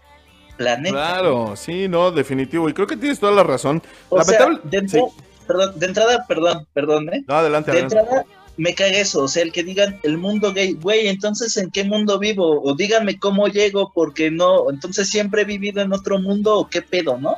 planeta. 0.57 0.91
Claro, 0.95 1.55
sí, 1.55 1.87
no, 1.87 2.11
definitivo. 2.11 2.69
Y 2.69 2.73
creo 2.73 2.85
que 2.87 2.97
tienes 2.97 3.19
toda 3.19 3.31
la 3.31 3.43
razón. 3.43 3.81
O 4.09 4.21
sea, 4.23 4.39
Lamentable- 4.39 4.61
de, 4.69 4.77
entrada, 4.77 5.07
perdón, 5.47 5.79
de 5.79 5.85
entrada, 5.85 6.25
perdón, 6.27 6.67
perdón, 6.73 7.09
¿eh? 7.13 7.23
No, 7.27 7.35
adelante, 7.35 7.71
De 7.71 7.77
adelante. 7.79 7.97
entrada 7.99 8.25
me 8.57 8.73
caga 8.73 8.97
eso, 8.97 9.23
o 9.23 9.27
sea, 9.27 9.43
el 9.43 9.51
que 9.51 9.63
digan 9.63 9.99
el 10.03 10.17
mundo 10.17 10.51
gay, 10.51 10.73
güey, 10.73 11.07
entonces 11.07 11.55
¿en 11.57 11.69
qué 11.69 11.83
mundo 11.83 12.17
vivo? 12.17 12.61
O 12.63 12.75
díganme 12.75 13.19
cómo 13.19 13.47
llego, 13.47 13.91
porque 13.93 14.31
no, 14.31 14.69
entonces 14.71 15.09
siempre 15.09 15.43
he 15.43 15.45
vivido 15.45 15.81
en 15.81 15.93
otro 15.93 16.19
mundo 16.19 16.57
o 16.57 16.67
qué 16.67 16.81
pedo, 16.81 17.17
¿no? 17.19 17.35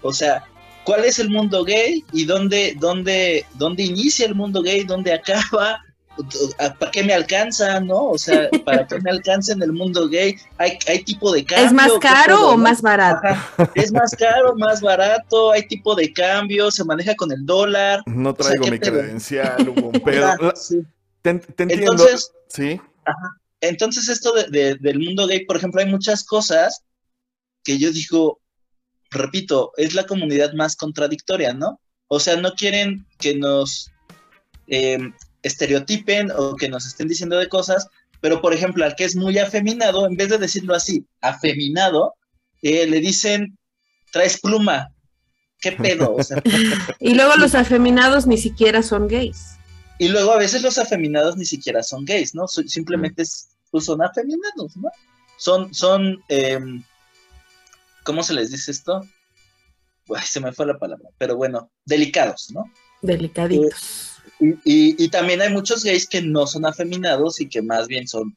O 0.00 0.12
sea, 0.12 0.44
¿cuál 0.84 1.04
es 1.04 1.18
el 1.18 1.28
mundo 1.28 1.64
gay 1.64 2.04
y 2.12 2.24
dónde, 2.24 2.74
dónde, 2.80 3.44
dónde 3.54 3.82
inicia 3.82 4.26
el 4.26 4.34
mundo 4.34 4.62
gay, 4.62 4.84
dónde 4.84 5.12
acaba? 5.12 5.84
¿Para 6.78 6.90
qué 6.90 7.02
me 7.04 7.12
alcanza, 7.14 7.80
no? 7.80 8.10
O 8.10 8.18
sea, 8.18 8.48
¿para 8.64 8.86
qué 8.86 9.00
me 9.00 9.10
alcanza 9.10 9.52
en 9.52 9.62
el 9.62 9.72
mundo 9.72 10.08
gay? 10.08 10.36
¿Hay, 10.58 10.78
hay 10.86 11.02
tipo 11.04 11.32
de 11.32 11.44
cambio? 11.44 11.66
¿es 11.66 11.72
más 11.72 11.92
¿Qué 11.92 11.98
caro 12.00 12.50
o 12.50 12.56
más 12.56 12.82
barato? 12.82 13.28
Ajá, 13.28 13.70
Es 13.74 13.92
más 13.92 14.14
caro, 14.16 14.54
más 14.56 14.80
barato, 14.80 15.52
hay 15.52 15.66
tipo 15.68 15.94
de 15.94 16.12
cambio, 16.12 16.70
se 16.70 16.84
maneja 16.84 17.14
con 17.14 17.30
el 17.32 17.44
dólar. 17.46 18.02
No 18.06 18.30
o 18.30 18.34
sea, 18.36 18.46
traigo 18.46 18.64
¿qué 18.64 18.70
mi 18.72 18.78
credencial, 18.78 19.68
hubo 19.68 19.88
un 19.88 20.00
pedo. 20.00 20.26
Ah, 20.26 20.36
La- 20.40 20.56
sí. 20.56 20.80
Te, 21.22 21.34
te 21.34 21.62
entiendo. 21.64 21.92
Entonces, 21.92 22.32
sí. 22.48 22.80
entonces 23.60 24.08
esto 24.08 24.32
de- 24.32 24.48
de- 24.48 24.74
del 24.76 24.98
mundo 25.00 25.26
gay, 25.26 25.44
por 25.44 25.56
ejemplo, 25.56 25.80
hay 25.80 25.88
muchas 25.88 26.24
cosas 26.24 26.82
que 27.64 27.78
yo 27.78 27.90
digo, 27.92 28.40
repito, 29.10 29.72
es 29.76 29.94
la 29.94 30.04
comunidad 30.06 30.52
más 30.54 30.76
contradictoria, 30.76 31.52
¿no? 31.52 31.80
O 32.08 32.20
sea, 32.20 32.36
no 32.36 32.52
quieren 32.52 33.06
que 33.18 33.34
nos 33.36 33.90
eh, 34.70 34.98
estereotipen 35.42 36.30
o 36.36 36.56
que 36.56 36.68
nos 36.68 36.86
estén 36.86 37.08
diciendo 37.08 37.36
de 37.38 37.48
cosas, 37.48 37.86
Pero, 38.20 38.40
por 38.42 38.52
ejemplo, 38.52 38.84
al 38.84 38.96
que 38.96 39.04
es 39.04 39.14
muy 39.14 39.38
afeminado, 39.38 40.04
en 40.06 40.16
vez 40.16 40.28
de 40.28 40.38
decirlo 40.38 40.74
así, 40.74 41.06
afeminado, 41.20 42.14
eh, 42.62 42.84
le 42.88 42.98
dicen, 42.98 43.56
traes 44.12 44.40
pluma. 44.40 44.88
¿Qué 45.60 45.70
pedo? 45.72 46.14
O 46.16 46.22
sea, 46.24 46.42
Y 47.00 47.14
luego 47.14 47.36
los 47.36 47.54
afeminados 47.54 48.26
ni 48.26 48.36
siquiera 48.36 48.82
son 48.82 49.06
gays. 49.06 49.54
y 50.00 50.08
luego 50.08 50.32
a 50.32 50.38
veces 50.38 50.62
los 50.62 50.78
afeminados 50.78 51.36
ni 51.36 51.44
siquiera 51.44 51.82
son 51.84 52.04
gays, 52.04 52.34
¿no? 52.34 52.48
Simplemente 52.48 53.22
es- 53.22 53.50
pues, 53.70 53.84
son 53.84 54.02
afeminados, 54.02 54.76
¿no? 54.76 54.90
Son, 55.36 55.72
son, 55.72 56.20
em, 56.28 56.82
¿cómo 58.04 58.22
se 58.24 58.34
les 58.34 58.50
dice 58.50 58.72
esto? 58.72 59.06
Se 60.24 60.40
me 60.40 60.52
fue 60.52 60.66
la 60.66 60.78
palabra, 60.78 61.08
pero 61.18 61.36
bueno, 61.36 61.70
delicados, 61.84 62.50
¿no? 62.52 62.64
Delicaditos. 63.02 64.17
Y, 64.40 64.50
y- 64.64 65.04
y 65.04 65.08
también 65.08 65.40
hay 65.40 65.52
muchos 65.52 65.82
gays 65.84 66.08
que 66.08 66.22
no 66.22 66.46
son 66.46 66.64
afeminados 66.66 67.40
y 67.40 67.48
que 67.48 67.60
más 67.62 67.88
bien 67.88 68.06
son 68.06 68.34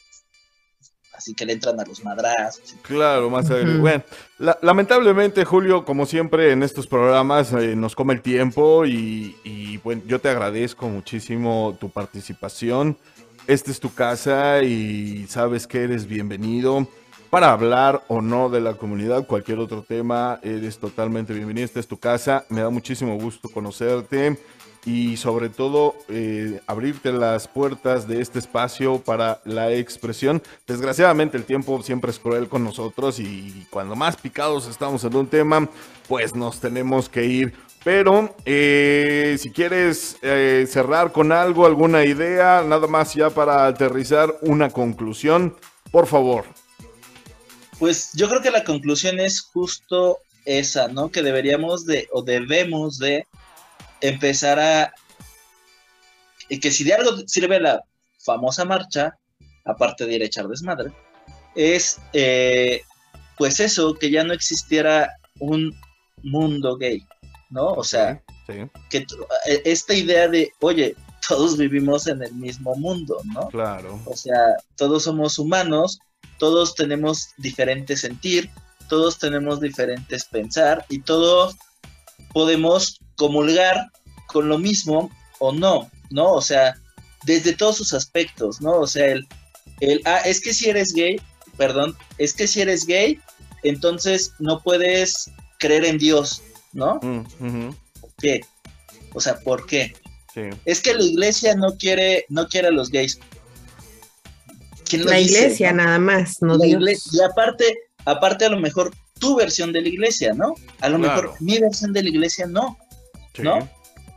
así 1.13 1.35
que 1.35 1.45
le 1.45 1.53
entran 1.53 1.79
a 1.79 1.83
los 1.85 2.03
madrazos. 2.03 2.73
Claro, 2.81 3.29
más 3.29 3.45
adelante. 3.51 3.73
Ujú. 3.73 3.81
Bueno, 3.81 4.03
la- 4.39 4.57
lamentablemente, 4.63 5.45
Julio, 5.45 5.85
como 5.85 6.07
siempre 6.07 6.51
en 6.51 6.63
estos 6.63 6.87
programas, 6.87 7.53
eh, 7.53 7.75
nos 7.75 7.95
come 7.95 8.13
el 8.15 8.21
tiempo 8.21 8.85
y, 8.87 9.35
y, 9.43 9.77
bueno, 9.77 10.01
yo 10.07 10.19
te 10.19 10.29
agradezco 10.29 10.89
muchísimo 10.89 11.77
tu 11.79 11.89
participación. 11.91 12.97
Esta 13.45 13.69
es 13.69 13.79
tu 13.79 13.93
casa 13.93 14.63
y 14.63 15.27
sabes 15.27 15.67
que 15.67 15.83
eres 15.83 16.07
bienvenido 16.07 16.87
para 17.29 17.51
hablar 17.51 18.03
o 18.07 18.21
no 18.21 18.49
de 18.49 18.59
la 18.61 18.73
comunidad, 18.73 19.25
cualquier 19.27 19.59
otro 19.59 19.83
tema, 19.83 20.39
eres 20.43 20.79
totalmente 20.79 21.33
bienvenido. 21.33 21.65
Esta 21.65 21.79
es 21.79 21.87
tu 21.87 21.97
casa. 21.97 22.45
Me 22.49 22.61
da 22.61 22.69
muchísimo 22.69 23.15
gusto 23.17 23.47
conocerte 23.49 24.37
y 24.85 25.17
sobre 25.17 25.49
todo 25.49 25.95
eh, 26.09 26.59
abrirte 26.67 27.11
las 27.11 27.47
puertas 27.47 28.07
de 28.07 28.21
este 28.21 28.39
espacio 28.39 28.99
para 28.99 29.41
la 29.45 29.71
expresión. 29.71 30.41
Desgraciadamente 30.67 31.37
el 31.37 31.45
tiempo 31.45 31.81
siempre 31.83 32.11
es 32.11 32.19
cruel 32.19 32.49
con 32.49 32.63
nosotros 32.63 33.19
y 33.19 33.67
cuando 33.69 33.95
más 33.95 34.17
picados 34.17 34.67
estamos 34.67 35.03
en 35.03 35.15
un 35.15 35.27
tema, 35.27 35.69
pues 36.07 36.35
nos 36.35 36.59
tenemos 36.59 37.09
que 37.09 37.25
ir. 37.25 37.53
Pero 37.83 38.35
eh, 38.45 39.37
si 39.39 39.51
quieres 39.51 40.17
eh, 40.21 40.67
cerrar 40.69 41.11
con 41.11 41.31
algo, 41.31 41.65
alguna 41.65 42.05
idea, 42.05 42.63
nada 42.63 42.87
más 42.87 43.15
ya 43.15 43.31
para 43.31 43.65
aterrizar 43.65 44.35
una 44.41 44.69
conclusión, 44.69 45.55
por 45.91 46.05
favor. 46.05 46.45
Pues 47.79 48.11
yo 48.13 48.29
creo 48.29 48.41
que 48.41 48.51
la 48.51 48.63
conclusión 48.63 49.19
es 49.19 49.41
justo 49.41 50.19
esa, 50.45 50.87
¿no? 50.89 51.09
Que 51.09 51.23
deberíamos 51.23 51.85
de, 51.87 52.07
o 52.11 52.21
debemos 52.21 52.99
de 52.99 53.25
empezar 54.01 54.59
a... 54.59 54.93
Y 56.49 56.59
que 56.59 56.71
si 56.71 56.83
de 56.83 56.93
algo 56.93 57.17
sirve 57.27 57.59
la 57.59 57.81
famosa 58.25 58.65
marcha, 58.65 59.17
aparte 59.65 60.05
de 60.05 60.15
ir 60.15 60.21
a 60.21 60.25
echar 60.25 60.47
desmadre, 60.47 60.91
es 61.55 61.99
eh, 62.13 62.81
pues 63.37 63.59
eso, 63.59 63.93
que 63.93 64.11
ya 64.11 64.23
no 64.23 64.33
existiera 64.33 65.09
un 65.39 65.73
mundo 66.23 66.77
gay, 66.77 67.05
¿no? 67.49 67.67
O 67.71 67.83
sea, 67.83 68.21
Sí, 68.47 68.53
que 68.89 68.97
eh, 69.47 69.61
esta 69.65 69.93
idea 69.93 70.27
de, 70.27 70.51
oye, 70.61 70.95
todos 71.27 71.57
vivimos 71.57 72.07
en 72.07 72.23
el 72.23 72.33
mismo 72.33 72.75
mundo, 72.75 73.17
¿no? 73.25 73.47
claro. 73.49 73.99
O 74.05 74.15
sea, 74.15 74.57
todos 74.75 75.03
somos 75.03 75.37
humanos, 75.39 75.99
todos 76.39 76.75
tenemos 76.75 77.29
diferente 77.37 77.95
sentir, 77.95 78.49
todos 78.89 79.19
tenemos 79.19 79.61
diferentes 79.61 80.25
pensar 80.25 80.85
y 80.89 80.99
todos 80.99 81.55
podemos 82.33 82.99
comulgar 83.21 83.75
con 84.25 84.49
lo 84.49 84.57
mismo 84.57 85.11
o 85.39 85.51
no, 85.53 85.91
¿no? 86.09 86.31
O 86.31 86.41
sea, 86.41 86.73
desde 87.23 87.53
todos 87.53 87.77
sus 87.77 87.93
aspectos, 87.93 88.61
¿no? 88.61 88.71
O 88.79 88.87
sea, 88.87 89.05
el, 89.11 89.27
el 89.79 90.01
ah, 90.05 90.21
es 90.25 90.41
que 90.41 90.53
si 90.55 90.69
eres 90.69 90.91
gay, 90.93 91.21
perdón, 91.55 91.95
es 92.17 92.33
que 92.33 92.47
si 92.47 92.61
eres 92.61 92.87
gay, 92.87 93.19
entonces 93.63 94.33
no 94.39 94.59
puedes 94.63 95.29
creer 95.59 95.85
en 95.85 95.99
Dios, 95.99 96.41
¿no? 96.73 96.95
Mm, 97.03 97.69
¿Por 98.01 98.11
qué? 98.19 98.41
O 99.13 99.19
sea, 99.21 99.37
¿por 99.39 99.67
qué? 99.67 99.93
sí. 100.33 100.41
Es 100.65 100.81
que 100.81 100.95
la 100.95 101.03
iglesia 101.03 101.53
no 101.55 101.77
quiere, 101.77 102.25
no 102.29 102.47
quiere 102.47 102.69
a 102.69 102.71
los 102.71 102.89
gays. 102.89 103.19
¿Quién 104.89 105.05
lo 105.05 105.11
La 105.11 105.17
dice, 105.17 105.37
iglesia 105.45 105.71
no? 105.73 105.83
nada 105.83 105.99
más, 105.99 106.41
no 106.41 106.57
La 106.57 106.65
Dios. 106.65 106.81
igle- 106.81 106.99
Y 107.13 107.21
aparte, 107.21 107.65
aparte 108.05 108.45
a 108.45 108.49
lo 108.49 108.59
mejor 108.59 108.91
tu 109.19 109.35
versión 109.35 109.71
de 109.73 109.81
la 109.81 109.89
iglesia, 109.89 110.33
¿no? 110.33 110.55
A 110.79 110.89
lo 110.89 110.97
Claro. 110.97 111.21
mejor 111.21 111.41
mi 111.41 111.59
versión 111.59 111.93
de 111.93 112.01
la 112.03 112.09
iglesia 112.09 112.47
no, 112.47 112.77
sí. 113.33 113.41
¿no? 113.41 113.67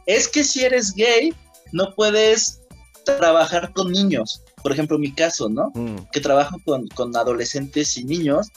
Es 0.06 0.28
que 0.28 0.44
si 0.44 0.64
eres 0.64 0.92
gay, 0.94 1.34
no 1.72 1.94
puedes 1.94 2.60
trabajar 3.04 3.72
con 3.72 3.90
niños. 3.90 4.42
Por 4.62 4.72
ejemplo, 4.72 4.98
mi 4.98 5.12
caso, 5.12 5.48
¿no? 5.48 5.70
Mm, 5.74 6.06
Que 6.12 6.20
trabajo 6.20 6.56
con, 6.64 6.88
con 6.88 7.14
adolescentes 7.16 7.96
y 7.96 8.04
niños. 8.04 8.48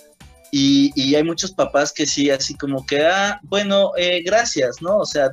Y, 0.51 0.91
y 0.95 1.15
hay 1.15 1.23
muchos 1.23 1.51
papás 1.51 1.91
que 1.91 2.05
sí, 2.05 2.29
así 2.29 2.55
como 2.55 2.85
que, 2.85 3.05
ah, 3.05 3.39
bueno, 3.43 3.91
eh, 3.97 4.21
gracias, 4.23 4.81
¿no? 4.81 4.97
O 4.97 5.05
sea, 5.05 5.29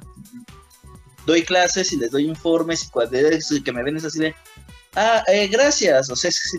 doy 1.24 1.42
clases 1.42 1.92
y 1.92 1.96
les 1.96 2.10
doy 2.10 2.26
informes 2.26 2.84
y 2.84 2.88
cuando 2.88 3.16
es 3.16 3.52
que 3.64 3.72
me 3.72 3.82
ven 3.82 3.96
es 3.96 4.04
así 4.04 4.18
de, 4.18 4.34
ah, 4.96 5.22
eh, 5.28 5.46
gracias, 5.48 6.10
o 6.10 6.16
sea, 6.16 6.30
sí. 6.30 6.58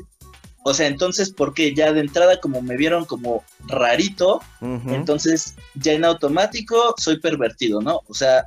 o 0.64 0.74
sea, 0.74 0.88
entonces, 0.88 1.32
¿por 1.32 1.54
qué? 1.54 1.74
Ya 1.74 1.92
de 1.92 2.00
entrada, 2.00 2.40
como 2.40 2.62
me 2.62 2.78
vieron 2.78 3.04
como 3.04 3.44
rarito, 3.68 4.42
entonces 4.62 5.56
ya 5.76 5.92
en 5.92 6.06
automático 6.06 6.96
soy 6.98 7.20
pervertido, 7.20 7.82
¿no? 7.82 8.02
O 8.08 8.14
sea, 8.14 8.46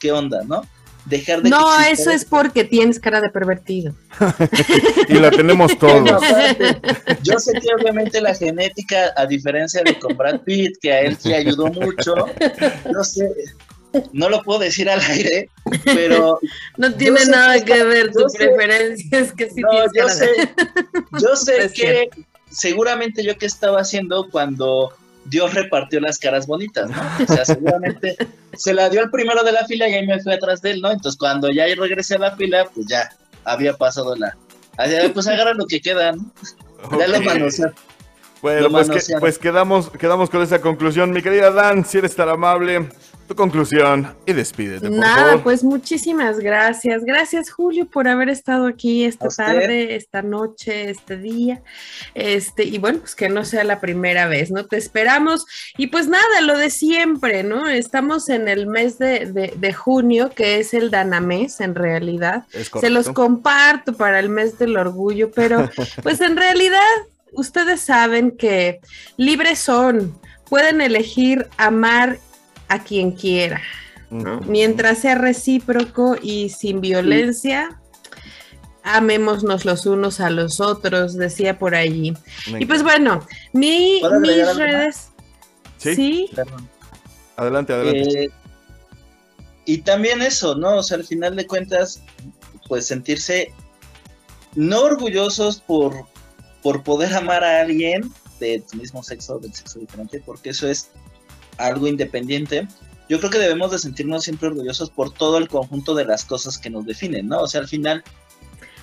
¿qué 0.00 0.10
onda, 0.10 0.42
no? 0.46 0.62
Dejar 1.06 1.40
de 1.42 1.48
No, 1.48 1.64
que 1.78 1.92
eso 1.92 2.10
es 2.10 2.24
porque 2.26 2.64
tienes 2.64 2.98
cara 3.00 3.20
de 3.20 3.30
pervertido. 3.30 3.94
Y 5.08 5.14
la 5.14 5.30
tenemos 5.30 5.76
todos. 5.78 6.10
aparte, 6.10 6.80
yo 7.22 7.38
sé 7.38 7.52
que 7.54 7.68
obviamente 7.74 8.20
la 8.20 8.34
genética, 8.34 9.12
a 9.16 9.26
diferencia 9.26 9.82
de 9.82 9.98
con 9.98 10.16
Brad 10.16 10.40
Pitt, 10.40 10.76
que 10.80 10.92
a 10.92 11.00
él 11.00 11.16
sí 11.18 11.32
ayudó 11.32 11.66
mucho, 11.68 12.14
no 12.92 13.02
sé, 13.04 13.28
no 14.12 14.28
lo 14.28 14.42
puedo 14.42 14.60
decir 14.60 14.88
al 14.90 15.00
aire, 15.00 15.48
pero 15.84 16.38
No 16.76 16.92
tiene 16.94 17.24
nada 17.26 17.54
que- 17.64 17.72
que 17.72 17.84
ver 17.84 18.12
tu 18.12 18.20
yo 18.20 18.28
sé- 18.28 18.38
preferencia, 18.38 19.18
es 19.18 19.32
que 19.32 19.50
sí 19.50 19.62
no, 19.62 19.70
tienes 19.70 19.90
yo 19.94 20.06
cara 20.06 20.14
de- 20.14 20.36
sé, 20.36 20.54
yo 21.20 21.36
sé 21.44 21.64
Es 21.64 21.72
que 21.72 22.08
seguramente 22.50 23.24
yo 23.24 23.36
que 23.38 23.46
estaba 23.46 23.80
haciendo 23.80 24.28
cuando 24.30 24.92
Dios 25.30 25.54
repartió 25.54 26.00
las 26.00 26.18
caras 26.18 26.46
bonitas, 26.46 26.90
¿no? 26.90 26.96
O 27.22 27.26
sea, 27.34 27.44
seguramente 27.44 28.16
se 28.54 28.74
la 28.74 28.88
dio 28.90 29.00
al 29.00 29.10
primero 29.10 29.42
de 29.44 29.52
la 29.52 29.64
fila 29.66 29.88
y 29.88 29.94
ahí 29.94 30.06
me 30.06 30.20
fui 30.20 30.32
atrás 30.32 30.60
de 30.60 30.72
él, 30.72 30.80
¿no? 30.82 30.90
Entonces 30.90 31.18
cuando 31.18 31.48
ya 31.50 31.64
regresé 31.76 32.16
a 32.16 32.18
la 32.18 32.36
fila, 32.36 32.66
pues 32.74 32.86
ya 32.86 33.08
había 33.44 33.74
pasado 33.76 34.14
la... 34.16 34.36
Así, 34.76 34.94
Pues 35.14 35.26
agarra 35.26 35.54
lo 35.54 35.66
que 35.66 35.80
queda, 35.80 36.12
¿no? 36.12 36.30
Ya 36.98 37.06
lo 37.08 37.20
manoseé. 37.22 37.70
Bueno, 38.42 38.62
Lo 38.62 38.70
pues, 38.70 38.86
que- 38.86 38.92
manosearon. 38.92 39.20
pues 39.20 39.38
quedamos, 39.38 39.90
quedamos 39.90 40.30
con 40.30 40.42
esa 40.42 40.60
conclusión. 40.62 41.10
Mi 41.12 41.20
querida 41.22 41.50
Dan, 41.50 41.84
si 41.84 41.98
eres 41.98 42.16
tan 42.16 42.28
amable, 42.30 42.88
tu 43.30 43.36
conclusión 43.36 44.12
y 44.26 44.32
despídete, 44.32 44.88
por 44.88 44.98
Nada, 44.98 45.24
favor. 45.28 45.42
pues 45.44 45.62
muchísimas 45.62 46.40
gracias. 46.40 47.04
Gracias, 47.04 47.48
Julio, 47.48 47.86
por 47.86 48.08
haber 48.08 48.28
estado 48.28 48.66
aquí 48.66 49.04
esta 49.04 49.28
tarde, 49.28 49.94
esta 49.94 50.20
noche, 50.20 50.90
este 50.90 51.16
día. 51.16 51.62
Este, 52.14 52.64
y 52.64 52.78
bueno, 52.78 52.98
pues 52.98 53.14
que 53.14 53.28
no 53.28 53.44
sea 53.44 53.62
la 53.62 53.78
primera 53.78 54.26
vez, 54.26 54.50
¿no? 54.50 54.66
Te 54.66 54.76
esperamos. 54.78 55.46
Y 55.78 55.86
pues 55.86 56.08
nada, 56.08 56.40
lo 56.40 56.58
de 56.58 56.70
siempre, 56.70 57.44
¿no? 57.44 57.68
Estamos 57.68 58.28
en 58.30 58.48
el 58.48 58.66
mes 58.66 58.98
de, 58.98 59.26
de- 59.32 59.54
de 59.56 59.72
junio, 59.72 60.30
que 60.34 60.58
es 60.58 60.74
el 60.74 60.90
Danamés, 60.90 61.60
en 61.60 61.76
realidad. 61.76 62.46
Se 62.80 62.90
los 62.90 63.10
comparto 63.10 63.92
para 63.92 64.18
el 64.18 64.28
mes 64.28 64.58
del 64.58 64.76
orgullo, 64.76 65.30
pero 65.30 65.70
pues 66.02 66.20
en 66.20 66.36
realidad 66.36 66.80
ustedes 67.30 67.80
saben 67.80 68.32
que 68.32 68.80
libres 69.16 69.60
son, 69.60 70.18
pueden 70.48 70.80
elegir 70.80 71.46
amar 71.58 72.18
a 72.70 72.82
quien 72.84 73.10
quiera. 73.10 73.60
Mientras 74.46 74.98
sea 74.98 75.16
recíproco 75.16 76.16
y 76.20 76.48
sin 76.48 76.80
violencia, 76.80 77.80
amémonos 78.82 79.64
los 79.64 79.86
unos 79.86 80.20
a 80.20 80.30
los 80.30 80.60
otros, 80.60 81.16
decía 81.16 81.58
por 81.58 81.74
allí. 81.74 82.14
Y 82.58 82.66
pues 82.66 82.82
bueno, 82.82 83.26
mi, 83.52 83.98
¿Puedo 84.00 84.16
agregar 84.16 84.46
mis 84.46 84.56
redes. 84.56 85.10
Sí. 85.78 86.30
Adelante, 87.36 87.72
adelante. 87.72 88.24
Eh, 88.24 88.30
y 89.64 89.78
también 89.78 90.22
eso, 90.22 90.54
¿no? 90.54 90.78
O 90.78 90.82
sea, 90.82 90.96
al 90.96 91.04
final 91.04 91.36
de 91.36 91.46
cuentas, 91.46 92.02
pues 92.68 92.86
sentirse 92.86 93.52
no 94.54 94.82
orgullosos 94.82 95.60
por, 95.60 96.06
por 96.62 96.82
poder 96.82 97.14
amar 97.14 97.44
a 97.44 97.60
alguien 97.60 98.12
de 98.38 98.62
tu 98.68 98.76
mismo 98.76 99.02
sexo, 99.02 99.38
del 99.38 99.54
sexo 99.54 99.78
diferente, 99.78 100.22
porque 100.24 100.50
eso 100.50 100.68
es 100.68 100.90
algo 101.58 101.86
independiente. 101.86 102.66
Yo 103.08 103.18
creo 103.18 103.30
que 103.30 103.38
debemos 103.38 103.70
de 103.72 103.78
sentirnos 103.78 104.24
siempre 104.24 104.48
orgullosos 104.48 104.90
por 104.90 105.12
todo 105.12 105.38
el 105.38 105.48
conjunto 105.48 105.94
de 105.94 106.04
las 106.04 106.24
cosas 106.24 106.58
que 106.58 106.70
nos 106.70 106.86
definen, 106.86 107.28
¿no? 107.28 107.40
O 107.40 107.48
sea, 107.48 107.60
al 107.60 107.68
final... 107.68 108.04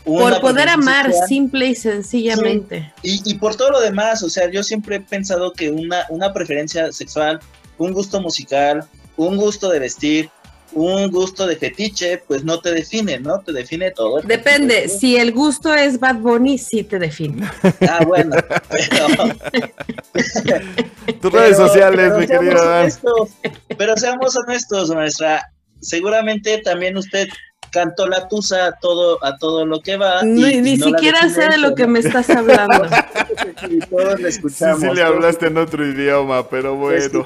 por 0.03 0.39
poder 0.41 0.69
amar 0.69 1.11
simple 1.27 1.67
y 1.67 1.75
sencillamente. 1.75 2.93
y, 3.03 3.21
y 3.29 3.35
por 3.35 3.55
todo 3.55 3.71
lo 3.71 3.79
demás, 3.79 4.23
o 4.23 4.29
sea, 4.29 4.49
yo 4.51 4.63
siempre 4.63 4.97
he 4.97 5.01
pensado 5.01 5.53
que 5.53 5.69
una, 5.69 6.05
una 6.09 6.33
preferencia 6.33 6.91
sexual, 6.91 7.39
un 7.77 7.93
gusto 7.93 8.19
musical, 8.21 8.85
un 9.17 9.37
gusto 9.37 9.69
de 9.69 9.79
vestir, 9.79 10.29
un 10.77 11.09
gusto 11.09 11.47
de 11.47 11.55
fetiche, 11.55 12.19
pues 12.27 12.43
no 12.43 12.59
te 12.59 12.71
define, 12.71 13.19
¿no? 13.19 13.39
Te 13.39 13.51
define 13.51 13.91
todo. 13.91 14.21
Depende, 14.21 14.87
si 14.87 15.17
el 15.17 15.31
gusto 15.31 15.73
es 15.73 15.99
Bad 15.99 16.17
Bunny, 16.17 16.57
sí 16.57 16.83
te 16.83 16.99
define. 16.99 17.47
Ah, 17.89 18.03
bueno. 18.05 18.35
Pero, 18.69 19.07
Tus 21.21 21.31
redes 21.31 21.57
sociales, 21.57 22.11
pero 22.13 22.19
mi 22.19 22.27
seamos 22.27 22.45
querido 22.45 22.79
honestos, 22.79 23.29
Pero 23.77 23.97
seamos 23.97 24.35
honestos, 24.35 24.89
maestra. 24.89 25.51
Seguramente 25.79 26.57
también 26.59 26.97
usted 26.97 27.27
cantó 27.77 28.07
la 28.07 28.27
tusa 28.27 28.65
a 28.67 28.71
todo, 28.79 29.23
a 29.23 29.37
todo 29.37 29.65
lo 29.65 29.79
que 29.81 29.97
va. 29.97 30.21
y- 30.23 30.25
Ni, 30.25 30.49
y 30.49 30.61
ni 30.61 30.77
no 30.77 30.85
la 30.89 30.97
siquiera 30.97 31.29
sé 31.29 31.47
de 31.49 31.57
lo 31.57 31.75
que 31.75 31.83
¿no? 31.83 31.89
me 31.93 31.99
estás 31.99 32.29
hablando. 32.31 32.85
Y 33.69 33.79
todos 33.79 34.19
le 34.19 34.31
Sí, 34.31 34.37
escuchamos. 34.39 34.79
sí 34.81 34.87
le 34.95 35.03
hablaste 35.03 35.47
en 35.47 35.57
otro 35.57 35.85
idioma, 35.85 36.47
pero 36.49 36.75
bueno. 36.75 37.25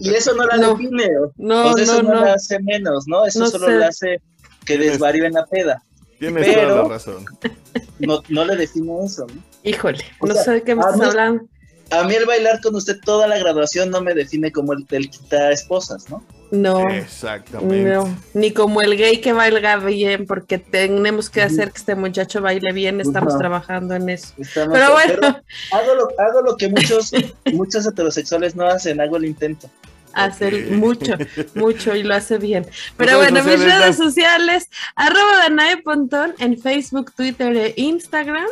Y, 0.00 0.10
eso 0.14 0.34
no 0.34 0.46
la 0.46 0.56
No. 0.56 0.74
define. 0.74 1.08
No, 1.36 1.72
sea, 1.74 1.82
eso 1.84 2.02
no, 2.02 2.08
no, 2.10 2.14
no. 2.20 2.24
la 2.26 2.32
hace 2.34 2.58
menos, 2.60 3.04
¿no? 3.06 3.24
Eso 3.26 3.40
No 3.40 3.46
solo 3.46 3.66
sé. 3.66 3.72
le 3.78 3.84
hace 3.84 4.22
que 4.64 4.78
desvaríe 4.78 5.26
en 5.26 5.32
la 5.34 5.46
peda. 5.46 5.82
Tienes 6.18 6.46
Pero- 6.46 6.68
toda 6.68 6.82
la 6.82 6.88
razón. 6.88 7.24
No, 8.00 8.20
no 8.28 8.44
le 8.44 8.56
define 8.56 9.04
eso, 9.04 9.26
¿no? 9.32 9.42
Híjole, 9.62 10.04
O 10.20 10.26
no 10.26 10.34
sea, 10.34 10.42
sé 10.42 10.50
de 10.52 10.62
qué 10.62 10.74
me 10.74 10.80
estás 10.82 10.98
mí- 10.98 11.04
hablando. 11.06 11.44
A 11.90 12.02
mí 12.04 12.14
el 12.14 12.26
bailar 12.26 12.60
con 12.60 12.74
usted 12.74 12.98
toda 13.04 13.26
la 13.28 13.38
graduación 13.38 13.90
no 13.90 14.00
me 14.00 14.14
define 14.14 14.50
como 14.50 14.72
el 14.72 14.84
del 14.86 15.08
quita 15.10 15.50
esposas, 15.52 16.08
¿no? 16.10 16.22
No. 16.50 16.88
Exactamente. 16.90 17.90
No, 17.90 18.16
ni 18.34 18.52
como 18.52 18.80
el 18.80 18.96
gay 18.96 19.20
que 19.20 19.32
baila 19.32 19.76
bien, 19.78 20.26
porque 20.26 20.58
tenemos 20.58 21.28
que 21.30 21.42
hacer 21.42 21.70
que 21.72 21.78
este 21.78 21.94
muchacho 21.94 22.40
baile 22.40 22.72
bien, 22.72 23.00
estamos 23.00 23.36
trabajando 23.38 23.94
en 23.94 24.08
eso. 24.10 24.32
Estamos- 24.38 24.72
Pero 24.72 24.92
bueno, 24.92 25.14
pero 25.20 25.26
hago, 25.72 25.94
lo, 25.94 26.08
hago 26.24 26.42
lo 26.42 26.56
que 26.56 26.68
muchos, 26.68 27.10
muchos 27.52 27.86
heterosexuales 27.86 28.54
no 28.54 28.66
hacen, 28.66 29.00
hago 29.00 29.16
el 29.16 29.24
intento. 29.24 29.68
hacer 30.12 30.54
Ok. 30.54 30.70
mucho, 30.76 31.12
mucho 31.54 31.96
y 31.96 32.04
lo 32.04 32.14
hace 32.14 32.38
bien. 32.38 32.64
Pero 32.96 33.18
redes 33.18 33.32
bueno, 33.32 33.44
mis 33.44 33.52
sociales, 33.60 33.80
redes 33.80 33.96
sociales, 33.96 34.68
arroba 34.94 35.38
Danae 35.38 35.78
Pontón 35.78 36.34
en 36.38 36.56
Facebook, 36.56 37.12
Twitter 37.16 37.56
e 37.56 37.74
Instagram. 37.76 38.46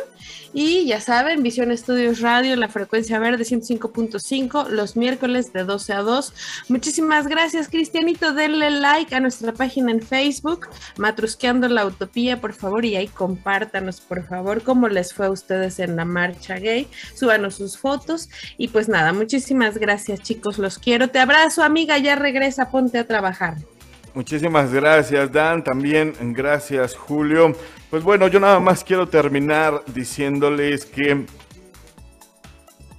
Y 0.53 0.85
ya 0.85 1.01
saben, 1.01 1.41
Visión 1.41 1.71
Estudios 1.71 2.21
Radio 2.21 2.55
la 2.55 2.67
frecuencia 2.67 3.19
verde 3.19 3.43
105.5 3.43 4.69
los 4.69 4.95
miércoles 4.95 5.51
de 5.51 5.63
12 5.63 5.93
a 5.93 6.01
2. 6.01 6.33
Muchísimas 6.69 7.27
gracias, 7.27 7.69
Cristianito. 7.69 8.33
Denle 8.33 8.69
like 8.69 9.15
a 9.15 9.19
nuestra 9.19 9.53
página 9.53 9.91
en 9.91 10.01
Facebook, 10.01 10.67
Matrusqueando 10.97 11.67
la 11.67 11.85
Utopía, 11.85 12.39
por 12.39 12.53
favor, 12.53 12.85
y 12.85 12.95
ahí 12.95 13.07
compártanos, 13.07 14.01
por 14.01 14.27
favor, 14.27 14.61
cómo 14.61 14.87
les 14.87 15.13
fue 15.13 15.25
a 15.25 15.31
ustedes 15.31 15.79
en 15.79 15.95
la 15.95 16.05
marcha 16.05 16.55
gay. 16.59 16.87
Súbanos 17.15 17.55
sus 17.55 17.77
fotos. 17.77 18.29
Y 18.57 18.67
pues 18.67 18.89
nada, 18.89 19.13
muchísimas 19.13 19.77
gracias, 19.77 20.21
chicos. 20.21 20.57
Los 20.57 20.77
quiero. 20.77 21.09
Te 21.09 21.19
abrazo, 21.19 21.63
amiga. 21.63 21.97
Ya 21.97 22.15
regresa, 22.15 22.69
ponte 22.69 22.99
a 22.99 23.07
trabajar. 23.07 23.57
Muchísimas 24.13 24.71
gracias, 24.71 25.31
Dan. 25.31 25.63
También 25.63 26.13
gracias, 26.33 26.95
Julio. 26.95 27.55
Pues 27.89 28.03
bueno, 28.03 28.27
yo 28.27 28.39
nada 28.39 28.59
más 28.59 28.83
quiero 28.83 29.07
terminar 29.07 29.83
diciéndoles 29.87 30.85
que 30.85 31.25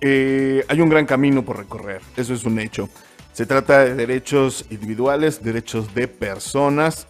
eh, 0.00 0.64
hay 0.68 0.80
un 0.80 0.88
gran 0.88 1.06
camino 1.06 1.44
por 1.44 1.58
recorrer. 1.58 2.02
Eso 2.16 2.34
es 2.34 2.44
un 2.44 2.58
hecho. 2.58 2.88
Se 3.32 3.46
trata 3.46 3.84
de 3.84 3.94
derechos 3.94 4.66
individuales, 4.70 5.42
derechos 5.42 5.94
de 5.94 6.08
personas 6.08 7.06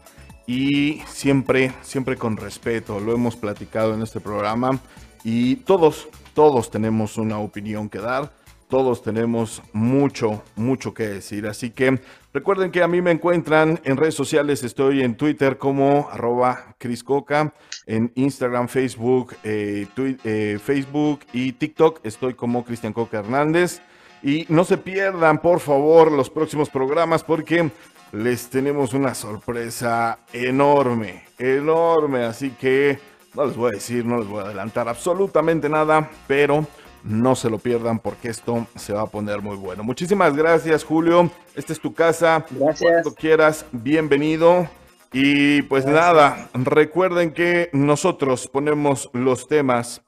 y 0.47 1.03
siempre, 1.07 1.73
siempre 1.83 2.17
con 2.17 2.37
respeto. 2.37 3.01
Lo 3.01 3.15
hemos 3.15 3.37
platicado 3.37 3.95
en 3.95 4.03
este 4.03 4.21
programa 4.21 4.79
y 5.23 5.57
todos, 5.57 6.09
todos 6.35 6.71
tenemos 6.71 7.17
una 7.17 7.39
opinión 7.39 7.89
que 7.89 7.99
dar. 7.99 8.31
Todos 8.75 9.03
tenemos 9.03 9.63
mucho, 9.73 10.43
mucho 10.57 10.93
que 10.93 11.07
decir. 11.07 11.47
Así 11.47 11.71
que 11.71 12.01
recuerden 12.33 12.73
que 12.73 12.83
a 12.83 12.89
mí 12.89 13.01
me 13.01 13.13
encuentran 13.13 13.79
en 13.85 13.97
redes 13.97 14.17
sociales. 14.17 14.65
Estoy 14.65 15.03
en 15.03 15.17
Twitter 15.17 15.59
como 15.59 16.09
arroba 16.11 16.75
Cris 16.77 17.05
Coca. 17.05 17.55
En 17.87 18.11
Instagram, 18.17 18.67
Facebook, 18.67 19.37
eh, 19.45 19.87
eh, 20.25 20.59
Facebook 20.61 21.21
y 21.33 21.53
TikTok 21.53 22.01
estoy 22.03 22.35
como 22.35 22.65
Cristian 22.65 22.93
Coca 22.93 23.21
Hernández. 23.21 23.81
Y 24.25 24.45
no 24.49 24.65
se 24.65 24.77
pierdan, 24.77 25.41
por 25.41 25.61
favor, 25.61 26.11
los 26.11 26.29
próximos 26.29 26.69
programas 26.69 27.23
porque 27.23 27.71
les 28.11 28.51
tenemos 28.51 28.93
una 28.93 29.15
sorpresa 29.15 30.19
enorme, 30.33 31.27
enorme. 31.39 32.25
Así 32.25 32.51
que 32.51 32.99
no 33.35 33.47
les 33.47 33.57
voy 33.57 33.69
a 33.69 33.77
decir, 33.77 34.05
no 34.05 34.19
les 34.19 34.27
voy 34.27 34.41
a 34.41 34.47
adelantar 34.47 34.89
absolutamente 34.89 35.69
nada, 35.69 36.11
pero 36.27 36.67
no 37.05 37.37
se 37.37 37.51
lo 37.51 37.59
pierdan 37.59 37.99
porque 37.99 38.29
esto 38.29 38.67
se 38.75 38.93
va 38.93 39.03
a 39.03 39.07
poner 39.07 39.43
muy 39.43 39.57
bueno. 39.57 39.85
Muchísimas 39.85 40.35
gracias, 40.35 40.83
Julio. 40.83 41.31
Esta 41.55 41.73
es 41.73 41.81
tu 41.81 41.95
casa. 41.95 42.45
Gracias. 42.51 42.91
Cuando 42.91 43.15
quieras, 43.15 43.67
bienvenido. 43.73 44.69
Y 45.13 45.63
pues 45.63 45.87
nada, 45.87 46.49
recuerden 46.55 47.33
que 47.33 47.71
nosotros 47.73 48.49
ponemos 48.49 49.11
los 49.13 49.47
temas, 49.47 50.03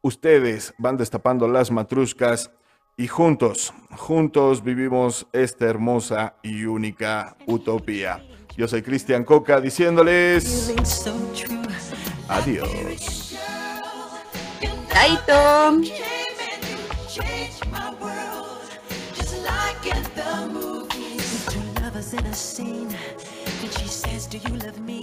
ustedes 0.00 0.72
van 0.78 0.96
destapando 0.96 1.46
las 1.46 1.70
matruscas 1.70 2.50
y 2.96 3.06
juntos, 3.06 3.74
juntos 3.90 4.64
vivimos 4.64 5.26
esta 5.34 5.66
hermosa 5.66 6.36
y 6.42 6.64
única 6.64 7.36
utopía. 7.46 8.24
Yo 8.56 8.66
soy 8.66 8.80
Cristian 8.80 9.24
Coca 9.24 9.60
diciéndoles 9.60 10.74
adiós. 12.28 13.36
Chaito. 14.88 16.15
In 22.18 22.26
a 22.26 22.34
scene, 22.34 22.88
and 23.62 23.72
she 23.72 23.88
says, 23.88 24.26
Do 24.26 24.38
you 24.38 24.56
love 24.58 24.78
me? 24.80 24.95